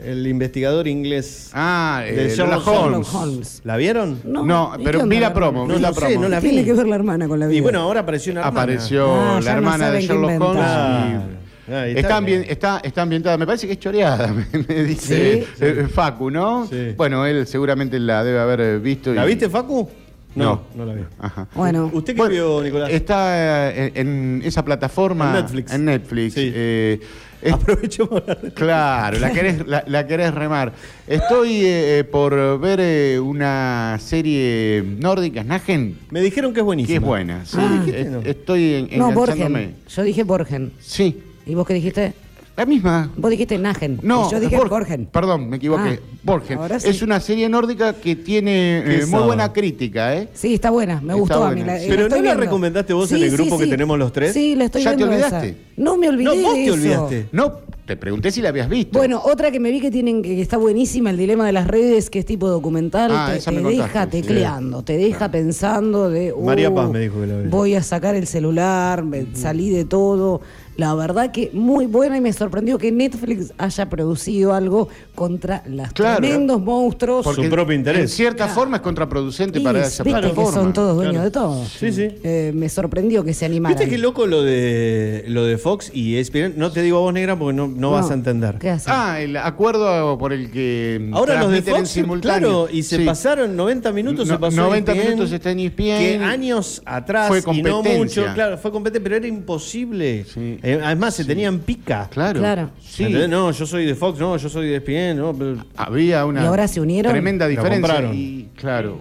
el 0.06 0.26
investigador 0.28 0.88
inglés 0.88 1.50
Ah, 1.54 2.02
de 2.06 2.28
eh, 2.28 2.30
Sherlock 2.36 2.66
Sherlock 2.66 3.14
Holmes. 3.14 3.62
¿La 3.66 3.76
vieron? 3.78 4.20
No, 4.24 4.74
¿y 4.80 4.84
pero 4.84 5.06
vi 5.06 5.20
la 5.20 5.34
promo, 5.34 5.68
vi 5.68 5.78
la 5.80 5.90
No 5.90 5.94
sé, 5.94 6.00
promo. 6.02 6.22
no 6.22 6.30
la 6.30 6.40
vi. 6.40 6.50
Tiene 6.50 6.66
que 6.66 6.74
ver 6.74 6.88
la 6.88 6.96
hermana 6.96 7.28
con 7.28 7.40
la 7.40 7.48
vida. 7.48 7.58
Y 7.58 7.62
bueno, 7.62 7.82
ahora 7.82 8.00
apareció 8.02 8.32
una 8.32 8.42
hermana. 8.42 8.62
Apareció 8.62 9.14
Ah, 9.14 9.40
la 9.44 9.52
no 9.52 9.58
hermana 9.58 9.92
de 9.92 10.02
Sherlock 10.02 10.42
Holmes. 10.42 10.64
y- 10.66 11.40
Ah, 11.72 11.88
está 11.88 12.00
Está, 12.20 12.28
está, 12.52 12.82
está 12.84 13.02
ambientada, 13.02 13.38
me 13.38 13.46
parece 13.46 13.68
que 13.68 13.74
es 13.74 13.80
choreada, 13.80 14.34
me, 14.52 14.66
me 14.68 14.84
dice 14.84 15.48
Sí. 15.56 15.64
eh, 15.64 15.88
Facu, 15.94 16.30
¿no? 16.32 16.68
Sí. 16.68 16.94
Bueno, 16.98 17.26
él 17.26 17.46
seguramente 17.48 18.00
la 18.00 18.24
debe 18.24 18.40
haber 18.40 18.62
eh, 18.62 18.78
visto. 18.80 19.14
¿La 19.14 19.26
viste, 19.26 19.50
Facu? 19.50 19.88
No. 20.36 20.62
no 20.76 20.86
la 20.86 20.94
vi. 20.94 21.02
Ajá. 21.20 21.48
Bueno, 21.56 21.90
¿Usted 21.92 22.14
qué 22.14 22.18
Bueno, 22.20 22.32
vio, 22.34 22.64
Nicolás? 22.64 22.90
Está 22.92 23.72
eh, 23.72 23.92
en, 23.96 24.42
esa 24.46 24.64
plataforma. 24.64 25.28
En 25.30 25.34
Netflix. 25.44 25.74
En 25.74 25.86
Netflix. 25.86 26.34
Sí. 26.36 26.52
eh, 26.54 27.00
es- 27.42 27.54
Aprovechemos 27.54 28.22
la- 28.28 28.36
Claro, 28.54 29.18
la 29.20 29.32
querés, 29.32 29.66
la, 29.68 29.84
la 29.88 30.06
querés 30.06 30.34
remar. 30.34 30.72
Estoy 31.08 31.62
eh, 31.64 32.04
por 32.10 32.60
ver 32.60 32.80
eh, 32.82 33.20
una 33.20 33.98
serie 34.00 34.84
nórdica, 35.00 35.42
Snagen, 35.44 35.98
Me 36.12 36.22
dijeron 36.22 36.54
que 36.54 36.60
es 36.60 36.66
buenísima. 36.66 36.94
que 36.94 37.04
es 37.04 37.08
buena. 37.08 37.46
sí. 37.46 37.58
Ah. 37.60 37.84
Eh? 37.88 38.22
Estoy 38.26 38.88
en, 38.92 39.00
no. 39.00 39.12
Borgen. 39.12 39.76
Yo 39.90 40.04
dije 40.04 40.24
Borgen. 40.24 40.74
Sí, 40.80 41.24
¿Y 41.50 41.56
vos 41.56 41.66
qué 41.68 41.74
dijiste? 41.74 42.14
la 42.58 42.66
misma. 42.66 43.10
Vos 43.16 43.32
dijiste 43.32 43.58
Nagen. 43.58 44.02
No, 44.04 44.28
Y 44.28 44.32
yo 44.34 44.40
dije 44.42 44.58
Borg- 44.58 44.68
Borgen. 44.70 45.06
Perdón, 45.06 45.48
me 45.50 45.56
equivoqué. 45.56 46.02
Ah, 46.04 46.18
Borgen. 46.24 46.58
ahora 46.58 46.78
sí. 46.78 46.90
Es 46.90 47.02
una 47.02 47.22
serie 47.22 47.48
nórdica 47.48 47.94
que 47.94 48.18
tiene 48.18 48.80
eh, 48.80 49.06
muy 49.06 49.24
buena 49.24 49.54
crítica, 49.54 50.14
¿eh? 50.18 50.28
Sí, 50.34 50.56
está 50.56 50.70
buena. 50.70 50.96
Me 50.96 51.14
Está 51.14 51.16
gustó 51.16 51.44
a 51.46 51.52
mí. 51.52 51.64
La, 51.64 51.80
sí. 51.80 51.86
Pero 51.88 52.10
¿no 52.10 52.22
la 52.22 52.34
recomendaste 52.34 52.92
vos 52.92 53.10
en 53.14 53.20
Sí, 53.20 53.24
el 53.24 53.30
sí, 53.30 53.36
grupo 53.38 53.58
que 53.58 53.64
sí. 53.64 53.70
tenemos 53.70 53.98
los 53.98 54.12
tres? 54.12 54.34
Sí, 54.34 54.56
la 54.58 54.66
estoy 54.66 54.84
¿Ya 54.84 54.90
te 54.92 54.98
viendo 54.98 55.14
olvidaste? 55.16 55.48
esa. 55.48 55.58
No 55.78 55.96
me 55.98 56.10
olvidé 56.10 56.26
No, 56.26 56.36
vos 56.36 56.54
te 56.54 56.64
eso. 56.66 56.74
olvidaste. 56.74 57.26
No, 57.32 57.54
te 57.86 57.96
pregunté 57.96 58.30
si 58.30 58.42
la 58.42 58.50
habías 58.50 58.68
visto. 58.68 58.98
Bueno, 59.00 59.22
otra 59.24 59.52
que 59.52 59.60
me 59.62 59.72
vi 59.72 59.80
que 59.80 59.90
tienen 59.90 60.22
que 60.22 60.42
está 60.42 60.58
buenísima, 60.58 61.12
el 61.12 61.18
dilema 61.18 61.46
de 61.46 61.54
las 61.54 61.66
redes, 61.66 62.10
que 62.10 62.20
es 62.20 62.26
tipo 62.26 62.50
documental, 62.50 63.10
Ah, 63.14 63.30
te, 63.32 63.38
esa 63.38 63.52
te 63.52 63.56
me 63.58 63.64
contaste, 63.64 63.88
deja 63.88 64.04
sí. 64.04 64.10
tecleando, 64.12 64.84
te 64.84 64.98
deja 64.98 65.32
pensando 65.32 66.10
de 66.10 66.34
uh, 66.34 66.44
María 66.44 66.74
Paz 66.76 66.90
me 66.92 67.00
dijo 67.00 67.22
que 67.22 67.28
la 67.28 67.36
ve. 67.38 67.48
voy 67.48 67.76
a 67.76 67.84
sacar 67.84 68.16
el 68.16 68.28
celular, 68.28 69.06
me 69.06 69.28
salí 69.34 69.70
de 69.70 69.86
todo. 69.86 70.42
La 70.80 70.96
verdad 70.96 71.32
que 71.32 71.50
muy 71.54 71.88
buena 71.88 72.16
y 72.18 72.22
me 72.22 72.32
sorprendió 72.32 72.78
que 72.78 72.90
Netflix 72.92 73.52
haya 73.58 73.90
producido 73.90 74.54
algo 74.54 74.88
contra 75.14 75.62
los 75.68 75.92
Claro. 75.92 76.20
tremendos 76.22 76.62
monstruos. 76.62 77.26
Porque 77.26 77.44
Su 77.44 77.50
propio 77.50 77.76
interés. 77.76 78.02
En 78.04 78.08
cierta 78.08 78.48
forma 78.48 78.78
es 78.78 78.82
contraproducente 78.84 79.60
Y 79.60 79.64
para 79.64 79.82
esa 79.86 80.04
viste 80.04 80.20
plataforma. 80.22 80.50
que 80.52 80.56
son 80.56 80.74
todos 80.74 80.96
dueños 80.96 81.16
Claro. 81.16 81.26
de 81.26 81.32
todo. 81.32 81.66
Sí, 81.66 81.92
sí. 81.92 82.08
Eh, 82.24 82.54
me 82.56 82.70
sorprendió 82.70 83.26
que 83.26 83.34
se 83.34 83.46
animaran. 83.46 83.78
¿Viste 83.78 83.92
qué 83.94 83.98
loco 83.98 84.26
lo 84.26 84.42
de 84.42 85.26
lo 85.28 85.44
de 85.44 85.58
Fox 85.58 85.92
y 85.94 86.16
ESPN? 86.16 86.54
No 86.56 86.72
te 86.72 86.82
digo 86.82 86.98
a 86.98 87.02
vos, 87.02 87.14
negra, 87.14 87.38
porque 87.38 87.56
no, 87.58 87.68
no 87.68 87.92
vas 87.92 88.10
a 88.10 88.14
entender. 88.14 88.56
¿Qué 88.60 88.70
hacen? 88.70 88.94
Ah, 88.96 89.20
el 89.20 89.36
acuerdo 89.36 90.18
por 90.18 90.32
el 90.32 90.50
que 90.50 91.10
Ahora 91.12 91.42
los 91.42 91.52
de 91.52 91.62
Fox, 91.62 92.00
claro, 92.22 92.68
y 92.72 92.84
se 92.84 92.98
Sí. 93.00 93.04
pasaron 93.06 93.54
90 93.58 93.92
minutos, 93.92 94.28
se 94.28 94.34
No- 94.36 94.40
pasó 94.40 94.56
90 94.56 94.94
ESPN, 94.94 95.10
minutos 95.10 95.32
está 95.34 95.52
en 95.52 95.60
E 95.60 95.66
ESPN. 95.66 95.98
Que 96.00 96.24
años 96.24 96.82
atrás, 96.86 97.28
Fue 97.28 97.40
y 97.40 97.62
no 97.62 97.74
competencia. 97.82 97.98
mucho, 98.24 98.34
claro, 98.34 98.58
fue 98.58 98.72
competente, 98.72 99.02
pero 99.02 99.18
era 99.18 99.28
imposible. 99.28 100.24
Sí. 100.24 100.58
Eh, 100.64 100.69
además, 100.76 101.16
se 101.16 101.26
tenían 101.26 101.60
pica. 101.60 102.08
Claro. 102.12 102.40
Claro. 102.40 102.70
Sí. 102.82 103.04
¿Entendés? 103.04 103.30
No, 103.30 103.52
yo 103.52 103.66
soy 103.66 103.86
de 103.86 103.96
Fox, 103.96 104.20
no, 104.20 104.36
yo 104.38 104.50
soy 104.50 104.68
de 104.68 104.76
ESPN, 104.78 105.18
no, 105.18 105.34
pero- 105.34 105.58
Había 105.78 106.26
una 106.26 106.44
¿Y 106.44 106.46
ahora 106.46 106.68
se 106.68 106.82
unieron? 106.82 107.12
tremenda 107.12 107.46
Lo 107.46 107.50
diferencia. 107.52 107.82
compraron. 107.82 108.16
Y, 108.16 108.50
claro. 108.56 109.00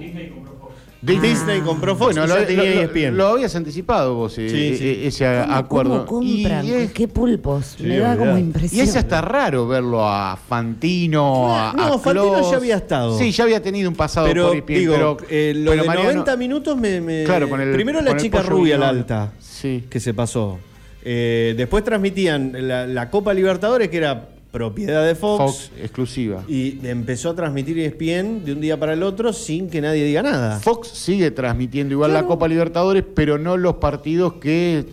Disney 1.00 1.60
compró 1.60 1.94
Fox 1.94 2.16
Bueno, 2.16 2.24
y 2.24 2.28
lo, 2.28 2.40
ya 2.40 2.46
tenía 2.46 2.64
E 2.64 2.74
lo- 2.74 2.80
ESPN. 2.82 3.16
lo 3.16 3.26
habías 3.28 3.54
anticipado 3.54 4.16
vos, 4.16 4.36
eh, 4.38 4.48
Sí, 4.50 4.76
sí. 4.76 4.84
eh, 4.84 5.06
ese 5.06 5.24
¿Cómo- 5.42 5.54
acuerdo. 5.54 6.06
¿Cómo 6.06 6.20
compran? 6.26 6.66
Y 6.66 6.70
es, 6.72 6.90
¿Qué 6.92 7.06
pulpos? 7.06 7.76
Sí, 7.78 7.84
Me 7.84 7.98
da 7.98 8.10
como 8.16 8.32
olvidate. 8.32 8.40
y 8.40 8.44
impresión. 8.44 8.84
es 8.84 8.96
hasta 8.96 9.20
raro 9.20 9.68
verlo 9.68 10.04
a 10.04 10.36
Fantino, 10.36 11.54
a, 11.56 11.72
No, 11.72 11.94
a 11.94 11.98
Fantino 12.00 12.50
ya 12.50 12.56
había 12.56 12.76
estado. 12.78 13.16
Sí, 13.16 13.30
ya 13.30 13.44
había 13.44 13.62
tenido 13.62 13.88
un 13.88 13.94
pasado 13.94 14.26
pero 14.26 14.48
por 14.48 14.56
ESPN, 14.56 14.78
digo, 14.80 14.94
pero, 14.94 15.16
eh, 15.30 15.52
lo 15.56 15.70
pero 15.70 15.82
de 15.82 15.88
Mariano- 15.88 16.10
90 16.10 16.36
minutos 16.36 16.76
me, 16.76 17.00
me- 17.00 17.22
Claro, 17.24 17.48
con 17.48 17.60
el- 17.60 17.70
primero 17.72 18.00
la 18.00 18.08
con 18.08 18.16
el 18.16 18.22
chica 18.24 18.38
pollo 18.38 18.50
rubia, 18.50 18.76
la 18.78 18.88
alta, 18.88 19.32
Sí. 19.38 19.84
que 19.88 20.00
se 20.00 20.14
pasó. 20.14 20.58
Eh, 21.04 21.54
después 21.56 21.84
transmitían 21.84 22.52
la, 22.68 22.86
la 22.86 23.10
Copa 23.10 23.32
Libertadores, 23.34 23.88
que 23.88 23.96
era 23.98 24.28
propiedad 24.50 25.06
de 25.06 25.14
Fox, 25.14 25.38
Fox 25.68 25.70
exclusiva. 25.80 26.42
y 26.48 26.78
empezó 26.86 27.30
a 27.30 27.34
transmitir 27.36 27.78
ESPN 27.78 28.44
de 28.44 28.52
un 28.54 28.60
día 28.60 28.78
para 28.80 28.94
el 28.94 29.02
otro 29.02 29.32
sin 29.32 29.68
que 29.68 29.80
nadie 29.80 30.04
diga 30.04 30.22
nada. 30.22 30.58
Fox 30.58 30.88
sigue 30.88 31.30
transmitiendo 31.30 31.92
igual 31.94 32.14
la 32.14 32.24
Copa 32.24 32.48
Libertadores, 32.48 33.04
pero 33.14 33.38
no 33.38 33.56
los 33.56 33.74
partidos 33.76 34.34
que 34.34 34.84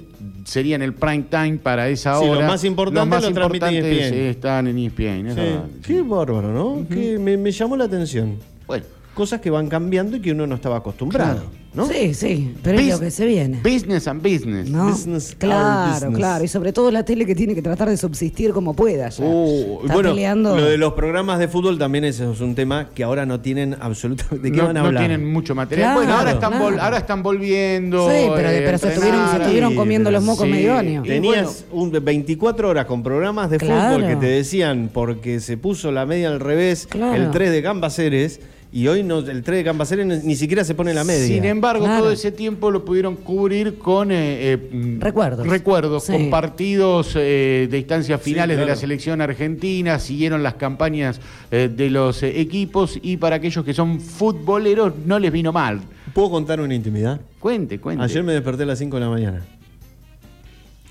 serían 0.43 0.81
el 0.81 0.93
prime 0.93 1.25
time 1.29 1.57
para 1.57 1.87
esa 1.89 2.19
Sí, 2.19 2.25
hora. 2.25 2.41
los 2.41 2.49
más 2.51 2.63
importantes 2.65 3.01
Los 3.01 3.07
más 3.07 3.23
lo 3.23 3.33
transmiten 3.33 3.73
importantes 3.75 4.11
ESPN. 4.11 4.29
están 4.29 4.67
en 4.67 4.77
E 4.77 4.85
ESPN. 4.87 5.27
es 5.27 5.33
Sí. 5.33 5.39
verdad. 5.39 5.63
Qué 5.85 6.01
bárbaro, 6.01 6.53
¿no? 6.53 6.87
Que 6.87 7.17
me, 7.17 7.37
me 7.37 7.51
llamó 7.51 7.77
la 7.77 7.85
atención. 7.85 8.35
Bueno, 8.67 8.83
cosas 9.13 9.39
que 9.41 9.49
van 9.49 9.69
cambiando 9.69 10.17
y 10.17 10.21
que 10.21 10.31
uno 10.33 10.45
no 10.45 10.55
estaba 10.55 10.77
acostumbrado. 10.77 11.43
¿No? 11.75 11.87
Sí, 11.87 12.13
sí, 12.13 12.53
pero 12.63 12.79
es 12.79 12.85
Bus- 12.85 12.93
lo 12.93 12.99
que 13.01 13.11
se 13.11 13.25
viene. 13.25 13.59
Business 13.63 14.07
and 14.07 14.21
business. 14.23 14.69
¿no? 14.69 14.87
Business 14.89 15.35
claro, 15.37 15.93
business. 15.93 16.17
claro. 16.17 16.43
Y 16.43 16.47
sobre 16.47 16.73
todo 16.73 16.89
la 16.91 17.03
tele 17.03 17.25
que 17.25 17.35
tiene 17.35 17.53
que 17.55 17.61
tratar 17.61 17.89
de 17.89 17.97
subsistir 17.97 18.51
como 18.51 18.73
pueda. 18.73 19.09
ya. 19.09 19.23
Uh, 19.23 19.81
Está 19.81 19.93
bueno, 19.93 20.09
peleando. 20.09 20.55
lo 20.55 20.65
de 20.65 20.77
los 20.77 20.93
programas 20.93 21.39
de 21.39 21.47
fútbol 21.47 21.77
también 21.77 22.05
ese 22.05 22.29
es 22.31 22.39
un 22.41 22.55
tema 22.55 22.89
que 22.93 23.03
ahora 23.03 23.25
no 23.25 23.39
tienen 23.41 23.75
absolutamente. 23.79 24.39
¿De 24.39 24.51
qué 24.51 24.57
no, 24.57 24.67
van 24.67 24.77
a 24.77 24.81
no 24.81 24.85
hablar? 24.87 25.01
tienen 25.07 25.31
mucho 25.31 25.53
material. 25.55 25.87
Claro, 25.89 25.99
bueno, 25.99 26.17
ahora 26.17 26.31
están, 26.31 26.51
claro. 26.51 26.65
vol- 26.69 26.79
ahora 26.79 26.97
están 26.97 27.23
volviendo. 27.23 28.09
Sí, 28.09 28.27
pero- 28.35 28.49
eh, 28.49 28.61
pero 28.65 28.77
se 28.77 28.87
estuvieron- 28.89 29.01
se 29.19 29.23
entrenar 29.25 29.41
estuvieron 29.41 29.73
y- 29.73 29.75
comiendo 29.75 30.11
los 30.11 30.23
mocos 30.23 30.47
medio 30.47 30.73
año. 30.75 31.03
Tenías 31.03 31.65
un 31.71 31.91
24 31.91 32.69
horas 32.69 32.85
con 32.85 33.03
programas 33.03 33.49
de 33.49 33.57
Claro. 33.57 33.95
fútbol 33.95 34.07
que 34.09 34.15
te 34.15 34.25
decían 34.27 34.89
porque 34.93 35.39
se 35.39 35.57
puso 35.57 35.91
la 35.91 36.05
media 36.05 36.29
al 36.29 36.39
revés 36.39 36.87
Claro. 36.87 37.15
el 37.15 37.31
3 37.31 37.51
de 37.51 37.61
Cambaceres 37.63 38.39
y 38.75 38.89
hoy 38.89 39.03
no, 39.03 39.19
el 39.19 39.41
3 39.41 39.59
de 39.59 39.63
Cambaceres 39.63 40.25
ni, 40.25 40.35
siquiera 40.35 40.65
se 40.65 40.75
pone 40.75 40.93
la 40.93 41.05
media. 41.05 41.25
Sin 41.27 41.45
embargo, 41.45 41.85
Claro. 41.85 42.03
todo 42.03 42.11
ese 42.11 42.33
tiempo 42.33 42.71
lo 42.71 42.83
pudieron 42.83 43.15
cubrir 43.15 43.77
con 43.77 44.11
eh, 44.11 44.51
eh, 44.51 44.57
mm, 44.69 44.99
Recuerdos. 44.99 45.47
recuerdos, 45.47 46.03
Sí. 46.03 46.11
con 46.11 46.29
partidos 46.29 47.13
eh, 47.15 47.69
de 47.71 47.77
instancias 47.77 48.19
Sí, 48.21 48.31
finales 48.31 48.57
de 48.57 48.65
la 48.65 48.75
selección 48.75 49.21
argentina, 49.21 49.97
siguieron 49.97 50.43
las 50.43 50.55
campañas 50.55 51.21
eh, 51.51 51.69
de 51.73 51.89
los 51.89 52.21
eh, 52.21 52.41
equipos 52.41 52.99
y 53.01 53.15
para 53.15 53.37
aquellos 53.37 53.63
que 53.63 53.73
son 53.73 54.01
futboleros 54.01 54.91
no 55.05 55.19
les 55.19 55.31
vino 55.31 55.53
mal. 55.53 55.79
¿Puedo 56.13 56.29
contar 56.31 56.59
una 56.59 56.75
intimidad? 56.75 57.21
Cuente, 57.39 57.79
cuente. 57.79 58.03
Ayer 58.03 58.23
me 58.23 58.33
desperté 58.33 58.63
a 58.63 58.65
las 58.65 58.79
5 58.79 58.97
de 58.97 59.01
la 59.01 59.09
mañana. 59.09 59.41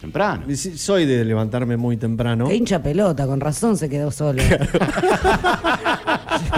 Temprano. 0.05 0.45
Sí, 0.55 0.77
Soy 0.79 1.07
de 1.07 1.25
levantarme 1.25 1.77
muy 1.77 1.97
temprano. 1.97 2.47
Qué 2.49 2.55
hincha 2.57 2.83
pelota, 2.83 3.27
con 3.27 3.41
razón 3.41 3.77
se 3.77 3.89
quedó 3.89 4.11
solo. 4.11 4.43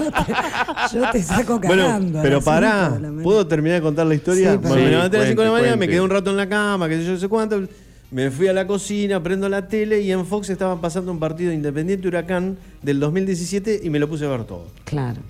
yo, 0.01 0.11
te, 0.11 0.99
yo 0.99 1.11
te 1.13 1.23
saco 1.23 1.59
Bueno, 1.61 1.85
cagando. 1.85 2.19
a 2.19 2.23
pero 2.23 2.37
las 2.37 2.45
pará, 2.45 2.71
cinco 2.85 2.95
de 2.97 3.01
la 3.01 3.09
mañana. 3.09 3.23
¿puedo 3.23 3.47
terminar 3.47 3.77
de 3.77 3.83
contar 3.83 4.07
la 4.07 4.15
historia? 4.15 4.53
Sí, 4.53 4.59
Bueno, 4.59 4.75
me 4.77 4.91
levanté 4.91 5.17
a 5.17 5.21
las 5.21 5.29
5 5.29 5.41
de 5.43 5.47
la 5.47 5.51
Cuente, 5.53 5.63
mañana, 5.63 5.77
me 5.77 5.79
cuente. 5.87 5.93
quedé 5.93 6.01
un 6.01 6.11
rato 6.11 6.31
en 6.31 6.37
la 6.37 6.49
cama, 6.49 6.89
que 6.89 6.97
sé 6.99 7.05
yo, 7.05 7.13
no 7.13 7.19
sé 7.19 7.29
cuánto. 7.29 7.63
Me 8.11 8.31
fui 8.31 8.47
a 8.47 8.53
la 8.53 8.67
cocina, 8.67 9.21
prendo 9.23 9.49
la 9.49 9.67
tele 9.67 10.01
y 10.01 10.13
en 10.13 10.25
Fox 10.27 10.49
estaban 10.51 10.81
pasando 10.81 11.11
un 11.11 11.19
partido 11.19 11.53
Independiente 11.53 12.07
Huracán 12.07 12.57
del 12.83 13.01
2017 13.01 13.81
y 13.83 13.91
me 13.91 13.99
lo 13.99 14.09
puse 14.09 14.25
a 14.25 14.29
ver 14.29 14.45
todo. 14.45 14.67
Claro. 14.85 15.21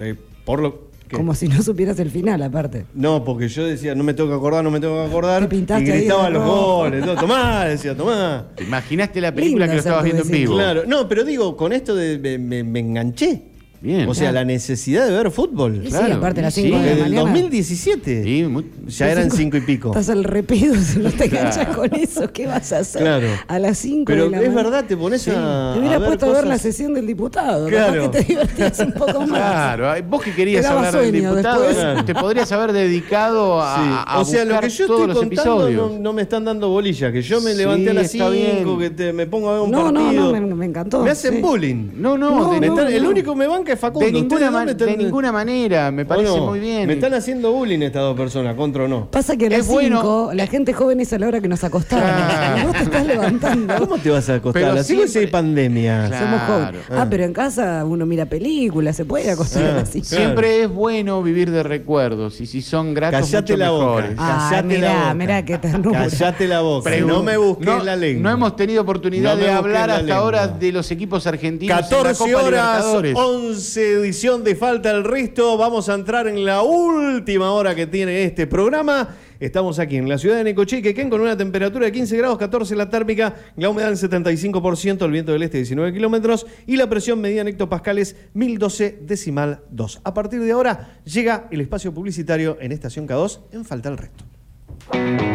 Eh, 0.00 0.14
por 0.46 0.60
lo 0.62 0.88
Como 1.12 1.34
si 1.34 1.48
no 1.48 1.62
supieras 1.62 1.98
el 2.00 2.10
final, 2.10 2.42
aparte. 2.42 2.86
No, 2.94 3.24
porque 3.24 3.48
yo 3.48 3.64
decía, 3.64 3.94
no 3.94 4.02
me 4.04 4.14
tengo 4.14 4.30
que 4.30 4.36
acordar, 4.36 4.64
no 4.64 4.70
me 4.70 4.80
tengo 4.80 5.02
que 5.02 5.08
acordar. 5.08 5.42
Te 5.42 5.48
pintaste 5.48 5.84
y 5.86 5.90
ahí 5.90 5.98
gritaba 6.00 6.30
los 6.30 6.44
goles. 6.44 7.04
todo, 7.04 7.14
tomá, 7.16 7.64
decía, 7.66 7.96
tomá. 7.96 8.46
¿Te 8.56 8.64
imaginaste 8.64 9.20
la 9.20 9.32
película 9.34 9.66
Linda 9.66 9.66
que 9.66 9.72
lo 9.76 9.78
estabas 9.80 10.04
viendo 10.04 10.22
en 10.22 10.30
vivo? 10.30 10.54
Claro, 10.56 10.82
no, 10.86 11.08
pero 11.08 11.24
digo, 11.24 11.56
con 11.56 11.72
esto 11.72 11.94
de, 11.94 12.18
me, 12.18 12.38
me- 12.38 12.64
me 12.64 12.80
enganché. 12.80 13.42
Bien. 13.84 14.08
O 14.08 14.14
sea, 14.14 14.30
Claro. 14.30 14.34
la 14.36 14.44
necesidad 14.46 15.06
de 15.06 15.12
ver 15.12 15.30
fútbol. 15.30 15.76
Y 15.82 15.86
sí, 15.86 15.90
Claro, 15.92 16.14
aparte 16.14 16.40
las 16.40 16.56
y 16.56 16.62
5 16.62 16.78
sí. 16.78 16.82
de 16.84 16.94
la 16.96 17.02
mañana. 17.04 17.20
2017. 17.20 18.24
Sí, 18.24 18.42
muy- 18.44 18.64
Ya 18.86 19.10
eran 19.10 19.30
cinco 19.30 19.56
y 19.58 19.60
pico. 19.60 19.88
Estás 19.90 20.08
al 20.08 20.24
repido, 20.24 20.74
si 20.76 20.98
no 21.00 21.10
te 21.10 21.28
Claro. 21.28 21.48
enganchas 21.50 21.76
con 21.76 21.94
eso, 21.94 22.32
¿qué 22.32 22.46
vas 22.46 22.72
a 22.72 22.78
hacer? 22.78 23.02
Claro. 23.02 23.26
A 23.46 23.58
las 23.58 23.76
5 23.78 24.04
Pero 24.06 24.24
de 24.24 24.30
la 24.30 24.36
es 24.38 24.42
mañana. 24.48 24.62
verdad, 24.70 24.84
te 24.88 24.96
pones 24.96 25.28
a. 25.28 25.72
Te 25.74 25.80
hubieras 25.80 26.02
puesto 26.02 26.24
a 26.26 26.28
ver 26.30 26.44
la 26.44 26.54
cosas- 26.54 26.62
sesión 26.62 26.94
del 26.94 27.06
diputado. 27.06 27.68
Claro. 27.68 28.10
Que 28.10 28.18
te 28.20 28.24
divertías 28.24 28.78
un 28.80 28.92
poco 28.92 29.20
más. 29.26 29.28
Claro, 29.28 30.02
vos 30.08 30.22
que 30.22 30.34
querías 30.34 30.64
hablar 30.64 30.96
del 30.96 31.12
diputado, 31.12 31.60
después. 31.62 31.76
Claro. 31.76 32.04
te 32.06 32.14
podrías 32.14 32.50
haber 32.52 32.72
dedicado 32.72 33.60
a, 33.60 33.74
Sí. 33.76 33.82
a 34.06 34.18
o 34.20 34.24
sea, 34.24 34.44
lo 34.44 34.52
buscar 34.52 34.64
que 34.70 34.74
yo 34.76 34.84
estoy 34.84 35.14
contando 35.14 35.70
no, 35.70 35.98
no 35.98 36.12
me 36.14 36.22
están 36.22 36.44
dando 36.46 36.70
bolilla, 36.70 37.12
que 37.12 37.20
yo 37.20 37.40
me 37.42 37.52
Sí, 37.52 37.58
levanté 37.58 37.90
a 37.90 37.94
las 37.94 38.04
está 38.14 38.30
5, 38.30 38.76
bien. 38.76 38.78
que 38.78 38.90
te- 38.90 39.12
me 39.12 39.26
pongo 39.26 39.50
a 39.50 39.52
ver 39.54 39.60
un 39.62 39.70
No, 39.70 39.92
no, 39.92 40.00
partido. 40.04 40.32
no, 40.32 40.40
me, 40.46 40.54
me 40.54 40.64
encantó. 40.66 41.02
Me 41.02 41.10
hacen 41.10 41.34
sí. 41.34 41.40
bullying. 41.42 41.90
No, 41.96 42.16
no, 42.16 42.30
No, 42.30 42.60
no, 42.60 42.86
El 42.88 43.02
no. 43.02 43.10
único 43.10 43.32
que 43.32 43.38
me 43.38 43.46
banca 43.46 43.73
es 43.74 43.80
Facundo. 43.80 44.06
De 44.06 44.12
ninguna, 44.12 44.50
man 44.50 44.68
están... 44.68 44.88
de 44.88 44.96
ninguna 44.96 45.32
manera, 45.32 45.90
me 45.90 46.04
parece 46.04 46.30
bueno, 46.30 46.46
muy 46.46 46.60
bien. 46.60 46.86
Me 46.86 46.94
están 46.94 47.14
haciendo 47.14 47.52
bullying 47.52 47.80
estas 47.80 48.02
dos 48.02 48.16
personas, 48.16 48.54
contra 48.56 48.84
o 48.84 48.88
no. 48.88 49.10
Pasa 49.10 49.36
que 49.36 49.46
a 49.46 49.50
las 49.50 49.66
5 49.66 49.72
bueno. 49.72 50.32
Eh, 50.32 50.34
la 50.36 50.46
gente 50.46 50.72
joven 50.72 51.00
es 51.00 51.12
a 51.12 51.18
la 51.18 51.28
hora 51.28 51.40
que 51.40 51.48
nos 51.48 51.62
acostamos. 51.64 52.04
Ah. 52.06 52.62
Vos 52.64 52.72
te 52.72 52.84
estás 52.84 53.06
levantando. 53.06 53.74
¿Cómo 53.78 53.98
te 53.98 54.10
vas 54.10 54.28
a 54.28 54.36
acostar? 54.36 54.62
Pero 54.62 54.80
a 54.80 54.82
hay 54.82 55.24
eh, 55.24 55.28
pandemia. 55.28 56.06
Claro. 56.08 56.24
Somos 56.24 56.40
jóvenes. 56.42 56.82
Ah, 56.90 57.02
ah. 57.02 57.06
pero 57.10 57.24
en 57.24 57.32
casa 57.32 57.84
uno 57.84 58.06
mira 58.06 58.26
películas, 58.26 58.96
se 58.96 59.04
puede 59.04 59.30
acostar 59.30 59.78
ah, 59.78 59.80
así. 59.82 60.00
Claro. 60.00 60.24
Siempre 60.24 60.62
es 60.62 60.70
bueno 60.70 61.22
vivir 61.22 61.50
de 61.50 61.62
recuerdos 61.62 62.40
y 62.40 62.46
si 62.46 62.62
son 62.62 62.94
gratos, 62.94 63.30
Callate 63.30 63.52
mucho 63.52 63.56
la 63.56 63.70
mejores. 63.72 64.10
boca. 64.10 64.26
Callate 64.26 64.68
mirá, 64.68 64.88
la 64.88 65.02
boca. 65.02 65.14
Mirá. 65.14 65.44
Callate 65.44 66.48
la 66.48 66.60
boca. 66.60 66.90
Pero 66.90 67.06
no 67.06 67.22
me 67.22 67.36
busques 67.36 67.66
no, 67.66 67.82
la 67.82 67.96
lengua. 67.96 68.22
No 68.22 68.30
hemos 68.30 68.56
tenido 68.56 68.82
oportunidad 68.82 69.36
no 69.36 69.42
de 69.42 69.50
hablar 69.50 69.90
hasta 69.90 70.16
ahora 70.16 70.48
de 70.48 70.72
los 70.72 70.90
equipos 70.90 71.26
argentinos. 71.26 71.76
14 71.76 72.24
en 72.24 72.32
la 72.32 72.38
Copa 72.38 72.46
horas, 72.46 72.84
11 73.14 73.63
15 73.64 73.92
edición 73.92 74.44
de 74.44 74.56
Falta 74.56 74.90
el 74.90 75.04
Resto. 75.04 75.56
Vamos 75.56 75.88
a 75.88 75.94
entrar 75.94 76.28
en 76.28 76.44
la 76.44 76.60
última 76.60 77.50
hora 77.52 77.74
que 77.74 77.86
tiene 77.86 78.24
este 78.24 78.46
programa. 78.46 79.16
Estamos 79.40 79.78
aquí 79.78 79.96
en 79.96 80.06
la 80.06 80.18
ciudad 80.18 80.36
de 80.36 80.44
Necochí, 80.44 80.82
Quequén, 80.82 81.08
con 81.08 81.22
una 81.22 81.34
temperatura 81.34 81.86
de 81.86 81.92
15 81.92 82.18
grados, 82.18 82.36
14 82.36 82.76
la 82.76 82.90
térmica, 82.90 83.34
la 83.56 83.70
humedad 83.70 83.88
del 83.88 83.96
75%, 83.96 85.02
el 85.02 85.10
viento 85.10 85.32
del 85.32 85.42
este 85.42 85.56
19 85.56 85.94
kilómetros 85.94 86.46
y 86.66 86.76
la 86.76 86.90
presión 86.90 87.22
media 87.22 87.40
en 87.40 87.48
hectopascales 87.48 88.16
1012 88.34 88.98
decimal 89.00 89.62
2. 89.70 90.02
A 90.04 90.12
partir 90.12 90.40
de 90.40 90.52
ahora 90.52 90.98
llega 91.06 91.48
el 91.50 91.62
espacio 91.62 91.94
publicitario 91.94 92.58
en 92.60 92.70
Estación 92.70 93.08
K2 93.08 93.40
en 93.52 93.64
Falta 93.64 93.88
el 93.88 93.96
Resto. 93.96 94.24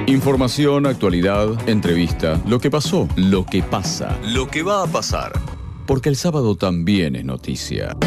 Información, 0.05 0.85
actualidad, 0.85 1.67
entrevista, 1.67 2.39
lo 2.45 2.59
que 2.59 2.69
pasó, 2.69 3.07
lo 3.15 3.43
que 3.43 3.63
pasa, 3.63 4.19
lo 4.21 4.47
que 4.47 4.61
va 4.61 4.83
a 4.83 4.85
pasar. 4.85 5.58
Porque 5.89 6.09
el 6.09 6.17
sábado 6.17 6.55
también 6.55 7.15
es 7.15 7.25
noticia. 7.25 7.97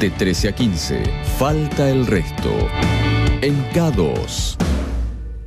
De 0.00 0.10
13 0.10 0.48
a 0.48 0.52
15, 0.52 1.02
falta 1.38 1.88
el 1.88 2.08
resto. 2.08 2.50
En 3.40 3.54
K2. 3.70 4.56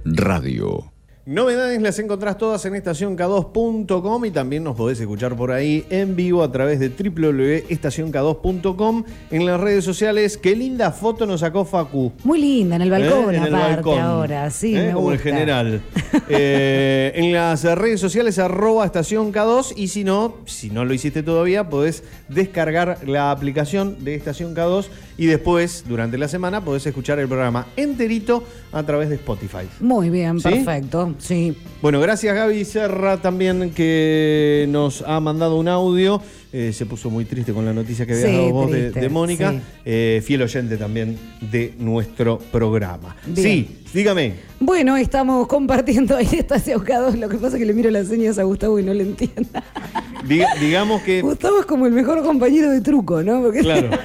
Radio. 0.06 0.97
Novedades 1.28 1.80
las 1.82 2.00
encontrás 2.00 2.38
todas 2.38 2.66
en 2.68 2.74
estacionk2.com 2.76 4.24
y 4.24 4.32
también 4.32 4.64
nos 4.64 4.78
podés 4.78 4.98
escuchar 5.02 5.36
por 5.36 5.52
ahí 5.52 5.86
en 5.90 6.16
vivo 6.16 6.42
a 6.42 6.50
través 6.50 6.80
de 6.80 6.88
www.estacionk2.com 6.88 9.04
en 9.32 9.46
las 9.46 9.60
redes 9.60 9.84
sociales. 9.84 10.38
Qué 10.38 10.56
linda 10.56 10.90
foto 10.94 11.26
nos 11.26 11.42
sacó 11.42 11.66
Facu. 11.66 12.14
Muy 12.24 12.40
linda, 12.40 12.78
en 12.78 12.84
el 12.84 12.90
balcón, 12.90 13.36
¿Eh? 13.36 13.40
En 13.40 13.44
el 13.44 13.54
aparte, 13.56 13.76
balcón. 13.76 14.00
ahora. 14.00 14.50
Sí, 14.50 14.74
¿Eh? 14.74 14.86
me 14.88 14.94
Como 14.94 15.12
el 15.12 15.18
gusta. 15.18 15.30
general. 15.30 15.82
Eh, 16.30 17.12
en 17.16 17.32
las 17.32 17.64
redes 17.64 18.02
sociales, 18.02 18.38
arroba 18.40 18.86
estación 18.86 19.32
K2. 19.32 19.74
Y 19.78 19.88
si 19.90 20.04
no, 20.04 20.36
si 20.46 20.70
no 20.70 20.84
lo 20.84 20.94
hiciste 20.94 21.24
todavía, 21.24 21.70
podés 21.70 22.04
descargar 22.28 23.08
la 23.08 23.32
aplicación 23.32 24.04
de 24.04 24.16
estación 24.16 24.54
K2 24.56 24.88
y 25.18 25.26
después, 25.26 25.84
durante 25.88 26.18
la 26.18 26.28
semana, 26.28 26.64
podés 26.64 26.86
escuchar 26.86 27.20
el 27.20 27.28
programa 27.28 27.68
enterito 27.76 28.44
a 28.72 28.84
través 28.84 29.10
de 29.10 29.16
Spotify. 29.16 29.68
Muy 29.80 30.10
bien, 30.10 30.40
¿Sí? 30.40 30.50
perfecto. 30.50 31.16
Sí. 31.18 31.58
Bueno, 31.82 32.00
gracias 32.00 32.36
Gaby 32.36 32.64
Serra 32.66 33.18
también 33.22 33.72
que 33.76 34.66
nos 34.70 35.02
ha 35.08 35.20
mandado 35.20 35.58
un 35.58 35.68
audio. 35.68 36.22
Eh, 36.54 36.72
se 36.74 36.86
puso 36.86 37.10
muy 37.10 37.26
triste 37.26 37.52
con 37.54 37.66
la 37.66 37.74
noticia 37.74 38.06
que 38.06 38.14
habías 38.14 38.30
Sí, 38.30 38.36
dado 38.36 38.50
vos 38.52 38.72
de, 38.72 38.82
triste, 38.84 39.00
de 39.02 39.10
Mónica. 39.10 39.52
sí. 39.52 39.60
Eh, 39.86 40.22
fiel 40.26 40.42
oyente 40.42 40.78
también 40.78 41.18
de 41.52 41.74
nuestro 41.78 42.40
programa. 42.40 43.16
Bien. 43.26 43.36
Sí, 43.46 43.78
dígame. 43.94 44.34
Bueno, 44.60 44.96
estamos 44.98 45.46
compartiendo 45.48 46.16
ahí 46.16 46.28
Estación 46.32 46.84
K2. 46.84 47.16
Lo 47.16 47.28
que 47.30 47.38
pasa 47.38 47.58
es 47.58 47.60
que 47.60 47.66
le 47.66 47.74
miro 47.74 47.90
las 47.92 48.08
señas 48.08 48.40
a 48.40 48.44
Gustavo 48.44 48.80
y 48.80 48.84
no 48.84 48.94
le 48.94 49.04
entiendo. 49.04 49.50
Diga- 50.28 50.58
digamos 50.60 51.02
que. 51.02 51.22
Gustavo 51.22 51.60
es 51.60 51.66
como 51.66 51.86
el 51.86 51.92
mejor 51.92 52.24
compañero 52.24 52.72
de 52.72 52.82
truco, 52.82 53.22
¿no? 53.24 53.42
Porque, 53.42 53.60
Claro. 53.60 53.90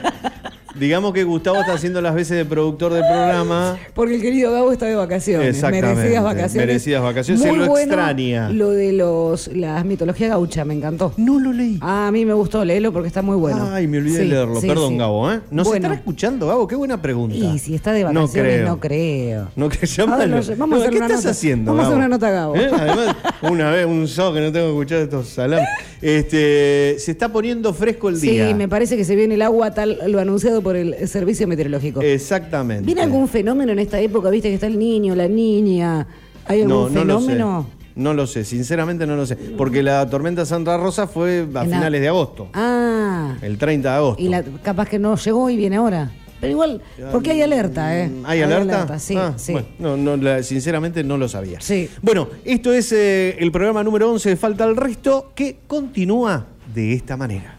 Digamos 0.79 1.13
que 1.13 1.25
Gustavo 1.25 1.59
está 1.61 1.75
haciendo 1.75 2.01
las 2.01 2.15
veces 2.15 2.37
de 2.37 2.45
productor 2.45 2.93
del 2.95 3.03
programa. 3.03 3.77
porque 3.95 4.17
el 4.17 4.23
querido 4.23 4.53
Gabo 4.53 4.73
está 4.73 4.87
de 4.87 4.95
vacaciones. 4.97 5.49
Exactamente, 5.49 5.95
Merecidas 5.95 6.25
vacaciones. 6.25 6.55
merecidas 6.67 7.03
vacaciones. 7.03 7.43
Se 7.43 7.49
Muy 7.51 7.59
lo 7.59 7.67
bueno 7.69 7.93
extraña. 7.95 8.49
Lo 8.51 8.71
de 8.71 8.93
los 8.93 9.49
las 9.55 9.85
mitología 9.85 10.29
gaucha, 10.29 10.65
me 10.65 10.75
encantó. 10.75 11.13
No 11.17 11.39
lo 11.39 11.53
leí. 11.53 11.79
Ah, 11.83 12.07
a 12.09 12.13
mí 12.13 12.25
me 12.25 12.33
gustó 12.33 12.65
leerlo 12.65 12.93
porque 12.93 13.09
está 13.09 13.23
muy 13.23 13.37
bueno. 13.37 13.69
Ay, 13.73 13.87
me 13.87 13.99
olvidé 13.99 14.19
de 14.19 14.25
Sí, 14.25 14.29
leerlo. 14.31 14.61
sí, 14.61 14.67
Perdón, 14.67 14.93
sí. 14.93 14.99
Gabo, 14.99 15.31
¿eh? 15.31 15.41
¿Nos 15.51 15.67
Bueno. 15.67 15.77
estará 15.77 15.95
escuchando, 15.95 16.47
Gabo? 16.49 16.67
Qué 16.67 16.75
buena 16.75 17.01
pregunta. 17.03 17.37
Y 17.37 17.59
si 17.59 17.75
está 17.75 17.93
de 17.93 18.01
No 18.05 18.07
vacaciones, 18.23 18.53
creo. 18.55 18.67
no 18.67 18.81
creo. 18.81 19.49
No 19.57 19.69
que 19.69 19.79
Ah, 19.83 20.07
no 20.27 20.41
vamos 20.57 20.79
No, 20.81 20.89
¿Qué 20.91 20.95
estás 20.97 21.11
nota. 21.13 21.31
haciendo? 21.31 21.71
Vamos 21.73 21.85
a 21.85 21.87
hacer 21.89 21.99
una 21.99 22.09
nota, 22.09 22.31
Gabo. 22.31 22.57
¿Eh? 22.57 22.71
Además, 22.73 23.17
una 23.43 23.71
vez, 23.71 23.87
un 23.87 24.09
sábado 24.09 24.35
que 24.35 24.41
no 24.41 24.53
tengo 24.53 24.67
que 24.67 24.73
escuchar 24.73 24.99
estos 25.01 25.29
salames. 25.29 25.69
Este, 26.01 26.97
se 26.99 27.13
está 27.13 27.31
poniendo 27.31 27.73
fresco 27.73 28.09
el 28.09 28.21
día. 28.21 28.49
Sí, 28.49 28.55
me 28.55 28.69
parece 28.69 28.97
que 28.97 29.05
se 29.05 29.15
viene 29.15 29.35
el 29.35 29.43
agua 29.43 29.73
tal 29.73 29.99
lo 30.09 30.19
anunciado 30.19 30.62
por 30.63 30.77
el 30.77 31.09
servicio 31.09 31.47
meteorológico. 31.49 32.01
Exactamente. 32.01 32.85
¿Viene 32.87 33.03
algún 33.03 33.29
fenómeno 33.29 33.73
en 33.73 33.79
esta 33.79 33.99
época? 34.01 34.31
¿Viste 34.31 34.49
que 34.49 34.55
está 34.55 34.67
el 34.67 34.79
niño, 34.79 35.15
la 35.15 35.29
niña? 35.29 36.07
¿Hay 36.47 36.65
no, 36.65 36.85
algún 36.85 36.95
no 36.95 37.05
lo 37.05 37.21
sé. 37.21 37.27
fenómeno? 37.27 37.67
No 37.95 38.15
lo 38.15 38.27
sé, 38.27 38.45
sinceramente 38.45 39.07
no 39.07 39.17
lo 39.17 39.27
sé. 39.27 39.37
Porque 39.37 39.83
la 39.83 40.09
tormenta 40.09 40.47
Santa 40.47 40.79
Rosa 40.79 41.07
fue 41.07 41.41
a 41.41 41.43
En 41.43 41.53
la- 41.53 41.63
finales 41.65 42.01
de 42.01 42.09
agosto. 42.09 42.49
Ah, 42.55 43.37
El 43.43 43.59
30 43.59 43.91
de 43.91 43.97
agosto. 43.97 44.23
y 44.23 44.29
la, 44.29 44.43
capaz 44.63 44.89
que 44.89 44.99
no 44.99 45.15
llegó 45.17 45.51
y 45.51 45.57
viene 45.57 45.77
ahora. 45.77 46.11
Pero 46.41 46.51
igual, 46.53 46.81
porque 47.13 47.31
hay 47.31 47.43
alerta, 47.43 47.97
¿eh? 47.97 48.11
¿Hay 48.25 48.41
alerta? 48.43 48.99
Sí, 48.99 49.15
Ah, 49.17 49.35
sí. 49.37 49.53
bueno, 49.53 49.69
no, 49.79 49.97
no, 49.97 50.17
la- 50.17 50.43
sinceramente 50.43 51.05
no 51.05 51.17
lo 51.17 51.29
sabía. 51.29 51.61
Sí. 51.61 51.89
Bueno, 52.01 52.29
esto 52.45 52.73
es 52.73 52.91
eh, 52.93 53.37
el 53.39 53.53
programa 53.53 53.85
número 53.85 54.11
11 54.11 54.31
de 54.31 54.37
Falta 54.37 54.65
el 54.65 54.75
Resto 54.75 55.31
que 55.37 55.59
continúa 55.69 56.47
de 56.75 56.95
esta 56.95 57.17
manera. 57.17 57.59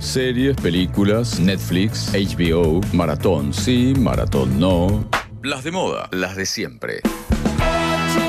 Series, 0.00 0.56
películas, 0.56 1.40
Netflix, 1.40 2.12
HBO, 2.12 2.80
maratón 2.92 3.52
sí, 3.52 3.94
maratón 3.98 4.60
no. 4.60 5.04
Las 5.42 5.64
de 5.64 5.70
moda, 5.72 6.08
las 6.12 6.36
de 6.36 6.46
siempre. 6.46 7.00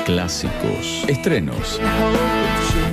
Clásicos, 0.04 1.04
estrenos. 1.08 1.80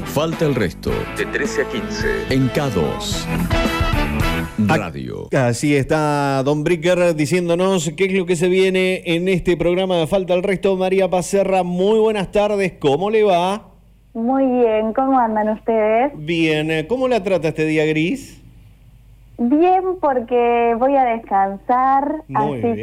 Falta 0.05 0.45
el 0.45 0.55
resto. 0.55 0.91
De 1.17 1.25
13 1.25 1.61
a 1.61 1.69
15. 1.69 2.07
En 2.29 2.49
K2. 2.49 3.25
Radio. 4.67 5.29
Así 5.33 5.75
está 5.75 6.41
Don 6.43 6.63
Bricker 6.63 7.15
diciéndonos 7.15 7.91
qué 7.97 8.05
es 8.05 8.13
lo 8.13 8.25
que 8.25 8.35
se 8.35 8.47
viene 8.47 9.03
en 9.05 9.27
este 9.27 9.57
programa 9.57 9.97
de 9.97 10.07
Falta 10.07 10.33
el 10.33 10.43
Resto. 10.43 10.77
María 10.77 11.09
Pacerra, 11.09 11.63
muy 11.63 11.99
buenas 11.99 12.31
tardes, 12.31 12.73
¿cómo 12.79 13.09
le 13.09 13.23
va? 13.23 13.69
Muy 14.13 14.45
bien, 14.45 14.93
¿cómo 14.93 15.19
andan 15.19 15.49
ustedes? 15.49 16.13
Bien, 16.15 16.85
¿cómo 16.87 17.07
la 17.07 17.21
trata 17.21 17.49
este 17.49 17.65
día 17.65 17.85
gris? 17.85 18.41
Bien, 19.37 19.83
porque 19.99 20.75
voy 20.79 20.95
a 20.95 21.03
descansar, 21.03 22.23
Muy 22.29 22.59
así 22.59 22.71
bien, 22.71 22.75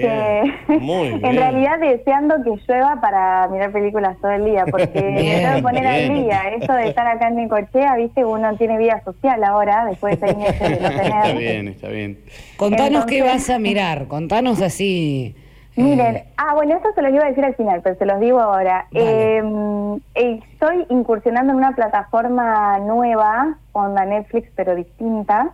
que 0.69 0.79
muy 0.81 1.09
en 1.15 1.21
bien. 1.21 1.37
realidad 1.37 1.79
deseando 1.81 2.35
que 2.45 2.51
llueva 2.69 3.01
para 3.01 3.49
mirar 3.49 3.73
películas 3.73 4.17
todo 4.21 4.33
el 4.33 4.45
día, 4.45 4.67
porque 4.71 4.87
me 5.01 5.41
tengo 5.41 5.57
que 5.57 5.63
poner 5.63 5.87
al 5.87 6.09
día. 6.15 6.41
Eso 6.61 6.73
de 6.75 6.89
estar 6.89 7.07
acá 7.07 7.29
en 7.29 7.37
Necochea, 7.37 7.97
viste, 7.97 8.25
uno 8.25 8.55
tiene 8.57 8.77
vida 8.77 9.01
social 9.05 9.43
ahora, 9.45 9.87
después 9.87 10.21
de 10.21 10.27
seis 10.27 10.39
meses 10.39 10.61
de 10.61 10.81
no 10.81 10.89
Está 11.03 11.23
tener. 11.23 11.37
bien, 11.39 11.69
está 11.69 11.89
bien. 11.89 12.19
Contanos 12.59 13.07
qué 13.07 13.19
Entonces- 13.21 13.49
vas 13.49 13.57
a 13.57 13.59
mirar, 13.59 14.07
contanos 14.09 14.61
así. 14.61 15.35
Miren, 15.75 16.25
ah, 16.37 16.53
bueno, 16.55 16.77
eso 16.77 16.89
se 16.95 17.01
los 17.01 17.15
iba 17.15 17.25
a 17.25 17.29
decir 17.29 17.47
al 17.47 17.55
final, 17.55 17.81
pero 17.83 17.97
se 17.97 18.05
los 18.05 18.21
digo 18.21 18.39
ahora. 18.39 18.89
Dale. 18.93 19.39
Eh, 19.39 19.99
estoy 20.15 20.85
incursionando 20.91 21.53
en 21.53 21.57
una 21.59 21.75
plataforma 21.75 22.79
nueva, 22.81 23.57
onda 23.73 24.05
Netflix, 24.05 24.51
pero 24.55 24.75
distinta, 24.75 25.49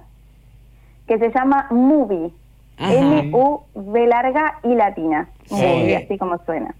que 1.08 1.18
se 1.18 1.30
llama 1.32 1.66
Movie. 1.70 2.30
M-U-V 2.78 4.06
larga 4.06 4.60
y 4.62 4.74
latina. 4.74 5.28
Sí. 5.46 5.54
Movie, 5.56 5.96
así 5.96 6.16
como 6.16 6.38
suena. 6.44 6.74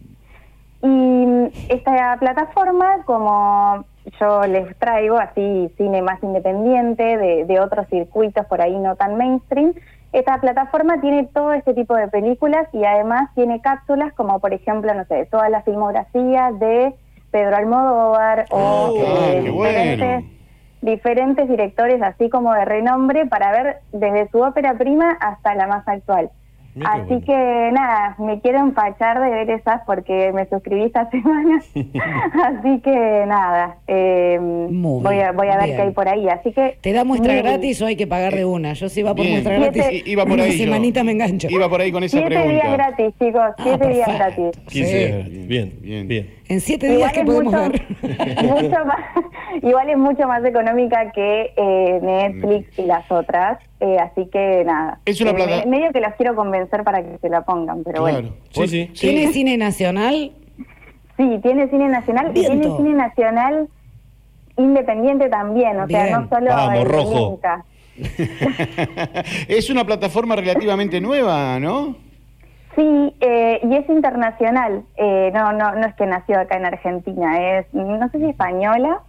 Y 0.80 1.26
esta 1.68 2.16
plataforma, 2.20 3.02
como 3.04 3.84
yo 4.20 4.46
les 4.46 4.76
traigo 4.78 5.18
así 5.18 5.68
cine 5.76 6.02
más 6.02 6.22
independiente, 6.22 7.16
de, 7.16 7.44
de 7.46 7.60
otros 7.60 7.88
circuitos 7.88 8.46
por 8.46 8.60
ahí 8.60 8.78
no 8.78 8.94
tan 8.94 9.16
mainstream, 9.16 9.74
esta 10.12 10.40
plataforma 10.40 11.00
tiene 11.00 11.24
todo 11.34 11.52
este 11.52 11.74
tipo 11.74 11.96
de 11.96 12.06
películas 12.08 12.68
y 12.72 12.84
además 12.84 13.28
tiene 13.34 13.60
cápsulas 13.60 14.12
como 14.14 14.38
por 14.38 14.54
ejemplo, 14.54 14.94
no 14.94 15.04
sé, 15.06 15.26
toda 15.26 15.48
la 15.48 15.62
filmografía 15.62 16.52
de 16.52 16.94
Pedro 17.32 17.56
Almodóvar 17.56 18.46
o 18.50 18.58
Oh, 18.58 18.94
eh, 18.96 19.40
qué 19.44 19.50
bueno. 19.50 20.37
Diferentes, 20.82 21.48
directores 21.48 22.00
así 22.02 22.28
como 22.30 22.52
de 22.54 22.64
renombre 22.64 23.26
para 23.26 23.50
ver 23.52 23.76
desde 23.92 24.28
su 24.30 24.38
ópera 24.40 24.74
prima 24.78 25.16
hasta 25.20 25.54
la 25.54 25.66
más 25.66 25.86
actual. 25.88 26.30
Mira 26.74 26.90
Así 26.92 27.06
bueno. 27.08 27.26
que 27.26 27.70
nada, 27.72 28.14
me 28.18 28.40
quiero 28.40 28.60
empachar 28.60 29.20
de 29.20 29.30
ver 29.30 29.50
esas 29.50 29.80
porque 29.84 30.30
me 30.32 30.46
suscribí 30.46 30.84
esta 30.84 31.10
semana. 31.10 31.60
Así 31.74 32.80
que 32.80 33.24
nada, 33.26 33.78
eh, 33.88 34.38
voy, 34.70 35.18
a, 35.18 35.32
voy 35.32 35.48
a 35.48 35.56
ver 35.56 35.64
bien. 35.64 35.76
qué 35.76 35.82
hay 35.82 35.90
por 35.90 36.08
ahí. 36.08 36.28
Así 36.28 36.52
que 36.52 36.78
¿Te 36.80 36.92
da 36.92 37.02
muestra 37.02 37.34
gratis 37.34 37.82
o 37.82 37.86
hay 37.86 37.96
que 37.96 38.06
pagar 38.06 38.34
de 38.34 38.44
una? 38.44 38.74
Yo 38.74 38.88
si 38.88 39.02
va 39.02 39.12
por 39.14 39.24
Bien. 39.24 39.42
muestra 39.42 39.56
Siete- 39.56 39.78
gratis, 39.80 40.06
I- 40.06 40.10
Iba 40.12 40.24
por 40.26 40.40
ahí 40.40 40.52
yo. 40.52 40.64
semanita 40.64 41.02
me 41.02 41.12
engancho. 41.12 41.48
Iba 41.50 41.68
por 41.68 41.80
ahí 41.80 41.90
con 41.90 42.04
esa 42.04 42.18
Siete 42.18 42.34
pregunta. 42.36 42.52
días 42.54 42.72
gratis, 42.72 43.14
chicos, 43.18 43.42
Ah, 43.42 43.54
siete 43.60 43.88
días 43.88 44.08
gratis. 44.14 44.50
15 44.68 44.70
Sí. 44.70 44.98
días. 45.32 45.48
Bien, 45.48 45.72
Bien. 45.80 46.06
bien. 46.08 46.37
En 46.48 46.60
siete 46.60 46.88
días 46.88 47.12
que 47.12 47.20
es 47.20 47.26
podemos 47.26 47.52
mucho, 47.52 47.70
ver. 47.70 48.44
mucho 48.44 48.84
más, 48.86 48.98
igual 49.62 49.90
es 49.90 49.98
mucho 49.98 50.26
más 50.26 50.42
económica 50.44 51.12
que 51.12 51.52
eh, 51.56 51.98
Netflix 52.02 52.78
y 52.78 52.82
las 52.86 53.10
otras, 53.10 53.58
eh, 53.80 53.98
así 53.98 54.26
que 54.32 54.64
nada. 54.64 54.98
Es 55.04 55.20
una 55.20 55.32
Eh, 55.32 55.34
plata- 55.34 55.64
me- 55.66 55.78
medio 55.78 55.92
que 55.92 56.00
los 56.00 56.14
quiero 56.14 56.34
convencer 56.34 56.84
para 56.84 57.02
que 57.02 57.18
se 57.18 57.28
la 57.28 57.42
pongan, 57.42 57.84
pero 57.84 58.00
bueno. 58.00 58.18
Claro. 58.20 58.34
Sí, 58.50 58.68
sí. 58.68 58.90
¿Tiene 58.98 59.28
cine 59.32 59.56
nacional? 59.58 60.32
Sí, 61.18 61.38
tiene 61.42 61.68
cine 61.68 61.88
nacional 61.88 62.30
y 62.34 62.40
Viento. 62.40 62.50
tiene 62.60 62.76
cine 62.76 62.94
nacional 62.94 63.68
independiente 64.56 65.28
también, 65.28 65.78
o 65.80 65.86
sea, 65.86 66.04
Bien. 66.04 66.12
no 66.22 66.28
solo 66.28 66.46
Vamos, 66.50 66.84
rojo. 66.88 67.40
Es 69.48 69.70
una 69.70 69.84
plataforma 69.84 70.36
relativamente 70.36 71.00
nueva, 71.00 71.58
¿no? 71.60 71.96
Sí, 72.78 73.12
eh, 73.18 73.58
y 73.60 73.74
es 73.74 73.88
internacional, 73.88 74.84
eh, 74.94 75.32
no, 75.34 75.52
no, 75.52 75.74
no 75.74 75.84
es 75.84 75.96
que 75.96 76.06
nació 76.06 76.38
acá 76.38 76.58
en 76.58 76.64
Argentina, 76.64 77.58
es, 77.58 77.66
no 77.74 78.08
sé 78.10 78.18
si 78.18 78.26
española, 78.26 79.02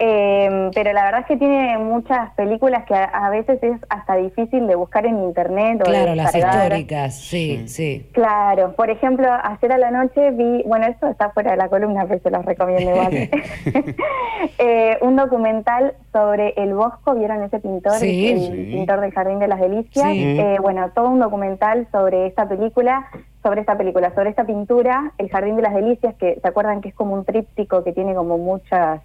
eh, 0.00 0.70
pero 0.74 0.92
la 0.92 1.04
verdad 1.04 1.20
es 1.20 1.26
que 1.26 1.36
tiene 1.36 1.76
muchas 1.78 2.30
películas 2.34 2.84
que 2.86 2.94
a, 2.94 3.04
a 3.04 3.30
veces 3.30 3.62
es 3.62 3.78
hasta 3.90 4.16
difícil 4.16 4.66
de 4.66 4.74
buscar 4.74 5.04
en 5.06 5.20
internet 5.22 5.82
o 5.82 5.90
de 5.90 5.96
Claro, 5.96 6.14
las 6.14 6.34
históricas, 6.34 7.14
sí, 7.20 7.68
sí. 7.68 8.08
Claro, 8.12 8.72
por 8.74 8.88
ejemplo, 8.90 9.28
ayer 9.44 9.72
a 9.72 9.78
la 9.78 9.90
noche 9.90 10.30
vi, 10.32 10.62
bueno, 10.66 10.86
esto 10.86 11.06
está 11.06 11.30
fuera 11.30 11.52
de 11.52 11.58
la 11.58 11.68
columna, 11.68 12.06
pero 12.08 12.20
se 12.22 12.30
los 12.30 12.44
recomiendo 12.44 12.90
igual. 12.90 13.30
Eh, 14.58 14.96
un 15.02 15.16
documental 15.16 15.94
sobre 16.12 16.54
el 16.56 16.72
Bosco, 16.74 17.14
¿vieron 17.14 17.42
ese 17.42 17.58
pintor? 17.60 17.92
Sí. 17.92 18.30
el 18.32 18.40
Sí. 18.40 18.68
pintor 18.72 19.00
del 19.00 19.12
Jardín 19.12 19.38
de 19.38 19.48
las 19.48 19.60
Delicias. 19.60 20.06
Sí. 20.12 20.38
Eh, 20.40 20.56
bueno, 20.62 20.90
todo 20.94 21.08
un 21.10 21.18
documental 21.20 21.86
sobre 21.92 22.26
esta 22.26 22.48
película, 22.48 23.06
sobre 23.42 23.60
esta 23.60 23.76
película, 23.76 24.14
sobre 24.14 24.30
esta 24.30 24.44
pintura, 24.44 25.12
El 25.18 25.28
Jardín 25.28 25.56
de 25.56 25.62
las 25.62 25.74
Delicias, 25.74 26.14
que 26.14 26.38
se 26.40 26.48
acuerdan 26.48 26.80
que 26.80 26.88
es 26.88 26.94
como 26.94 27.14
un 27.14 27.24
tríptico 27.24 27.84
que 27.84 27.92
tiene 27.92 28.14
como 28.14 28.38
muchas 28.38 29.00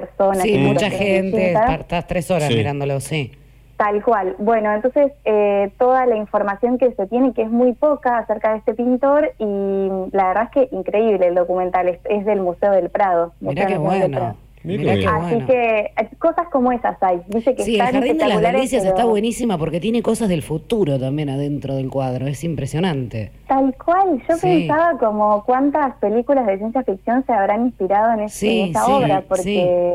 personas. 0.00 0.42
Sí, 0.42 0.54
y 0.54 0.58
mucha 0.58 0.88
gente, 0.90 1.52
estás 1.52 2.06
tres 2.06 2.30
horas 2.30 2.48
Sí. 2.48 2.56
mirándolo, 2.56 2.98
sí. 3.00 3.32
Tal 3.76 4.02
cual. 4.02 4.36
Bueno, 4.38 4.72
entonces 4.72 5.12
eh, 5.24 5.70
toda 5.78 6.06
la 6.06 6.16
información 6.16 6.78
que 6.78 6.92
se 6.92 7.06
tiene, 7.08 7.32
que 7.34 7.42
es 7.42 7.50
muy 7.50 7.72
poca 7.72 8.18
acerca 8.18 8.52
de 8.52 8.58
este 8.58 8.74
pintor, 8.74 9.32
y 9.38 9.88
la 10.12 10.28
verdad 10.28 10.44
es 10.44 10.50
que 10.68 10.74
increíble 10.76 11.26
el 11.26 11.34
documental, 11.34 11.88
es, 11.88 11.98
es 12.04 12.24
del 12.24 12.40
Museo 12.40 12.70
del 12.72 12.90
Prado. 12.90 13.32
Mirá 13.40 13.64
Museo 13.64 13.66
qué 13.66 13.78
bueno. 13.78 14.36
Mirá. 14.64 14.92
Así 14.92 15.34
bueno. 15.34 15.46
que 15.46 15.80
eh, 15.80 16.08
cosas 16.18 16.46
como 16.52 16.70
esas 16.72 16.96
hay. 17.02 17.20
Dice 17.28 17.54
que 17.54 17.64
Sí, 17.64 17.74
el 17.76 17.82
Jardín 17.82 18.16
de 18.18 18.28
las 18.28 18.40
Delicias 18.40 18.82
pero 18.82 18.94
está 18.94 19.04
buenísima 19.06 19.58
porque 19.58 19.80
tiene 19.80 20.02
cosas 20.02 20.28
del 20.28 20.42
futuro 20.42 20.98
también 20.98 21.30
adentro 21.30 21.74
del 21.74 21.88
cuadro, 21.90 22.26
es 22.26 22.44
impresionante. 22.44 23.30
Tal 23.48 23.74
cual, 23.76 24.22
yo 24.28 24.36
Sí. 24.36 24.40
pensaba 24.66 24.98
como 24.98 25.44
cuántas 25.44 25.94
películas 25.96 26.46
de 26.46 26.58
ciencia 26.58 26.82
ficción 26.84 27.24
se 27.26 27.32
habrán 27.32 27.66
inspirado 27.66 28.12
en, 28.14 28.20
ese- 28.20 28.36
Sí, 28.38 28.60
en 28.60 28.70
esa 28.70 28.84
sí, 28.86 28.92
obra, 28.92 29.24
porque... 29.28 29.94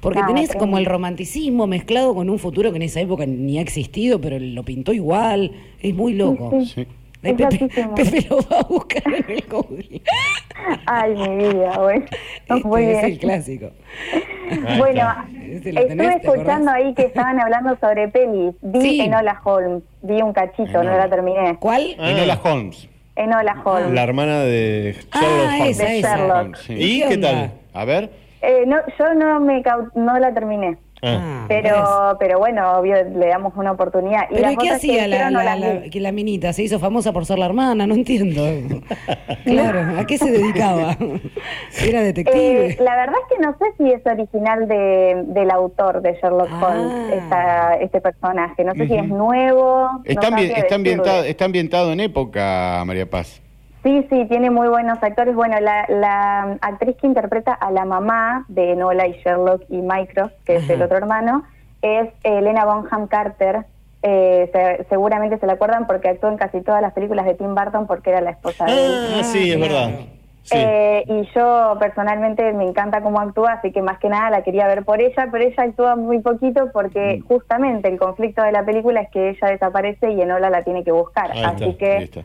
Porque 0.00 0.20
Nada, 0.20 0.32
tenés 0.32 0.54
como 0.56 0.78
el 0.78 0.86
romanticismo 0.86 1.66
mezclado 1.66 2.14
con 2.14 2.30
un 2.30 2.38
futuro 2.38 2.70
que 2.70 2.76
en 2.76 2.82
esa 2.84 3.00
época 3.02 3.26
ni 3.26 3.58
ha 3.58 3.60
existido, 3.60 4.18
pero 4.18 4.38
lo 4.38 4.62
pintó 4.62 4.94
igual, 4.94 5.52
es 5.82 5.94
muy 5.94 6.14
loco. 6.14 6.50
Sí, 6.64 6.86
Es 7.22 7.34
Pepe. 7.34 7.68
Pepe 7.68 8.26
lo 8.30 8.36
va 8.50 8.60
a 8.60 8.62
buscar 8.62 9.02
en 9.06 9.24
el 9.28 9.44
Google. 9.48 10.02
Ay, 10.86 11.14
mi 11.14 11.36
vida, 11.48 11.78
bueno. 11.78 12.04
Muy 12.64 12.82
Este 12.84 12.92
es 12.96 13.02
bien. 13.02 13.12
el 13.12 13.18
clásico. 13.18 13.70
Bueno. 14.78 15.14
Este 15.50 15.72
lo 15.72 15.80
estuve 15.80 15.96
tenés, 15.96 16.22
¿te 16.22 16.28
escuchando 16.28 16.70
ahí 16.70 16.94
que 16.94 17.02
estaban 17.02 17.40
hablando 17.40 17.76
sobre 17.80 18.08
pelis. 18.08 18.54
Vi 18.62 18.80
Sí. 18.80 19.00
Enola 19.02 19.40
Holmes, 19.44 19.82
vi 20.02 20.22
un 20.22 20.32
cachito, 20.32 20.72
no 20.72 20.80
Enola. 20.82 20.96
la 20.98 21.10
terminé. 21.10 21.56
¿Cuál? 21.58 21.94
Ah. 21.98 22.10
Enola 22.10 22.40
Holmes. 22.42 22.88
Enola 23.16 23.56
Holmes. 23.64 23.92
La 23.92 24.02
hermana 24.02 24.40
de 24.40 24.94
Sherlock 25.12 25.12
Ah, 25.12 25.56
Holmes. 25.60 25.80
esa, 25.80 25.88
De. 25.90 26.00
Sherlock. 26.02 26.56
Sí. 26.56 26.72
¿Y 26.74 27.02
¿Qué 27.02 27.08
qué 27.10 27.18
tal? 27.18 27.52
A 27.74 27.84
ver. 27.84 28.10
Eh, 28.42 28.64
no, 28.66 28.76
yo 28.98 29.14
no 29.14 29.40
me 29.40 29.62
no 29.94 30.18
la 30.18 30.32
terminé. 30.32 30.78
Ah. 31.02 31.46
¿ves? 31.48 31.62
Pero, 31.62 32.16
pero 32.18 32.38
bueno, 32.38 32.72
obvio, 32.78 32.96
le 33.04 33.26
damos 33.28 33.52
una 33.56 33.72
oportunidad. 33.72 34.24
Y 34.30 34.34
Pero 34.34 34.42
las 34.42 34.52
¿y 34.52 34.56
qué 34.56 34.64
que 34.68 34.70
hacía 34.74 35.08
la, 35.08 35.30
no 35.30 35.42
la, 35.42 35.82
que 35.90 36.00
la 36.00 36.12
minita? 36.12 36.52
¿Se 36.52 36.62
hizo 36.62 36.78
famosa 36.78 37.12
por 37.12 37.24
ser 37.26 37.38
la 37.38 37.46
hermana? 37.46 37.86
No 37.86 37.94
entiendo. 37.94 38.42
claro, 39.44 39.98
¿a 39.98 40.04
qué 40.06 40.18
se 40.18 40.30
dedicaba? 40.30 40.96
¿Era 41.82 42.02
detective? 42.02 42.66
Eh, 42.66 42.76
la 42.80 42.96
verdad 42.96 43.14
es 43.28 43.36
que 43.36 43.42
no 43.42 43.56
sé 43.58 43.64
si 43.78 43.90
es 43.92 44.06
original 44.06 44.68
de, 44.68 45.22
del 45.28 45.50
autor 45.50 46.02
de 46.02 46.12
Sherlock 46.14 46.48
Ah. 46.52 46.66
Holmes, 46.68 47.12
esta, 47.22 47.74
este 47.76 48.00
personaje. 48.00 48.64
No 48.64 48.72
sé 48.74 48.86
si 48.86 48.94
es 48.94 49.08
nuevo. 49.08 49.88
no 49.92 50.02
Está, 50.04 50.28
ambi- 50.28 50.30
sabría 50.30 50.42
está, 50.48 50.54
decirle. 50.62 50.74
ambientado, 50.74 51.24
está 51.24 51.44
ambientado 51.44 51.92
en 51.92 52.00
época, 52.00 52.82
María 52.86 53.08
Paz. 53.08 53.40
Sí, 53.82 54.06
sí, 54.10 54.26
tiene 54.26 54.50
muy 54.50 54.68
buenos 54.68 55.02
actores. 55.02 55.34
Bueno, 55.34 55.58
la, 55.60 55.86
la 55.88 56.58
actriz 56.60 56.96
que 57.00 57.06
interpreta 57.06 57.52
a 57.54 57.70
la 57.70 57.84
mamá 57.86 58.44
de 58.48 58.72
Enola 58.72 59.06
y 59.06 59.12
Sherlock 59.24 59.62
y 59.70 59.80
Mycroft, 59.80 60.32
que 60.44 60.56
es 60.56 60.68
el 60.68 60.82
otro 60.82 60.98
hermano, 60.98 61.44
es 61.80 62.10
Elena 62.22 62.66
Bonham 62.66 63.06
Carter. 63.08 63.64
Eh, 64.02 64.50
se- 64.52 64.84
seguramente 64.90 65.38
se 65.38 65.46
la 65.46 65.54
acuerdan 65.54 65.86
porque 65.86 66.08
actuó 66.10 66.28
en 66.30 66.36
casi 66.36 66.60
todas 66.62 66.82
las 66.82 66.92
películas 66.92 67.24
de 67.24 67.34
Tim 67.34 67.54
Burton 67.54 67.86
porque 67.86 68.10
era 68.10 68.20
la 68.20 68.30
esposa 68.30 68.66
de 68.66 68.72
él. 68.72 69.14
Ah, 69.18 69.22
sí, 69.22 69.50
es 69.50 69.56
claro. 69.56 69.72
verdad. 69.74 69.90
Sí. 70.42 70.56
Eh, 70.58 71.04
y 71.06 71.28
yo 71.34 71.76
personalmente 71.78 72.52
me 72.54 72.64
encanta 72.64 73.02
cómo 73.02 73.20
actúa, 73.20 73.52
así 73.52 73.72
que 73.72 73.82
más 73.82 73.98
que 73.98 74.08
nada 74.08 74.30
la 74.30 74.42
quería 74.42 74.66
ver 74.66 74.84
por 74.84 75.00
ella, 75.00 75.28
pero 75.30 75.44
ella 75.44 75.62
actúa 75.62 75.96
muy 75.96 76.18
poquito 76.20 76.70
porque 76.72 77.18
Mm. 77.22 77.28
justamente 77.28 77.88
el 77.88 77.98
conflicto 77.98 78.42
de 78.42 78.52
la 78.52 78.64
película 78.64 79.00
es 79.02 79.10
que 79.10 79.30
ella 79.30 79.48
desaparece 79.48 80.10
y 80.10 80.20
Enola 80.20 80.50
la 80.50 80.62
tiene 80.64 80.82
que 80.82 80.92
buscar. 80.92 81.30
Ahí 81.32 81.44
así 81.44 81.64
está, 81.64 81.78
que 81.78 81.92
Ahí 81.96 82.04
está. 82.04 82.20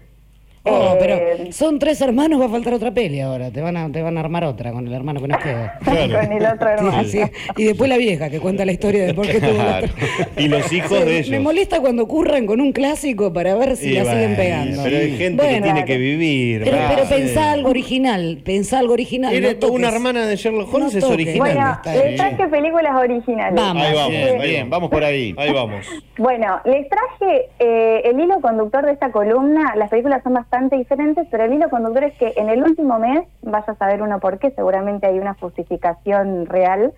Oh, 0.67 0.93
Eh, 0.93 0.97
pero 0.99 1.51
son 1.51 1.77
tres 1.77 2.01
hermanos, 2.01 2.41
va 2.41 2.45
a 2.45 2.49
faltar 2.49 2.73
otra 2.73 2.91
peli 2.91 3.19
ahora. 3.19 3.51
Te 3.51 3.61
van 3.61 3.77
a, 3.77 3.91
te 3.91 4.01
van 4.01 4.17
a 4.17 4.19
armar 4.21 4.43
otra 4.45 4.71
con 4.71 4.87
el 4.87 4.93
hermano 4.93 5.21
que 5.21 5.27
nos 5.27 5.41
queda. 5.41 5.77
Con 5.85 5.95
el 6.31 6.45
otro 6.45 6.69
hermano. 6.69 7.03
Sí, 7.03 7.09
sí. 7.19 7.21
Y 7.57 7.65
después 7.65 7.87
la 7.87 7.97
vieja 7.97 8.29
que 8.31 8.39
cuenta 8.39 8.65
la 8.65 8.71
historia 8.71 9.05
de 9.05 9.13
por 9.13 9.27
qué 9.27 9.39
tuvo 9.39 9.53
la 9.57 9.65
Claro. 9.79 9.87
Y 10.37 10.47
los 10.47 10.71
hijos 10.73 10.99
de 10.99 11.05
Me 11.05 11.17
ellos. 11.19 11.41
molesta 11.43 11.79
cuando 11.81 12.03
ocurran 12.03 12.45
con 12.47 12.61
un 12.61 12.71
clásico 12.71 13.31
para 13.31 13.53
ver 13.55 13.75
si 13.77 13.89
Y 13.89 13.93
la 13.93 14.05
siguen 14.05 14.35
pegando. 14.35 14.83
Pero 14.83 14.97
hay 14.97 15.17
gente 15.17 15.47
que 15.47 15.61
tiene 15.61 15.85
que 15.85 15.97
vivir. 15.97 16.63
Pero, 16.63 17.03
pensá 17.09 17.51
algo 17.51 17.69
original, 17.69 18.41
pensá 18.43 18.79
algo 18.79 18.93
original. 18.93 19.33
Era 19.33 19.53
no 19.53 19.67
una 19.67 19.89
hermana 19.89 20.25
de 20.25 20.35
Sherlock 20.35 20.73
Holmes, 20.73 20.93
No 20.93 20.99
es 20.99 21.03
original. 21.05 21.39
Bueno, 21.39 21.71
está 21.75 21.95
les 21.95 22.15
traje 22.15 22.47
películas 22.47 22.95
originales. 22.95 23.55
Vamos. 23.55 23.83
Ahí 23.83 23.93
vamos, 23.93 24.09
Bien, 24.11 24.41
ahí 24.41 24.49
bien, 24.49 24.69
vamos. 24.69 24.71
vamos 24.71 24.89
por 24.89 25.03
ahí. 25.03 25.35
Ahí 25.37 25.53
vamos. 25.53 25.85
Bueno, 26.17 26.59
les 26.65 26.87
traje 26.89 27.49
eh, 27.59 28.01
el 28.05 28.19
hilo 28.19 28.41
conductor 28.41 28.85
de 28.85 28.93
esta 28.93 29.11
columna. 29.11 29.75
Las 29.75 29.89
películas 29.89 30.23
son 30.23 30.33
bastante 30.33 30.54
diferentes, 30.69 31.27
pero 31.31 31.43
el 31.43 31.53
hilo 31.53 31.69
conductor 31.69 32.03
es 32.03 32.13
que 32.17 32.33
en 32.37 32.49
el 32.49 32.63
último 32.63 32.99
mes, 32.99 33.21
vaya 33.41 33.65
a 33.73 33.75
saber 33.75 34.01
uno 34.01 34.19
por 34.19 34.39
qué, 34.39 34.51
seguramente 34.51 35.07
hay 35.07 35.19
una 35.19 35.33
justificación 35.35 36.45
real. 36.45 36.93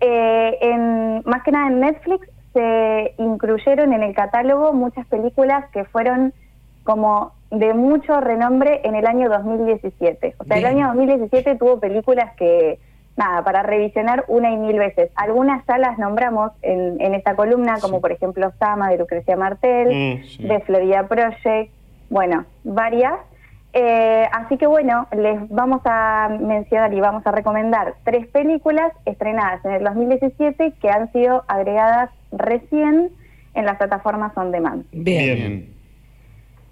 eh, 0.00 0.58
en, 0.60 1.22
más 1.24 1.42
que 1.42 1.50
nada 1.52 1.68
en 1.68 1.80
Netflix 1.80 2.28
se 2.52 3.14
incluyeron 3.18 3.92
en 3.92 4.02
el 4.02 4.14
catálogo 4.14 4.72
muchas 4.72 5.06
películas 5.06 5.64
que 5.72 5.84
fueron 5.84 6.32
como 6.84 7.32
de 7.50 7.74
mucho 7.74 8.20
renombre 8.20 8.80
en 8.84 8.94
el 8.94 9.06
año 9.06 9.28
2017. 9.28 10.34
O 10.38 10.44
sea, 10.44 10.58
el 10.58 10.66
año 10.66 10.86
2017 10.88 11.56
tuvo 11.56 11.80
películas 11.80 12.34
que, 12.36 12.78
nada, 13.16 13.42
para 13.42 13.62
revisionar 13.62 14.24
una 14.28 14.50
y 14.50 14.56
mil 14.56 14.78
veces. 14.78 15.10
Algunas 15.16 15.64
ya 15.66 15.78
las 15.78 15.98
nombramos 15.98 16.52
en, 16.62 17.00
en 17.00 17.14
esta 17.14 17.34
columna, 17.36 17.76
como 17.80 18.00
por 18.00 18.12
ejemplo 18.12 18.52
Sama 18.58 18.90
de 18.90 18.98
Lucrecia 18.98 19.36
Martel, 19.36 19.88
Mm, 19.88 20.24
sí. 20.24 20.46
de 20.46 20.60
Florida 20.60 21.06
Project, 21.08 21.72
bueno, 22.10 22.44
varias. 22.64 23.14
Eh, 23.74 24.26
así 24.32 24.56
que 24.56 24.66
bueno, 24.66 25.06
les 25.14 25.48
vamos 25.50 25.82
a 25.84 26.36
mencionar 26.40 26.92
y 26.94 27.00
vamos 27.00 27.26
a 27.26 27.32
recomendar 27.32 27.94
tres 28.04 28.26
películas 28.28 28.92
estrenadas 29.04 29.62
en 29.64 29.72
el 29.72 29.84
2017 29.84 30.72
que 30.80 30.90
han 30.90 31.12
sido 31.12 31.44
agregadas 31.48 32.10
recién 32.32 33.10
en 33.54 33.66
las 33.66 33.76
plataformas 33.76 34.36
on 34.36 34.52
demand. 34.52 34.84
Bien. 34.92 35.74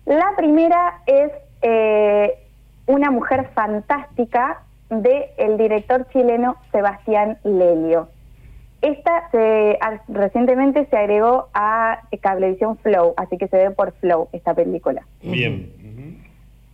La 0.07 0.33
primera 0.37 1.01
es 1.07 1.33
eh, 1.63 2.39
Una 2.87 3.11
mujer 3.11 3.51
fantástica 3.55 4.63
de 4.89 5.31
el 5.37 5.59
director 5.59 6.07
chileno 6.13 6.57
Sebastián 6.71 7.39
Lelio. 7.43 8.09
Esta 8.83 9.31
se, 9.31 9.79
a- 9.81 10.01
recientemente 10.09 10.87
se 10.87 10.97
agregó 10.97 11.49
a 11.55 12.01
Cablevisión 12.21 12.77
Flow, 12.79 13.15
así 13.17 13.39
que 13.39 13.49
se 13.49 13.57
ve 13.57 13.71
por 13.71 13.93
Flow 13.93 14.29
esta 14.33 14.55
película. 14.55 15.03
Bien. 15.23 15.73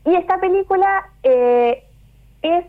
Y 0.05 0.14
esta 0.16 0.38
película 0.40 1.05
eh, 1.22 1.84
es 2.42 2.64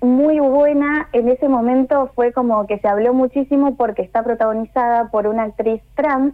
muy 0.00 0.38
buena. 0.40 1.08
En 1.12 1.28
ese 1.28 1.48
momento 1.48 2.10
fue 2.14 2.32
como 2.32 2.66
que 2.66 2.78
se 2.78 2.88
habló 2.88 3.12
muchísimo 3.14 3.76
porque 3.76 4.02
está 4.02 4.22
protagonizada 4.22 5.10
por 5.10 5.26
una 5.26 5.44
actriz 5.44 5.82
trans 5.94 6.32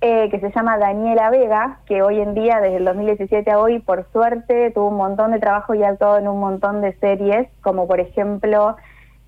eh, 0.00 0.28
que 0.30 0.38
se 0.40 0.50
llama 0.52 0.78
Daniela 0.78 1.30
Vega, 1.30 1.78
que 1.86 2.02
hoy 2.02 2.20
en 2.20 2.34
día, 2.34 2.60
desde 2.60 2.76
el 2.76 2.84
2017 2.84 3.50
a 3.50 3.58
hoy, 3.58 3.80
por 3.80 4.06
suerte, 4.12 4.70
tuvo 4.70 4.88
un 4.88 4.96
montón 4.96 5.32
de 5.32 5.40
trabajo 5.40 5.74
y 5.74 5.82
ha 5.82 5.88
actuado 5.88 6.18
en 6.18 6.28
un 6.28 6.38
montón 6.38 6.80
de 6.82 6.92
series, 6.98 7.48
como 7.62 7.88
por 7.88 7.98
ejemplo, 7.98 8.76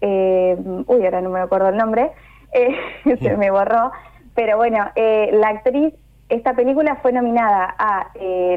eh, 0.01 0.57
uy, 0.87 1.05
ahora 1.05 1.21
no 1.21 1.31
me 1.31 1.41
acuerdo 1.41 1.69
el 1.69 1.77
nombre, 1.77 2.11
eh, 2.53 2.75
se 3.21 3.37
me 3.37 3.51
borró, 3.51 3.93
pero 4.35 4.57
bueno, 4.57 4.87
eh, 4.97 5.31
la 5.33 5.49
actriz, 5.49 5.95
esta 6.29 6.55
película 6.55 6.97
fue 7.03 7.13
nominada 7.13 7.75
a 7.79 8.07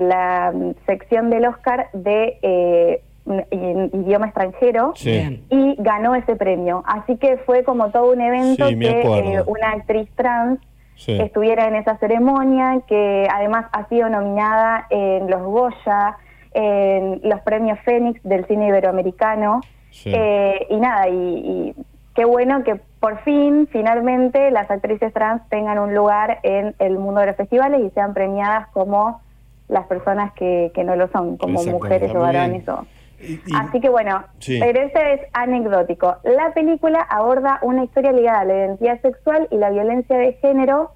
la 0.01 0.53
sección 0.85 1.29
del 1.29 1.45
Oscar 1.45 1.87
de 1.93 3.01
idioma 3.51 4.27
extranjero 4.27 4.91
Sí. 4.95 5.43
Y 5.49 5.75
ganó 5.79 6.13
ese 6.13 6.35
premio. 6.35 6.83
Así 6.85 7.17
que 7.17 7.37
fue 7.37 7.63
como 7.63 7.89
todo 7.89 8.11
un 8.11 8.21
evento 8.21 8.67
Sí, 8.67 8.77
que 8.77 9.41
una 9.47 9.71
actriz 9.71 10.09
trans 10.15 10.59
Sí. 10.95 11.19
estuviera 11.19 11.67
en 11.67 11.75
esa 11.75 11.97
ceremonia, 11.97 12.81
que 12.87 13.27
además 13.33 13.65
ha 13.71 13.87
sido 13.87 14.09
nominada 14.09 14.85
en 14.91 15.29
los 15.29 15.41
Goya, 15.41 16.17
en 16.53 17.19
los 17.23 17.41
premios 17.41 17.79
Fénix 17.79 18.21
del 18.23 18.45
cine 18.45 18.67
iberoamericano. 18.67 19.61
Sí. 19.93 20.11
Eh, 20.13 20.65
y 20.69 20.75
nada, 20.77 21.07
y, 21.07 21.13
y 21.15 21.75
qué 22.15 22.25
bueno 22.25 22.63
que 22.63 22.75
por 22.99 23.19
fin, 23.19 23.67
finalmente, 23.71 24.49
las 24.51 24.69
actrices 24.71 25.13
trans 25.13 25.47
tengan 25.49 25.77
un 25.77 25.93
lugar 25.93 26.39
en 26.43 26.73
el 26.79 26.97
mundo 26.97 27.19
de 27.21 27.27
los 27.27 27.35
festivales 27.35 27.81
y 27.81 27.89
sean 27.91 28.13
premiadas 28.13 28.67
como 28.69 29.21
las 29.67 29.85
personas 29.87 30.33
que, 30.33 30.71
que 30.73 30.83
no 30.83 30.95
lo 30.95 31.07
son, 31.09 31.37
como 31.37 31.63
mujeres 31.65 32.13
o 32.15 32.19
varones. 32.19 32.67
O... 32.69 32.85
Y- 33.21 33.33
y- 33.33 33.41
Así 33.55 33.79
que 33.81 33.89
bueno, 33.89 34.23
Sí. 34.39 34.59
pero 34.61 34.81
ese 34.81 35.13
es 35.13 35.21
anecdótico. 35.33 36.15
La 36.23 36.53
película 36.53 36.99
aborda 37.01 37.59
una 37.61 37.83
historia 37.83 38.11
ligada 38.11 38.39
a 38.41 38.45
la 38.45 38.53
identidad 38.53 39.01
sexual 39.01 39.47
y 39.51 39.57
la 39.57 39.69
violencia 39.69 40.17
de 40.17 40.33
género 40.33 40.91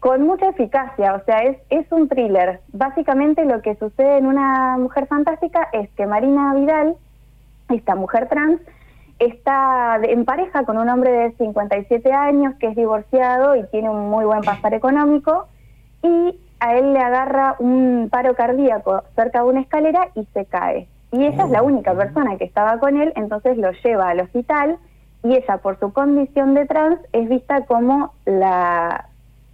con 0.00 0.22
mucha 0.22 0.48
eficacia, 0.50 1.14
o 1.14 1.24
sea, 1.24 1.38
es, 1.42 1.58
es 1.70 1.90
un 1.90 2.08
thriller. 2.08 2.60
Básicamente 2.72 3.44
lo 3.44 3.62
que 3.62 3.74
sucede 3.76 4.18
en 4.18 4.26
una 4.26 4.76
mujer 4.78 5.06
fantástica 5.08 5.68
es 5.72 5.88
que 5.90 6.06
Marina 6.06 6.54
Vidal, 6.54 6.94
esta 7.68 7.94
mujer 7.94 8.28
trans, 8.28 8.60
está 9.18 9.98
en 10.02 10.24
pareja 10.24 10.64
con 10.64 10.78
un 10.78 10.88
hombre 10.88 11.10
de 11.10 11.32
57 11.32 12.12
años 12.12 12.54
que 12.60 12.68
es 12.68 12.76
divorciado 12.76 13.56
y 13.56 13.64
tiene 13.68 13.90
un 13.90 14.08
muy 14.08 14.24
buen 14.24 14.42
pasar 14.42 14.74
económico 14.74 15.48
y 16.02 16.38
a 16.60 16.76
él 16.76 16.92
le 16.92 17.00
agarra 17.00 17.56
un 17.58 18.08
paro 18.10 18.34
cardíaco 18.34 19.02
cerca 19.14 19.42
de 19.42 19.48
una 19.48 19.60
escalera 19.60 20.08
y 20.14 20.24
se 20.32 20.44
cae. 20.46 20.88
Y 21.12 21.24
ella 21.24 21.44
es 21.44 21.50
la 21.50 21.62
única 21.62 21.94
persona 21.94 22.36
que 22.36 22.44
estaba 22.44 22.78
con 22.78 23.00
él, 23.00 23.12
entonces 23.16 23.56
lo 23.56 23.70
lleva 23.72 24.10
al 24.10 24.20
hospital 24.20 24.78
y 25.24 25.34
ella 25.34 25.58
por 25.58 25.78
su 25.80 25.92
condición 25.92 26.54
de 26.54 26.66
trans 26.66 27.00
es 27.12 27.28
vista 27.28 27.64
como 27.66 28.12
la 28.24 29.07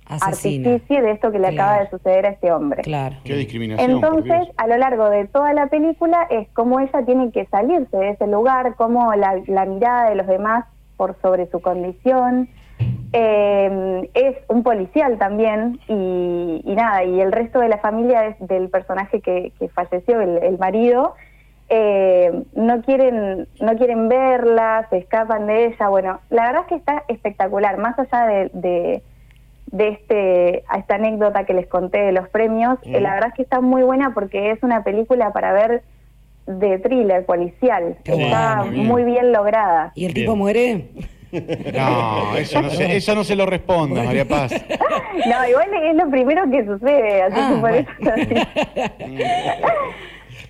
Asesina. 0.06 0.70
de 0.70 1.10
esto 1.10 1.32
que 1.32 1.38
le 1.38 1.48
acaba 1.48 1.80
de 1.80 1.90
suceder 1.90 2.26
a 2.26 2.28
este 2.30 2.52
hombre. 2.52 2.82
Claro. 2.82 3.16
Qué 3.24 3.36
discriminación. 3.36 3.90
Entonces, 3.90 4.48
a 4.56 4.66
lo 4.66 4.76
largo 4.76 5.08
de 5.08 5.26
toda 5.26 5.52
la 5.54 5.68
película 5.68 6.26
es 6.30 6.48
cómo 6.52 6.80
ella 6.80 7.04
tiene 7.04 7.30
que 7.32 7.46
salirse 7.46 7.96
de 7.96 8.10
ese 8.10 8.26
lugar, 8.26 8.74
cómo 8.76 9.14
la, 9.14 9.40
la 9.46 9.64
mirada 9.64 10.10
de 10.10 10.16
los 10.16 10.26
demás 10.26 10.66
por 10.96 11.16
sobre 11.22 11.46
su 11.50 11.60
condición. 11.60 12.48
Eh, 13.12 14.10
es 14.14 14.36
un 14.48 14.64
policial 14.64 15.18
también 15.18 15.78
y, 15.86 16.62
y 16.64 16.74
nada, 16.74 17.04
y 17.04 17.20
el 17.20 17.30
resto 17.30 17.60
de 17.60 17.68
la 17.68 17.78
familia 17.78 18.26
es 18.26 18.36
del 18.40 18.68
personaje 18.68 19.20
que, 19.20 19.52
que 19.58 19.68
falleció, 19.68 20.20
el, 20.20 20.38
el 20.42 20.58
marido, 20.58 21.14
eh, 21.68 22.42
no 22.54 22.82
quieren 22.82 23.48
no 23.60 23.76
quieren 23.76 24.08
verla, 24.08 24.86
se 24.90 24.98
escapan 24.98 25.46
de 25.46 25.66
ella. 25.66 25.88
Bueno, 25.88 26.20
la 26.30 26.46
verdad 26.46 26.62
es 26.62 26.68
que 26.68 26.74
está 26.74 27.04
espectacular, 27.08 27.78
más 27.78 27.98
allá 27.98 28.26
de, 28.26 28.50
de, 28.52 29.02
de 29.74 29.88
este 29.88 30.64
a 30.68 30.78
esta 30.78 30.94
anécdota 30.94 31.44
que 31.44 31.52
les 31.54 31.66
conté 31.66 31.98
de 31.98 32.12
los 32.12 32.28
premios, 32.28 32.78
Mm. 32.84 32.94
eh, 32.94 33.00
la 33.00 33.14
verdad 33.14 33.28
es 33.30 33.34
que 33.34 33.42
está 33.42 33.60
muy 33.60 33.82
buena 33.82 34.14
porque 34.14 34.52
es 34.52 34.62
una 34.62 34.84
película 34.84 35.32
para 35.32 35.52
ver 35.52 35.82
de 36.46 36.78
thriller 36.78 37.26
policial. 37.26 37.96
Qué 38.04 38.12
está 38.12 38.58
bueno, 38.58 38.70
bien. 38.72 38.86
muy 38.86 39.02
bien 39.04 39.32
lograda. 39.32 39.90
¿Y 39.96 40.04
el 40.06 40.12
Bien. 40.12 40.26
tipo 40.26 40.36
muere? 40.36 40.84
No, 41.32 42.36
eso 42.36 42.62
no, 42.62 42.70
se, 42.70 42.96
eso 42.96 43.14
no 43.16 43.24
se 43.24 43.34
lo 43.34 43.46
responda, 43.46 44.04
María 44.04 44.24
Paz. 44.26 44.52
No, 45.26 45.48
igual 45.48 45.68
es 45.82 45.94
lo 45.96 46.08
primero 46.10 46.42
que 46.50 46.64
sucede, 46.64 47.22
así 47.22 47.36
Ah, 47.38 47.48
que 47.48 47.54
por 47.60 47.70
bueno. 47.70 47.88
eso 48.00 48.10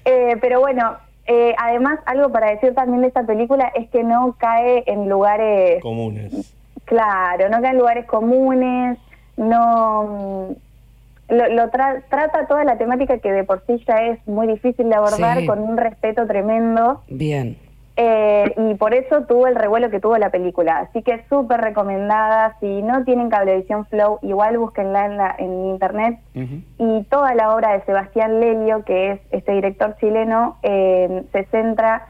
Eh, 0.07 0.37
pero 0.41 0.61
bueno, 0.61 0.97
eh, 1.27 1.55
además 1.59 1.99
algo 2.07 2.31
para 2.31 2.51
decir 2.51 2.75
también 2.75 3.01
de 3.03 3.09
esta 3.09 3.25
película 3.25 3.71
es 3.75 3.89
que 3.91 4.03
no 4.05 4.35
cae 4.39 4.85
en 4.87 5.09
lugares, 5.09 5.81
Comunes. 5.83 6.55
claro, 6.85 7.49
no 7.49 7.61
cae 7.63 7.71
en 7.71 7.79
lugares 7.79 8.05
comunes, 8.07 8.99
no 9.37 10.49
mm, 11.29 11.35
lo, 11.35 11.49
lo 11.49 11.71
tra- 11.71 12.03
trata 12.11 12.47
toda 12.47 12.65
la 12.65 12.77
temática 12.79 13.19
que 13.19 13.33
de 13.33 13.45
por 13.45 13.63
sí 13.67 13.83
ya 13.87 14.03
es 14.03 14.19
muy 14.29 14.47
difícil 14.47 14.89
de 14.89 14.95
abordar 14.95 15.39
Sí. 15.41 15.47
con 15.47 15.59
un 15.61 15.77
respeto 15.77 16.27
tremendo. 16.27 17.03
Bien. 17.09 17.57
Eh, 17.97 18.53
y 18.57 18.75
por 18.75 18.93
eso 18.93 19.23
tuvo 19.23 19.47
el 19.47 19.55
revuelo 19.55 19.89
que 19.89 20.01
tuvo 20.01 20.19
la 20.19 20.31
película. 20.31 20.79
Así 20.81 21.03
que 21.03 21.25
súper 21.29 21.61
recomendada. 21.61 22.57
Si 22.59 22.83
no 22.83 23.05
tienen 23.05 23.31
Cablevisión 23.31 23.87
Flow, 23.87 24.19
igual 24.23 24.59
búsquenla 24.59 25.07
en, 25.07 25.17
la, 25.17 25.35
en 25.39 25.67
internet. 25.67 26.19
Y 26.79 27.05
toda 27.05 27.35
la 27.37 27.55
obra 27.55 27.73
de 27.73 27.83
Sebastián 27.85 28.41
Lelio, 28.41 28.85
que 28.85 29.13
es 29.13 29.21
este 29.31 29.53
director 29.53 29.97
chileno, 30.01 30.57
eh, 30.65 31.23
se 31.31 31.45
centra 31.47 32.07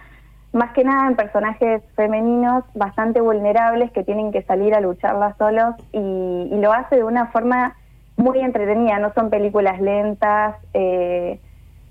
más 0.55 0.73
que 0.73 0.85
nada 0.85 1.09
en 1.09 1.17
personajes 1.17 1.83
femeninos 1.97 2.65
bastante 2.75 3.21
vulnerables 3.21 3.91
que 3.93 4.05
tienen 4.05 4.33
que 4.33 4.43
salir 4.43 4.75
a 4.75 4.81
lucharla 4.81 5.35
solos 5.37 5.75
y, 5.93 5.99
y 6.51 6.57
lo 6.61 6.73
hace 6.73 6.97
de 6.97 7.05
una 7.05 7.27
forma 7.27 7.77
muy 8.17 8.39
entretenida. 8.41 8.99
No 9.01 9.13
son 9.15 9.29
películas 9.31 9.81
lentas. 9.81 10.57
Eh, 10.73 11.41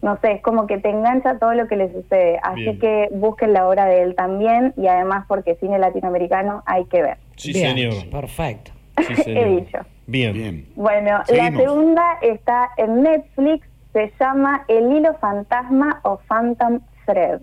no 0.01 0.17
sé, 0.21 0.33
es 0.33 0.41
como 0.41 0.65
que 0.67 0.77
te 0.79 0.89
engancha 0.89 1.37
todo 1.39 1.53
lo 1.53 1.67
que 1.67 1.75
le 1.77 1.91
sucede. 1.93 2.39
Así 2.41 2.61
Bien. 2.61 2.79
que 2.79 3.09
busquen 3.13 3.53
la 3.53 3.67
obra 3.67 3.85
de 3.85 4.01
él 4.03 4.15
también 4.15 4.73
y 4.75 4.87
además 4.87 5.25
porque 5.27 5.55
cine 5.55 5.77
latinoamericano 5.79 6.63
hay 6.65 6.85
que 6.85 7.01
ver. 7.01 7.17
Sí, 7.37 7.53
Bien, 7.53 7.75
señor. 7.75 8.09
Perfecto. 8.09 8.71
Sí, 8.97 9.13
He 9.21 9.23
señor. 9.23 9.49
dicho. 9.61 9.77
Bien. 10.07 10.33
Bien. 10.33 10.65
Bueno, 10.75 11.21
Seguimos. 11.25 11.51
la 11.53 11.59
segunda 11.59 12.03
está 12.21 12.69
en 12.77 13.03
Netflix, 13.03 13.67
se 13.93 14.11
llama 14.19 14.65
El 14.67 14.91
hilo 14.91 15.13
fantasma 15.15 15.99
o 16.03 16.17
Phantom 16.27 16.79
Thread. 17.05 17.39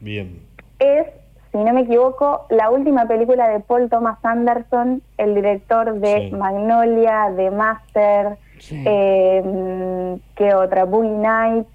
Bien. 0.00 0.40
Es, 0.78 1.06
si 1.52 1.58
no 1.58 1.72
me 1.72 1.82
equivoco, 1.82 2.46
la 2.50 2.70
última 2.70 3.06
película 3.06 3.48
de 3.48 3.60
Paul 3.60 3.88
Thomas 3.88 4.18
Anderson, 4.22 5.02
el 5.16 5.34
director 5.34 5.94
de 6.00 6.28
Sí. 6.30 6.36
Magnolia, 6.36 7.30
de 7.30 7.50
Master, 7.50 8.36
eh, 8.70 10.18
¿qué 10.34 10.54
otra? 10.54 10.84
Bully 10.84 11.08
Nights, 11.08 11.68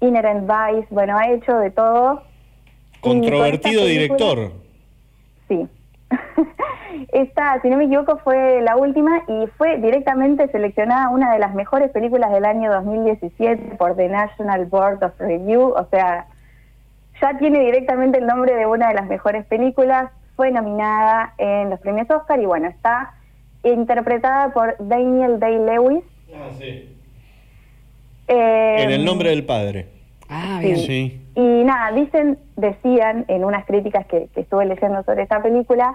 Inherent 0.00 0.48
Vice, 0.48 0.86
bueno, 0.90 1.18
ha 1.18 1.28
hecho 1.30 1.58
de 1.58 1.70
todo. 1.70 2.22
Con 3.00 3.20
Controvertido 3.20 3.84
director. 3.84 4.52
Sí. 5.48 5.68
Esta, 7.12 7.60
si 7.62 7.68
no 7.68 7.76
me 7.76 7.84
equivoco, 7.84 8.18
fue 8.18 8.60
la 8.62 8.76
última 8.76 9.22
y 9.26 9.46
fue 9.58 9.78
directamente 9.78 10.48
seleccionada 10.48 11.08
una 11.10 11.32
de 11.32 11.38
las 11.38 11.54
mejores 11.54 11.90
películas 11.90 12.30
del 12.32 12.44
año 12.44 12.70
2017 12.72 13.76
por 13.76 13.96
The 13.96 14.08
National 14.08 14.66
Board 14.66 15.02
of 15.02 15.12
Review. 15.18 15.70
O 15.70 15.86
sea, 15.90 16.26
ya 17.20 17.38
tiene 17.38 17.60
directamente 17.60 18.18
el 18.18 18.26
nombre 18.26 18.54
de 18.54 18.66
una 18.66 18.88
de 18.88 18.94
las 18.94 19.06
mejores 19.06 19.44
películas. 19.46 20.10
Fue 20.36 20.50
nominada 20.50 21.34
en 21.38 21.70
los 21.70 21.80
premios 21.80 22.10
Oscar 22.10 22.40
y 22.40 22.46
bueno, 22.46 22.68
está 22.68 23.14
interpretada 23.62 24.52
por 24.52 24.76
Daniel 24.78 25.38
Day-Lewis. 25.38 26.02
Ah, 26.34 26.48
sí. 26.58 26.96
Eh, 28.28 28.76
En 28.78 28.90
el 28.90 29.04
nombre 29.04 29.30
del 29.30 29.44
padre. 29.44 29.88
Ah, 30.28 30.60
bien. 30.62 30.76
Sí. 30.76 31.20
Y 31.34 31.64
nada, 31.64 31.92
dicen, 31.92 32.38
decían 32.56 33.24
en 33.28 33.44
unas 33.44 33.66
críticas 33.66 34.06
que, 34.06 34.28
que 34.34 34.40
estuve 34.42 34.64
leyendo 34.66 35.02
sobre 35.04 35.22
esta 35.22 35.42
película, 35.42 35.94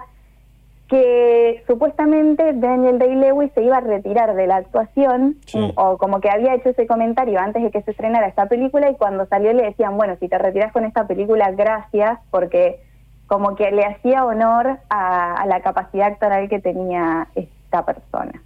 que 0.88 1.64
supuestamente 1.66 2.52
Daniel 2.54 2.98
Day-Lewis 2.98 3.50
se 3.54 3.62
iba 3.62 3.78
a 3.78 3.80
retirar 3.80 4.34
de 4.34 4.46
la 4.46 4.56
actuación, 4.56 5.36
Sí. 5.46 5.72
o 5.76 5.98
como 5.98 6.20
que 6.20 6.30
había 6.30 6.54
hecho 6.54 6.68
ese 6.68 6.86
comentario 6.86 7.40
antes 7.40 7.62
de 7.62 7.70
que 7.70 7.82
se 7.82 7.90
estrenara 7.90 8.26
esta 8.28 8.46
película, 8.46 8.88
y 8.90 8.94
cuando 8.96 9.26
salió 9.26 9.52
le 9.52 9.64
decían, 9.64 9.96
bueno, 9.96 10.14
si 10.20 10.28
te 10.28 10.38
retiras 10.38 10.72
con 10.72 10.84
esta 10.84 11.06
película, 11.06 11.50
gracias, 11.52 12.18
porque 12.30 12.80
como 13.26 13.56
que 13.56 13.72
le 13.72 13.84
hacía 13.84 14.24
honor 14.24 14.78
a, 14.88 15.34
a 15.34 15.46
la 15.46 15.60
capacidad 15.60 16.06
actoral 16.06 16.48
que 16.48 16.60
tenía 16.60 17.26
esta 17.34 17.84
persona. 17.84 18.40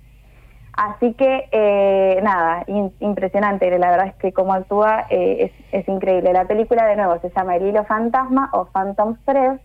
Así 0.73 1.13
que, 1.13 1.47
eh, 1.53 2.21
nada, 2.23 2.65
in- 2.69 2.95
impresionante. 3.01 3.69
La 3.79 3.91
verdad 3.91 4.07
es 4.07 4.15
que 4.15 4.33
como 4.33 4.55
actúa 4.55 5.05
eh, 5.11 5.51
es, 5.73 5.83
es 5.83 5.89
increíble. 5.89 6.33
La 6.33 6.47
película, 6.47 6.87
de 6.87 6.97
nuevo, 6.97 7.19
se 7.21 7.29
llama 7.29 7.57
El 7.57 7.67
hilo 7.67 7.85
fantasma 7.85 8.49
o 8.55 8.65
Phantom 8.67 9.17
Thread. 9.27 9.59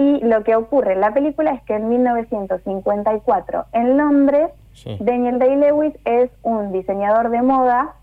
Y 0.00 0.18
lo 0.24 0.42
que 0.44 0.56
ocurre 0.56 0.94
en 0.94 1.00
la 1.02 1.12
película 1.12 1.50
es 1.52 1.62
que 1.64 1.74
en 1.74 1.90
1954, 1.90 3.66
en 3.72 3.96
Londres, 3.98 4.48
Sí. 4.72 4.96
Daniel 5.00 5.38
Day-Lewis 5.38 5.92
es 6.04 6.30
un 6.42 6.72
diseñador 6.72 7.28
de 7.30 7.42
moda 7.42 7.96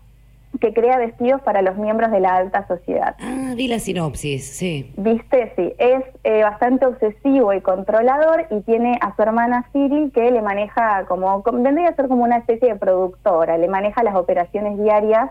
que 0.60 0.72
crea 0.74 0.96
vestidos 0.98 1.40
para 1.42 1.60
los 1.62 1.76
miembros 1.76 2.10
de 2.12 2.20
la 2.20 2.36
alta 2.36 2.66
sociedad. 2.68 3.16
Ah, 3.20 3.54
di 3.56 3.66
la 3.68 3.78
sinopsis, 3.80 4.46
sí. 4.46 4.92
Viste, 4.96 5.52
sí, 5.56 5.72
es 5.78 6.04
eh, 6.24 6.42
bastante 6.42 6.86
obsesivo 6.86 7.52
y 7.52 7.62
controlador 7.62 8.46
y 8.50 8.60
tiene 8.60 8.98
a 9.00 9.16
su 9.16 9.22
hermana 9.22 9.66
Cyril 9.72 10.12
que 10.12 10.30
le 10.30 10.40
maneja 10.42 11.04
como, 11.08 11.42
como- 11.42 11.62
vendría 11.62 11.88
a 11.88 11.94
ser 11.94 12.06
como 12.06 12.22
una 12.22 12.36
especie 12.36 12.68
de 12.68 12.76
productora, 12.76 13.58
le 13.58 13.66
maneja 13.68 14.02
las 14.04 14.14
operaciones 14.14 14.78
diarias 14.78 15.30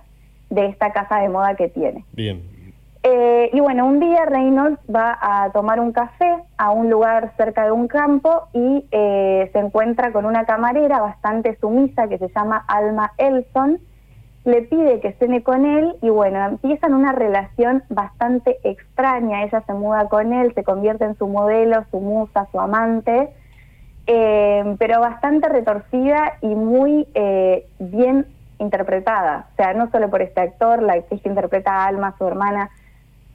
de 0.50 0.66
esta 0.66 0.92
casa 0.92 1.20
de 1.20 1.30
moda 1.30 1.56
que 1.56 1.70
tiene. 1.70 2.04
Bien. 2.14 2.42
Eh, 3.10 3.52
y 3.54 3.62
bueno, 3.62 3.86
un 3.86 4.02
día 4.02 4.26
Reynolds 4.26 4.82
va 4.94 5.18
a 5.22 5.50
tomar 5.52 5.80
un 5.80 5.94
café 5.94 6.44
a 6.58 6.72
un 6.72 6.90
lugar 6.90 7.32
cerca 7.38 7.64
de 7.64 7.72
un 7.72 7.88
campo 7.88 8.50
y 8.52 8.86
eh, 8.92 9.50
se 9.54 9.60
encuentra 9.60 10.12
con 10.12 10.26
una 10.26 10.44
camarera 10.44 11.00
bastante 11.00 11.58
sumisa 11.62 12.10
que 12.10 12.18
se 12.18 12.28
llama 12.28 12.66
Alma 12.68 13.14
Elson. 13.18 13.80
Le 14.44 14.64
pide 14.64 15.00
que 15.00 15.14
cene 15.14 15.42
con 15.42 15.66
él 15.66 15.96
y 16.02 16.10
bueno, 16.10 16.44
empiezan 16.44 16.94
una 16.94 17.14
relación 17.14 17.82
bastante 17.88 18.58
extraña. 18.64 19.44
Ella 19.46 19.64
se 19.66 19.74
muda 19.74 20.10
con 20.10 20.34
él, 20.34 20.54
se 20.54 20.66
convierte 20.66 21.06
en 21.06 21.18
su 21.18 21.30
modelo, 21.30 21.86
su 21.92 22.02
musa, 22.02 22.50
su 22.52 22.60
amante, 22.60 23.30
eh, 24.06 24.76
pero 24.80 25.00
bastante 25.00 25.48
retorcida 25.48 26.34
y 26.42 26.48
muy 26.48 27.08
bien 27.80 28.26
interpretada. 28.60 29.48
O 29.54 29.56
sea, 29.56 29.74
no 29.74 29.90
solo 29.92 30.10
por 30.10 30.22
este 30.22 30.42
actor, 30.42 30.84
la 30.84 30.94
actriz 30.94 31.22
que 31.22 31.30
interpreta 31.30 31.72
a 31.72 31.86
Alma, 31.86 32.14
su 32.18 32.28
hermana, 32.28 32.70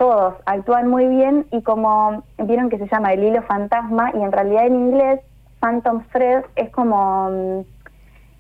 todos 0.03 0.35
actúan 0.47 0.89
muy 0.89 1.07
bien 1.07 1.47
y 1.53 1.63
como 1.63 2.25
vieron 2.37 2.71
que 2.71 2.79
se 2.79 2.89
llama 2.89 3.13
el 3.13 3.23
hilo 3.23 3.41
fantasma 3.43 4.11
y 4.13 4.21
en 4.21 4.33
realidad 4.33 4.67
en 4.67 4.75
inglés 4.75 5.21
Phantom 5.61 6.03
Thread 6.13 6.43
es 6.57 6.71
como 6.71 7.31
mm, 7.31 7.61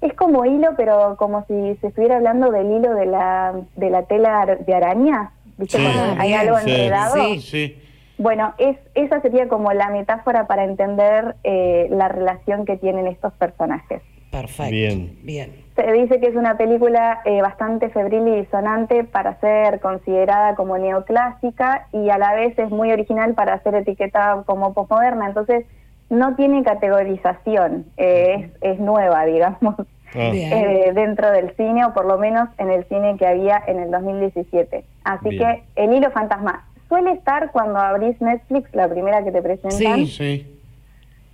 es 0.00 0.12
como 0.14 0.44
hilo 0.44 0.70
pero 0.76 1.14
como 1.16 1.44
si 1.46 1.76
se 1.76 1.86
estuviera 1.86 2.16
hablando 2.16 2.50
del 2.50 2.66
hilo 2.68 2.92
de 2.96 3.06
la 3.06 3.54
de 3.76 3.90
la 3.90 4.02
tela 4.06 4.44
de 4.44 4.74
araña 4.74 5.30
¿viste? 5.56 5.78
Sí. 5.78 5.84
Cuando 5.84 6.20
hay 6.20 6.28
bien, 6.30 6.40
algo 6.40 6.58
sí, 6.58 6.70
enredado 6.72 7.14
sí. 7.14 7.40
Sí. 7.40 7.82
bueno 8.18 8.54
es 8.58 8.76
esa 8.94 9.20
sería 9.20 9.46
como 9.46 9.72
la 9.72 9.88
metáfora 9.90 10.48
para 10.48 10.64
entender 10.64 11.36
eh, 11.44 11.86
la 11.92 12.08
relación 12.08 12.64
que 12.64 12.76
tienen 12.76 13.06
estos 13.06 13.32
personajes 13.34 14.02
Perfecto. 14.32 14.72
Bien. 14.72 15.18
Bien. 15.22 15.61
Se 15.75 15.93
dice 15.93 16.20
que 16.20 16.27
es 16.29 16.37
una 16.37 16.57
película 16.57 17.20
eh, 17.25 17.41
bastante 17.43 17.89
febril 17.91 18.29
y 18.29 18.41
disonante 18.43 19.05
para 19.05 19.39
ser 19.41 19.81
considerada 19.81 20.55
como 20.55 20.77
neoclásica 20.79 21.87
y 21.93 22.11
a 22.11 22.18
la 22.18 22.35
vez 22.35 22.59
es 22.59 22.70
muy 22.70 22.93
original 22.93 23.35
para 23.35 23.59
ser 23.62 23.75
etiquetada 23.77 24.43
como 24.45 24.75
posmoderna. 24.75 25.27
Entonces 25.27 25.64
no 26.11 26.37
tiene 26.37 26.62
categorización, 26.62 27.87
eh, 27.97 28.51
es, 28.61 28.73
es 28.75 28.81
nueva, 28.81 29.25
digamos, 29.27 29.77
Ah. 30.14 30.31
Eh, 30.35 30.93
dentro 30.95 31.31
del 31.31 31.57
cine 31.57 31.87
o 31.87 31.95
por 31.95 32.05
lo 32.05 32.18
menos 32.18 32.49
en 32.59 32.70
el 32.70 32.85
cine 32.85 33.16
que 33.16 33.27
había 33.27 33.62
en 33.66 33.79
el 33.79 33.91
2017. 33.91 34.85
Así 35.05 35.31
Bien. 35.31 35.43
que 35.43 35.83
el 35.83 35.95
hilo 35.95 36.11
fantasma 36.11 36.66
suele 36.89 37.12
estar 37.12 37.51
cuando 37.51 37.79
abrís 37.79 38.20
Netflix, 38.20 38.68
la 38.75 38.89
primera 38.89 39.25
que 39.25 39.33
te 39.33 39.41
presentan. 39.41 40.07
Sí. 40.07 40.07
Sí. 40.07 40.61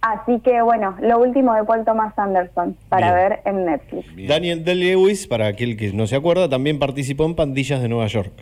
Así 0.00 0.38
que 0.40 0.62
bueno, 0.62 0.96
lo 1.00 1.18
último 1.18 1.54
de 1.54 1.64
Paul 1.64 1.84
Thomas 1.84 2.16
Anderson 2.16 2.76
para 2.88 3.12
Bien. 3.14 3.28
ver 3.30 3.40
en 3.44 3.64
Netflix. 3.66 4.28
Daniel 4.28 4.64
Day-Lewis, 4.64 5.26
para 5.26 5.48
aquel 5.48 5.76
que 5.76 5.92
no 5.92 6.06
se 6.06 6.14
acuerda, 6.16 6.48
también 6.48 6.78
participó 6.78 7.24
en 7.26 7.34
Pandillas 7.34 7.82
de 7.82 7.88
Nueva 7.88 8.06
York. 8.06 8.32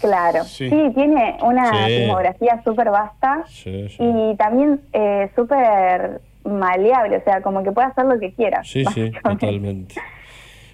Claro, 0.00 0.44
Sí. 0.44 0.68
sí, 0.70 0.76
tiene 0.94 1.36
una 1.42 1.86
Sí. 1.86 1.92
filmografía 1.98 2.60
súper 2.64 2.90
vasta 2.90 3.44
Sí, 3.48 3.88
sí. 3.90 3.96
y 4.00 4.36
también 4.36 4.80
eh, 4.92 5.30
súper 5.36 6.20
maleable, 6.44 7.18
o 7.18 7.24
sea, 7.24 7.40
como 7.42 7.62
que 7.62 7.70
puede 7.72 7.88
hacer 7.88 8.04
lo 8.06 8.18
que 8.18 8.32
quiera. 8.32 8.62
Sí, 8.64 8.84
sí, 8.94 9.12
totalmente. 9.22 9.94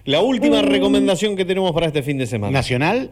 La 0.05 0.21
última 0.21 0.59
Y- 0.59 0.63
recomendación 0.63 1.37
que 1.37 1.45
tenemos 1.45 1.73
para 1.73 1.87
este 1.87 2.03
fin 2.03 2.19
de 2.19 2.27
semana. 2.27 2.53
¿Nacional? 2.53 3.11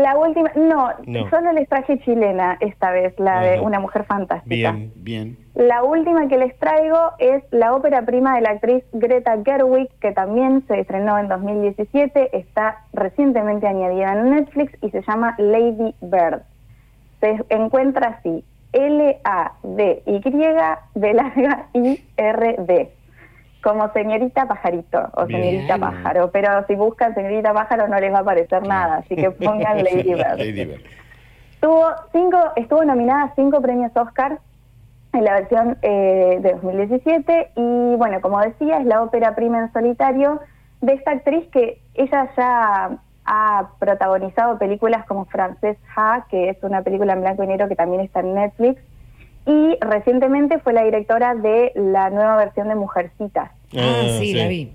La 0.00 0.16
última, 0.16 0.50
no, 0.54 0.88
No. 1.06 1.28
solo 1.28 1.52
les 1.52 1.68
traje 1.68 1.98
chilena 1.98 2.56
esta 2.60 2.90
vez, 2.92 3.12
la 3.18 3.40
de. 3.40 3.60
Una 3.60 3.78
Mujer 3.78 4.04
Fantástica. 4.04 4.72
Bien. 4.72 4.92
Bien. 4.96 5.36
La 5.54 5.82
última 5.84 6.28
que 6.28 6.38
les 6.38 6.58
traigo 6.58 6.98
es 7.18 7.42
la 7.50 7.74
ópera 7.74 8.00
prima 8.02 8.34
de 8.36 8.40
la 8.40 8.50
actriz 8.50 8.82
Greta 8.92 9.36
Gerwig, 9.44 9.90
que 10.00 10.12
también 10.12 10.64
se 10.66 10.80
estrenó 10.80 11.18
en 11.18 11.28
2017, 11.28 12.34
está 12.36 12.78
recientemente 12.94 13.66
añadida 13.66 14.12
en 14.14 14.30
Netflix 14.30 14.72
y 14.82 14.90
se 14.90 15.02
llama 15.02 15.34
Lady 15.38 15.94
Bird. 16.00 16.40
Se 17.20 17.44
encuentra 17.50 18.18
así, 18.18 18.42
L-A-D-Y 18.72 20.20
de 20.94 21.12
larga 21.14 21.66
I-R-D, 21.74 22.90
como 23.62 23.90
señorita 23.92 24.46
pajarito 24.46 25.10
o 25.14 25.26
Bien. 25.26 25.42
señorita 25.42 25.78
pájaro, 25.78 26.30
pero 26.30 26.64
si 26.66 26.74
buscan 26.74 27.14
señorita 27.14 27.52
pájaro 27.52 27.88
no 27.88 27.98
les 27.98 28.12
va 28.12 28.18
a 28.18 28.22
aparecer 28.22 28.66
nada, 28.66 28.96
así 28.96 29.16
que 29.16 29.30
pongan 29.30 29.82
Lady 29.84 30.14
Bird. 30.14 30.38
Lady 30.38 30.64
Bird. 30.64 30.80
Tuvo 31.60 31.86
cinco, 32.12 32.38
estuvo 32.56 32.84
nominada 32.84 33.24
a 33.24 33.34
cinco 33.34 33.60
premios 33.62 33.92
Oscar 33.96 34.38
en 35.12 35.24
la 35.24 35.34
versión 35.34 35.78
eh, 35.82 36.38
de 36.40 36.52
2017 36.54 37.52
y 37.54 37.96
bueno, 37.96 38.20
como 38.20 38.40
decía, 38.40 38.78
es 38.78 38.86
la 38.86 39.02
ópera 39.02 39.34
prima 39.34 39.58
en 39.60 39.72
solitario 39.72 40.40
de 40.80 40.94
esta 40.94 41.12
actriz 41.12 41.46
que 41.52 41.80
ella 41.94 42.28
ya 42.36 42.98
ha 43.24 43.68
protagonizado 43.78 44.58
películas 44.58 45.06
como 45.06 45.26
Frances 45.26 45.76
Ha, 45.94 46.26
que 46.28 46.48
es 46.48 46.56
una 46.62 46.82
película 46.82 47.12
en 47.12 47.20
blanco 47.20 47.44
y 47.44 47.46
negro 47.46 47.68
que 47.68 47.76
también 47.76 48.00
está 48.02 48.20
en 48.20 48.34
Netflix, 48.34 48.82
y 49.46 49.76
recientemente 49.80 50.58
fue 50.60 50.72
la 50.72 50.84
directora 50.84 51.34
de 51.34 51.72
la 51.74 52.10
nueva 52.10 52.36
versión 52.36 52.68
de 52.68 52.74
Mujercitas. 52.74 53.50
Ah, 53.76 54.06
sí, 54.18 54.34
la 54.34 54.46
vi. 54.48 54.72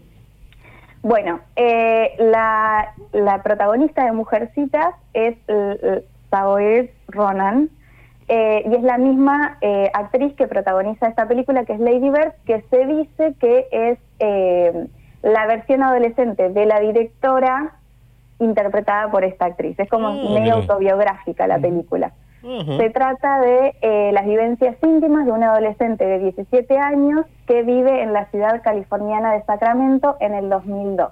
Bueno, 1.03 1.39
eh, 1.55 2.15
la, 2.19 2.93
la 3.13 3.43
protagonista 3.43 4.03
de 4.05 4.11
Mujercitas 4.11 4.93
es 5.13 5.35
eh, 5.47 5.79
eh, 5.81 6.05
Saoirse 6.29 6.91
Ronan 7.07 7.69
eh, 8.27 8.63
y 8.69 8.75
es 8.75 8.83
la 8.83 8.97
misma 8.97 9.57
eh, 9.61 9.89
actriz 9.93 10.33
que 10.35 10.47
protagoniza 10.47 11.07
esta 11.07 11.27
película 11.27 11.63
que 11.63 11.73
es 11.73 11.79
Lady 11.79 12.09
Bird, 12.09 12.33
que 12.45 12.61
se 12.69 12.85
dice 12.85 13.35
que 13.39 13.67
es 13.71 13.99
eh, 14.19 14.87
la 15.21 15.45
versión 15.45 15.83
adolescente 15.83 16.49
de 16.49 16.65
la 16.65 16.79
directora 16.81 17.71
interpretada 18.39 19.09
por 19.09 19.23
esta 19.23 19.45
actriz. 19.45 19.79
Es 19.79 19.89
como 19.89 20.07
Ah, 20.09 20.13
medio 20.13 20.39
mira. 20.41 20.53
autobiográfica 20.55 21.47
la 21.47 21.57
película. 21.57 22.11
Se 22.41 22.89
trata 22.91 23.41
de 23.41 23.75
eh, 23.81 24.11
las 24.13 24.25
vivencias 24.25 24.77
íntimas 24.83 25.25
de 25.25 25.31
un 25.31 25.43
adolescente 25.43 26.05
de 26.05 26.19
17 26.19 26.77
años 26.77 27.25
que 27.45 27.63
vive 27.63 28.03
en 28.03 28.13
la 28.13 28.25
ciudad 28.27 28.61
californiana 28.61 29.33
de 29.33 29.43
Sacramento 29.43 30.15
en 30.19 30.33
el 30.33 30.49
2002. 30.49 31.09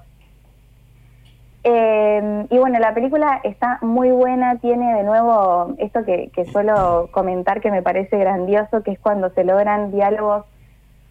Eh, 1.63 2.45
y 2.49 2.57
bueno, 2.59 2.77
la 2.79 2.93
película 2.93 3.41
está 3.43 3.79
muy 3.81 4.11
buena, 4.11 4.57
tiene 4.59 4.93
de 4.93 5.03
nuevo 5.03 5.73
esto 5.79 6.05
que, 6.05 6.29
que 6.33 6.45
suelo 6.45 7.09
comentar 7.11 7.59
que 7.59 7.71
me 7.71 7.81
parece 7.81 8.17
grandioso, 8.17 8.83
que 8.83 8.91
es 8.91 8.99
cuando 8.99 9.31
se 9.31 9.43
logran 9.43 9.91
diálogos 9.91 10.45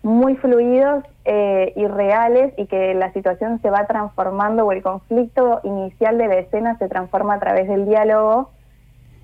muy 0.05 0.37
fluidos 0.37 1.03
eh, 1.25 1.73
y 1.77 1.87
reales 1.87 2.53
y 2.59 2.67
que 2.67 2.93
la 2.93 3.11
situación 3.15 3.61
se 3.63 3.71
va 3.71 3.87
transformando 3.87 4.67
o 4.67 4.73
el 4.73 4.83
conflicto 4.83 5.61
inicial 5.65 6.19
de 6.19 6.29
la 6.29 6.35
escena 6.37 6.77
se 6.79 6.89
transforma 6.89 7.35
a 7.35 7.41
través 7.41 7.67
del 7.67 7.87
diálogo. 7.87 8.51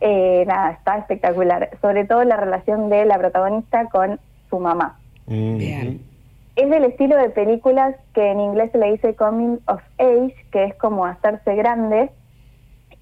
Eh, 0.00 0.44
nada, 0.46 0.70
está 0.72 0.98
espectacular. 0.98 1.70
Sobre 1.80 2.04
todo 2.04 2.24
la 2.24 2.36
relación 2.36 2.88
de 2.88 3.04
la 3.04 3.18
protagonista 3.18 3.86
con 3.86 4.18
su 4.48 4.58
mamá. 4.58 4.98
Bien. 5.26 6.00
Es 6.56 6.68
del 6.68 6.84
estilo 6.84 7.16
de 7.16 7.30
películas 7.30 7.94
que 8.14 8.30
en 8.30 8.40
inglés 8.40 8.72
se 8.72 8.78
le 8.78 8.92
dice 8.92 9.14
coming 9.14 9.58
of 9.66 9.80
age, 9.98 10.34
que 10.50 10.64
es 10.64 10.74
como 10.74 11.06
hacerse 11.06 11.54
grande. 11.54 12.10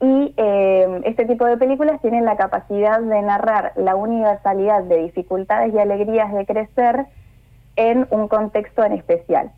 Y 0.00 0.34
eh, 0.36 1.00
este 1.04 1.24
tipo 1.24 1.44
de 1.44 1.56
películas 1.56 2.00
tienen 2.00 2.24
la 2.24 2.36
capacidad 2.36 3.00
de 3.00 3.22
narrar 3.22 3.72
la 3.76 3.96
universalidad 3.96 4.84
de 4.84 4.98
dificultades 4.98 5.74
y 5.74 5.78
alegrías 5.78 6.32
de 6.32 6.46
crecer 6.46 7.06
en 7.76 8.06
un 8.10 8.28
contexto 8.28 8.84
en 8.84 8.92
especial. 8.92 9.50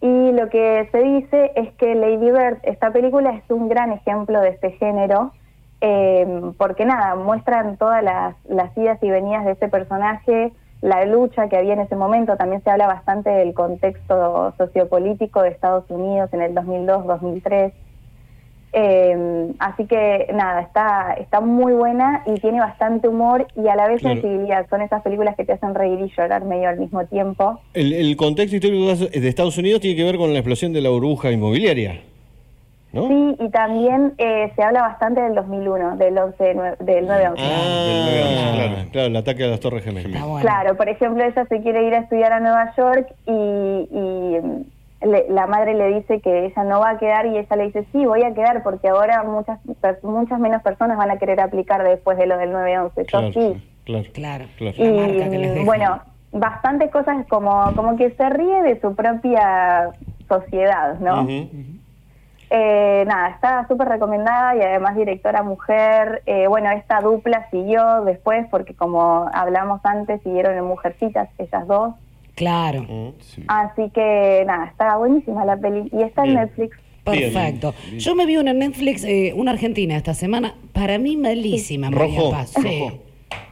Y 0.00 0.32
lo 0.32 0.48
que 0.48 0.88
se 0.92 1.02
dice 1.02 1.52
es 1.56 1.72
que 1.74 1.94
Lady 1.94 2.30
Bird, 2.30 2.58
esta 2.62 2.92
película 2.92 3.30
es 3.30 3.50
un 3.50 3.68
gran 3.68 3.92
ejemplo 3.92 4.40
de 4.40 4.50
este 4.50 4.72
género, 4.72 5.32
eh, 5.80 6.52
porque 6.56 6.84
nada, 6.84 7.14
muestran 7.16 7.76
todas 7.76 8.02
las, 8.02 8.34
las 8.48 8.76
idas 8.76 9.02
y 9.02 9.10
venidas 9.10 9.44
de 9.44 9.52
este 9.52 9.68
personaje, 9.68 10.52
la 10.82 11.04
lucha 11.04 11.48
que 11.48 11.56
había 11.56 11.72
en 11.74 11.80
ese 11.80 11.96
momento, 11.96 12.36
también 12.36 12.62
se 12.62 12.70
habla 12.70 12.86
bastante 12.86 13.30
del 13.30 13.54
contexto 13.54 14.54
sociopolítico 14.58 15.42
de 15.42 15.48
Estados 15.50 15.84
Unidos 15.90 16.30
en 16.32 16.42
el 16.42 16.54
2002-2003. 16.54 17.72
Eh, 18.78 19.52
así 19.58 19.86
que 19.86 20.28
nada, 20.34 20.60
está, 20.60 21.14
está 21.18 21.40
muy 21.40 21.72
buena 21.72 22.22
y 22.26 22.34
tiene 22.40 22.60
bastante 22.60 23.08
humor 23.08 23.46
y 23.56 23.68
a 23.68 23.76
la 23.76 23.88
vez 23.88 24.00
Claro. 24.00 24.20
sensibilidad. 24.20 24.66
Son 24.68 24.82
esas 24.82 25.02
películas 25.02 25.34
que 25.34 25.46
te 25.46 25.54
hacen 25.54 25.74
reír 25.74 25.98
y 26.00 26.12
llorar 26.14 26.44
medio 26.44 26.68
al 26.68 26.78
mismo 26.78 27.04
tiempo. 27.06 27.58
El, 27.72 27.94
el 27.94 28.14
contexto 28.16 28.56
histórico 28.56 28.94
de 29.06 29.28
Estados 29.28 29.56
Unidos 29.56 29.80
tiene 29.80 29.96
que 29.96 30.04
ver 30.04 30.18
con 30.18 30.32
la 30.32 30.40
explosión 30.40 30.74
de 30.74 30.82
la 30.82 30.90
burbuja 30.90 31.30
inmobiliaria. 31.30 32.00
¿No? 32.96 33.08
Sí, 33.08 33.36
y 33.38 33.48
también 33.50 34.14
eh, 34.18 34.50
se 34.56 34.62
habla 34.62 34.82
bastante 34.82 35.20
del 35.20 35.34
2001, 35.34 35.96
del 35.96 36.16
11, 36.18 36.42
de 36.44 36.54
nue- 36.56 36.76
del 36.78 37.06
9-11. 37.06 37.34
Ah, 37.38 38.52
claro, 38.54 38.74
claro, 38.90 39.06
el 39.08 39.16
ataque 39.16 39.44
a 39.44 39.46
las 39.48 39.60
Torres 39.60 39.84
Gemelas. 39.84 40.22
Claro, 40.40 40.76
por 40.76 40.88
ejemplo, 40.88 41.22
ella 41.22 41.44
se 41.46 41.60
quiere 41.62 41.86
ir 41.86 41.94
a 41.94 41.98
estudiar 41.98 42.32
a 42.32 42.40
Nueva 42.40 42.74
York 42.76 43.08
y, 43.26 43.30
y, 43.30 44.38
mm, 44.42 44.62
le- 45.10 45.26
la 45.28 45.46
madre 45.46 45.74
le 45.74 45.94
dice 45.94 46.20
que 46.20 46.46
ella 46.46 46.64
no 46.64 46.80
va 46.80 46.90
a 46.90 46.98
quedar 46.98 47.26
y 47.26 47.36
ella 47.36 47.56
le 47.56 47.64
dice, 47.66 47.84
sí, 47.92 48.06
voy 48.06 48.22
a 48.22 48.32
quedar 48.32 48.62
porque 48.62 48.88
ahora 48.88 49.22
muchas 49.24 49.58
muchas 50.02 50.40
menos 50.40 50.62
personas 50.62 50.96
van 50.96 51.10
a 51.10 51.18
querer 51.18 51.38
aplicar 51.40 51.84
después 51.84 52.16
de 52.16 52.26
lo 52.26 52.38
del 52.38 52.50
9-11. 52.52 52.92
Yo 52.96 53.04
Claro, 53.04 53.32
sí. 53.32 53.62
claro, 54.12 54.44
claro. 54.56 54.74
Y 55.60 55.64
bueno, 55.64 56.00
bastantes 56.32 56.90
cosas 56.90 57.26
como, 57.28 57.72
como 57.76 57.96
que 57.96 58.10
se 58.12 58.28
ríe 58.30 58.62
de 58.62 58.80
su 58.80 58.94
propia 58.96 59.90
sociedad, 60.28 60.98
¿no? 60.98 61.22
Ujú. 61.22 61.48
Eh, 62.50 63.04
nada, 63.06 63.30
está 63.30 63.66
súper 63.66 63.88
recomendada 63.88 64.56
y 64.56 64.62
además 64.62 64.96
directora 64.96 65.42
mujer. 65.42 66.22
Eh, 66.26 66.46
bueno, 66.46 66.70
esta 66.70 67.00
dupla 67.00 67.48
siguió 67.50 68.04
después 68.04 68.46
porque 68.50 68.74
como 68.74 69.28
hablamos 69.32 69.80
antes, 69.84 70.22
siguieron 70.22 70.56
en 70.56 70.64
Mujercitas, 70.64 71.28
ellas 71.38 71.66
dos. 71.66 71.94
Claro. 72.34 73.14
Así 73.48 73.90
que 73.90 74.44
nada, 74.46 74.66
está 74.66 74.96
buenísima 74.96 75.44
la 75.44 75.56
peli 75.56 75.88
y 75.92 76.02
está 76.02 76.22
en 76.22 76.28
Bien. 76.28 76.40
Netflix. 76.40 76.76
Perfecto. 77.02 77.72
Yo 77.96 78.14
me 78.14 78.26
vi 78.26 78.36
una 78.36 78.50
en 78.50 78.58
Netflix, 78.58 79.04
eh, 79.04 79.32
una 79.36 79.52
argentina 79.52 79.96
esta 79.96 80.12
semana, 80.12 80.54
para 80.72 80.98
mí 80.98 81.16
malísima, 81.16 81.88
María 81.88 82.18
Rojo, 82.18 82.30
Paz. 82.32 82.50
Sí. 82.50 82.62
rojo. 82.62 83.05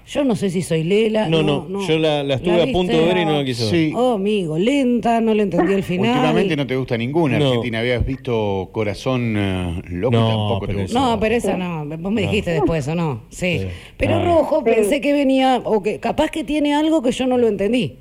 Yo 0.07 0.23
no 0.23 0.37
sé 0.37 0.51
si 0.51 0.61
soy 0.61 0.85
Lela. 0.85 1.29
No, 1.29 1.43
no, 1.43 1.87
yo 1.89 1.99
la, 1.99 2.23
la 2.23 2.35
estuve 2.35 2.63
a 2.63 2.67
punto 2.73 2.93
de 2.93 3.05
ver 3.07 3.17
y 3.17 3.25
no 3.25 3.39
la 3.39 3.45
quise 3.45 3.63
ver. 3.65 3.71
Sí. 3.73 3.93
Oh, 3.97 4.15
amigo, 4.15 4.59
lenta, 4.59 5.21
no 5.21 5.33
le 5.33 5.45
entendí 5.45 5.73
el 5.73 5.83
final. 5.83 6.11
Últimamente 6.17 6.57
no 6.57 6.67
te 6.67 6.77
gusta 6.77 6.97
ninguna 6.99 7.39
No. 7.39 7.47
Argentina. 7.49 7.79
Habías 7.81 8.05
visto 8.05 8.69
Corazón 8.73 9.35
eh, 9.37 9.83
Loco, 9.89 10.17
No, 10.17 10.29
tampoco 10.29 10.67
te 10.67 10.75
gusta. 10.75 10.99
No, 11.01 11.19
pero 11.19 11.35
esa 11.35 11.57
no. 11.57 11.87
Vos 11.87 12.13
me 12.13 12.23
No. 12.23 12.29
dijiste 12.31 12.51
después, 12.51 12.87
¿o 12.89 12.95
no? 12.95 13.23
Sí. 13.31 13.63
Pero 13.97 14.17
Ah. 14.17 14.25
Rojo, 14.25 14.63
pensé 14.63 15.01
que 15.01 15.13
venía, 15.15 15.63
o 15.65 15.83
que 15.83 15.99
capaz 16.01 16.31
que 16.31 16.45
tiene 16.45 16.75
algo 16.75 17.01
que 17.03 17.11
yo 17.11 17.27
no 17.27 17.39
lo 17.39 17.49
entendí. 17.49 17.97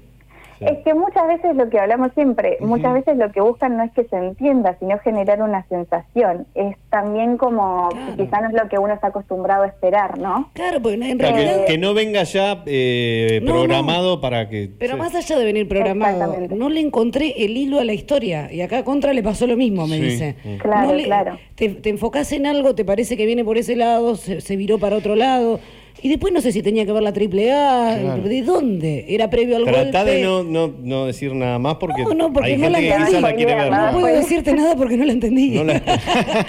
Es 0.68 0.80
que 0.84 0.94
muchas 0.94 1.28
veces 1.28 1.56
lo 1.56 1.70
que 1.70 1.80
hablamos 1.80 2.12
siempre, 2.14 2.58
muchas 2.62 2.94
veces 2.94 3.18
lo 3.18 3.32
que 3.32 3.42
buscan 3.42 3.78
no 3.78 3.84
es 3.84 3.92
que 3.92 4.04
se 4.06 4.16
entienda, 4.18 4.76
sino 4.80 4.98
generar 5.00 5.42
una 5.42 5.66
sensación. 5.68 6.46
Es 6.56 6.76
también 6.90 7.38
como, 7.38 7.90
quizá 8.18 8.42
no 8.42 8.50
es 8.50 8.54
lo 8.62 8.70
que 8.70 8.78
uno 8.80 8.94
está 8.94 9.08
acostumbrado 9.08 9.64
a 9.64 9.68
esperar, 9.68 10.18
¿no? 10.18 10.50
Claro, 10.54 10.82
porque 10.82 10.96
en 11.10 11.20
realidad. 11.20 11.66
que, 11.66 11.74
que 11.74 11.78
no 11.78 11.94
venga 11.94 12.24
ya 12.24 12.64
eh, 12.66 13.40
No, 13.44 13.52
programado 13.54 14.22
para 14.22 14.50
que... 14.50 14.70
Pero 14.80 14.94
sí. 14.94 15.00
más 15.00 15.16
allá 15.16 15.38
de 15.38 15.46
venir 15.46 15.68
programado, 15.68 16.36
no 16.50 16.70
le 16.70 16.80
encontré 16.80 17.34
el 17.46 17.56
hilo 17.58 17.80
a 17.80 17.84
la 17.84 17.94
historia. 17.94 18.52
Y 18.52 18.62
acá 18.62 18.80
a 18.80 18.84
Contra 18.84 19.14
le 19.14 19.24
pasó 19.24 19.48
lo 19.48 19.58
mismo, 19.58 19.88
me 19.88 19.98
Sí. 19.98 20.02
dice. 20.04 20.36
Mm. 20.44 20.58
Claro, 20.58 20.88
No 20.88 20.94
le- 20.96 21.04
claro. 21.04 21.38
Te, 21.56 21.70
te 21.70 21.90
enfocás 21.90 22.32
en 22.32 22.46
algo, 22.46 22.76
te 22.76 22.86
parece 22.86 23.16
que 23.18 23.26
viene 23.26 23.44
por 23.44 23.58
ese 23.58 23.76
lado, 23.76 24.16
se, 24.16 24.42
se 24.42 24.56
viró 24.56 24.78
para 24.80 24.96
otro 24.98 25.16
lado. 25.16 25.60
Y 26.02 26.10
después 26.10 26.34
no 26.34 26.42
sé 26.42 26.52
si 26.52 26.62
tenía 26.62 26.86
que 26.86 26.92
ver 26.92 27.02
la 27.04 27.14
triple 27.14 27.54
A. 27.54 27.98
Claro. 28.02 28.24
¿De 28.24 28.42
dónde? 28.42 29.06
¿Era 29.08 29.30
previo 29.30 29.56
al 29.56 29.64
Tratá 29.64 30.00
golpe? 30.00 30.16
de 30.16 30.22
no, 30.24 30.44
no, 30.44 30.74
no 30.82 31.06
decir 31.06 31.34
nada 31.34 31.60
más 31.60 31.76
porque, 31.76 32.04
No, 32.04 32.14
no, 32.14 32.34
porque 32.34 32.52
hay 32.52 32.58
no 32.58 32.64
gente 32.66 32.72
la 32.72 32.80
que 32.80 32.88
entendí. 32.90 33.06
quizás 33.08 33.22
la 33.22 33.34
quiere 33.36 33.56
ver. 33.56 33.72
No 33.72 33.92
puedo 33.94 34.08
decirte 34.08 34.54
nada 34.54 34.76
porque 34.76 34.98
no 34.98 35.06
la 35.06 35.14
entendí. 35.14 35.52
No 35.52 35.64
la, 35.64 35.74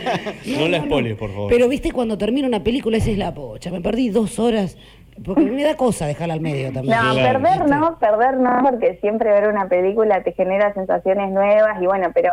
no 0.59 0.69
la 0.69 0.81
spoiles, 0.81 1.17
por 1.17 1.31
favor. 1.31 1.51
Pero 1.51 1.69
viste, 1.69 1.93
cuando 1.93 2.19
termina 2.19 2.49
una 2.49 2.65
película, 2.65 2.97
esa 2.97 3.11
es 3.11 3.19
la 3.19 3.33
pocha. 3.33 3.71
Me 3.71 3.81
perdí 3.81 4.09
dos 4.09 4.39
horas. 4.41 4.77
Porque 5.25 5.43
me 5.43 5.63
da 5.63 5.77
cosa 5.77 6.07
dejarla 6.09 6.35
al 6.35 6.41
medio 6.41 6.73
también. 6.73 6.97
No, 7.01 7.15
perder 7.15 7.69
no, 7.69 7.99
perder 8.01 8.37
no, 8.39 8.51
porque 8.69 8.99
siempre 9.01 9.31
ver 9.31 9.47
una 9.49 9.69
película 9.69 10.25
te 10.25 10.33
genera 10.33 10.75
sensaciones 10.75 11.31
nuevas 11.31 11.81
y 11.81 11.87
bueno, 11.87 12.09
pero 12.13 12.33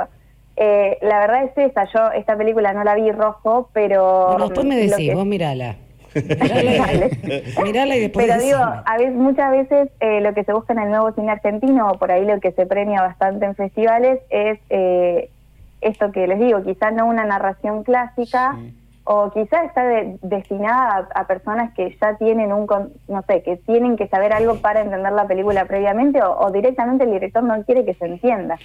eh, 0.56 0.98
la 1.04 1.20
verdad 1.20 1.44
es 1.44 1.52
esa, 1.70 1.86
yo 1.94 2.12
esta 2.18 2.36
película 2.36 2.74
no 2.74 2.84
la 2.84 2.96
vi 2.96 3.12
rojo, 3.12 3.70
pero... 3.72 4.30
Bueno, 4.30 4.46
después 4.46 4.66
me 4.66 4.78
decís, 4.78 4.96
que- 5.10 5.14
vos 5.14 5.28
mirala. 5.28 5.76
Mirala, 7.64 7.96
y- 7.96 8.00
después 8.02 8.28
Pero 8.28 8.42
digo, 8.42 8.58
a 8.60 8.98
veces, 8.98 9.14
muchas 9.16 9.52
veces 9.52 9.90
eh, 10.00 10.22
lo 10.22 10.34
que 10.34 10.44
se 10.44 10.54
busca 10.54 10.74
en 10.74 10.80
el 10.80 10.90
nuevo 10.90 11.12
cine 11.14 11.32
argentino, 11.32 11.92
o 11.92 11.98
por 11.98 12.12
ahí 12.12 12.26
lo 12.26 12.40
que 12.40 12.52
se 12.52 12.66
premia 12.66 13.02
bastante 13.02 13.46
en 13.46 13.56
festivales, 13.56 14.20
es 14.30 14.60
eh, 14.70 15.30
esto 15.82 16.12
que 16.12 16.28
les 16.28 16.40
digo, 16.40 16.64
quizás 16.64 16.94
no 16.94 17.06
una 17.08 17.26
narración 17.26 17.84
clásica, 17.84 18.58
o 19.04 19.32
quizás 19.32 19.66
está 19.66 19.84
de- 19.84 20.18
destinada 20.22 21.10
a, 21.16 21.22
a 21.22 21.28
personas 21.28 21.74
que 21.74 21.98
ya 22.02 22.16
tienen 22.18 22.52
un, 22.54 22.68
con- 22.68 22.94
no 23.08 23.24
sé, 23.28 23.42
que 23.44 23.58
tienen 23.58 23.98
que 23.98 24.08
saber 24.08 24.32
algo 24.34 24.58
para 24.60 24.82
entender 24.82 25.12
la 25.12 25.28
película 25.28 25.66
previamente, 25.66 26.22
o, 26.22 26.38
o 26.40 26.52
directamente 26.52 27.06
el 27.06 27.12
director 27.12 27.44
no 27.44 27.64
quiere 27.64 27.84
que 27.84 27.96
se 27.96 28.06
entienda. 28.06 28.60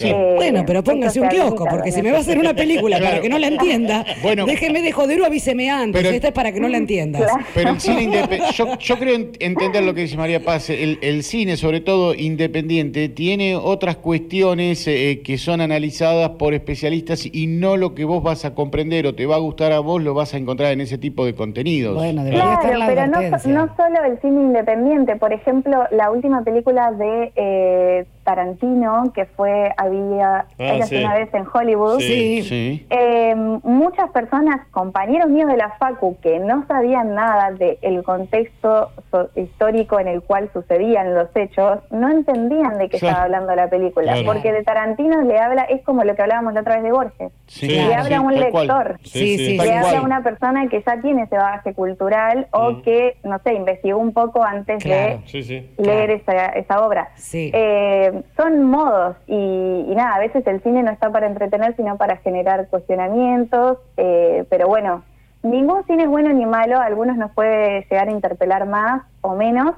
Eh, 0.00 0.32
bueno, 0.36 0.64
pero 0.66 0.82
póngase 0.82 1.20
un 1.20 1.28
kiosco, 1.28 1.66
porque 1.70 1.92
si 1.92 2.02
me 2.02 2.10
va 2.10 2.18
a 2.18 2.20
hacer 2.20 2.36
una 2.38 2.52
película 2.54 2.98
para 2.98 3.20
que 3.20 3.28
no 3.28 3.38
la 3.38 3.46
entienda, 3.46 4.04
Bueno. 4.22 4.44
déjeme 4.44 4.82
de 4.82 4.90
joder 4.90 5.20
o 5.20 5.24
avíseme 5.26 5.70
antes. 5.70 6.02
Pero- 6.02 6.14
Esta 6.14 6.28
es 6.28 6.32
para 6.34 6.50
que 6.52 6.58
no 6.60 6.68
la 6.68 6.78
entiendas. 6.78 7.30
Pero 7.54 7.70
el 7.70 7.80
cine 7.80 8.02
independiente, 8.02 8.52
yo, 8.56 8.76
yo 8.78 8.98
creo 8.98 9.16
ent- 9.16 9.36
entender 9.38 9.84
lo 9.84 9.94
que 9.94 10.00
dice 10.02 10.16
María 10.16 10.42
Paz, 10.44 10.68
el, 10.70 10.98
el 11.00 11.22
cine, 11.22 11.56
sobre 11.56 11.80
todo 11.80 12.12
independiente, 12.14 13.08
tiene 13.08 13.54
otras 13.56 13.96
cuestiones 13.96 14.86
eh, 14.88 15.22
que 15.24 15.38
son 15.38 15.60
analizadas 15.60 16.30
por 16.30 16.54
especialistas 16.54 17.24
y 17.32 17.46
no 17.46 17.76
lo 17.76 17.94
que 17.94 18.04
vos 18.04 18.22
vas 18.22 18.44
a 18.44 18.54
comprender 18.54 19.06
o 19.06 19.14
te 19.14 19.26
va 19.26 19.36
a 19.36 19.38
gustar 19.38 19.70
a 19.72 19.78
vos, 19.78 20.02
lo 20.02 20.12
vas 20.14 20.34
a 20.34 20.38
encontrar 20.38 20.72
en 20.72 20.80
ese 20.80 20.98
tipo 20.98 21.24
de 21.24 21.34
contenidos. 21.34 21.94
Bueno, 21.94 22.24
Claro, 22.28 22.58
pero 22.86 23.06
no, 23.06 23.38
so- 23.38 23.48
no 23.48 23.74
solo 23.76 24.04
el 24.06 24.20
cine 24.20 24.42
independiente. 24.42 25.14
Por 25.16 25.32
ejemplo, 25.32 25.84
la 25.92 26.10
última 26.10 26.42
película 26.42 26.90
de 26.92 27.32
eh, 27.36 28.04
Tarantino, 28.24 29.12
que 29.14 29.26
fue 29.26 29.72
Había 29.76 30.46
Ah, 30.58 30.82
sí. 30.86 30.96
una 31.04 31.14
vez 31.14 31.32
en 31.34 31.44
Hollywood. 31.52 32.00
Sí, 32.00 32.42
sí. 32.42 32.86
Eh, 32.90 33.34
muchas 33.62 34.10
personas, 34.10 34.66
compañeros 34.70 35.28
míos 35.28 35.48
de 35.48 35.56
la 35.56 35.70
Facu, 35.78 36.16
que 36.20 36.38
no 36.38 36.66
sabían 36.66 37.14
nada 37.14 37.52
del 37.52 38.02
contexto 38.02 38.90
so- 39.10 39.28
histórico 39.36 40.00
en 40.00 40.08
el 40.08 40.22
cual 40.22 40.50
sucedían 40.52 41.14
los 41.14 41.28
hechos, 41.36 41.80
no 41.90 42.10
entendían 42.10 42.78
de 42.78 42.88
qué 42.88 42.98
Claro. 42.98 43.10
estaba 43.12 43.24
hablando 43.24 43.54
la 43.54 43.68
película, 43.68 44.12
Claro. 44.14 44.26
porque 44.26 44.52
de 44.52 44.62
Tarantino 44.62 45.22
le 45.22 45.38
habla, 45.38 45.62
es 45.64 45.82
como 45.82 46.04
lo 46.04 46.14
que 46.16 46.22
hablábamos 46.22 46.54
la 46.54 46.60
otra 46.60 46.74
vez 46.76 46.84
de 46.84 46.92
Borges, 46.92 47.32
Sí, 47.46 47.68
le 47.68 47.74
claro. 47.86 48.02
habla 48.02 48.16
a 48.16 48.20
Sí, 48.20 48.26
un 48.26 48.34
lector, 48.40 48.98
Sí, 49.02 49.38
sí, 49.38 49.52
le 49.52 49.58
tal 49.58 49.68
habla 49.68 49.88
a 49.88 49.90
cual. 49.92 50.04
una 50.04 50.22
persona 50.22 50.68
que 50.68 50.82
ya 50.82 51.00
tiene 51.00 51.22
ese 51.24 51.36
bagaje 51.36 51.74
cultural 51.74 52.46
o 52.52 52.80
que, 52.82 53.16
no 53.24 53.38
sé, 53.40 53.54
investigó 53.54 53.98
un 53.98 54.12
poco 54.12 54.42
antes 54.42 54.82
de 54.82 55.20
Sí, 55.26 55.42
sí. 55.42 55.70
leer 55.78 56.10
esa, 56.10 56.46
esa 56.48 56.80
obra. 56.86 57.10
Sí. 57.16 57.50
Son 58.36 58.64
modos 58.64 59.16
y, 59.26 59.34
y 59.34 59.94
nada, 59.94 60.14
a 60.14 60.18
veces 60.18 60.46
el 60.46 60.62
cine 60.62 60.82
no 60.82 60.90
está 60.90 61.10
para 61.10 61.26
entretener, 61.26 61.74
sino 61.76 61.96
para 61.96 62.16
generar 62.18 62.68
cuestionamientos, 62.68 63.78
eh, 63.96 64.44
pero 64.50 64.68
bueno, 64.68 65.02
ningún 65.42 65.84
cine 65.86 66.04
es 66.04 66.08
bueno 66.08 66.30
ni 66.32 66.46
malo, 66.46 66.80
algunos 66.80 67.16
nos 67.16 67.30
puede 67.32 67.86
llegar 67.90 68.08
a 68.08 68.12
interpelar 68.12 68.66
más 68.66 69.02
o 69.20 69.34
menos, 69.34 69.74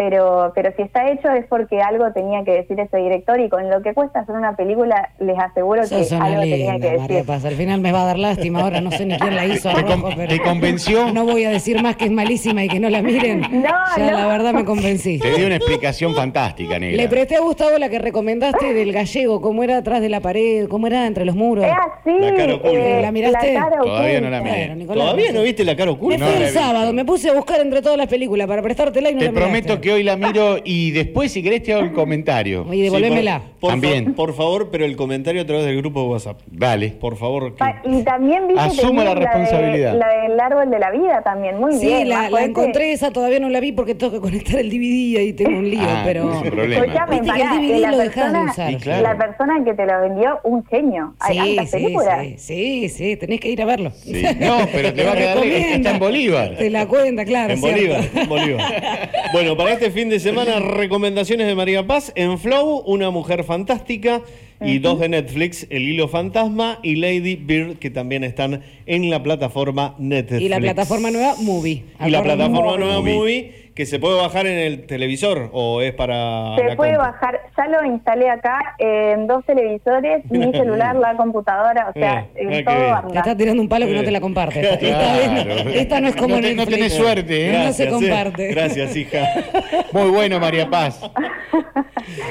pero, 0.00 0.50
pero 0.54 0.72
si 0.78 0.82
está 0.82 1.10
hecho 1.10 1.30
es 1.30 1.44
porque 1.46 1.82
algo 1.82 2.10
tenía 2.14 2.42
que 2.42 2.52
decir 2.52 2.80
ese 2.80 2.96
director 2.96 3.38
y 3.38 3.50
con 3.50 3.68
lo 3.68 3.82
que 3.82 3.92
cuesta 3.92 4.20
hacer 4.20 4.34
una 4.34 4.56
película 4.56 5.10
les 5.18 5.38
aseguro 5.38 5.82
que 5.86 5.94
algo 6.14 6.40
tenía 6.40 6.72
linda, 6.72 6.88
que 6.90 6.96
María 6.96 7.16
decir. 7.18 7.26
Paz. 7.26 7.44
Al 7.44 7.52
final 7.54 7.82
me 7.82 7.92
va 7.92 8.04
a 8.04 8.06
dar 8.06 8.18
lástima. 8.18 8.62
Ahora 8.62 8.80
no 8.80 8.90
sé 8.92 9.04
ni 9.04 9.18
quién 9.18 9.36
la 9.36 9.44
hizo. 9.44 9.68
a 9.68 9.74
¿Te 9.74 9.82
Rojo, 9.82 10.00
con- 10.00 10.14
pero 10.16 10.28
te 10.28 10.40
convenció? 10.40 11.12
No 11.12 11.26
voy 11.26 11.44
a 11.44 11.50
decir 11.50 11.82
más 11.82 11.96
que 11.96 12.06
es 12.06 12.10
malísima 12.10 12.64
y 12.64 12.68
que 12.68 12.80
no 12.80 12.88
la 12.88 13.02
miren. 13.02 13.40
No, 13.60 13.68
ya 13.98 14.10
no. 14.10 14.18
la 14.18 14.26
verdad 14.26 14.54
me 14.54 14.64
convencí. 14.64 15.18
Te 15.18 15.32
di 15.32 15.44
una 15.44 15.56
explicación 15.56 16.14
fantástica, 16.14 16.78
negra. 16.78 16.96
Le 16.96 17.08
presté 17.08 17.36
a 17.36 17.40
Gustavo 17.40 17.76
la 17.76 17.90
que 17.90 17.98
recomendaste 17.98 18.72
del 18.72 18.92
gallego, 18.94 19.42
cómo 19.42 19.62
era 19.64 19.76
atrás 19.76 20.00
de 20.00 20.08
la 20.08 20.20
pared, 20.20 20.66
cómo 20.66 20.86
era 20.86 21.06
entre 21.06 21.26
los 21.26 21.34
muros. 21.36 21.66
Es 21.66 21.72
así. 21.72 22.18
La 22.20 22.34
cara 22.34 22.54
oculta. 22.54 22.78
eh, 22.78 23.02
¿La 23.02 23.12
miraste? 23.12 23.52
cara 23.52 23.78
Todavía 23.82 24.20
no 24.22 24.30
la 24.30 24.40
miré. 24.40 24.74
Nicolás, 24.76 25.04
¿Todavía 25.04 25.32
no 25.32 25.42
viste 25.42 25.62
la 25.62 25.76
cara 25.76 25.90
Me 25.90 25.96
oculta? 25.98 26.26
Fui 26.26 26.38
la 26.40 26.46
el 26.46 26.54
sábado, 26.54 26.92
me 26.94 27.04
puse 27.04 27.28
a 27.28 27.34
buscar 27.34 27.60
entre 27.60 27.82
todas 27.82 27.98
las 27.98 28.06
películas 28.06 28.46
para 28.48 28.62
prestártela 28.62 29.10
y 29.10 29.14
no 29.14 29.18
Te 29.20 29.26
la 29.26 29.30
miraste. 29.32 29.50
prometo 29.50 29.80
que 29.82 29.89
hoy 29.92 30.02
la 30.02 30.16
miro 30.16 30.58
y 30.64 30.90
después, 30.92 31.32
si 31.32 31.42
querés, 31.42 31.62
te 31.62 31.72
hago 31.72 31.82
el 31.82 31.92
comentario. 31.92 32.66
Y 32.72 32.82
devolvémela. 32.82 33.38
Sí, 33.38 33.44
por, 33.52 33.60
por 33.60 33.70
También. 33.70 34.04
fa- 34.06 34.12
por 34.14 34.34
favor, 34.34 34.68
pero 34.70 34.84
el 34.84 34.96
comentario 34.96 35.42
a 35.42 35.46
través 35.46 35.64
del 35.66 35.76
grupo 35.76 36.02
de 36.02 36.08
WhatsApp. 36.08 36.40
Dale. 36.50 36.88
Por 36.90 37.16
favor. 37.16 37.54
que- 37.54 37.64
Y 37.90 38.02
también 38.02 38.48
viste 38.48 38.62
Asumo 38.62 39.00
que 39.00 39.04
la 39.08 39.14
vi 39.14 39.20
de- 39.20 39.26
responsabilidad. 39.26 39.94
La, 39.98 40.22
del 40.22 40.40
árbol 40.40 40.70
de 40.70 40.78
la 40.78 40.90
vida 40.90 41.22
también, 41.22 41.58
muy 41.58 41.74
Sí, 41.74 41.86
bien. 41.86 42.08
la, 42.08 42.16
Majo, 42.22 42.30
la 42.30 42.40
ese- 42.40 42.50
encontré 42.50 42.92
esa, 42.92 43.10
todavía 43.12 43.40
no 43.40 43.48
la 43.48 43.60
vi 43.60 43.72
porque 43.72 43.94
tengo 43.94 44.12
que 44.12 44.20
conectar 44.20 44.58
el 44.60 44.70
DVD 44.70 44.82
y 44.84 45.16
ahí 45.16 45.32
tengo 45.32 45.58
un 45.58 45.68
lío, 45.70 45.80
Ah, 45.82 46.02
pero... 46.04 46.24
no 46.24 46.32
es 46.38 46.42
un 46.42 46.50
problema. 46.50 46.84
Escuchame, 46.84 47.20
Viste 47.20 47.26
que 47.34 47.40
el 47.42 47.48
pará, 47.48 47.60
DVD 47.60 47.72
que 47.74 47.80
la 47.80 47.90
lo 47.90 47.98
dejás 47.98 48.14
de 48.14 48.20
persona, 48.38 48.50
usar. 48.52 48.70
Sí, 48.70 48.76
claro. 48.76 49.02
la 49.02 49.18
persona 49.18 49.64
que 49.64 49.74
te 49.74 49.86
lo 49.86 50.00
vendió, 50.00 50.38
un 50.44 50.64
genio. 50.66 51.14
Hay 51.20 51.38
Sí, 51.38 51.58
sí, 51.66 51.70
películas. 51.72 52.18
sí, 52.20 52.34
sí, 52.38 52.88
sí, 52.88 53.16
tenés 53.16 53.40
que 53.40 53.48
ir 53.50 53.62
a 53.62 53.64
verlo. 53.66 53.90
Sí. 53.90 54.22
No, 54.40 54.58
pero 54.72 54.92
te 54.94 55.04
va 55.04 55.12
a 55.12 55.14
quedar 55.16 55.38
está 55.44 55.90
en 55.90 55.98
Bolívar. 55.98 56.56
Te 56.56 56.70
la 56.70 56.86
cuenta, 56.86 57.24
claro. 57.24 57.52
En. 57.54 57.60
Bolívar, 57.60 58.00
en 58.14 58.28
Bolívar. 58.28 59.10
Bueno, 59.32 59.56
para 59.56 59.70
este 59.80 59.98
fin 59.98 60.10
de 60.10 60.20
semana, 60.20 60.60
recomendaciones 60.60 61.46
de 61.46 61.54
María 61.54 61.86
Paz. 61.86 62.12
En 62.14 62.38
Flow, 62.38 62.82
Una 62.84 63.08
Mujer 63.08 63.44
Fantástica. 63.44 64.20
Y 64.62 64.78
dos 64.78 65.00
de 65.00 65.08
Netflix, 65.08 65.66
El 65.70 65.88
Hilo 65.88 66.06
Fantasma 66.06 66.80
y 66.82 66.96
Lady 66.96 67.36
Bird, 67.36 67.78
que 67.78 67.88
también 67.88 68.24
están 68.24 68.60
en 68.84 69.08
la 69.08 69.22
plataforma 69.22 69.94
Netflix. 69.98 70.42
Y 70.42 70.50
la 70.50 70.60
plataforma 70.60 71.10
nueva, 71.10 71.34
Movie. 71.40 71.84
Y 71.98 72.10
la 72.10 72.22
plataforma 72.22 72.76
nueva 72.76 73.00
Movie. 73.00 73.54
Que 73.74 73.86
se 73.86 73.98
puede 73.98 74.20
bajar 74.20 74.46
en 74.46 74.58
el 74.58 74.86
televisor 74.86 75.48
o 75.52 75.80
es 75.80 75.94
para. 75.94 76.54
Se 76.56 76.64
la 76.64 76.76
puede 76.76 76.96
compu? 76.96 77.10
bajar, 77.10 77.40
ya 77.56 77.66
lo 77.68 77.84
instalé 77.84 78.28
acá 78.28 78.58
en 78.78 79.26
dos 79.26 79.44
televisores, 79.46 80.24
mi 80.30 80.50
celular, 80.52 80.96
la 80.96 81.16
computadora, 81.16 81.88
o 81.88 81.92
sea, 81.92 82.26
Eh, 82.34 82.42
en 82.42 82.52
ah, 82.52 82.62
todo 82.64 82.74
bien. 82.74 82.86
Te 82.90 83.06
anda. 83.06 83.20
estás 83.20 83.36
tirando 83.36 83.62
un 83.62 83.68
palo 83.68 83.86
que 83.86 83.92
no 83.94 84.02
te 84.02 84.10
la 84.10 84.20
comparte. 84.20 84.60
Esta, 84.60 84.74
esta 84.74 85.44
no- 85.64 85.70
esta 85.70 86.00
no 86.00 86.08
es 86.08 86.16
como 86.16 86.34
No 86.36 86.40
te- 86.42 86.54
no 86.54 86.66
tenés 86.66 86.92
suerte, 86.94 87.46
¿eh? 87.46 87.52
No 87.52 87.72
se 87.72 87.84
Gracias, 87.84 87.88
eh. 87.88 87.90
comparte. 87.90 88.48
Gracias, 88.48 88.96
hija. 88.96 89.28
Muy 89.92 90.10
bueno, 90.10 90.40
María 90.40 90.68
Paz. 90.68 91.00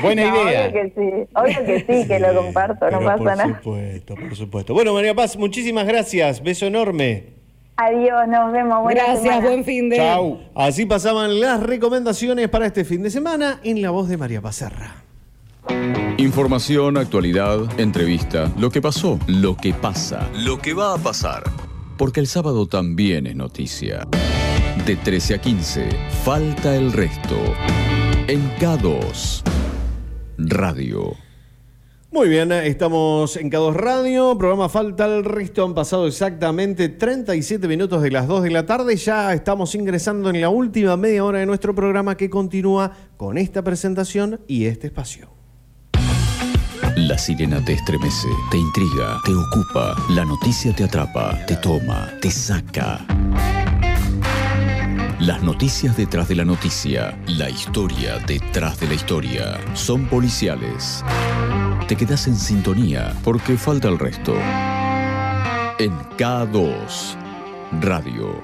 Buena 0.02 0.24
No, 0.30 0.44
idea. 0.50 0.68
Obvio 0.68 0.74
que 0.74 0.94
sí, 0.96 1.28
obvio 1.36 1.66
que 1.66 1.80
sí, 2.02 2.08
que 2.08 2.20
lo 2.20 2.36
comparto, 2.36 2.90
no 2.92 3.00
pasa 3.00 3.18
por 3.18 3.26
nada. 3.26 3.48
supuesto, 3.48 4.16
por 4.16 4.36
supuesto. 4.36 4.74
Bueno, 4.74 4.94
María 4.94 5.16
Paz, 5.16 5.38
muchísimas 5.38 5.88
gracias. 5.88 6.44
Beso 6.44 6.66
enorme. 6.68 7.39
Adiós, 7.82 8.28
nos 8.28 8.52
vemos. 8.52 8.82
Buena 8.84 9.04
Gracias, 9.04 9.24
semana. 9.24 9.48
buen 9.48 9.64
fin 9.64 9.90
de... 9.90 9.96
Chau. 9.96 10.40
Así 10.54 10.86
pasaban 10.86 11.40
las 11.40 11.64
recomendaciones 11.64 12.50
para 12.50 12.66
este 12.66 12.84
fin 12.84 13.02
de 13.04 13.10
semana 13.10 13.62
en 13.64 13.82
la 13.82 13.90
voz 13.90 14.10
de 14.10 14.18
María 14.18 14.42
Pazerra. 14.42 15.04
Información, 16.18 16.98
actualidad, 16.98 17.80
entrevista, 17.80 18.52
lo 18.58 18.70
que 18.70 18.82
pasó, 18.82 19.18
lo 19.28 19.56
que 19.56 19.74
pasa, 19.74 20.28
lo 20.34 20.60
que 20.60 20.74
va 20.74 20.94
a 20.94 20.98
pasar. 20.98 21.44
Porque 21.98 22.20
el 22.20 22.28
sábado 22.28 22.68
también 22.68 23.28
es 23.28 23.38
noticia. 23.38 24.06
De 24.86 24.98
13 24.98 25.36
a 25.36 25.38
15, 25.40 25.90
falta 26.26 26.76
el 26.76 26.92
resto. 26.92 27.38
En 28.28 28.52
K2, 28.58 29.42
Radio. 30.38 31.29
Muy 32.12 32.28
bien, 32.28 32.52
eh, 32.52 32.66
estamos 32.66 33.38
en 33.38 33.52
K2 33.52 33.72
Radio, 33.76 34.36
programa 34.36 34.68
Falta 34.68 35.06
el 35.06 35.24
Resto, 35.24 35.64
han 35.64 35.76
pasado 35.76 36.08
exactamente 36.08 36.90
37 36.90 37.68
minutos 37.68 38.02
de 38.02 38.10
las 38.10 38.28
2 38.28 38.44
de 38.44 38.50
la 38.50 38.66
tarde, 38.66 38.96
ya 38.96 39.32
estamos 39.32 39.76
ingresando 39.76 40.32
en 40.32 40.42
la 40.42 40.50
última 40.50 40.98
media 40.98 41.24
hora 41.24 41.38
de 41.38 41.46
nuestro 41.46 41.76
programa 41.76 42.18
que 42.18 42.28
continúa 42.28 42.94
con 43.16 43.38
esta 43.38 43.64
presentación 43.64 44.42
y 44.48 44.66
este 44.66 44.88
espacio. 44.88 45.30
La 46.96 47.20
sirena 47.20 47.64
te 47.64 47.74
estremece, 47.74 48.28
te 48.50 48.58
intriga, 48.58 49.22
te 49.24 49.32
ocupa, 49.32 49.96
la 50.10 50.26
noticia 50.26 50.76
te 50.76 50.86
atrapa, 50.86 51.46
te 51.46 51.58
toma, 51.58 52.12
te 52.22 52.32
saca. 52.32 53.06
Las 55.20 55.44
noticias 55.44 55.96
detrás 55.96 56.28
de 56.28 56.36
la 56.36 56.46
noticia, 56.46 57.22
la 57.28 57.52
historia 57.52 58.18
detrás 58.26 58.80
de 58.80 58.88
la 58.88 58.94
historia, 58.96 59.60
son 59.76 60.08
policiales. 60.08 61.04
Te 61.90 61.98
quedas 61.98 62.28
en 62.28 62.36
sintonía 62.36 63.16
porque 63.24 63.58
falta 63.58 63.88
el 63.88 63.98
resto. 63.98 64.36
En 65.80 65.92
K2 66.20 66.70
Radio. 67.82 68.44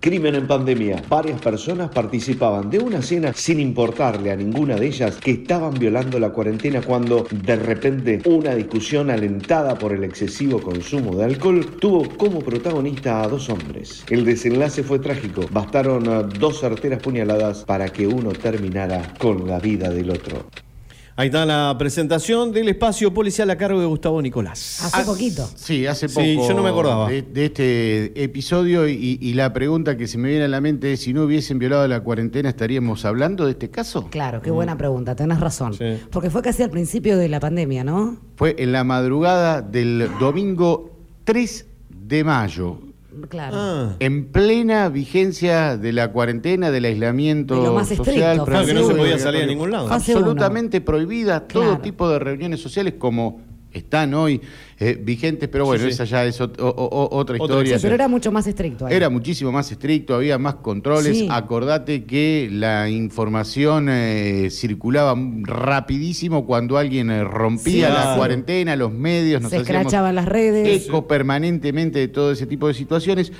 Crimen 0.00 0.34
en 0.34 0.46
pandemia. 0.46 1.02
Varias 1.06 1.38
personas 1.38 1.90
participaban 1.90 2.70
de 2.70 2.78
una 2.78 3.02
cena 3.02 3.34
sin 3.34 3.60
importarle 3.60 4.30
a 4.30 4.36
ninguna 4.36 4.76
de 4.76 4.86
ellas 4.86 5.16
que 5.16 5.32
estaban 5.32 5.74
violando 5.74 6.18
la 6.18 6.30
cuarentena 6.30 6.80
cuando 6.80 7.26
de 7.30 7.56
repente 7.56 8.22
una 8.24 8.54
discusión 8.54 9.10
alentada 9.10 9.76
por 9.76 9.92
el 9.92 10.02
excesivo 10.02 10.62
consumo 10.62 11.14
de 11.16 11.24
alcohol 11.26 11.76
tuvo 11.78 12.08
como 12.16 12.40
protagonista 12.40 13.22
a 13.22 13.28
dos 13.28 13.50
hombres. 13.50 14.02
El 14.08 14.24
desenlace 14.24 14.82
fue 14.82 14.98
trágico. 14.98 15.42
Bastaron 15.50 16.06
eh, 16.06 16.26
dos 16.38 16.60
certeras 16.60 17.02
puñaladas 17.02 17.64
para 17.64 17.90
que 17.90 18.06
uno 18.06 18.30
terminara 18.32 19.12
con 19.18 19.46
la 19.46 19.58
vida 19.58 19.90
del 19.90 20.08
otro. 20.08 20.46
Ahí 21.20 21.26
está 21.26 21.44
la 21.44 21.76
presentación 21.78 22.50
del 22.50 22.70
espacio 22.70 23.12
policial 23.12 23.50
a 23.50 23.58
cargo 23.58 23.78
de 23.78 23.84
Gustavo 23.84 24.22
Nicolás. 24.22 24.80
Hace 24.82 25.04
poquito. 25.04 25.50
Sí, 25.54 25.84
hace 25.84 26.08
poco. 26.08 26.22
Sí, 26.22 26.36
yo 26.36 26.54
no 26.54 26.62
me 26.62 26.70
acordaba. 26.70 27.10
De, 27.10 27.20
de 27.20 27.44
este 27.44 28.24
episodio 28.24 28.88
y, 28.88 29.18
y 29.20 29.34
la 29.34 29.52
pregunta 29.52 29.98
que 29.98 30.06
se 30.06 30.16
me 30.16 30.30
viene 30.30 30.46
a 30.46 30.48
la 30.48 30.62
mente 30.62 30.94
es: 30.94 31.02
si 31.02 31.12
no 31.12 31.24
hubiesen 31.24 31.58
violado 31.58 31.86
la 31.88 32.00
cuarentena, 32.00 32.48
¿estaríamos 32.48 33.04
hablando 33.04 33.44
de 33.44 33.50
este 33.50 33.68
caso? 33.68 34.08
Claro, 34.08 34.40
qué 34.40 34.50
buena 34.50 34.78
pregunta, 34.78 35.14
tenés 35.14 35.40
razón. 35.40 35.74
Sí. 35.74 35.98
Porque 36.10 36.30
fue 36.30 36.40
casi 36.40 36.62
al 36.62 36.70
principio 36.70 37.18
de 37.18 37.28
la 37.28 37.38
pandemia, 37.38 37.84
¿no? 37.84 38.16
Fue 38.36 38.56
en 38.58 38.72
la 38.72 38.82
madrugada 38.82 39.60
del 39.60 40.08
domingo 40.18 40.96
3 41.24 41.66
de 41.90 42.24
mayo. 42.24 42.78
Claro. 43.28 43.56
Ah, 43.58 43.96
En 43.98 44.26
plena 44.26 44.88
vigencia 44.88 45.76
de 45.76 45.92
la 45.92 46.12
cuarentena, 46.12 46.70
del 46.70 46.84
aislamiento 46.84 47.56
De 47.56 47.62
lo 47.66 47.74
más 47.74 47.88
social, 47.88 48.08
estricto, 48.08 48.44
claro 48.44 48.66
que 48.66 48.74
no 48.74 48.86
se 48.86 48.94
podía 48.94 49.18
salir 49.18 49.42
a 49.42 49.46
ningún 49.46 49.70
lado. 49.70 49.92
Absolutamente 49.92 50.80
prohibida 50.80 51.46
todo 51.46 51.78
tipo 51.78 52.08
de 52.08 52.18
reuniones 52.18 52.60
sociales 52.60 52.94
como 52.98 53.40
están 53.72 54.14
hoy 54.14 54.40
eh, 54.82 54.98
vigentes, 54.98 55.46
pero 55.50 55.66
bueno, 55.66 55.82
Sí, 55.84 55.90
sí. 55.90 55.94
esa 55.94 56.04
ya 56.04 56.24
es 56.24 56.40
ot- 56.40 56.58
o- 56.58 56.68
o- 56.68 57.14
otra 57.16 57.36
Otra 57.36 57.36
historia. 57.36 57.78
Sí, 57.78 57.82
pero 57.82 57.94
era 57.96 58.08
mucho 58.08 58.32
más 58.32 58.46
estricto 58.46 58.86
ahí. 58.86 58.94
Era 58.94 59.10
muchísimo 59.10 59.52
más 59.52 59.70
estricto, 59.70 60.14
había 60.14 60.38
más 60.38 60.54
controles. 60.56 61.18
Sí. 61.18 61.28
Acordate 61.30 62.04
que 62.04 62.48
la 62.50 62.88
información 62.88 63.88
eh, 63.90 64.48
circulaba 64.50 65.14
rapidísimo 65.42 66.46
cuando 66.46 66.78
alguien 66.78 67.10
eh, 67.10 67.24
rompía 67.24 67.72
Sí, 67.72 67.80
la 67.82 67.88
claro. 68.02 68.16
cuarentena, 68.16 68.74
los 68.76 68.90
medios, 68.92 69.42
nos 69.42 69.50
Se 69.50 69.58
escrachaban 69.58 70.14
las 70.14 70.24
redes. 70.26 70.86
eco 70.86 71.06
permanentemente 71.06 71.98
de 71.98 72.08
todo 72.08 72.32
ese 72.32 72.46
tipo 72.46 72.66
de 72.66 72.74
situaciones. 72.74 73.32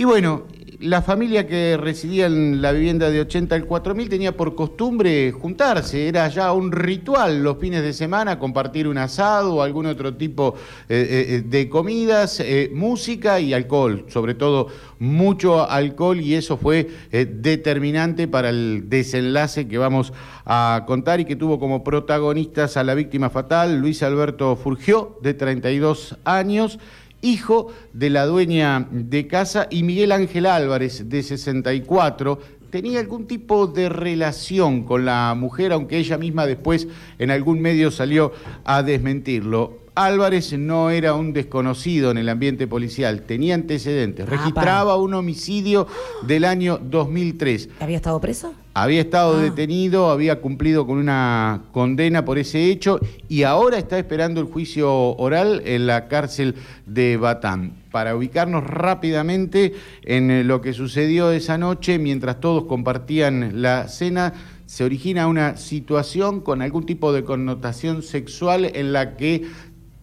Y 0.00 0.04
bueno, 0.04 0.44
la 0.78 1.02
familia 1.02 1.46
que 1.46 1.76
residía 1.76 2.24
en 2.24 2.62
la 2.62 2.72
vivienda 2.72 3.10
de 3.10 3.20
80 3.20 3.54
al 3.54 3.66
4000 3.66 4.08
tenía 4.08 4.34
por 4.34 4.54
costumbre 4.54 5.30
juntarse, 5.30 6.08
era 6.08 6.26
ya 6.28 6.54
un 6.54 6.72
ritual 6.72 7.42
los 7.42 7.58
fines 7.58 7.82
de 7.82 7.92
semana, 7.92 8.38
compartir 8.38 8.88
un 8.88 8.96
asado 8.96 9.56
o 9.56 9.62
algún 9.62 9.84
otro 9.84 10.14
tipo 10.14 10.54
eh, 10.88 11.26
eh, 11.28 11.42
de 11.44 11.68
comidas, 11.68 12.40
eh, 12.40 12.70
música 12.72 13.40
y 13.40 13.52
alcohol, 13.52 14.06
sobre 14.08 14.32
todo 14.32 14.68
mucho 15.00 15.68
alcohol 15.68 16.18
y 16.18 16.32
eso 16.32 16.56
fue 16.56 16.88
eh, 17.12 17.26
determinante 17.30 18.26
para 18.26 18.48
el 18.48 18.84
desenlace 18.88 19.68
que 19.68 19.76
vamos 19.76 20.14
a 20.46 20.84
contar 20.86 21.20
y 21.20 21.26
que 21.26 21.36
tuvo 21.36 21.60
como 21.60 21.84
protagonistas 21.84 22.78
a 22.78 22.84
la 22.84 22.94
víctima 22.94 23.28
fatal, 23.28 23.78
Luis 23.80 24.02
Alberto 24.02 24.56
Furgió, 24.56 25.18
de 25.20 25.34
32 25.34 26.16
años, 26.24 26.78
hijo 27.22 27.72
de 27.92 28.10
la 28.10 28.26
dueña 28.26 28.88
de 28.90 29.26
casa, 29.26 29.66
y 29.70 29.82
Miguel 29.82 30.12
Ángel 30.12 30.46
Álvarez, 30.46 31.08
de 31.08 31.22
64, 31.22 32.38
tenía 32.70 33.00
algún 33.00 33.26
tipo 33.26 33.66
de 33.66 33.88
relación 33.88 34.84
con 34.84 35.04
la 35.04 35.34
mujer, 35.36 35.72
aunque 35.72 35.98
ella 35.98 36.16
misma 36.18 36.46
después 36.46 36.86
en 37.18 37.30
algún 37.30 37.60
medio 37.60 37.90
salió 37.90 38.32
a 38.64 38.82
desmentirlo. 38.82 39.80
Álvarez 40.04 40.52
no 40.58 40.90
era 40.90 41.14
un 41.14 41.32
desconocido 41.32 42.10
en 42.10 42.18
el 42.18 42.28
ambiente 42.28 42.66
policial, 42.66 43.22
tenía 43.22 43.54
antecedentes, 43.54 44.26
Ah, 44.26 44.30
registraba 44.30 44.96
un 44.96 45.12
homicidio 45.14 45.86
del 46.26 46.44
año 46.44 46.78
2003. 46.82 47.68
¿Había 47.80 47.96
estado 47.96 48.20
preso? 48.20 48.54
Había 48.72 49.00
estado 49.02 49.36
Ah. 49.36 49.42
detenido, 49.42 50.10
había 50.10 50.40
cumplido 50.40 50.86
con 50.86 50.96
una 50.98 51.64
condena 51.72 52.24
por 52.24 52.38
ese 52.38 52.70
hecho 52.70 52.98
y 53.28 53.42
ahora 53.42 53.76
está 53.78 53.98
esperando 53.98 54.40
el 54.40 54.46
juicio 54.46 54.90
oral 55.16 55.62
en 55.66 55.86
la 55.86 56.08
cárcel 56.08 56.54
de 56.86 57.16
Batán. 57.16 57.74
Para 57.90 58.16
ubicarnos 58.16 58.64
rápidamente 58.64 59.74
en 60.02 60.30
eh, 60.30 60.44
lo 60.44 60.60
que 60.60 60.72
sucedió 60.72 61.32
esa 61.32 61.58
noche, 61.58 61.98
mientras 61.98 62.40
todos 62.40 62.64
compartían 62.64 63.60
la 63.60 63.88
cena, 63.88 64.32
se 64.66 64.84
origina 64.84 65.26
una 65.26 65.56
situación 65.56 66.40
con 66.40 66.62
algún 66.62 66.86
tipo 66.86 67.12
de 67.12 67.24
connotación 67.24 68.04
sexual 68.04 68.70
en 68.72 68.92
la 68.92 69.16
que 69.16 69.42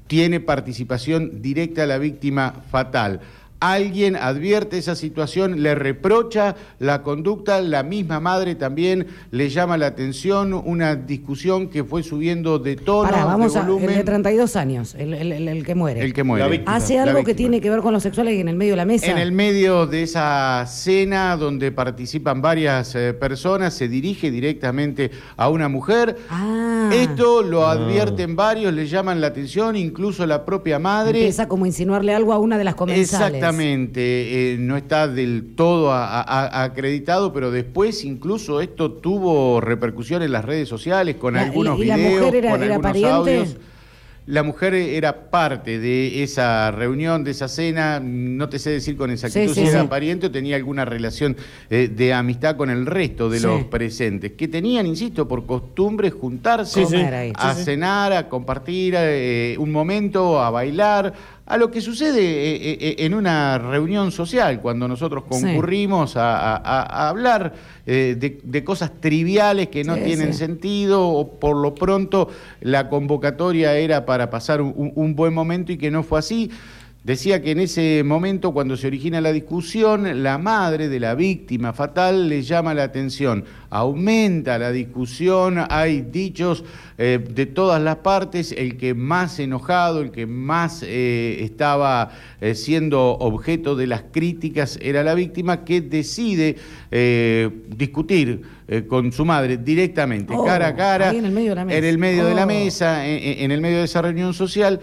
tiene 0.08 0.40
participación 0.40 1.42
directa 1.42 1.86
la 1.86 1.98
víctima 1.98 2.54
fatal. 2.72 3.22
Alguien 3.60 4.16
advierte 4.16 4.78
esa 4.78 4.96
situación, 4.96 5.64
le 5.64 5.74
reprocha 5.74 6.56
la 6.78 7.02
conducta, 7.02 7.60
la 7.60 7.82
misma 7.82 8.20
madre 8.20 8.54
también 8.54 9.08
le 9.32 9.50
llama 9.50 9.78
la 9.78 9.88
atención, 9.88 10.54
una 10.54 10.96
discusión 10.96 11.68
que 11.70 11.84
fue 11.84 12.04
subiendo 12.04 12.60
de 12.60 12.76
tono, 12.76 13.10
Pará, 13.10 13.26
vamos 13.26 13.54
de 13.54 13.60
a. 13.60 13.62
El 13.64 13.68
volumen. 13.70 13.96
de 13.96 14.04
32 14.04 14.56
años, 14.56 14.94
el, 14.96 15.12
el- 15.16 15.32
el- 15.32 15.48
el 15.48 15.66
que 15.66 15.74
muere. 15.74 16.02
El 16.04 16.14
que 16.14 16.24
muere. 16.24 16.44
La 16.46 16.50
víctima, 16.52 16.76
Hace 16.76 16.96
la 16.98 17.04
algo 17.04 17.24
que 17.24 17.34
tiene 17.34 17.60
que 17.60 17.72
ver 17.72 17.80
con 17.80 17.94
lo 17.94 18.00
sexual 18.00 18.30
y 18.30 18.40
en 18.40 18.48
el 18.48 18.56
medio 18.56 18.74
de 18.74 18.78
la 18.78 18.86
mesa. 18.86 19.08
En 19.08 19.18
el 19.18 19.32
medio 19.32 19.88
de 19.88 20.04
esa 20.04 20.64
cena 20.68 21.36
donde 21.36 21.72
participan 21.72 22.44
varias 22.44 22.94
eh, 22.94 23.16
personas, 23.16 23.74
se 23.74 23.88
dirige 23.88 24.30
directamente 24.30 25.10
a 25.36 25.50
una 25.50 25.68
mujer. 25.68 26.16
Ah. 26.30 26.92
Esto 26.94 27.42
lo 27.42 27.66
advierten 27.66 28.36
varios, 28.36 28.72
le 28.72 28.86
llaman 28.86 29.20
la 29.20 29.28
atención, 29.28 29.76
incluso 29.76 30.28
la 30.28 30.46
propia 30.46 30.78
madre. 30.78 31.18
Empieza 31.22 31.48
como 31.48 31.66
a 31.66 31.68
insinuarle 31.68 32.14
algo 32.14 32.34
a 32.34 32.38
una 32.38 32.58
de 32.60 32.64
las 32.64 32.76
comensales. 32.76 33.10
Exactamente, 33.10 33.47
eh, 33.53 34.57
no 34.60 34.78
está 34.78 35.07
del 35.07 35.53
todo 35.56 35.91
a- 35.91 36.22
a- 36.22 36.64
acreditado, 36.64 37.34
pero 37.34 37.52
después 37.52 38.03
incluso 38.06 38.61
esto 38.61 38.91
tuvo 38.91 39.61
repercusión 39.61 40.22
en 40.24 40.32
las 40.32 40.45
redes 40.45 40.68
sociales 40.69 41.15
con 41.15 41.36
La- 41.36 41.41
algunos 41.44 41.80
y- 41.80 41.84
y 41.84 41.86
la 41.86 41.95
videos, 41.98 42.19
mujer 42.26 42.36
era- 42.36 42.52
con 42.52 42.64
era 42.64 42.74
algunos 42.76 42.91
pariente. 42.91 43.10
audios. 43.38 43.57
La 44.30 44.44
mujer 44.44 44.74
era 44.74 45.30
parte 45.30 45.80
de 45.80 46.22
esa 46.22 46.69
reunión, 46.72 47.24
de 47.24 47.32
esa 47.32 47.48
cena, 47.48 48.02
no 48.03 48.49
te 48.49 48.60
sé 48.60 48.72
decir 48.72 48.98
con 48.98 49.10
exactitud 49.10 49.53
Sí, 49.53 49.61
si 49.61 49.68
era 49.68 49.84
sí. 49.84 49.88
pariente 49.88 50.28
o 50.28 50.32
tenía 50.32 50.57
alguna 50.57 50.84
relación 50.84 51.38
eh, 51.69 51.88
de 51.88 52.14
amistad 52.14 52.57
con 52.57 52.69
el 52.69 52.86
resto 52.86 53.30
de 53.30 53.40
los 53.40 53.64
presentes, 53.64 54.34
que 54.34 54.49
tenían, 54.49 54.86
insisto, 54.86 55.30
por 55.30 55.45
costumbre 55.45 56.11
juntarse 56.11 56.84
a 57.36 57.53
cenar, 57.56 58.11
a 58.11 58.28
compartir 58.28 58.95
eh, 58.98 59.56
un 59.60 59.72
momento, 59.72 60.41
a 60.41 60.49
bailar, 60.49 61.14
a 61.48 61.57
lo 61.57 61.72
que 61.72 61.80
sucede 61.80 62.19
eh, 62.22 62.78
eh, 62.82 62.95
en 62.99 63.14
una 63.14 63.57
reunión 63.57 64.11
social, 64.11 64.60
cuando 64.60 64.88
nosotros 64.88 65.24
concurrimos 65.28 66.18
a, 66.18 66.38
a- 66.38 66.56
a- 66.57 66.82
a 67.06 67.10
hablar 67.10 67.53
eh, 67.86 68.15
de, 68.19 68.40
de 68.44 68.64
cosas 68.65 68.91
triviales 68.99 69.69
que 69.69 69.84
no 69.86 69.95
Sí, 69.95 70.02
tienen 70.03 70.34
sí. 70.34 70.40
sentido, 70.40 71.07
o 71.07 71.40
por 71.40 71.56
lo 71.56 71.74
pronto 71.74 72.30
la 72.60 72.90
convocatoria 72.90 73.78
era 73.78 74.06
para 74.06 74.30
pasar 74.30 74.61
un 74.61 75.15
buen 75.15 75.34
momento 75.34 75.72
y 75.72 75.78
que 75.78 75.90
no 75.90 76.03
fue 76.03 76.19
así. 76.19 76.52
Decía 77.08 77.42
que 77.42 77.52
en 77.52 77.62
ese 77.62 78.04
momento, 78.04 78.52
cuando 78.52 78.76
se 78.76 78.88
origina 78.88 79.22
la 79.22 79.32
discusión, 79.32 80.24
la 80.24 80.38
madre 80.38 80.90
de 80.90 81.00
la 81.00 81.16
víctima 81.16 81.72
fatal 81.72 82.28
le 82.28 82.42
llama 82.42 82.74
la 82.74 82.84
atención, 82.84 83.46
aumenta 83.70 84.60
la 84.60 84.74
discusión, 84.74 85.58
hay 85.70 86.02
dichos 86.02 86.66
eh, 86.98 87.26
de 87.34 87.46
todas 87.46 87.82
las 87.82 87.96
partes, 88.00 88.52
el 88.52 88.76
que 88.76 88.94
más 88.94 89.40
enojado, 89.40 90.02
el 90.02 90.12
que 90.12 90.26
más 90.26 90.84
eh, 90.86 91.38
estaba 91.46 92.12
eh, 92.42 92.56
siendo 92.56 93.12
objeto 93.12 93.78
de 93.78 93.88
las 93.88 94.04
críticas 94.12 94.78
era 94.82 95.02
la 95.02 95.14
víctima 95.14 95.64
que 95.64 95.80
decide 95.80 96.58
discutir 97.70 98.42
con 98.90 99.14
su 99.14 99.24
madre 99.24 99.56
directamente, 99.56 100.34
Oh, 100.36 100.44
cara 100.44 100.68
a 100.68 100.76
cara, 100.76 101.12
en 101.12 101.24
el 101.24 101.32
medio 101.32 101.52
de 101.52 101.56
la 101.56 101.64
mesa. 101.64 101.78
en 101.78 101.86
el 101.86 101.98
medio 101.98 102.26
de 102.26 102.36
la 102.36 102.44
Oh. 102.44 102.48
mesa, 102.48 103.08
en 103.08 103.52
el 103.52 103.62
medio 103.62 103.78
de 103.78 103.86
esa 103.86 104.02
reunión 104.02 104.34
social, 104.34 104.82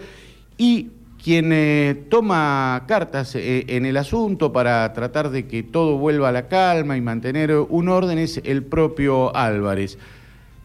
y 0.57 0.87
quien 1.25 1.49
eh, 1.51 2.03
toma 2.07 2.83
cartas 2.87 3.33
eh, 3.33 3.65
en 3.69 3.87
el 3.87 3.97
asunto 3.97 4.53
para 4.53 4.93
tratar 4.93 5.31
de 5.31 5.47
que 5.47 5.63
todo 5.63 5.97
vuelva 5.97 6.29
a 6.29 6.31
la 6.31 6.47
calma 6.47 6.97
y 6.97 7.01
mantener 7.01 7.51
un 7.51 7.89
orden 7.89 8.19
es 8.19 8.39
el 8.43 8.61
propio 8.61 9.35
Álvarez. 9.35 9.97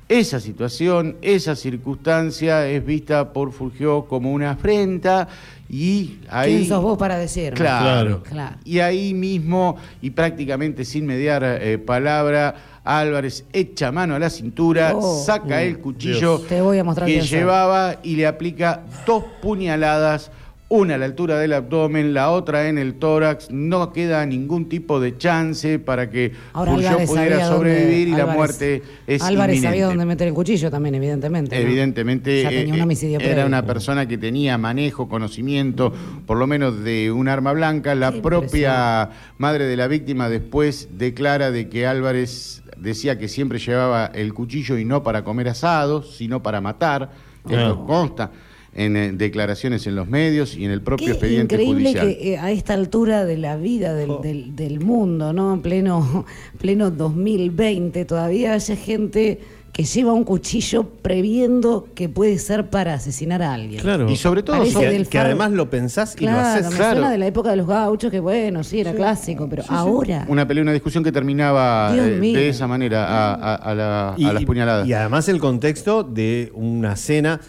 Esa 0.06 0.38
situación, 0.38 1.16
esa 1.22 1.56
circunstancia 1.56 2.68
es 2.68 2.84
vista 2.84 3.32
por 3.32 3.52
Fulgió 3.52 4.04
como 4.04 4.32
una 4.32 4.50
afrenta 4.50 5.28
y 5.66 6.18
ahí... 6.28 6.56
¿Quién 6.56 6.68
sos 6.68 6.82
vos 6.82 6.98
para 6.98 7.16
decirme? 7.16 7.56
Claro. 7.56 8.22
Claro. 8.22 8.56
Y 8.62 8.80
ahí 8.80 9.14
mismo, 9.14 9.78
y 10.02 10.10
prácticamente 10.10 10.84
sin 10.84 11.06
mediar 11.06 11.42
eh, 11.42 11.78
palabra, 11.78 12.80
Álvarez 12.84 13.46
echa 13.52 13.92
mano 13.92 14.14
a 14.14 14.18
la 14.18 14.28
cintura, 14.28 14.92
Oh. 14.94 15.22
saca 15.24 15.62
el 15.62 15.78
cuchillo 15.78 16.38
Dios. 16.38 16.48
Te 16.48 16.60
voy 16.60 16.78
a 16.78 16.84
mostrar 16.84 17.06
que 17.06 17.22
llevaba 17.22 17.96
y 18.02 18.16
le 18.16 18.26
aplica 18.26 18.82
dos 19.06 19.24
puñaladas, 19.40 20.30
una 20.72 20.94
a 20.94 20.98
la 20.98 21.04
altura 21.04 21.36
del 21.36 21.52
abdomen, 21.52 22.14
la 22.14 22.30
otra 22.30 22.68
en 22.68 22.78
el 22.78 22.94
tórax. 22.94 23.50
No 23.50 23.92
queda 23.92 24.24
ningún 24.24 24.68
tipo 24.68 25.00
de 25.00 25.18
chance 25.18 25.80
para 25.80 26.08
que 26.10 26.30
Ahora 26.52 26.72
Álvarez 26.74 27.08
pudiera 27.10 27.36
dónde- 27.48 27.56
sobrevivir 27.56 28.06
y 28.08 28.12
la 28.12 28.26
muerte 28.26 28.82
es 29.04 29.20
Álvarez 29.20 29.56
inminente. 29.56 29.66
sabía 29.80 29.86
dónde 29.86 30.04
meter 30.06 30.28
el 30.28 30.34
cuchillo 30.34 30.70
también, 30.70 30.94
evidentemente. 30.94 31.56
¿no? 31.56 31.60
Evidentemente 31.60 32.42
Ya 32.44 32.50
tenía 32.50 32.72
un 32.74 32.80
eh, 32.80 32.82
homicidio 32.84 33.18
era 33.18 33.26
previo. 33.28 33.46
una 33.46 33.66
persona 33.66 34.06
que 34.06 34.16
tenía 34.16 34.58
manejo, 34.58 35.08
conocimiento, 35.08 35.92
por 36.24 36.38
lo 36.38 36.46
menos 36.46 36.84
de 36.84 37.10
un 37.10 37.26
arma 37.26 37.52
blanca. 37.52 37.96
La 37.96 38.12
Qué 38.12 38.20
propia 38.20 39.10
madre 39.38 39.64
de 39.66 39.76
la 39.76 39.88
víctima 39.88 40.28
después 40.28 40.88
declara 40.96 41.50
de 41.50 41.68
que 41.68 41.88
Álvarez 41.88 42.62
decía 42.76 43.18
que 43.18 43.26
siempre 43.26 43.58
llevaba 43.58 44.06
el 44.14 44.32
cuchillo 44.34 44.78
y 44.78 44.84
no 44.84 45.02
para 45.02 45.24
comer 45.24 45.48
asados, 45.48 46.14
sino 46.16 46.44
para 46.44 46.60
matar. 46.60 47.10
Esto 47.44 47.80
Ah. 47.82 47.86
consta 47.86 48.30
en 48.74 48.96
eh, 48.96 49.12
declaraciones 49.12 49.86
en 49.86 49.96
los 49.96 50.08
medios 50.08 50.56
y 50.56 50.64
en 50.64 50.70
el 50.70 50.80
propio 50.80 51.06
Qué 51.06 51.12
expediente 51.12 51.54
increíble 51.56 51.90
judicial. 51.90 52.06
que 52.16 52.32
eh, 52.34 52.38
a 52.38 52.50
esta 52.52 52.74
altura 52.74 53.24
de 53.24 53.36
la 53.36 53.56
vida 53.56 53.94
del, 53.94 54.10
del- 54.22 54.54
del 54.56 54.80
mundo, 54.80 55.32
¿no? 55.32 55.54
En 55.54 55.60
pleno, 55.60 56.24
pleno 56.58 56.90
2020, 56.90 58.04
todavía 58.04 58.52
haya 58.54 58.76
gente 58.76 59.40
que 59.72 59.84
lleva 59.84 60.12
un 60.12 60.24
cuchillo 60.24 60.84
previendo 60.84 61.86
que 61.94 62.08
puede 62.08 62.38
ser 62.38 62.70
para 62.70 62.94
asesinar 62.94 63.40
a 63.40 63.54
alguien. 63.54 63.80
Claro. 63.80 64.10
Y 64.10 64.16
sobre 64.16 64.42
todo 64.42 64.62
que 65.08 65.18
además 65.18 65.52
lo 65.52 65.70
pensás 65.70 66.16
y 66.18 66.24
lo 66.24 66.32
Claro, 66.32 66.48
haces. 66.66 66.70
me 66.70 66.76
suena 66.76 67.10
de 67.10 67.18
la 67.18 67.26
época 67.28 67.50
de 67.50 67.56
los 67.56 67.68
gauchos, 67.68 68.10
que 68.10 68.18
bueno, 68.18 68.64
sí, 68.64 68.80
era 68.80 68.92
clásico, 68.92 69.46
pero 69.48 69.62
ahora... 69.68 70.24
Una 70.28 70.46
pelea, 70.46 70.62
una 70.62 70.72
discusión 70.72 71.04
que 71.04 71.12
terminaba 71.12 71.94
eh, 71.96 72.00
de 72.20 72.48
esa 72.48 72.66
manera 72.66 73.04
a, 73.06 73.34
a- 73.34 73.54
a 73.54 73.74
la- 73.76 74.14
Y, 74.16 74.24
a 74.24 74.32
las 74.32 74.44
puñaladas. 74.44 74.88
y 74.88 74.92
además 74.92 75.28
el 75.28 75.38
contexto 75.38 76.02
de 76.02 76.50
una 76.54 76.96
cena 76.96 77.40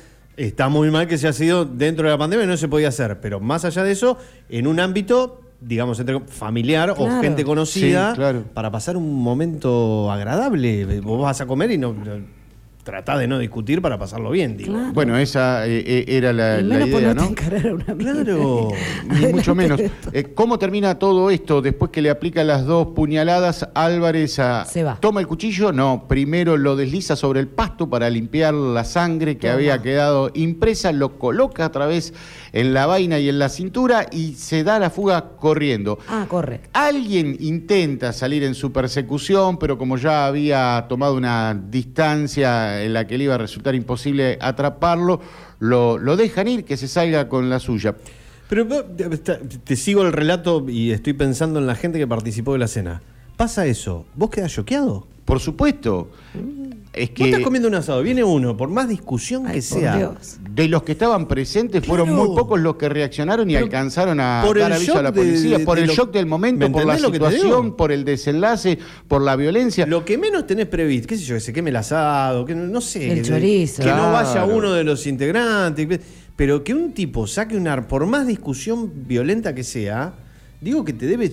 está 0.43 0.69
muy 0.69 0.89
mal 0.91 1.07
que 1.07 1.17
se 1.17 1.27
ha 1.27 1.33
sido 1.33 1.65
dentro 1.65 2.05
de 2.05 2.11
la 2.11 2.17
pandemia, 2.17 2.45
no 2.45 2.57
se 2.57 2.67
podía 2.67 2.87
hacer, 2.89 3.19
pero 3.21 3.39
más 3.39 3.65
allá 3.65 3.83
de 3.83 3.91
eso, 3.91 4.17
en 4.49 4.67
un 4.67 4.79
ámbito, 4.79 5.41
digamos, 5.59 5.99
entre 5.99 6.19
familiar 6.21 6.93
o 6.97 7.21
gente 7.21 7.43
conocida, 7.43 8.11
Sí, 8.11 8.15
claro. 8.17 8.43
para 8.53 8.71
pasar 8.71 8.97
un 8.97 9.21
momento 9.21 10.11
agradable. 10.11 10.99
Vos 11.01 11.21
vas 11.21 11.41
a 11.41 11.45
comer 11.45 11.71
y 11.71 11.77
no, 11.77 11.93
no- 12.81 12.83
tratá 12.83 13.17
de 13.17 13.27
no 13.27 13.39
discutir 13.39 13.81
para 13.81 13.97
pasarlo 13.97 14.31
bien, 14.31 14.57
digo. 14.57 14.73
Claro. 14.73 14.93
Bueno, 14.93 15.17
esa 15.17 15.67
eh, 15.67 15.83
eh, 15.85 16.05
era 16.07 16.33
la, 16.33 16.61
la 16.61 16.85
idea, 16.85 17.13
no 17.13 17.21
a 17.23 17.27
una. 17.27 17.35
Claro. 17.35 18.69
Ni 19.09 19.27
mucho 19.27 19.55
menos. 19.55 19.79
Eh, 20.11 20.33
¿Cómo 20.33 20.57
termina 20.59 20.97
todo 20.97 21.29
esto? 21.29 21.61
Después 21.61 21.91
que 21.91 22.01
le 22.01 22.09
aplica 22.09 22.43
las 22.43 22.65
dos 22.65 22.87
puñaladas, 22.95 23.67
Álvarez 23.73 24.39
Se 24.67 24.83
va. 24.83 24.97
toma 24.99 25.19
el 25.21 25.27
cuchillo. 25.27 25.71
No, 25.71 26.05
primero 26.07 26.57
lo 26.57 26.75
desliza 26.75 27.15
sobre 27.15 27.39
el 27.39 27.47
pasto 27.47 27.89
para 27.89 28.09
limpiar 28.09 28.53
la 28.53 28.83
sangre 28.83 29.35
que 29.37 29.47
Toma. 29.47 29.53
había 29.53 29.81
quedado 29.81 30.31
impresa, 30.33 30.91
lo 30.91 31.17
coloca 31.19 31.67
otra 31.67 31.85
vez 31.85 32.13
en 32.53 32.73
la 32.73 32.85
vaina 32.85 33.19
y 33.19 33.29
en 33.29 33.39
la 33.39 33.49
cintura 33.49 34.07
y 34.11 34.33
se 34.33 34.63
da 34.63 34.79
la 34.79 34.89
fuga 34.89 35.29
corriendo. 35.37 35.99
Ah, 36.07 36.25
corre. 36.27 36.61
Alguien 36.73 37.37
intenta 37.39 38.13
salir 38.13 38.43
en 38.43 38.55
su 38.55 38.71
persecución, 38.71 39.57
pero 39.57 39.77
como 39.77 39.97
ya 39.97 40.25
había 40.25 40.85
tomado 40.89 41.15
una 41.15 41.53
distancia 41.53 42.83
en 42.83 42.93
la 42.93 43.07
que 43.07 43.17
le 43.17 43.25
iba 43.25 43.35
a 43.35 43.39
resultar 43.39 43.75
imposible 43.75 44.37
atraparlo, 44.41 45.21
lo, 45.59 45.97
lo 45.97 46.17
dejan 46.17 46.47
ir, 46.47 46.65
que 46.65 46.77
se 46.77 46.87
salga 46.87 47.29
con 47.29 47.49
la 47.49 47.59
suya. 47.59 47.95
Pero 48.51 48.65
vos, 48.65 48.83
te, 49.63 49.75
sigo 49.77 50.01
el 50.01 50.11
relato 50.11 50.65
y 50.67 50.91
estoy 50.91 51.13
pensando 51.13 51.59
en 51.59 51.67
la 51.67 51.75
gente 51.75 51.99
que 51.99 52.05
participó 52.05 52.51
de 52.51 52.59
la 52.59 52.67
cena. 52.67 53.01
Pasa 53.37 53.65
eso, 53.65 54.05
¿vos 54.13 54.29
quedás 54.29 54.51
choqueado? 54.51 55.07
Por 55.23 55.39
supuesto. 55.39 56.09
Es 56.93 57.09
Vos 57.11 57.21
estás 57.21 57.37
que 57.39 57.43
comiendo 57.45 57.69
un 57.69 57.75
asado, 57.75 58.01
viene 58.03 58.21
uno, 58.21 58.57
por 58.57 58.67
más 58.69 58.89
discusión 58.89 59.47
Ay, 59.47 59.53
que 59.55 59.61
sea. 59.61 59.95
Dios. 59.95 60.37
de 60.49 60.67
los 60.67 60.83
que 60.83 60.91
estaban 60.91 61.25
presentes 61.25 61.85
fueron 61.85 62.13
muy 62.13 62.27
pocos 62.35 62.59
los 62.59 62.75
que 62.75 62.89
reaccionaron 62.89 63.49
y 63.49 63.53
Pero 63.53 63.65
alcanzaron 63.65 64.19
a 64.19 64.43
por 64.45 64.59
dar 64.59 64.71
el 64.71 64.75
aviso 64.77 64.97
a 64.97 65.01
la 65.03 65.11
de- 65.11 65.21
policía, 65.21 65.59
por 65.63 65.77
de 65.77 65.83
el 65.83 65.87
lo- 65.87 65.93
shock 65.93 66.11
del 66.11 66.25
momento, 66.25 66.65
¿Me 66.67 66.69
por 66.69 66.85
la 66.85 66.97
que 66.97 67.01
situación, 67.05 67.77
por 67.77 67.93
el 67.93 68.03
desenlace, 68.03 68.77
por 69.07 69.21
la 69.21 69.37
violencia. 69.37 69.85
Lo 69.85 70.03
que 70.03 70.17
menos 70.17 70.45
tenés 70.45 70.65
previsto, 70.67 71.07
qué 71.07 71.15
sé 71.17 71.23
yo, 71.23 71.35
que 71.35 71.39
se 71.41 71.53
queme 71.53 71.69
el 71.69 71.77
asado, 71.77 72.43
que 72.45 72.55
no, 72.55 72.65
no 72.67 72.81
sé. 72.81 73.09
El 73.09 73.21
que, 73.21 73.27
chorizo. 73.29 73.83
Que 73.83 73.89
no 73.89 74.11
vaya 74.11 74.43
uno 74.43 74.73
de 74.73 74.83
los 74.83 75.07
integrantes. 75.07 75.99
pero 76.35 76.61
que 76.63 76.73
un 76.73 76.91
tipo 76.93 77.25
saque 77.25 77.55
un 77.55 77.67
arma, 77.69 77.87
por 77.87 78.05
más 78.05 78.27
discusión 78.27 78.91
violenta 79.07 79.55
que 79.55 79.63
sea, 79.63 80.13
digo 80.61 80.85
que 80.85 80.93
te 80.93 81.07
debe 81.07 81.29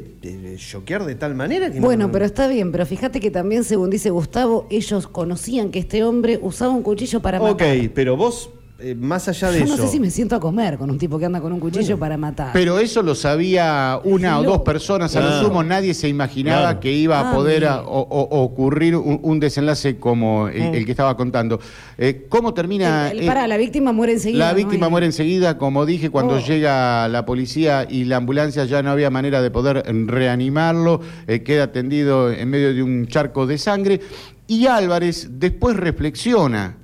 choquear 0.56 1.04
de 1.04 1.14
tal 1.14 1.34
manera 1.34 1.70
que 1.70 1.78
no- 1.78 1.86
Bueno, 1.86 2.10
pero 2.10 2.24
está 2.24 2.48
bien, 2.48 2.72
pero 2.72 2.84
fíjate 2.86 3.20
que 3.20 3.30
también, 3.30 3.62
según 3.62 3.90
dice 3.90 4.10
Gustavo, 4.10 4.66
ellos 4.70 5.06
conocían 5.06 5.70
que 5.70 5.78
este 5.78 6.02
hombre 6.02 6.38
usaba 6.42 6.72
un 6.72 6.82
cuchillo 6.82 7.20
para 7.20 7.38
Ok, 7.40 7.60
matar. 7.60 7.90
pero 7.94 8.16
vos, 8.16 8.50
eh, 8.80 8.94
más 8.94 9.26
allá 9.28 9.50
de 9.50 9.58
Yo 9.58 9.64
eso. 9.64 9.76
no 9.76 9.82
sé 9.82 9.88
si 9.88 9.98
me 9.98 10.08
siento 10.08 10.36
a 10.36 10.40
comer 10.40 10.78
con 10.78 10.88
un 10.88 10.98
tipo 10.98 11.18
que 11.18 11.24
anda 11.24 11.40
con 11.40 11.52
un 11.52 11.58
cuchillo 11.58 11.98
para 11.98 12.16
matar. 12.16 12.50
Pero 12.52 12.78
eso 12.78 13.02
lo 13.02 13.14
sabía 13.16 14.00
una 14.04 14.38
o 14.38 14.44
dos 14.44 14.60
personas, 14.62 15.16
a 15.16 15.20
lo 15.20 15.40
sumo 15.40 15.64
nadie 15.64 15.94
se 15.94 16.08
imaginaba 16.08 16.60
Claro. 16.62 16.80
que 16.80 16.92
iba 16.92 17.18
a 17.18 17.30
Ah, 17.30 17.34
poder 17.34 17.64
a- 17.66 17.82
o- 17.82 18.00
o- 18.08 18.42
ocurrir 18.44 18.94
un, 18.94 19.18
un 19.22 19.40
desenlace 19.40 19.98
como 19.98 20.46
el, 20.48 20.76
el 20.76 20.84
que 20.84 20.92
estaba 20.92 21.16
contando. 21.16 21.58
Eh, 21.96 22.26
¿Cómo 22.28 22.54
termina? 22.54 23.10
El- 23.10 23.18
el- 23.18 23.24
eh, 23.24 23.26
pará, 23.26 23.48
la 23.48 23.56
víctima 23.56 23.90
muere 23.92 24.12
enseguida. 24.12 24.44
La 24.46 24.50
¿no? 24.52 24.56
víctima 24.58 24.88
muere 24.88 25.06
enseguida, 25.06 25.58
como 25.58 25.84
dije, 25.84 26.10
cuando 26.10 26.34
Oh. 26.34 26.38
llega 26.40 27.08
la 27.08 27.26
policía 27.26 27.84
y 27.88 28.04
la 28.04 28.16
ambulancia 28.18 28.64
ya 28.64 28.82
no 28.84 28.90
había 28.90 29.10
manera 29.10 29.42
de 29.42 29.50
poder 29.50 29.82
reanimarlo, 30.06 31.00
eh, 31.26 31.42
queda 31.42 31.72
tendido 31.72 32.30
en 32.30 32.48
medio 32.48 32.72
de 32.72 32.82
un 32.82 33.06
charco 33.08 33.46
de 33.46 33.58
sangre 33.58 34.00
y 34.46 34.66
Álvarez 34.66 35.28
después 35.32 35.76
reflexiona 35.76 36.76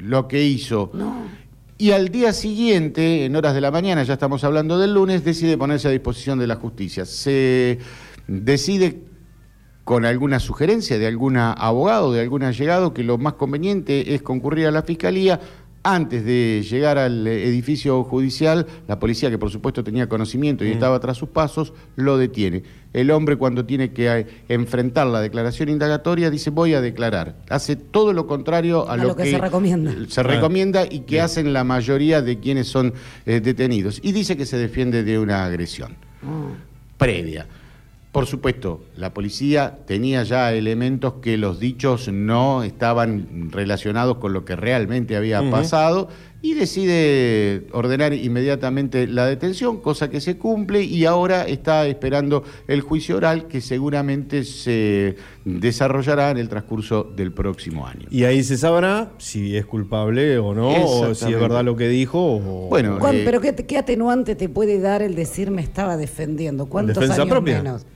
lo 0.00 0.28
que 0.28 0.42
hizo. 0.42 0.90
Y 1.78 1.92
al 1.92 2.10
día 2.10 2.32
siguiente, 2.32 3.24
en 3.24 3.36
horas 3.36 3.54
de 3.54 3.60
la 3.60 3.70
mañana, 3.70 4.02
ya 4.02 4.14
estamos 4.14 4.44
hablando 4.44 4.78
del 4.78 4.92
lunes, 4.92 5.24
decide 5.24 5.56
ponerse 5.56 5.88
a 5.88 5.90
disposición 5.90 6.38
de 6.38 6.46
la 6.46 6.56
justicia. 6.56 7.06
Se 7.06 7.78
decide 8.26 9.02
con 9.84 10.04
alguna 10.04 10.40
sugerencia 10.40 10.98
de 10.98 11.06
algún 11.06 11.36
abogado, 11.36 12.12
de 12.12 12.20
algún 12.20 12.42
allegado, 12.42 12.92
que 12.92 13.02
lo 13.02 13.18
más 13.18 13.34
conveniente 13.34 14.14
es 14.14 14.22
concurrir 14.22 14.66
a 14.66 14.70
la 14.70 14.82
fiscalía. 14.82 15.40
Antes 15.82 16.26
de 16.26 16.62
llegar 16.68 16.98
al 16.98 17.26
eh, 17.26 17.46
edificio 17.48 18.04
judicial, 18.04 18.66
la 18.86 18.98
policía, 18.98 19.30
que 19.30 19.38
por 19.38 19.50
supuesto 19.50 19.82
tenía 19.82 20.10
conocimiento 20.10 20.62
y 20.62 20.68
Mm. 20.68 20.72
estaba 20.72 21.00
tras 21.00 21.16
sus 21.16 21.30
pasos, 21.30 21.72
lo 21.96 22.18
detiene. 22.18 22.62
El 22.92 23.10
hombre 23.10 23.36
cuando 23.36 23.64
tiene 23.64 23.92
que 23.92 24.06
eh, 24.10 24.26
enfrentar 24.50 25.06
la 25.06 25.20
declaración 25.22 25.70
indagatoria 25.70 26.28
dice 26.28 26.50
voy 26.50 26.74
a 26.74 26.82
declarar. 26.82 27.36
Hace 27.48 27.76
todo 27.76 28.12
lo 28.12 28.26
contrario 28.26 28.86
a, 28.90 28.92
A 28.92 28.96
lo 28.98 29.16
que 29.16 29.30
se 29.30 29.38
recomienda. 29.38 29.92
se 30.06 30.06
Claro. 30.22 30.28
recomienda 30.30 30.84
y 30.84 31.00
que 31.00 31.22
hacen 31.22 31.52
la 31.54 31.64
mayoría 31.64 32.20
de 32.20 32.38
quienes 32.40 32.66
son 32.68 32.92
eh, 33.24 33.40
detenidos. 33.40 34.00
Y 34.02 34.12
dice 34.12 34.36
que 34.36 34.44
se 34.44 34.58
defiende 34.58 35.02
de 35.02 35.18
una 35.18 35.44
agresión 35.46 35.94
previa. 36.98 37.46
Por 38.12 38.26
supuesto, 38.26 38.80
la 38.96 39.14
policía 39.14 39.78
tenía 39.86 40.24
ya 40.24 40.52
elementos 40.52 41.14
que 41.22 41.36
los 41.36 41.60
dichos 41.60 42.08
no 42.08 42.64
estaban 42.64 43.52
relacionados 43.52 44.16
con 44.16 44.32
lo 44.32 44.44
que 44.44 44.56
realmente 44.56 45.14
había 45.14 45.48
pasado 45.48 46.08
y 46.42 46.54
decide 46.54 47.66
ordenar 47.72 48.12
inmediatamente 48.14 49.06
la 49.06 49.26
detención, 49.26 49.76
cosa 49.80 50.10
que 50.10 50.20
se 50.20 50.38
cumple 50.38 50.82
y 50.82 51.04
ahora 51.04 51.46
está 51.46 51.86
esperando 51.86 52.42
el 52.66 52.80
juicio 52.80 53.16
oral 53.18 53.46
que 53.46 53.60
seguramente 53.60 54.42
se 54.44 55.16
desarrollará 55.44 56.30
en 56.30 56.38
el 56.38 56.48
transcurso 56.48 57.04
del 57.04 57.30
próximo 57.32 57.86
año. 57.86 58.08
Y 58.10 58.24
ahí 58.24 58.42
se 58.42 58.56
sabrá 58.56 59.12
si 59.18 59.56
es 59.56 59.66
culpable 59.66 60.38
o 60.38 60.52
no, 60.54 60.70
o 60.84 61.14
si 61.14 61.32
es 61.32 61.38
verdad 61.40 61.62
lo 61.62 61.76
que 61.76 61.86
dijo. 61.88 62.18
O... 62.18 62.68
Bueno, 62.68 62.98
¿Cuán- 62.98 63.16
eh, 63.16 63.22
pero 63.24 63.40
qué, 63.40 63.54
qué 63.54 63.78
atenuante 63.78 64.34
te 64.34 64.48
puede 64.48 64.80
dar 64.80 65.02
el 65.02 65.14
decir 65.14 65.50
me 65.52 65.62
estaba 65.62 65.96
defendiendo? 65.96 66.66
¿Cuántos 66.66 66.96
Defensa 66.96 67.22
años 67.22 67.28
propia. 67.28 67.58
menos? 67.58 67.86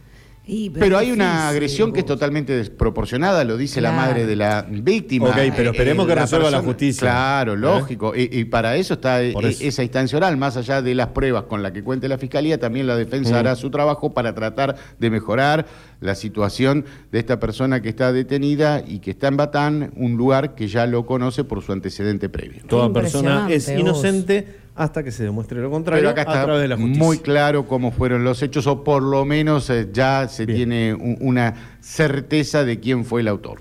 Y, 0.46 0.68
Pero 0.68 0.98
hay 0.98 1.10
una 1.10 1.48
agresión 1.48 1.90
que 1.92 2.00
es 2.00 2.06
totalmente 2.06 2.54
desproporcionada, 2.54 3.44
lo 3.44 3.56
dice 3.56 3.80
la 3.80 3.92
madre 3.92 4.26
de 4.26 4.36
la 4.36 4.66
víctima. 4.68 5.30
Ok, 5.30 5.38
pero 5.56 5.70
esperemos 5.70 6.06
que 6.06 6.14
resuelva 6.14 6.50
la 6.50 6.60
justicia. 6.60 7.00
Claro, 7.08 7.54
¿Eh? 7.54 7.56
lógico. 7.56 8.14
Y, 8.14 8.28
y 8.30 8.44
para 8.44 8.76
eso 8.76 8.94
está 8.94 9.22
eh, 9.22 9.30
eso. 9.42 9.64
esa 9.64 9.82
instancia 9.82 10.18
oral, 10.18 10.36
más 10.36 10.58
allá 10.58 10.82
de 10.82 10.94
las 10.94 11.08
pruebas 11.08 11.44
con 11.44 11.62
las 11.62 11.72
que 11.72 11.82
cuente 11.82 12.08
la 12.08 12.18
fiscalía, 12.18 12.58
también 12.58 12.86
la 12.86 12.96
defensa 12.96 13.32
Mm. 13.32 13.36
hará 13.36 13.56
su 13.56 13.70
trabajo 13.70 14.12
para 14.12 14.34
tratar 14.34 14.76
de 14.98 15.08
mejorar 15.10 15.64
la 16.00 16.14
situación 16.14 16.84
de 17.10 17.20
esta 17.20 17.40
persona 17.40 17.80
que 17.80 17.88
está 17.88 18.12
detenida 18.12 18.84
y 18.86 18.98
que 18.98 19.12
está 19.12 19.28
en 19.28 19.38
Batán, 19.38 19.92
un 19.96 20.16
lugar 20.18 20.54
que 20.54 20.68
ya 20.68 20.86
lo 20.86 21.06
conoce 21.06 21.44
por 21.44 21.62
su 21.62 21.72
antecedente 21.72 22.28
previo. 22.28 22.64
Toda 22.68 22.92
persona 22.92 23.46
es 23.50 23.70
vos. 23.70 23.80
inocente 23.80 24.63
hasta 24.74 25.02
que 25.04 25.10
se 25.12 25.22
demuestre 25.24 25.60
lo 25.60 25.70
contrario 25.70 26.00
Pero 26.02 26.10
acá 26.10 26.22
a 26.22 26.34
está 26.34 26.44
través 26.44 26.62
de 26.62 26.68
la 26.68 26.76
justicia. 26.76 27.02
muy 27.04 27.18
claro 27.18 27.66
cómo 27.68 27.92
fueron 27.92 28.24
los 28.24 28.42
hechos, 28.42 28.66
o 28.66 28.82
por 28.82 29.02
lo 29.02 29.24
menos 29.24 29.70
eh, 29.70 29.88
ya 29.92 30.26
se 30.28 30.46
Bien. 30.46 30.56
tiene 30.58 30.94
un- 30.94 31.16
una 31.20 31.76
certeza 31.80 32.64
de 32.64 32.80
quién 32.80 33.04
fue 33.04 33.20
el 33.20 33.28
autor. 33.28 33.60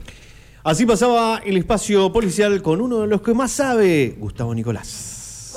Así 0.63 0.85
pasaba 0.85 1.41
el 1.45 1.57
espacio 1.57 2.11
policial 2.13 2.61
con 2.61 2.79
uno 2.81 3.01
de 3.01 3.07
los 3.07 3.21
que 3.21 3.33
más 3.33 3.51
sabe, 3.51 4.15
Gustavo 4.17 4.55
Nicolás. 4.55 5.55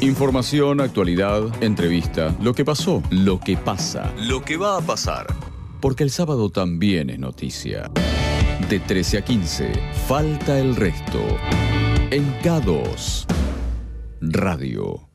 Información, 0.00 0.80
actualidad, 0.80 1.42
entrevista, 1.62 2.34
lo 2.42 2.52
que 2.54 2.64
pasó, 2.64 3.02
lo 3.10 3.40
que 3.40 3.56
pasa, 3.56 4.12
lo 4.28 4.42
que 4.42 4.56
va 4.56 4.76
a 4.76 4.80
pasar. 4.80 5.26
Porque 5.80 6.02
el 6.04 6.10
sábado 6.10 6.50
también 6.50 7.08
es 7.08 7.18
noticia. 7.18 7.90
De 8.68 8.80
13 8.80 9.18
a 9.18 9.22
15, 9.24 9.72
falta 10.06 10.58
el 10.58 10.76
resto. 10.76 11.20
En 12.10 12.24
K2, 12.42 13.26
Radio. 14.20 15.08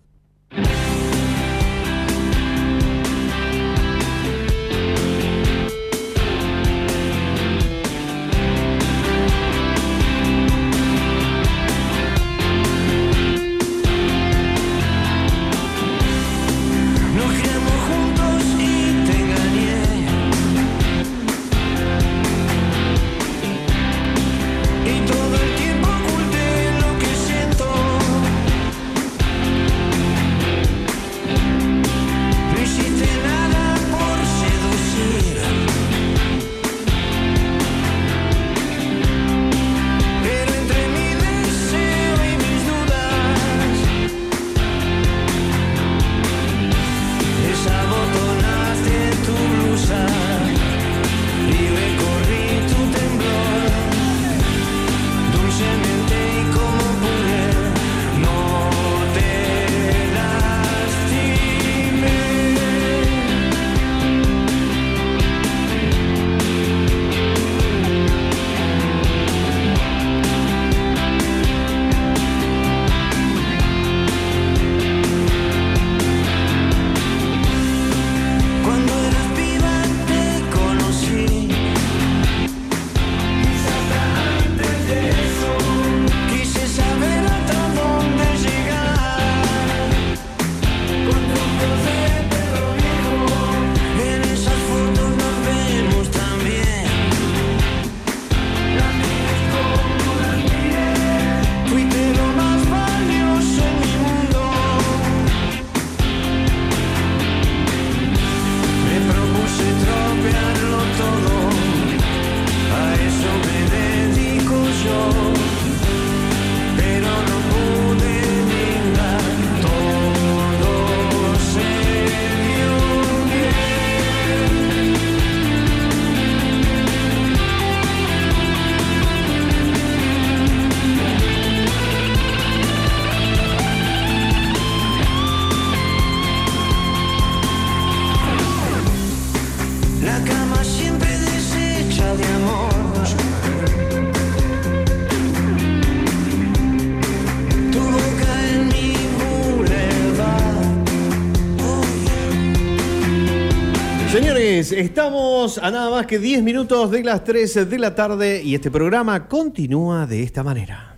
Estamos 154.77 155.57
a 155.57 155.71
nada 155.71 155.89
más 155.89 156.05
que 156.05 156.19
10 156.19 156.43
minutos 156.43 156.91
de 156.91 157.03
las 157.03 157.23
3 157.23 157.69
de 157.69 157.79
la 157.79 157.95
tarde 157.95 158.41
y 158.43 158.55
este 158.55 158.71
programa 158.71 159.27
continúa 159.27 160.05
de 160.05 160.23
esta 160.23 160.43
manera. 160.43 160.95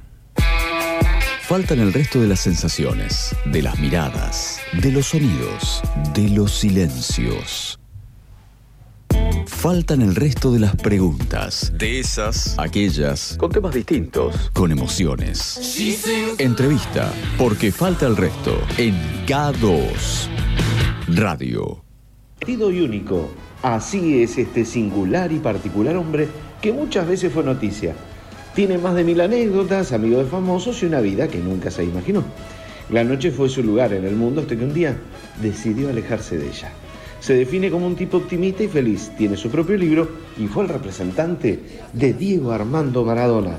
Faltan 1.42 1.80
el 1.80 1.94
resto 1.94 2.20
de 2.20 2.28
las 2.28 2.40
sensaciones, 2.40 3.36
de 3.46 3.62
las 3.62 3.80
miradas, 3.80 4.60
de 4.82 4.92
los 4.92 5.08
sonidos, 5.08 5.82
de 6.14 6.30
los 6.30 6.52
silencios. 6.52 7.80
Faltan 9.46 10.02
el 10.02 10.16
resto 10.16 10.52
de 10.52 10.60
las 10.60 10.76
preguntas, 10.76 11.72
de 11.78 12.00
esas, 12.00 12.56
aquellas, 12.58 13.36
con 13.38 13.52
temas 13.52 13.74
distintos, 13.74 14.50
con 14.54 14.72
emociones. 14.72 15.78
Entrevista, 16.40 17.14
porque 17.38 17.72
falta 17.72 18.08
el 18.08 18.18
resto, 18.18 18.60
en 18.78 18.96
K2 19.26 20.30
Radio. 21.08 21.84
Partido 22.40 22.72
y 22.72 22.82
único. 22.82 23.45
Así 23.66 24.22
es 24.22 24.38
este 24.38 24.64
singular 24.64 25.32
y 25.32 25.40
particular 25.40 25.98
hombre 25.98 26.28
que 26.62 26.72
muchas 26.72 27.08
veces 27.08 27.34
fue 27.34 27.44
noticia. 27.44 27.96
Tiene 28.54 28.78
más 28.78 28.94
de 28.94 29.04
mil 29.04 29.20
anécdotas, 29.20 29.92
amigo 29.92 30.20
de 30.20 30.26
famosos 30.26 30.84
y 30.84 30.86
una 30.86 31.02
vida 31.02 31.28
que 31.30 31.40
nunca 31.40 31.72
se 31.72 31.84
imaginó. 31.84 32.24
La 32.92 33.04
noche 33.04 33.32
fue 33.32 33.50
su 33.50 33.64
lugar 33.64 33.92
en 33.94 34.06
el 34.06 34.16
mundo 34.16 34.42
hasta 34.42 34.56
que 34.56 34.64
un 34.64 34.72
día 34.72 34.96
decidió 35.42 35.90
alejarse 35.90 36.38
de 36.38 36.48
ella. 36.48 36.70
Se 37.20 37.34
define 37.34 37.72
como 37.72 37.88
un 37.88 37.96
tipo 37.96 38.18
optimista 38.18 38.62
y 38.62 38.68
feliz, 38.68 39.12
tiene 39.18 39.36
su 39.36 39.50
propio 39.50 39.78
libro 39.78 40.10
y 40.38 40.46
fue 40.46 40.62
el 40.62 40.70
representante 40.70 41.60
de 41.92 42.14
Diego 42.14 42.52
Armando 42.52 43.04
Maradona. 43.04 43.58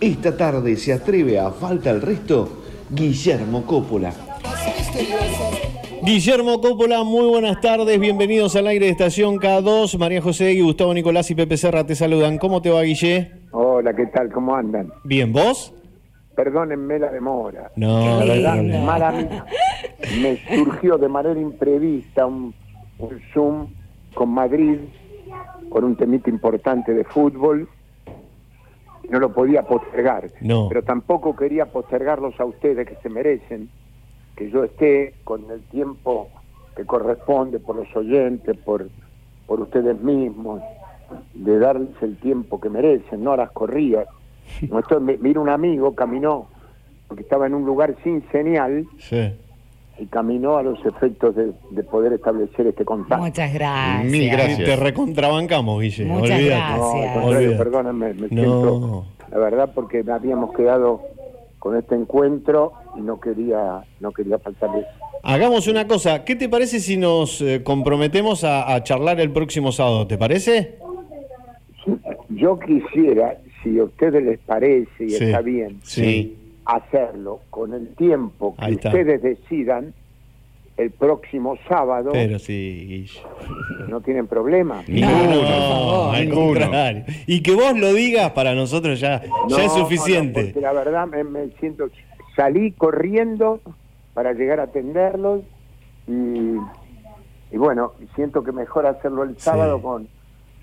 Esta 0.00 0.36
tarde 0.36 0.76
se 0.76 0.92
atreve 0.92 1.38
a 1.38 1.52
falta 1.52 1.90
el 1.90 2.02
resto 2.02 2.64
Guillermo 2.90 3.64
Coppola. 3.64 4.12
Guillermo 6.04 6.60
Coppola, 6.60 7.02
muy 7.02 7.26
buenas 7.26 7.60
tardes, 7.62 7.98
bienvenidos 7.98 8.54
al 8.56 8.66
aire 8.66 8.84
de 8.86 8.92
Estación 8.92 9.36
K2. 9.36 9.96
María 9.98 10.20
José 10.20 10.52
y 10.52 10.60
Gustavo 10.60 10.92
Nicolás 10.92 11.30
y 11.30 11.34
Pepe 11.34 11.56
Serra 11.56 11.86
te 11.86 11.94
saludan. 11.94 12.36
¿Cómo 12.36 12.60
te 12.60 12.70
va, 12.70 12.82
Guille? 12.82 13.32
Hola, 13.52 13.94
¿qué 13.94 14.06
tal? 14.08 14.30
¿Cómo 14.30 14.54
andan? 14.54 14.92
Bien, 15.04 15.32
¿vos? 15.32 15.72
Perdónenme 16.36 16.98
la 16.98 17.10
demora. 17.10 17.70
No, 17.76 18.22
La 18.22 18.34
verdad, 18.34 18.62
mala 18.84 19.12
mía. 19.12 19.46
Me 20.20 20.36
surgió 20.54 20.98
de 20.98 21.08
manera 21.08 21.40
imprevista 21.40 22.26
un, 22.26 22.54
un 22.98 23.20
Zoom 23.32 23.68
con 24.12 24.28
Madrid, 24.28 24.80
con 25.70 25.84
un 25.84 25.96
temita 25.96 26.28
importante 26.28 26.92
de 26.92 27.04
fútbol. 27.04 27.66
No 29.08 29.20
lo 29.20 29.32
podía 29.32 29.62
postergar. 29.62 30.28
No. 30.42 30.68
Pero 30.68 30.82
tampoco 30.82 31.34
quería 31.34 31.64
postergarlos 31.66 32.38
a 32.38 32.44
ustedes 32.44 32.86
que 32.86 32.96
se 33.02 33.08
merecen, 33.08 33.70
que 34.36 34.50
yo 34.50 34.64
esté 34.64 35.14
con 35.24 35.50
el 35.50 35.60
tiempo 35.64 36.28
que 36.76 36.84
corresponde 36.84 37.60
por 37.60 37.76
los 37.76 37.94
oyentes, 37.96 38.56
por, 38.58 38.88
por 39.46 39.60
ustedes 39.60 40.00
mismos, 40.00 40.60
de 41.34 41.58
darles 41.58 41.90
el 42.02 42.16
tiempo 42.18 42.60
que 42.60 42.68
merecen, 42.68 43.22
no 43.22 43.32
a 43.32 43.36
las 43.36 43.50
corridas. 43.52 44.08
Mira 45.20 45.40
un 45.40 45.48
amigo, 45.48 45.94
caminó, 45.94 46.46
porque 47.08 47.22
estaba 47.22 47.46
en 47.46 47.54
un 47.54 47.64
lugar 47.64 47.94
sin 48.02 48.22
señal, 48.30 48.86
Sí. 48.98 49.32
y 49.98 50.06
caminó 50.06 50.56
a 50.56 50.62
los 50.64 50.84
efectos 50.84 51.36
de, 51.36 51.52
de 51.70 51.82
poder 51.84 52.12
establecer 52.14 52.66
este 52.66 52.84
contacto. 52.84 53.24
Muchas 53.24 53.54
gracias. 53.54 54.10
Mil 54.10 54.28
gracias. 54.30 54.64
Te 54.64 54.76
recontrabancamos, 54.76 55.80
Guille. 55.80 56.04
Muchas 56.06 56.36
olvídate. 56.38 56.48
gracias. 56.48 57.16
No, 57.16 57.24
Olvídate. 57.26 57.92
me 57.92 58.14
No. 58.14 58.28
siento, 58.28 59.04
la 59.30 59.38
verdad, 59.38 59.70
porque 59.74 60.04
habíamos 60.10 60.52
quedado 60.54 61.02
con 61.60 61.76
este 61.76 61.94
encuentro 61.94 62.72
y 62.96 63.00
no 63.00 63.20
quería, 63.20 63.82
no 64.00 64.12
quería 64.12 64.38
faltarles. 64.38 64.86
Hagamos 65.22 65.66
una 65.68 65.86
cosa, 65.86 66.24
¿qué 66.24 66.36
te 66.36 66.48
parece 66.48 66.80
si 66.80 66.96
nos 66.96 67.40
eh, 67.40 67.62
comprometemos 67.64 68.44
a, 68.44 68.74
a 68.74 68.82
charlar 68.82 69.20
el 69.20 69.30
próximo 69.30 69.72
sábado? 69.72 70.06
¿Te 70.06 70.18
parece? 70.18 70.76
Yo 72.30 72.58
quisiera, 72.58 73.38
si 73.62 73.78
a 73.78 73.84
ustedes 73.84 74.22
les 74.24 74.38
parece 74.40 75.04
y 75.04 75.10
Sí, 75.10 75.24
está 75.24 75.40
bien, 75.40 75.80
sí. 75.82 76.36
hacerlo 76.64 77.40
con 77.50 77.74
el 77.74 77.88
tiempo 77.94 78.54
que 78.56 78.72
ustedes 78.72 79.22
decidan 79.22 79.92
el 80.76 80.90
próximo 80.90 81.56
sábado. 81.68 82.10
Pero 82.12 82.38
sí. 82.38 83.06
No 83.88 84.00
tienen 84.00 84.26
problema. 84.26 84.82
No, 84.88 86.10
al 86.10 86.28
contrario. 86.30 87.04
Y 87.26 87.42
que 87.42 87.52
vos 87.54 87.78
lo 87.78 87.92
digas 87.92 88.32
para 88.32 88.54
nosotros 88.54 88.98
ya, 89.00 89.22
ya 89.48 89.64
es 89.64 89.72
No, 89.76 89.78
suficiente. 89.78 90.40
no, 90.40 90.46
porque 90.48 90.60
la 90.60 90.72
verdad 90.72 91.06
me, 91.06 91.22
me 91.24 91.48
siento. 91.60 91.88
Salí 92.36 92.72
corriendo 92.72 93.60
para 94.14 94.32
llegar 94.32 94.60
a 94.60 94.64
atenderlos 94.64 95.42
y, 96.06 96.12
y 97.52 97.56
bueno, 97.56 97.92
siento 98.14 98.42
que 98.42 98.52
mejor 98.52 98.86
hacerlo 98.86 99.22
el 99.22 99.38
sábado 99.38 99.80
con, 99.80 100.08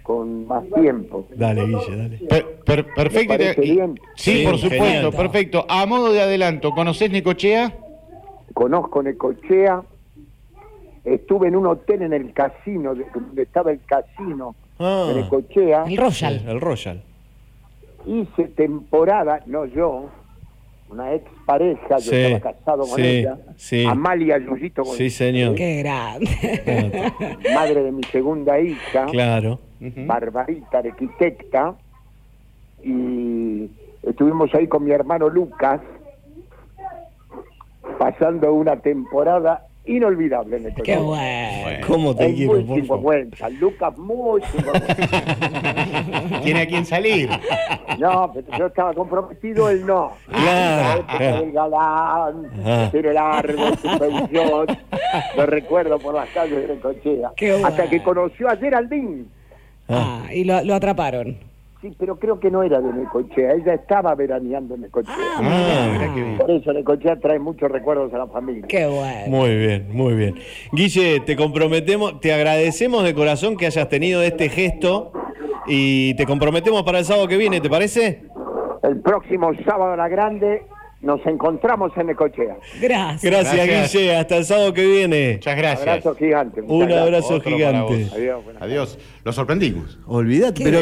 con 0.04 0.48
más 0.48 0.64
tiempo. 0.76 1.26
Dale, 1.36 1.66
Guille, 1.66 1.96
dale. 1.98 2.20
Perfecto. 2.96 3.62
Sí, 3.62 3.80
Sí, 4.16 4.44
por 4.46 4.58
supuesto, 4.58 4.86
genial. 4.86 5.12
perfecto. 5.16 5.66
A 5.70 5.86
modo 5.86 6.12
de 6.12 6.22
adelanto, 6.22 6.72
¿conocés 6.72 7.12
Necochea? 7.12 7.74
Conozco 8.54 9.02
Necochea, 9.02 9.82
estuve 11.06 11.48
en 11.48 11.56
un 11.56 11.68
hotel 11.68 12.02
en 12.02 12.14
el 12.14 12.34
casino, 12.34 12.94
de- 12.96 13.06
donde 13.14 13.44
estaba 13.44 13.72
el 13.72 13.80
casino 13.86 14.56
Ah. 14.78 15.06
de 15.08 15.22
Necochea. 15.22 15.84
El 15.86 15.96
Royal. 15.98 16.42
El 16.48 16.60
Royal. 16.62 17.02
Hice 18.06 18.44
temporada, 18.50 19.42
no 19.46 19.66
yo, 19.66 20.10
una 20.92 21.14
ex 21.14 21.24
pareja, 21.46 21.98
yo 21.98 22.12
Sí, 22.12 22.16
estaba 22.16 22.54
casado 22.54 22.80
con 22.86 22.96
sí, 22.98 23.02
ella, 23.08 23.38
sí. 23.56 23.86
Amalia 23.86 24.38
Yuyito 24.38 24.84
Sí, 24.84 25.10
señor. 25.10 25.56
Qué 25.56 25.78
grande. 25.78 26.28
madre 27.54 27.84
de 27.84 27.92
mi 27.92 28.04
segunda 28.04 28.60
hija, 28.60 29.06
Claro. 29.08 29.60
Barbarita, 29.80 30.80
arquitecta, 30.80 31.74
y 32.84 33.70
estuvimos 34.04 34.54
ahí 34.54 34.68
con 34.68 34.84
mi 34.84 34.92
hermano 34.92 35.28
Lucas, 35.30 35.82
pasando 37.98 38.54
una 38.54 38.76
temporada 38.78 39.66
inolvidable 39.86 40.58
en 40.58 40.66
el 40.68 40.74
Qué 40.76 40.96
bueno. 40.98 41.88
¿Cómo 41.88 42.16
te 42.16 42.28
Es 42.28 42.36
quiero, 42.36 42.54
muy 42.54 42.64
por 42.64 42.76
sinvergüenza, 42.78 43.50
Lucas 43.50 43.98
muy 43.98 44.42
sinvergüenza. 44.44 46.42
Tiene 46.44 46.62
a 46.62 46.68
quien 46.68 46.86
salir. 46.86 47.30
No, 48.00 48.32
pero 48.34 48.58
yo 48.58 48.66
estaba 48.68 48.94
comprometido, 48.94 49.70
él 49.70 49.86
no. 49.86 50.12
Claro, 50.30 51.06
del 51.20 51.52
galán, 51.52 52.52
Ah. 52.66 52.90
pero 52.92 53.12
el 53.12 53.18
árbol, 53.18 53.78
su 53.82 54.00
pensión. 54.00 54.68
Lo 55.36 55.46
recuerdo 55.46 56.00
por 56.00 56.14
las 56.16 56.30
calles 56.30 56.68
de 56.68 56.76
Necochea. 56.76 57.32
Qué 57.36 57.52
bueno. 57.52 57.68
Hasta 57.68 57.90
que 57.90 58.02
conoció 58.04 58.50
a 58.50 58.56
Geraldine. 58.56 59.26
Ah, 59.90 60.26
y 60.34 60.44
lo, 60.44 60.64
lo 60.64 60.76
atraparon. 60.76 61.38
Sí, 61.82 61.92
pero 61.98 62.20
creo 62.20 62.40
que 62.40 62.52
no 62.52 62.62
era 62.62 62.80
de 62.80 62.94
Necochea. 62.94 63.54
Ella 63.54 63.74
estaba 63.74 64.14
veraneando 64.14 64.76
en 64.76 64.82
Necochea. 64.82 65.16
Ah, 65.38 66.12
qué 66.14 66.22
bien. 66.22 66.38
Por 66.38 66.52
eso 66.52 66.72
Necochea 66.72 67.20
trae 67.20 67.40
muchos 67.40 67.72
recuerdos 67.72 68.14
a 68.14 68.20
la 68.20 68.28
familia. 68.28 68.66
Qué 68.68 68.86
bueno. 68.86 69.28
Muy 69.28 69.56
bien, 69.58 69.88
muy 69.92 70.14
bien. 70.14 70.36
Guille, 70.72 71.22
te 71.22 71.36
comprometemos, 71.36 72.20
te 72.20 72.34
agradecemos 72.34 73.04
de 73.04 73.16
corazón 73.16 73.58
que 73.58 73.66
hayas 73.66 73.90
tenido 73.90 74.22
este 74.22 74.50
gesto 74.50 75.12
y 75.66 76.14
te 76.16 76.28
comprometemos 76.28 76.84
para 76.84 77.00
el 77.00 77.06
sábado 77.06 77.28
que 77.28 77.38
viene, 77.38 77.62
¿te 77.62 77.70
parece? 77.70 78.26
El 78.84 79.02
próximo 79.02 79.52
sábado 79.66 79.94
a 79.94 79.98
la 79.98 80.08
grande 80.08 80.64
nos 81.02 81.20
encontramos 81.26 81.92
en 81.98 82.08
Necochea. 82.08 82.58
Gracias. 82.80 83.24
Gracias, 83.24 83.56
Gracias. 83.66 83.94
Guille, 83.94 84.16
hasta 84.18 84.38
el 84.38 84.46
sábado 84.46 84.74
que 84.74 84.86
viene. 84.86 85.34
Muchas 85.34 85.58
gracias. 85.58 85.88
Abrazo 85.88 86.16
gigante. 86.16 86.62
muchas 86.62 86.74
Un 86.74 86.80
gracias. 86.80 87.02
abrazo 87.02 87.34
Otro 87.36 87.52
gigante. 87.52 88.08
Adiós, 88.14 88.44
buenas 88.44 88.62
Adiós. 88.62 88.98
Lo 89.24 89.34
sorprendimos. 89.34 90.00
Olvídate, 90.06 90.64
pero 90.64 90.80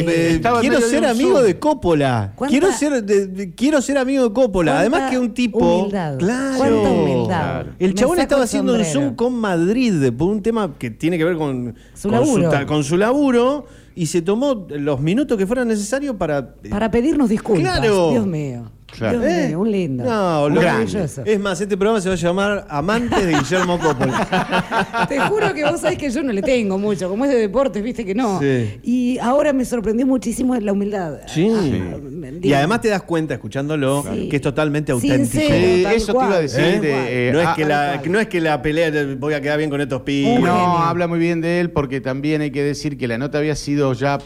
quiero 0.60 0.80
ser 0.80 0.98
un 1.00 1.04
amigo 1.06 1.42
de 1.42 1.58
Coppola. 1.58 2.32
¿Cuánta- 2.36 2.50
Quiero 2.50 2.72
ser 2.72 3.02
de- 3.02 3.26
de- 3.26 3.54
quiero 3.54 3.80
ser 3.80 3.98
amigo 3.98 4.24
de 4.28 4.32
Coppola. 4.34 4.78
Además 4.80 5.10
que 5.10 5.18
un 5.18 5.32
tipo 5.32 5.58
humildad. 5.58 6.18
Claro. 6.18 6.56
Cuánta 6.58 6.90
humildad. 6.90 7.26
Claro. 7.26 7.70
El 7.78 7.94
chabón 7.94 8.18
estaba 8.18 8.44
haciendo 8.44 8.74
un. 8.74 8.84
Zoom 8.84 9.14
con 9.14 9.34
Madrid 9.34 10.10
por 10.16 10.28
un 10.28 10.42
tema 10.42 10.74
que 10.78 10.90
tiene 10.90 11.16
que 11.18 11.24
ver 11.24 11.36
con 11.36 11.74
Su 11.94 12.08
con 12.08 12.18
laburo. 12.20 12.50
ta- 12.50 12.66
con 12.66 12.82
su 12.84 12.96
laburo 12.96 13.66
y 13.94 14.06
se 14.06 14.22
tomó 14.22 14.66
los 14.70 15.00
minutos 15.00 15.36
que 15.38 15.46
fueran 15.46 15.68
necesarios 15.68 16.16
para 16.16 16.54
eh, 16.64 16.68
Para 16.70 16.90
pedirnos 16.90 17.28
disculpas. 17.28 17.62
Claro. 17.78 18.10
Dios 18.10 18.26
mío. 18.26 18.70
Dios 18.98 19.16
mío, 19.48 19.60
un 19.60 19.70
lindo. 19.70 20.04
No, 20.04 20.46
Un 20.46 20.54
lo- 20.54 20.60
maravilloso. 20.62 21.22
Es 21.24 21.40
más, 21.40 21.60
este 21.60 21.76
programa 21.76 22.00
se 22.00 22.08
va 22.08 22.14
a 22.14 22.18
llamar 22.18 22.66
Amantes 22.68 23.26
de 23.26 23.32
Guillermo 23.38 23.78
Coppola. 23.78 25.06
Te 25.08 25.18
juro 25.20 25.54
que 25.54 25.64
vos 25.64 25.80
sabés 25.80 25.98
que 25.98 26.10
yo 26.10 26.22
no 26.22 26.32
le 26.32 26.42
tengo 26.42 26.78
mucho, 26.78 27.08
como 27.08 27.24
es 27.24 27.30
de 27.30 27.38
deportes, 27.38 27.82
viste 27.82 28.04
que 28.04 28.14
no. 28.14 28.40
Sí. 28.40 28.80
Y 28.82 29.18
ahora 29.18 29.52
me 29.52 29.64
sorprendió 29.64 30.06
muchísimo 30.06 30.54
la 30.56 30.72
humildad. 30.72 31.18
Sí. 31.26 31.50
Y 32.42 32.52
además 32.52 32.80
te 32.80 32.88
das 32.88 33.02
cuenta, 33.02 33.34
escuchándolo, 33.34 34.04
Sí. 34.12 34.28
que 34.28 34.36
es 34.36 34.42
totalmente 34.42 34.92
auténtico. 34.92 35.24
Sincero, 35.40 35.88
eso 35.90 36.12
te 36.12 36.24
iba 36.24 36.34
a 36.36 36.40
decir 36.40 36.60
¿Eh? 36.60 36.80
de, 36.80 37.28
eh, 37.28 37.32
no, 37.32 37.40
es 37.40 37.46
ah, 37.46 37.54
que 37.56 37.64
la, 37.64 38.02
no 38.06 38.20
es 38.20 38.26
que 38.28 38.40
la 38.40 38.60
pelea 38.62 38.90
voy 39.18 39.34
a 39.34 39.40
quedar 39.40 39.58
bien 39.58 39.70
con 39.70 39.80
estos 39.80 40.02
pibes. 40.02 40.40
No, 40.40 40.78
habla 40.78 41.06
muy 41.06 41.18
bien 41.18 41.40
de 41.40 41.60
él 41.60 41.70
porque 41.70 42.00
también 42.00 42.40
hay 42.42 42.50
que 42.50 42.62
decir 42.62 42.96
que 42.98 43.08
la 43.08 43.18
nota 43.18 43.38
había 43.38 43.54
sido 43.56 43.92
ya 43.92 44.18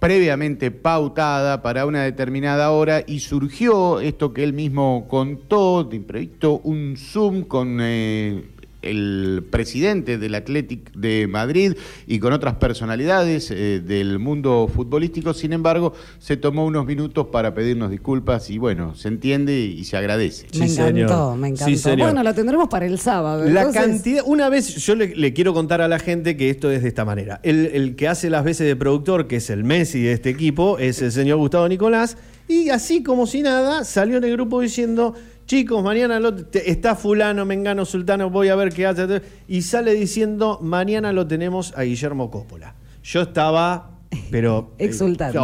previamente 0.00 0.70
pautada 0.70 1.62
para 1.62 1.84
una 1.84 2.02
determinada 2.02 2.70
hora 2.70 3.04
y 3.06 3.20
surgió 3.20 4.00
esto 4.00 4.32
que 4.32 4.42
él 4.42 4.54
mismo 4.54 5.06
contó, 5.06 5.84
de 5.84 5.96
imprevisto, 5.96 6.58
un 6.64 6.96
Zoom 6.96 7.42
con 7.42 7.78
eh, 7.82 8.42
el 8.82 9.44
presidente 9.50 10.18
del 10.18 10.34
Athletic 10.34 10.92
de 10.94 11.26
Madrid 11.26 11.74
y 12.06 12.18
con 12.18 12.32
otras 12.32 12.54
personalidades 12.54 13.50
eh, 13.50 13.80
del 13.84 14.18
mundo 14.18 14.70
futbolístico. 14.74 15.34
Sin 15.34 15.52
embargo, 15.52 15.92
se 16.18 16.36
tomó 16.36 16.64
unos 16.66 16.86
minutos 16.86 17.26
para 17.32 17.54
pedirnos 17.54 17.90
disculpas 17.90 18.50
y 18.50 18.58
bueno, 18.58 18.94
se 18.94 19.08
entiende 19.08 19.58
y 19.60 19.84
se 19.84 19.96
agradece. 19.96 20.46
Me 20.58 20.66
encantó, 20.66 21.36
me 21.36 21.48
encantó. 21.48 21.64
Sí, 21.66 21.76
señor. 21.76 22.08
bueno, 22.08 22.22
lo 22.22 22.34
tendremos 22.34 22.68
para 22.68 22.86
el 22.86 22.98
sábado. 22.98 23.44
La 23.44 23.62
entonces- 23.62 23.82
cantidad, 23.82 24.22
una 24.26 24.48
vez 24.48 24.76
yo 24.76 24.94
le, 24.94 25.14
le 25.14 25.32
quiero 25.32 25.52
contar 25.54 25.80
a 25.80 25.88
la 25.88 25.98
gente 25.98 26.36
que 26.36 26.50
esto 26.50 26.70
es 26.70 26.82
de 26.82 26.88
esta 26.88 27.04
manera. 27.04 27.40
El, 27.42 27.66
el 27.66 27.96
que 27.96 28.08
hace 28.08 28.30
las 28.30 28.44
veces 28.44 28.66
de 28.66 28.76
productor, 28.76 29.26
que 29.26 29.36
es 29.36 29.50
el 29.50 29.64
Messi 29.64 30.00
de 30.02 30.12
este 30.12 30.30
equipo, 30.30 30.78
es 30.78 31.02
el 31.02 31.12
señor 31.12 31.38
Gustavo 31.38 31.68
Nicolás, 31.68 32.16
y 32.48 32.70
así 32.70 33.02
como 33.02 33.26
si 33.26 33.42
nada, 33.42 33.84
salió 33.84 34.16
en 34.16 34.24
el 34.24 34.32
grupo 34.32 34.60
diciendo, 34.60 35.14
chicos, 35.50 35.82
mañana 35.82 36.20
lo- 36.20 36.32
te- 36.32 36.70
está 36.70 36.94
fulano, 36.94 37.44
mengano, 37.44 37.84
sultano, 37.84 38.30
voy 38.30 38.50
a 38.50 38.54
ver 38.54 38.72
qué 38.72 38.86
hace, 38.86 39.20
y 39.48 39.62
sale 39.62 39.94
diciendo, 39.94 40.60
mañana 40.62 41.12
lo 41.12 41.26
tenemos 41.26 41.76
a 41.76 41.82
Guillermo 41.82 42.30
Coppola. 42.30 42.76
Yo 43.02 43.22
estaba, 43.22 43.98
pero... 44.30 44.74
eh, 44.78 44.84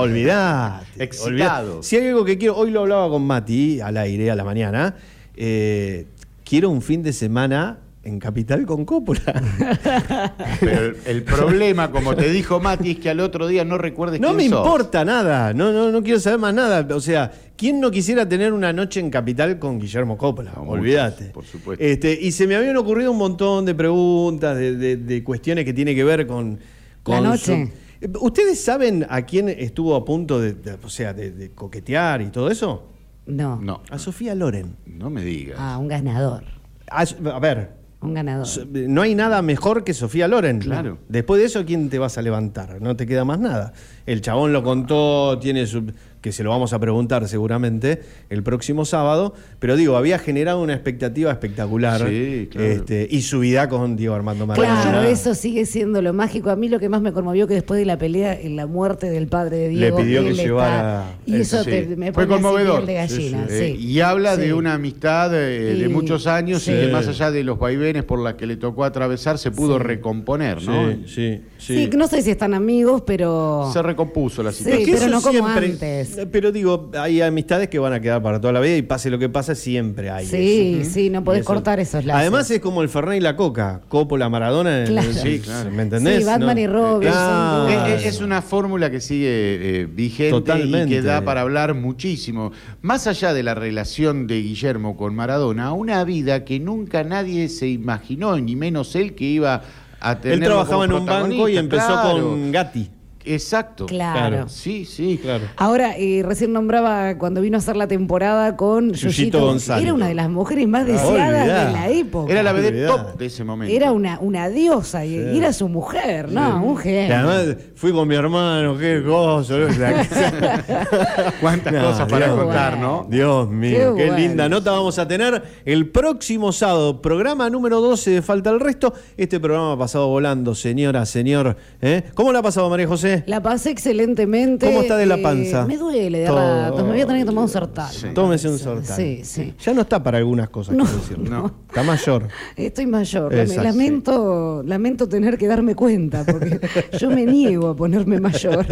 olvidate, 0.04 1.02
Excitado. 1.02 1.72
olvidate. 1.72 1.82
Si 1.82 1.96
hay 1.96 2.06
algo 2.06 2.24
que 2.24 2.38
quiero, 2.38 2.56
hoy 2.56 2.70
lo 2.70 2.82
hablaba 2.82 3.08
con 3.08 3.26
Mati 3.26 3.80
al 3.80 3.96
aire 3.96 4.30
a 4.30 4.36
la 4.36 4.44
mañana, 4.44 4.94
eh, 5.34 6.06
quiero 6.44 6.70
un 6.70 6.82
fin 6.82 7.02
de 7.02 7.12
semana 7.12 7.80
en 8.06 8.18
Capital 8.18 8.64
con 8.64 8.84
Coppola. 8.84 9.20
Pero 10.60 10.86
el, 10.86 10.96
el 11.06 11.22
problema, 11.22 11.90
como 11.90 12.14
te 12.14 12.30
dijo 12.30 12.60
Mati, 12.60 12.92
es 12.92 12.98
que 12.98 13.10
al 13.10 13.20
otro 13.20 13.46
día 13.46 13.64
no 13.64 13.78
recuerdes 13.78 14.20
No 14.20 14.28
quién 14.28 14.36
me 14.36 14.48
sos. 14.48 14.64
importa 14.64 15.04
nada, 15.04 15.52
no, 15.52 15.72
no, 15.72 15.90
no 15.90 16.02
quiero 16.02 16.20
saber 16.20 16.38
más 16.38 16.54
nada. 16.54 16.86
O 16.94 17.00
sea, 17.00 17.32
¿quién 17.56 17.80
no 17.80 17.90
quisiera 17.90 18.28
tener 18.28 18.52
una 18.52 18.72
noche 18.72 19.00
en 19.00 19.10
Capital 19.10 19.58
con 19.58 19.78
Guillermo 19.78 20.16
Coppola? 20.16 20.52
Olvídate. 20.56 21.26
Por 21.26 21.44
supuesto. 21.44 21.84
Este, 21.84 22.18
y 22.20 22.32
se 22.32 22.46
me 22.46 22.56
habían 22.56 22.76
ocurrido 22.76 23.10
un 23.12 23.18
montón 23.18 23.64
de 23.64 23.74
preguntas, 23.74 24.56
de, 24.56 24.76
de- 24.76 24.96
de 24.96 25.24
cuestiones 25.24 25.64
que 25.64 25.72
tiene 25.72 25.94
que 25.94 26.04
ver 26.04 26.26
con. 26.26 26.58
con 27.02 27.24
noche. 27.24 27.72
su- 28.00 28.16
¿Ustedes 28.20 28.62
saben 28.62 29.06
a 29.08 29.22
quién 29.22 29.48
estuvo 29.48 29.94
a 29.96 30.04
punto 30.04 30.38
de, 30.40 30.52
de- 30.52 30.74
o 30.82 30.88
sea, 30.88 31.12
de, 31.14 31.30
de 31.30 31.50
coquetear 31.52 32.20
y 32.22 32.26
todo 32.26 32.50
eso? 32.50 32.88
No. 33.26 33.58
No, 33.60 33.82
A 33.90 33.98
Sofía 33.98 34.34
Loren. 34.36 34.76
no 34.86 35.10
me 35.10 35.22
digas. 35.22 35.56
Ah, 35.58 35.78
un 35.78 35.88
ganador. 35.88 36.44
A, 36.88 37.00
a 37.02 37.38
ver, 37.40 37.70
Un 38.06 38.14
ganador. 38.14 38.46
No 38.72 39.02
hay 39.02 39.16
nada 39.16 39.42
mejor 39.42 39.82
que 39.82 39.92
Sofía 39.92 40.28
Loren. 40.28 40.60
Claro. 40.60 40.98
Después 41.08 41.40
de 41.40 41.46
eso, 41.46 41.64
¿quién 41.64 41.90
te 41.90 41.98
vas 41.98 42.16
a 42.18 42.22
levantar? 42.22 42.80
No 42.80 42.94
te 42.94 43.04
queda 43.04 43.24
más 43.24 43.40
nada. 43.40 43.72
El 44.06 44.20
chabón 44.20 44.52
lo 44.52 44.62
contó, 44.62 45.38
tiene 45.40 45.66
su. 45.66 45.92
Que 46.26 46.32
se 46.32 46.42
lo 46.42 46.50
vamos 46.50 46.72
a 46.72 46.80
preguntar 46.80 47.28
seguramente 47.28 48.00
el 48.30 48.42
próximo 48.42 48.84
sábado. 48.84 49.32
Pero 49.60 49.76
digo, 49.76 49.96
había 49.96 50.18
generado 50.18 50.60
una 50.60 50.72
expectativa 50.74 51.30
espectacular. 51.30 52.00
Sí, 52.08 52.48
claro. 52.50 52.66
este, 52.66 53.06
y 53.08 53.22
su 53.22 53.38
vida 53.38 53.68
con 53.68 53.94
Diego 53.94 54.12
Armando 54.16 54.44
Maradona. 54.44 54.82
Claro, 54.82 55.02
eso 55.08 55.36
sigue 55.36 55.66
siendo 55.66 56.02
lo 56.02 56.12
mágico. 56.12 56.50
A 56.50 56.56
mí 56.56 56.68
lo 56.68 56.80
que 56.80 56.88
más 56.88 57.00
me 57.00 57.12
conmovió 57.12 57.46
que 57.46 57.54
después 57.54 57.78
de 57.78 57.86
la 57.86 57.96
pelea, 57.96 58.34
en 58.40 58.56
la 58.56 58.66
muerte 58.66 59.08
del 59.08 59.28
padre 59.28 59.56
de 59.56 59.68
Diego, 59.68 59.98
pidió 59.98 60.24
que 60.24 60.30
está- 60.30 60.42
llevara- 60.42 61.04
Y 61.26 61.36
eso 61.36 61.62
Sí. 61.62 61.70
te- 61.70 61.94
me 61.96 62.12
Fue 62.12 62.26
conmovedor. 62.26 62.84
de 62.86 62.94
gallina. 62.94 63.46
Sí, 63.46 63.54
sí. 63.54 63.58
sí. 63.58 63.64
Eh, 63.64 63.76
y 63.78 64.00
habla 64.00 64.34
Sí. 64.34 64.40
de 64.40 64.52
una 64.54 64.74
amistad 64.74 65.32
eh, 65.32 65.76
de 65.76 65.88
muchos 65.88 66.26
años 66.26 66.62
Sí. 66.62 66.72
y 66.72 66.74
que 66.86 66.88
más 66.88 67.06
allá 67.06 67.30
de 67.30 67.44
los 67.44 67.56
vaivenes 67.60 68.02
por 68.02 68.18
las 68.18 68.34
que 68.34 68.46
le 68.46 68.56
tocó 68.56 68.82
atravesar, 68.82 69.38
se 69.38 69.52
pudo 69.52 69.78
recomponer, 69.78 70.60
¿no? 70.64 70.88
Sí, 70.90 71.04
sí, 71.06 71.40
sí. 71.58 71.76
Sí, 71.84 71.86
que 71.88 71.96
no 71.96 72.08
sé 72.08 72.20
si 72.22 72.30
están 72.32 72.52
amigos, 72.52 73.04
pero. 73.06 73.70
Se 73.72 73.80
recompuso 73.80 74.42
la 74.42 74.50
Sí, 74.50 74.58
situación. 74.64 74.80
Es 74.80 74.86
que 74.86 74.92
pero 74.94 75.06
eso 75.06 75.14
no 75.14 75.22
como 75.22 75.48
siempre- 75.48 75.66
antes. 75.72 76.15
Pero 76.30 76.52
digo, 76.52 76.90
hay 76.98 77.20
amistades 77.20 77.68
que 77.68 77.78
van 77.78 77.92
a 77.92 78.00
quedar 78.00 78.22
para 78.22 78.40
toda 78.40 78.52
la 78.52 78.60
vida 78.60 78.76
y 78.76 78.82
pase 78.82 79.10
lo 79.10 79.18
que 79.18 79.28
pase, 79.28 79.54
siempre 79.54 80.10
hay. 80.10 80.26
Sí, 80.26 80.78
eso. 80.80 80.90
sí, 80.90 81.10
no 81.10 81.22
podés 81.24 81.40
eso- 81.40 81.46
cortar 81.48 81.80
esos 81.80 82.04
lazos. 82.04 82.20
Además 82.20 82.50
es 82.50 82.60
como 82.60 82.82
el 82.82 82.88
Fernet 82.88 83.18
y 83.18 83.20
la 83.20 83.36
Coca, 83.36 83.80
Coppola, 83.88 84.28
Maradona. 84.28 84.84
eh, 84.84 84.86
Claro. 84.86 85.12
Sí, 85.12 85.40
claro. 85.40 85.70
¿Me 85.70 85.82
entendés? 85.82 86.18
Sí, 86.20 86.24
Batman 86.24 86.54
¿No? 86.56 86.60
y 86.62 86.66
Robin, 86.66 87.08
Claro. 87.10 87.68
son 87.72 87.90
Es, 87.92 88.06
es 88.06 88.20
una 88.20 88.42
fórmula 88.42 88.90
que 88.90 89.00
sigue 89.00 89.80
eh, 89.82 89.86
vigente 89.86 90.30
Totalmente. 90.30 90.94
y 90.94 90.96
que 90.96 91.02
da 91.02 91.22
para 91.22 91.42
hablar 91.42 91.74
muchísimo. 91.74 92.52
Más 92.82 93.06
allá 93.06 93.34
de 93.34 93.42
la 93.42 93.54
relación 93.54 94.26
de 94.26 94.40
Guillermo 94.42 94.96
con 94.96 95.14
Maradona, 95.14 95.72
una 95.72 96.02
vida 96.04 96.44
que 96.44 96.60
nunca 96.60 97.04
nadie 97.04 97.48
se 97.48 97.68
imaginó, 97.68 98.36
ni 98.38 98.56
menos 98.56 98.94
él 98.96 99.14
que 99.14 99.24
iba 99.24 99.62
a 100.00 100.18
tener. 100.20 100.38
Él 100.38 100.44
trabajaba 100.44 100.84
en 100.84 100.92
un 100.92 101.06
banco 101.06 101.48
y 101.48 101.56
empezó 101.56 102.00
con 102.02 102.52
Gatti. 102.52 102.90
Exacto. 103.26 103.86
Claro. 103.86 104.48
Sí, 104.48 104.84
sí. 104.84 105.18
Claro. 105.22 105.44
Ahora, 105.56 105.96
eh, 105.98 106.22
recién 106.24 106.52
nombraba 106.52 107.18
cuando 107.18 107.40
vino 107.40 107.56
a 107.56 107.58
hacer 107.58 107.76
la 107.76 107.86
temporada 107.88 108.56
con 108.56 108.92
Yuyito. 108.92 109.40
González. 109.40 109.84
Era 109.84 109.94
una 109.94 110.06
de 110.08 110.14
las 110.14 110.30
mujeres 110.30 110.66
más 110.68 110.86
deseadas 110.86 111.40
olvidá. 111.42 111.66
de 111.66 111.72
la 111.72 111.88
época. 111.90 112.32
Era 112.32 112.42
la 112.42 112.52
vedette 112.52 112.86
top 112.86 113.16
de 113.18 113.26
ese 113.26 113.44
momento. 113.44 113.74
Era 113.74 113.92
una, 113.92 114.18
una 114.20 114.48
diosa 114.48 115.04
y, 115.04 115.14
y 115.16 115.38
era 115.38 115.52
su 115.52 115.68
mujer, 115.68 116.30
¿no? 116.30 116.62
Un 116.64 116.78
Y 116.80 116.82
genio. 116.82 117.16
además 117.16 117.56
fui 117.74 117.92
con 117.92 118.06
mi 118.08 118.14
hermano, 118.14 118.76
qué 118.78 119.02
cosa. 119.04 119.54
Cuántas 121.40 121.72
No, 121.72 121.82
cosas 121.84 122.08
para 122.08 122.26
Dios 122.26 122.38
contar, 122.38 122.72
bueno. 122.76 123.04
¿no? 123.04 123.06
Dios 123.10 123.48
mío, 123.50 123.94
Qué 123.96 124.02
qué, 124.02 124.10
bueno. 124.10 124.16
linda 124.18 124.48
nota 124.48 124.70
vamos 124.70 124.98
a 124.98 125.06
tener 125.08 125.42
el 125.64 125.88
próximo 125.88 126.52
sábado, 126.52 127.00
programa 127.02 127.48
número 127.50 127.80
12 127.80 128.10
de 128.10 128.22
Falta 128.22 128.50
el 128.50 128.60
Resto. 128.60 128.92
Este 129.16 129.40
programa 129.40 129.72
ha 129.72 129.78
pasado 129.78 130.08
volando, 130.08 130.54
señora, 130.54 131.04
señor. 131.06 131.56
¿eh? 131.80 132.04
¿Cómo 132.14 132.32
la 132.32 132.40
ha 132.40 132.42
pasado, 132.42 132.68
María 132.70 132.86
José? 132.86 133.15
La 133.26 133.42
pasé 133.42 133.70
excelentemente. 133.70 134.66
¿Cómo 134.66 134.82
está 134.82 134.96
de 134.96 135.06
la 135.06 135.16
eh, 135.16 135.22
panza? 135.22 135.66
me 135.66 135.76
duele 135.76 136.20
de 136.20 136.26
Todo. 136.26 136.36
ratos. 136.36 136.82
Me 136.84 136.90
voy 136.92 137.00
a 137.00 137.06
tener 137.06 137.22
que 137.22 137.26
tomar 137.26 137.44
un 137.44 137.48
sortal. 137.50 137.90
Tómese 138.14 138.48
un 138.48 138.58
sortal. 138.58 138.96
Sí, 138.96 139.20
sí. 139.24 139.54
Ya 139.64 139.72
no 139.74 139.82
está 139.82 140.02
para 140.02 140.18
algunas 140.18 140.48
cosas, 140.48 140.74
No, 140.76 140.84
quiero 140.84 140.98
decirle. 141.00 141.30
no. 141.30 141.54
Está 141.68 141.82
mayor. 141.82 142.28
Estoy 142.56 142.86
mayor. 142.86 143.34
Exacto. 143.34 143.62
lamento, 143.62 144.62
lamento 144.64 145.08
tener 145.08 145.36
que 145.38 145.46
darme 145.46 145.74
cuenta, 145.74 146.24
porque 146.24 146.60
yo 146.98 147.10
me 147.10 147.24
niego 147.26 147.68
a 147.68 147.76
ponerme 147.76 148.20
mayor. 148.20 148.66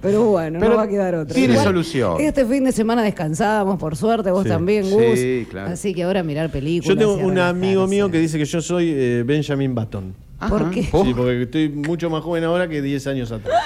Pero 0.00 0.24
bueno, 0.24 0.58
Pero 0.60 0.72
no 0.72 0.76
va 0.78 0.82
a 0.84 0.88
quedar 0.88 1.14
otra. 1.14 1.34
tiene 1.34 1.56
solución. 1.56 2.16
Este 2.20 2.44
fin 2.46 2.64
de 2.64 2.72
semana 2.72 3.02
descansábamos, 3.02 3.78
por 3.78 3.96
suerte, 3.96 4.30
vos 4.30 4.44
Sí. 4.44 4.48
también, 4.48 4.84
Sí, 4.84 4.90
Gus. 5.44 5.48
claro. 5.50 5.70
Así 5.72 5.94
que 5.94 6.02
ahora 6.04 6.22
mirar 6.22 6.50
películas. 6.50 6.96
Yo 6.96 6.98
tengo 6.98 7.14
un 7.26 7.38
amigo 7.38 7.86
mío 7.86 8.10
que 8.10 8.18
dice 8.18 8.38
que 8.38 8.44
yo 8.44 8.60
soy 8.60 8.90
eh, 8.94 9.22
Benjamin 9.26 9.74
Button. 9.74 10.14
¿Por 10.46 10.70
qué? 10.70 10.84
Sí, 10.84 10.90
porque 11.16 11.42
estoy 11.42 11.68
mucho 11.68 12.10
más 12.10 12.22
joven 12.22 12.44
ahora 12.44 12.68
que 12.68 12.82
10 12.82 13.06
años 13.08 13.32
atrás. 13.32 13.60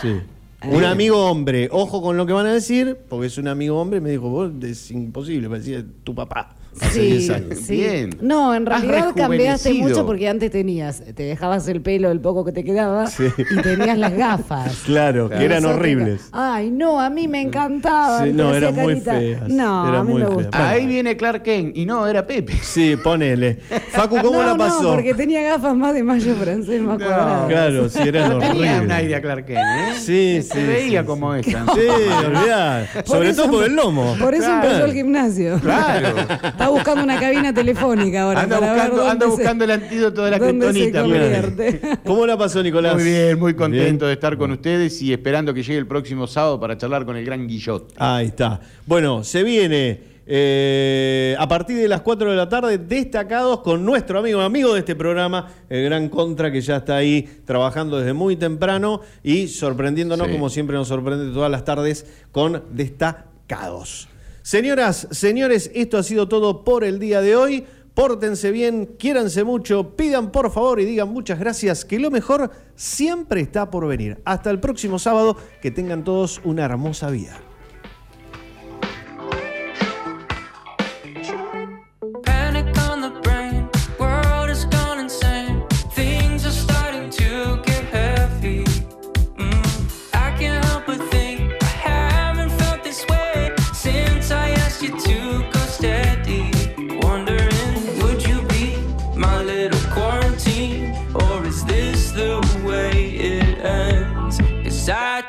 Sí. 0.00 0.20
Un 0.64 0.84
amigo 0.84 1.28
hombre, 1.28 1.68
ojo 1.72 2.00
con 2.00 2.16
lo 2.16 2.24
que 2.24 2.32
van 2.32 2.46
a 2.46 2.52
decir, 2.52 2.96
porque 3.08 3.26
es 3.26 3.36
un 3.36 3.48
amigo 3.48 3.80
hombre, 3.80 4.00
me 4.00 4.10
dijo, 4.10 4.28
vos 4.28 4.52
es 4.62 4.92
imposible, 4.92 5.48
parecía 5.48 5.84
tu 6.04 6.14
papá 6.14 6.56
Sí, 6.90 7.00
10 7.00 7.30
años. 7.30 7.58
sí. 7.64 7.76
Bien. 7.76 8.16
No, 8.20 8.54
en 8.54 8.64
realidad 8.66 9.10
cambiaste 9.14 9.74
mucho 9.74 10.06
porque 10.06 10.28
antes 10.28 10.50
tenías, 10.50 11.02
te 11.14 11.22
dejabas 11.24 11.68
el 11.68 11.82
pelo 11.82 12.10
el 12.10 12.20
poco 12.20 12.44
que 12.44 12.52
te 12.52 12.64
quedaba 12.64 13.06
Sí. 13.08 13.24
y 13.38 13.60
tenías 13.62 13.98
las 13.98 14.14
gafas. 14.16 14.82
Claro, 14.86 15.28
que 15.28 15.44
eran 15.44 15.64
horribles. 15.64 16.28
Ay, 16.32 16.70
no, 16.70 17.00
a 17.00 17.08
mí 17.10 17.28
me 17.28 17.40
encantaba. 17.42 18.24
Sí, 18.24 18.32
no, 18.32 18.54
eran 18.54 18.74
muy 18.74 19.00
feas. 19.00 19.48
No, 19.48 19.84
a 19.84 20.02
mí 20.04 20.12
muy 20.12 20.22
me 20.22 20.28
gustaba. 20.28 20.70
Ahí 20.70 20.86
viene 20.86 21.16
Clark 21.16 21.42
Kent 21.42 21.76
y 21.76 21.84
no, 21.86 22.06
era 22.06 22.26
Pepe. 22.26 22.54
Sí, 22.62 22.96
ponele. 23.02 23.58
Facu, 23.90 24.16
¿cómo 24.22 24.40
no, 24.42 24.46
la 24.48 24.56
pasó? 24.56 24.82
No, 24.82 24.94
porque 24.94 25.14
tenía 25.14 25.42
gafas 25.42 25.74
más 25.76 25.94
de 25.94 26.02
mayo 26.02 26.34
francés, 26.36 26.80
más 26.80 26.96
cuadradas. 26.98 27.48
Claro, 27.48 27.88
sí, 27.88 27.98
eran 28.00 28.30
No 28.30 28.38
tenía 28.38 28.72
un 28.72 28.76
horribles. 28.78 28.96
aire 28.96 29.14
a 29.16 29.20
Clark 29.22 29.44
Kent, 29.46 29.58
¿eh? 29.58 29.92
Sí, 29.98 30.42
Se 30.42 30.60
sí, 30.60 30.66
veía 30.66 31.00
sí, 31.00 31.06
como 31.06 31.34
esta. 31.34 31.64
Sí, 31.74 31.80
olvidá. 32.26 32.86
Sobre 33.04 33.30
eso- 33.30 33.42
todo 33.44 33.52
por 33.52 33.64
el 33.64 33.74
lomo. 33.76 34.16
Por 34.18 34.34
eso 34.34 34.44
Claro. 34.46 34.66
empezó 34.68 34.84
el 34.86 34.92
gimnasio. 34.92 35.58
Claro. 35.60 36.08
Está 36.62 36.70
buscando 36.74 37.04
una 37.04 37.20
cabina 37.20 37.52
telefónica 37.54 38.22
ahora. 38.22 38.40
Anda 38.42 38.60
para 38.60 38.72
ver 38.72 38.90
buscando, 38.90 39.02
anda 39.10 39.26
dónde 39.26 39.36
se- 39.36 39.42
buscando 39.42 39.64
el 39.64 39.70
antídoto 39.70 40.24
de 40.24 40.30
la 40.30 40.38
criptonita. 40.38 41.98
¿Cómo 42.04 42.26
la 42.26 42.36
pasó, 42.38 42.62
Nicolás? 42.62 42.94
Muy 42.94 43.04
bien, 43.04 43.38
muy 43.38 43.54
contento 43.54 44.04
Bien. 44.04 44.08
de 44.08 44.12
estar 44.12 44.36
con 44.36 44.50
ustedes 44.52 45.00
y 45.02 45.12
esperando 45.12 45.52
que 45.54 45.62
llegue 45.62 45.78
el 45.78 45.86
próximo 45.86 46.26
sábado 46.26 46.58
para 46.60 46.76
charlar 46.76 47.04
con 47.04 47.16
el 47.16 47.24
gran 47.24 47.46
Guillot. 47.46 47.92
Ahí 47.96 48.26
está. 48.26 48.60
Bueno, 48.86 49.24
se 49.24 49.42
viene 49.42 50.12
eh, 50.26 51.34
a 51.38 51.48
partir 51.48 51.76
de 51.78 51.88
las 51.88 52.00
4 52.02 52.30
de 52.30 52.36
la 52.36 52.48
tarde 52.48 52.78
destacados 52.78 53.60
con 53.60 53.84
nuestro 53.84 54.20
amigo, 54.20 54.40
amigo 54.40 54.72
de 54.72 54.78
este 54.80 54.94
programa, 54.94 55.48
el 55.68 55.84
gran 55.84 56.08
Contra, 56.08 56.52
que 56.52 56.60
ya 56.60 56.76
está 56.76 56.96
ahí 56.96 57.28
trabajando 57.44 57.98
desde 57.98 58.12
muy 58.12 58.36
temprano 58.36 59.00
y 59.24 59.48
sorprendiéndonos, 59.48 60.28
Sí. 60.28 60.32
como 60.32 60.48
siempre 60.48 60.76
nos 60.76 60.86
sorprende 60.88 61.32
todas 61.32 61.50
las 61.50 61.64
tardes, 61.64 62.06
con 62.30 62.62
destacados. 62.72 64.08
Señoras, 64.42 65.06
señores, 65.12 65.70
esto 65.72 65.98
ha 65.98 66.02
sido 66.02 66.28
todo 66.28 66.64
por 66.64 66.82
el 66.82 66.98
día 66.98 67.20
de 67.20 67.36
hoy. 67.36 67.64
Pórtense 67.94 68.50
bien, 68.50 68.96
quiéranse 68.98 69.44
mucho, 69.44 69.94
pidan 69.96 70.32
por 70.32 70.50
favor 70.50 70.80
y 70.80 70.84
digan 70.84 71.12
muchas 71.12 71.38
gracias, 71.38 71.84
que 71.84 71.98
lo 71.98 72.10
mejor 72.10 72.50
siempre 72.74 73.42
está 73.42 73.70
por 73.70 73.86
venir. 73.86 74.20
Hasta 74.24 74.50
el 74.50 74.60
próximo 74.60 74.98
sábado, 74.98 75.36
que 75.60 75.70
tengan 75.70 76.02
todos 76.02 76.40
una 76.42 76.64
hermosa 76.64 77.10
vida. 77.10 77.38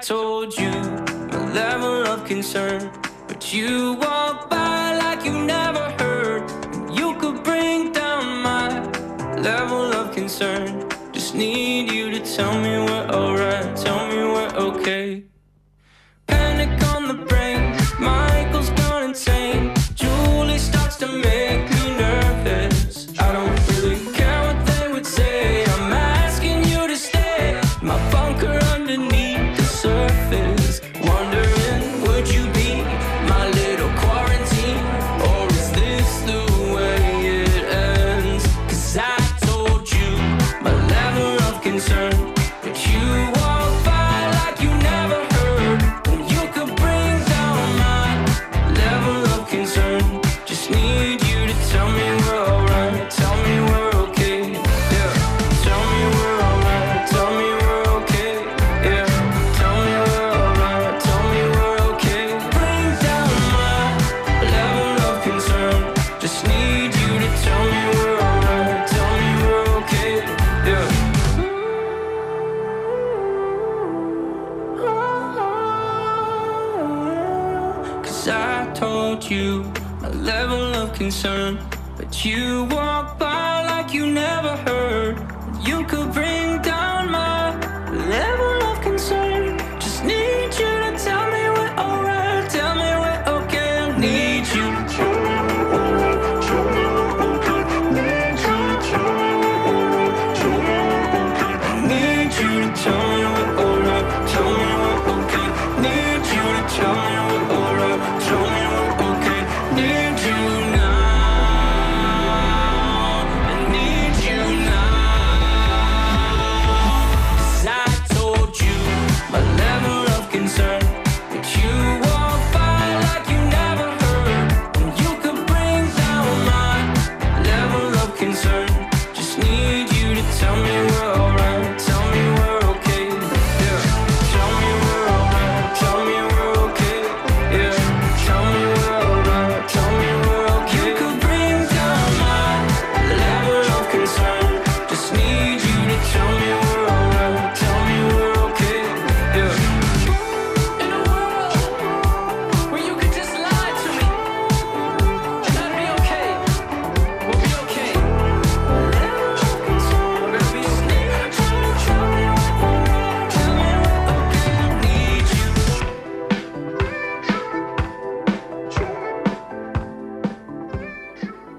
told 0.03 0.57
you 0.57 0.69
my 0.69 1.51
level 1.53 2.05
of 2.05 2.25
concern, 2.25 2.91
but 3.25 3.53
you 3.53 3.93
walk 3.93 4.49
by 4.49 4.97
like 4.97 5.23
you 5.23 5.31
never 5.45 5.91
heard. 5.97 6.43
You 6.91 7.15
could 7.19 7.41
bring 7.41 7.93
down 7.93 8.41
my 8.41 8.67
level 9.37 9.93
of 9.93 10.13
concern. 10.13 10.82